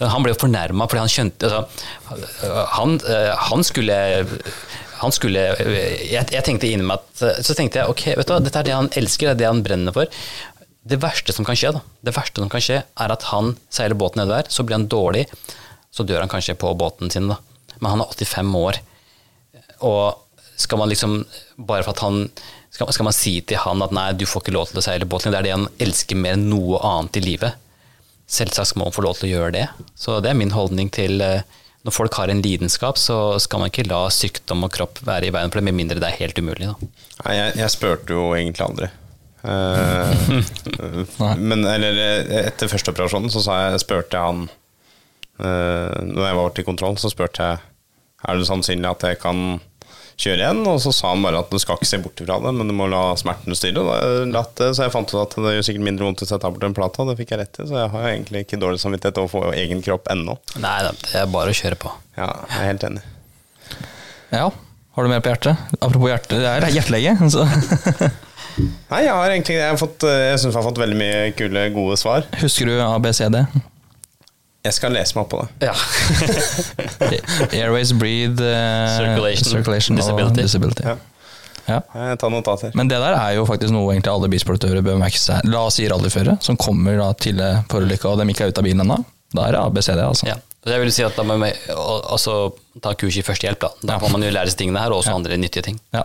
Han 0.00 0.24
ble 0.24 0.32
jo 0.32 0.40
fornærma 0.40 0.86
fordi 0.88 1.02
han 1.02 1.10
skjønte 1.12 1.48
altså, 1.50 2.14
han, 2.78 2.94
eh, 3.04 3.32
han 3.50 3.64
skulle 3.66 3.98
han 5.00 5.12
skulle 5.12 5.42
jeg, 5.44 6.24
jeg 6.32 6.44
tenkte 6.44 6.68
inni 6.68 6.86
meg 6.88 7.00
at 7.00 7.44
Så 7.44 7.56
tenkte 7.56 7.82
jeg 7.82 7.92
ok, 7.92 8.06
vet 8.16 8.28
du 8.28 8.32
hva, 8.32 8.40
dette 8.44 8.60
er 8.60 8.68
det 8.68 8.76
han 8.76 8.88
elsker, 8.96 9.28
det 9.28 9.34
er 9.34 9.40
det 9.42 9.48
han 9.48 9.62
brenner 9.64 9.96
for. 9.96 10.08
Det 10.90 10.98
verste 11.00 11.32
som 11.36 11.44
kan 11.44 11.56
skje, 11.56 11.74
da, 11.76 11.82
det 12.04 12.16
verste 12.16 12.40
som 12.42 12.52
kan 12.52 12.64
skje, 12.64 12.80
er 12.84 13.12
at 13.12 13.28
han 13.30 13.54
seiler 13.72 13.96
båten 14.00 14.22
nedover, 14.22 14.48
så 14.52 14.64
blir 14.64 14.78
han 14.78 14.88
dårlig, 14.92 15.26
så 15.92 16.04
dør 16.08 16.24
han 16.24 16.32
kanskje 16.32 16.56
på 16.60 16.72
båten 16.80 17.12
sin, 17.12 17.28
da. 17.28 17.36
Men 17.78 17.94
han 17.94 18.04
er 18.04 18.12
85 18.16 18.56
år. 18.60 18.80
Og 19.86 20.18
skal 20.60 20.80
man 20.80 20.90
liksom 20.90 21.22
Bare 21.56 21.84
for 21.86 21.94
at 21.94 22.02
han 22.04 22.26
skal, 22.70 22.90
skal 22.94 23.06
man 23.08 23.16
si 23.16 23.40
til 23.42 23.60
han 23.60 23.82
at 23.82 23.94
nei, 23.96 24.10
du 24.14 24.26
får 24.28 24.44
ikke 24.44 24.54
lov 24.54 24.70
til 24.70 24.78
å 24.80 24.84
seile 24.84 25.08
båten, 25.08 25.32
det 25.32 25.40
er 25.40 25.48
det 25.48 25.56
han 25.56 25.66
elsker 25.82 26.18
mer 26.18 26.36
enn 26.36 26.46
noe 26.52 26.78
annet 26.86 27.18
i 27.18 27.24
livet. 27.24 27.58
Selvsagt 28.30 28.70
skal 28.70 28.84
man 28.84 28.94
få 28.94 29.02
lov 29.02 29.18
til 29.18 29.26
å 29.26 29.32
gjøre 29.32 29.54
det. 29.56 29.64
Så 29.98 30.20
det 30.22 30.30
er 30.30 30.38
min 30.38 30.54
holdning 30.54 30.92
til 30.94 31.18
eh, 31.24 31.42
når 31.82 31.96
folk 31.96 32.14
har 32.20 32.30
en 32.30 32.42
lidenskap, 32.44 32.98
så 33.00 33.40
skal 33.42 33.62
man 33.62 33.72
ikke 33.72 33.88
la 33.88 34.04
sykdom 34.12 34.66
og 34.66 34.72
kropp 34.74 35.00
være 35.06 35.30
i 35.30 35.34
veien 35.34 35.50
for 35.50 35.60
det, 35.60 35.66
med 35.70 35.78
mindre 35.80 36.00
det 36.00 36.10
er 36.10 36.18
helt 36.20 36.38
umulig. 36.38 36.68
Da. 36.68 36.90
Nei, 37.24 37.36
jeg, 37.38 37.54
jeg 37.62 37.74
spurte 37.74 38.16
jo 38.16 38.30
egentlig 38.36 38.66
aldri. 38.68 38.90
Uh, 39.40 41.32
men 41.40 41.62
eller, 41.64 41.96
eh, 41.96 42.42
etter 42.42 42.68
første 42.68 42.92
operasjonen 42.92 43.32
så 43.32 43.40
sa 43.40 43.54
jeg, 43.62 43.78
spurte 43.80 44.18
jeg 44.18 44.20
han 44.20 44.42
uh, 45.40 45.96
Når 46.04 46.26
jeg 46.26 46.36
var 46.36 46.52
til 46.52 46.66
kontroll, 46.66 46.98
så 47.00 47.08
spurte 47.08 47.46
jeg 47.46 47.62
Er 48.28 48.36
det 48.36 48.50
sannsynlig 48.50 48.90
at 48.90 49.06
jeg 49.08 49.16
kan 49.22 49.40
kjøre 50.20 50.44
igjen. 50.44 50.62
Og 50.70 50.78
så 50.84 50.92
sa 50.94 51.12
han 51.14 51.24
bare 51.24 51.42
at 51.42 51.52
du 51.52 51.58
skal 51.62 51.78
ikke 51.78 51.88
se 51.90 52.00
bort 52.04 52.22
fra 52.22 52.38
det, 52.44 52.54
men 52.56 52.70
du 52.70 52.76
må 52.76 52.88
la 52.90 53.02
smerten 53.20 53.56
styre. 53.56 53.84
Da, 54.32 54.44
så 54.60 54.86
jeg 54.86 54.94
fant 54.94 55.14
ut 55.14 55.20
at 55.22 55.36
det 55.40 55.56
gjør 55.56 55.68
sikkert 55.70 55.86
mindre 55.90 56.08
vondt 56.08 56.24
hvis 56.24 56.34
jeg 56.34 56.42
tar 56.44 56.54
bort 56.54 56.66
en 56.68 56.76
plate, 56.76 57.02
og 57.02 57.12
Det 57.12 57.18
fikk 57.20 57.34
jeg 57.34 57.42
rett 57.42 57.60
i, 57.62 57.68
så 57.70 57.78
jeg 57.82 57.92
har 57.94 58.08
egentlig 58.12 58.44
ikke 58.46 58.60
dårlig 58.62 58.82
samvittighet 58.82 59.22
overfor 59.22 59.52
egen 59.56 59.84
kropp 59.86 60.10
ennå. 60.12 60.38
Nei, 60.62 60.78
det 60.86 61.14
er 61.22 61.30
bare 61.32 61.54
å 61.54 61.60
kjøre 61.60 61.80
på. 61.80 61.94
Ja, 62.18 62.32
jeg 62.50 62.58
er 62.60 62.70
helt 62.72 62.88
enig. 62.90 63.04
Ja, 64.30 64.48
har 64.94 65.06
du 65.06 65.10
mer 65.10 65.22
på 65.24 65.32
hjertet? 65.32 65.70
Apropos 65.80 66.10
hjerte, 66.10 66.38
det 66.42 66.50
er 66.50 66.68
hjertelege. 66.74 67.16
Så. 67.32 67.46
Nei, 68.90 69.04
jeg 69.06 69.14
har 69.14 69.30
egentlig 69.30 69.54
Jeg, 69.56 69.68
har 69.70 69.78
fått, 69.80 70.04
eh, 70.04 70.22
jeg 70.32 70.40
syns 70.42 70.50
jeg 70.52 70.58
har 70.58 70.66
fått 70.66 70.80
veldig 70.82 70.98
mye 70.98 71.20
kule, 71.38 71.66
gode 71.74 71.98
svar. 72.00 72.26
Husker 72.42 72.68
du 72.68 72.80
ABCD? 72.84 73.38
Jeg 74.64 74.74
skal 74.76 74.92
lese 74.92 75.16
meg 75.16 75.22
opp 75.24 75.30
på 75.32 75.38
det. 75.40 75.70
Ja. 75.70 75.74
Airways, 77.62 77.92
breathe, 77.96 78.40
eh, 78.44 78.96
Circulation, 78.98 79.44
circulation 79.54 79.96
disability. 79.96 80.42
disability. 80.42 80.82
Ja. 80.84 80.96
Ja. 81.66 82.16
Tar 82.16 82.30
notater. 82.30 82.72
Men 82.74 82.88
det 82.90 82.98
der 83.00 83.14
er 83.14 83.36
jo 83.38 83.44
faktisk 83.48 83.72
noe 83.72 83.92
egentlig 83.94 84.10
alle 84.12 84.28
bilsportører 84.32 84.82
bør 84.84 84.98
merke 85.00 85.20
seg. 85.20 85.44
La 85.48 85.62
oss 85.68 85.78
si 85.78 85.86
rallyførere 85.88 86.36
som 86.42 86.58
kommer 86.60 86.98
da 86.98 87.12
til 87.14 87.40
forulykka 87.70 88.10
og 88.10 88.18
de 88.20 88.26
ikke 88.34 88.48
er 88.48 88.52
ute 88.54 88.62
av 88.62 88.66
bilen 88.66 88.82
ennå. 88.84 88.98
Da 89.30 89.44
er 89.46 89.54
det 89.54 89.60
ABCD, 89.62 90.00
altså. 90.02 90.26
Ja. 90.26 90.36
Så 90.60 90.74
jeg 90.74 90.82
vil 90.82 90.90
si 90.92 91.04
at 91.06 91.14
da 91.16 91.22
må 91.24 91.36
vi 91.40 91.52
altså, 91.78 92.34
ta 92.82 92.92
kurs 92.98 93.16
i 93.16 93.22
førstehjelp. 93.24 93.60
Da 93.62 93.70
Da 93.80 93.92
Ja. 93.94 93.98
får 94.02 94.10
man 94.12 94.22
jo 94.26 94.32
lære 94.34 94.50
seg 94.50 94.58
tingene 94.64 94.82
her, 94.82 94.90
og 94.92 95.04
også 95.04 95.14
andre 95.14 95.38
nyttige 95.38 95.62
ting. 95.70 95.78
Ja. 95.94 96.02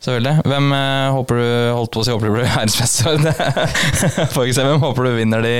Selvfølgelig. 0.00 0.46
Hvem 0.48 0.70
eh, 0.72 1.06
håper 1.12 1.36
du 1.36 1.48
holdt 1.76 1.90
på 1.92 2.00
å 2.00 2.04
si 2.06 2.12
håper 2.14 2.30
du 2.30 2.32
blir 2.38 2.46
verdensmester? 2.54 3.18
Hvem 4.32 4.80
håper 4.80 5.04
du 5.04 5.10
vinner 5.18 5.44
de 5.44 5.52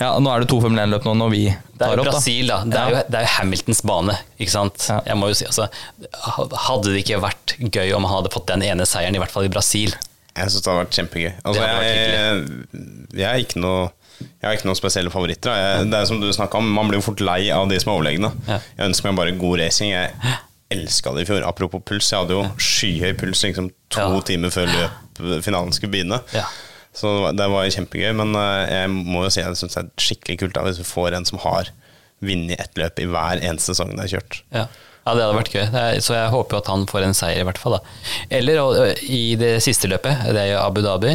Ja, 0.00 0.08
nå 0.18 0.32
er 0.32 0.42
det 0.42 0.48
to 0.50 0.58
Formel 0.62 0.80
1-løp 0.82 1.06
nå 1.06 1.12
når 1.20 1.30
vi 1.30 1.42
Det 1.46 1.76
er 1.76 1.84
tar 1.84 1.94
jo 1.94 2.02
opp, 2.02 2.08
da. 2.08 2.14
Brasil, 2.16 2.50
da. 2.50 2.56
Det 2.66 2.80
er, 2.80 2.90
jo, 2.96 3.04
det 3.06 3.20
er 3.20 3.26
jo 3.28 3.32
Hamiltons 3.36 3.82
bane, 3.86 4.16
ikke 4.40 4.54
sant. 4.56 4.88
Ja. 4.90 4.98
Jeg 5.12 5.20
må 5.20 5.30
jo 5.30 5.38
si, 5.38 5.46
altså, 5.46 5.68
Hadde 6.66 6.96
det 6.96 7.04
ikke 7.04 7.20
vært 7.22 7.54
gøy 7.62 7.94
om 7.94 8.08
han 8.08 8.16
hadde 8.18 8.32
fått 8.34 8.50
den 8.50 8.66
ene 8.66 8.88
seieren, 8.90 9.14
i 9.14 9.22
hvert 9.22 9.34
fall 9.34 9.46
i 9.46 9.52
Brasil? 9.54 9.94
Jeg 10.36 10.50
syns 10.52 10.66
det 10.66 10.72
hadde 10.72 10.82
vært 10.82 10.98
kjempegøy. 10.98 11.30
Altså, 11.46 11.62
hadde 11.62 11.92
jeg, 11.92 12.42
jeg, 13.14 13.28
er 13.30 13.44
ikke 13.46 13.62
noe 13.62 13.86
jeg 14.16 14.46
har 14.48 14.56
ikke 14.56 14.66
noen 14.68 14.78
spesielle 14.78 15.10
favoritter. 15.12 15.52
Jeg, 15.52 15.88
det 15.92 15.98
er 15.98 16.06
som 16.08 16.18
du 16.22 16.26
snakka 16.32 16.58
om, 16.58 16.68
Man 16.72 16.88
blir 16.88 16.98
jo 17.02 17.04
fort 17.04 17.20
lei 17.20 17.50
av 17.52 17.68
de 17.68 17.76
som 17.82 17.92
er 17.92 17.98
overlegne. 17.98 18.30
Ja. 18.48 18.58
Jeg 18.78 18.90
ønsker 18.90 19.10
meg 19.10 19.18
bare 19.20 19.34
god 19.36 19.60
racing. 19.60 19.92
Jeg 19.92 20.36
elska 20.70 21.12
det 21.14 21.22
i 21.22 21.28
fjor. 21.28 21.44
Apropos 21.46 21.82
puls, 21.86 22.08
jeg 22.10 22.18
hadde 22.22 22.34
jo 22.36 22.44
skyhøy 22.58 23.12
puls 23.20 23.42
liksom 23.46 23.70
to 23.94 24.00
Ja. 24.02 24.20
timer 24.26 24.50
før 24.50 24.66
løp 24.72 25.44
finalen 25.44 25.72
skulle 25.72 25.92
begynne. 25.94 26.18
Ja. 26.34 26.44
Så 26.96 27.32
det 27.36 27.46
var 27.52 27.68
kjempegøy. 27.70 28.12
Men 28.16 28.34
eh, 28.34 28.72
jeg 28.82 28.90
må 28.90 29.22
jo 29.24 29.30
si 29.30 29.40
jeg 29.42 29.56
syns 29.56 29.76
det 29.76 29.84
er 29.84 29.90
skikkelig 30.00 30.38
kult 30.42 30.54
da, 30.58 30.64
hvis 30.66 30.80
vi 30.82 30.88
får 30.88 31.16
en 31.16 31.24
som 31.28 31.38
har 31.44 31.70
vunnet 32.24 32.58
ett 32.60 32.76
løp 32.80 32.98
i 33.00 33.06
hver 33.12 33.40
eneste 33.44 33.72
sesong 33.74 33.94
det 33.96 34.06
er 34.06 34.12
kjørt. 34.16 34.38
Ja. 34.52 34.66
ja, 35.06 35.14
det 35.14 35.22
hadde 35.22 35.38
vært 35.38 35.52
gøy. 35.54 35.64
Er, 35.70 36.00
så 36.04 36.16
jeg 36.16 36.30
håper 36.34 36.56
jo 36.56 36.62
at 36.64 36.70
han 36.72 36.86
får 36.90 37.06
en 37.06 37.14
seier, 37.14 37.40
i 37.40 37.46
hvert 37.48 37.60
fall. 37.62 37.78
da. 37.78 37.96
Eller 38.40 38.60
og, 38.64 39.02
i 39.06 39.36
det 39.40 39.54
siste 39.64 39.88
løpet, 39.92 40.24
det 40.32 40.42
er 40.48 40.54
jo 40.56 40.62
Abu 40.64 40.82
Dhabi. 40.82 41.14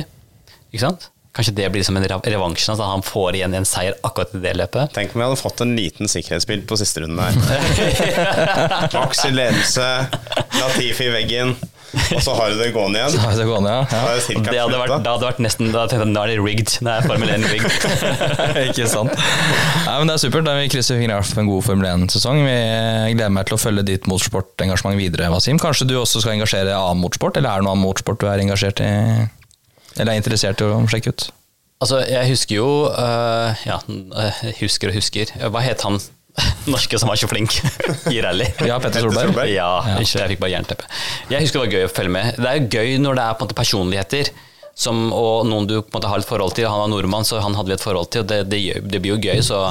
Ikke 0.71 0.85
sant? 0.87 1.10
Kanskje 1.31 1.53
det 1.55 1.69
blir 1.71 1.83
som 1.87 1.95
en 1.95 2.03
rev- 2.03 2.25
revansj, 2.27 2.65
at 2.73 2.81
han 2.83 3.03
får 3.07 3.37
igjen 3.39 3.53
en 3.55 3.63
seier 3.67 3.95
akkurat 4.03 4.33
i 4.35 4.41
det 4.43 4.51
løpet. 4.59 4.91
Tenk 4.97 5.13
om 5.15 5.21
vi 5.21 5.27
hadde 5.29 5.39
fått 5.39 5.61
en 5.63 5.69
liten 5.77 6.09
sikkerhetsbil 6.11 6.65
på 6.67 6.75
siste 6.81 7.05
runden 7.05 7.21
her. 7.23 8.89
Max 8.97 9.23
i 9.25 9.31
ledelse, 9.31 9.85
Latifi 10.59 11.07
i 11.07 11.13
veggen, 11.13 11.53
og 12.15 12.19
så 12.23 12.35
har 12.35 12.51
du 12.51 12.59
det 12.59 12.67
gående 12.75 12.99
igjen. 12.99 13.15
Ja, 13.15 13.31
det, 13.39 13.45
gående, 13.47 13.71
ja. 13.71 13.85
Ja. 13.87 14.11
det 14.19 14.43
Det 14.51 14.59
hadde 14.59 14.81
vært, 14.81 14.91
da. 14.91 14.99
da 15.07 15.13
hadde 15.15 15.27
vært 15.29 15.41
nesten 15.43 15.71
Da 15.73 15.85
tenkte 15.91 16.05
jeg 16.05 16.13
nå 16.13 16.21
er 16.23 16.31
det 16.33 16.37
rigged. 16.43 16.75
Nå 16.83 16.93
er 16.97 17.07
Formel 17.07 17.33
1 17.35 17.47
rigged. 17.51 17.73
Ikke 18.67 18.87
sant. 18.91 19.15
Nei, 19.15 19.95
men 19.99 20.07
Det 20.11 20.15
er 20.15 20.23
supert. 20.23 20.47
Da 20.47 20.55
vi 20.59 20.69
krysser 20.71 20.99
fingrene 20.99 21.19
for 21.27 21.43
en 21.43 21.51
god 21.51 21.65
Formel 21.67 21.89
1-sesong. 21.95 22.43
Vi 22.47 22.55
gleder 23.15 23.33
meg 23.35 23.47
til 23.49 23.55
å 23.55 23.61
følge 23.63 23.83
ditt 23.87 24.07
motorsportengasjement 24.11 24.99
videre, 24.99 25.31
Wasim. 25.35 25.59
Kanskje 25.63 25.87
du 25.91 25.97
også 25.99 26.23
skal 26.23 26.37
engasjere 26.37 26.71
i 26.71 26.77
annen 26.79 27.03
motorsport, 27.03 27.39
eller 27.39 27.51
er 27.55 27.59
det 27.63 27.67
noe 27.67 27.75
annen 27.75 27.87
motorsport 27.87 28.23
du 28.23 28.27
er 28.31 28.43
engasjert 28.43 28.83
i? 28.87 28.91
Eller 30.01 30.15
er 30.15 30.21
interessert 30.23 30.61
i 30.61 30.65
å 30.65 30.81
sjekke 30.89 31.13
ut? 31.13 31.27
Altså, 31.81 32.01
jeg 32.05 32.29
husker 32.29 32.59
jo 32.59 32.71
uh, 32.93 33.61
Ja, 33.65 33.79
øh, 33.89 34.41
husker 34.59 34.91
og 34.91 34.97
husker. 34.97 35.31
Hva 35.49 35.63
het 35.65 35.85
han 35.85 35.97
norske 36.73 36.99
som 37.01 37.09
var 37.11 37.19
så 37.19 37.29
flink 37.29 37.57
i 38.13 38.21
rally? 38.23 38.47
Ja, 38.65 38.77
Petter 38.81 39.05
Solberg. 39.05 39.31
Solberg. 39.31 39.51
Ja, 39.53 39.71
ikke, 39.97 40.23
jeg 40.23 40.33
fikk 40.33 40.43
bare 40.43 40.53
jernteppe. 40.55 40.87
Jeg 41.31 41.45
husker 41.45 41.61
det 41.61 41.65
var 41.65 41.75
gøy 41.75 41.89
å 41.89 41.91
følge 41.91 42.15
med. 42.17 42.39
Det 42.39 42.49
er 42.51 42.61
jo 42.61 42.69
gøy 42.79 42.95
når 43.03 43.19
det 43.19 43.25
er 43.25 43.35
på 43.37 43.43
en 43.43 43.49
måte 43.49 43.59
personligheter 43.61 44.31
som, 44.81 45.09
og 45.13 45.43
noen 45.49 45.67
du 45.67 45.75
på 45.81 45.89
en 45.89 45.97
måte 45.99 46.09
har 46.09 46.23
et 46.23 46.29
forhold 46.29 46.55
til. 46.57 46.69
Han 46.71 46.85
var 46.85 46.89
nordmann, 46.93 47.27
så 47.27 47.41
han 47.43 47.57
hadde 47.57 47.73
vi 47.73 47.77
et 47.77 47.83
forhold 47.83 48.09
til, 48.13 48.23
og 48.23 48.31
det, 48.31 48.45
det, 48.49 48.61
det 48.87 49.01
blir 49.03 49.17
jo 49.17 49.21
gøy. 49.21 49.45
Så 49.45 49.61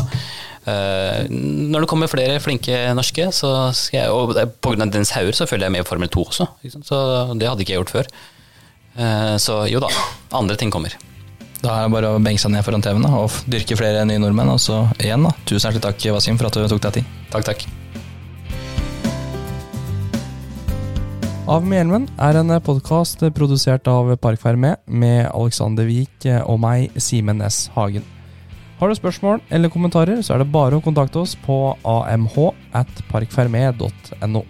Uh, 0.61 1.25
når 1.33 1.83
det 1.83 1.89
kommer 1.89 2.11
flere 2.13 2.35
flinke 2.45 2.75
norske, 2.93 3.31
så 3.33 3.71
skal 3.73 3.97
jeg 3.97 4.11
Og 4.13 4.35
pga. 4.35 4.43
på 4.61 4.75
grunn 4.75 4.85
av 4.85 4.91
Dennis 4.93 5.15
Hauger 5.17 5.33
så 5.33 5.47
følger 5.49 5.67
jeg 5.67 5.73
med 5.73 5.87
i 5.87 5.89
Formel 5.89 6.11
2 6.13 6.25
også. 6.27 6.47
Så 6.85 6.99
det 7.41 7.49
hadde 7.49 7.65
ikke 7.65 7.73
jeg 7.73 7.81
gjort 7.81 7.95
før. 7.95 8.11
Eh, 9.01 9.37
Så 9.41 9.65
jo 9.71 9.81
da, 9.81 9.89
andre 10.37 10.57
ting 10.61 10.71
kommer. 10.73 10.93
Da 11.61 11.75
er 11.77 11.85
det 11.85 11.93
bare 11.93 12.15
å 12.15 12.21
benke 12.23 12.41
seg 12.41 12.53
ned 12.55 12.65
foran 12.65 12.81
TV-en 12.85 13.05
og 13.09 13.35
dyrke 13.51 13.77
flere 13.77 14.05
nye 14.09 14.21
nordmenn. 14.21 14.53
Og 14.55 14.61
så 14.63 14.83
igjen, 15.01 15.25
da. 15.27 15.33
Tusen 15.45 15.69
hjertelig 15.69 15.85
takk, 15.89 16.07
Wasim, 16.17 16.39
for 16.41 16.49
at 16.49 16.57
du 16.57 16.69
tok 16.69 16.83
deg 16.87 17.01
tid. 17.01 17.11
Takk, 17.33 17.45
takk. 17.51 17.67
Av 21.51 21.65
med 21.67 21.81
hjelmen 21.81 22.07
er 22.23 22.39
en 22.39 22.53
podkast 22.63 23.25
produsert 23.35 23.89
av 23.91 24.13
Parkferme 24.23 24.77
med 24.87 25.27
Alexander 25.35 25.89
Wiik 25.89 26.29
og 26.47 26.61
meg, 26.63 26.95
Simen 27.01 27.43
S. 27.43 27.65
Hagen. 27.75 28.05
Har 28.79 28.89
du 28.89 28.95
spørsmål 28.97 29.43
eller 29.51 29.69
kommentarer, 29.69 30.23
så 30.25 30.37
er 30.37 30.45
det 30.45 30.53
bare 30.55 30.79
å 30.79 30.85
kontakte 30.85 31.21
oss 31.21 31.35
på 31.45 31.57
amh 31.85 32.39
at 32.73 33.03
parkferme.no. 33.11 34.45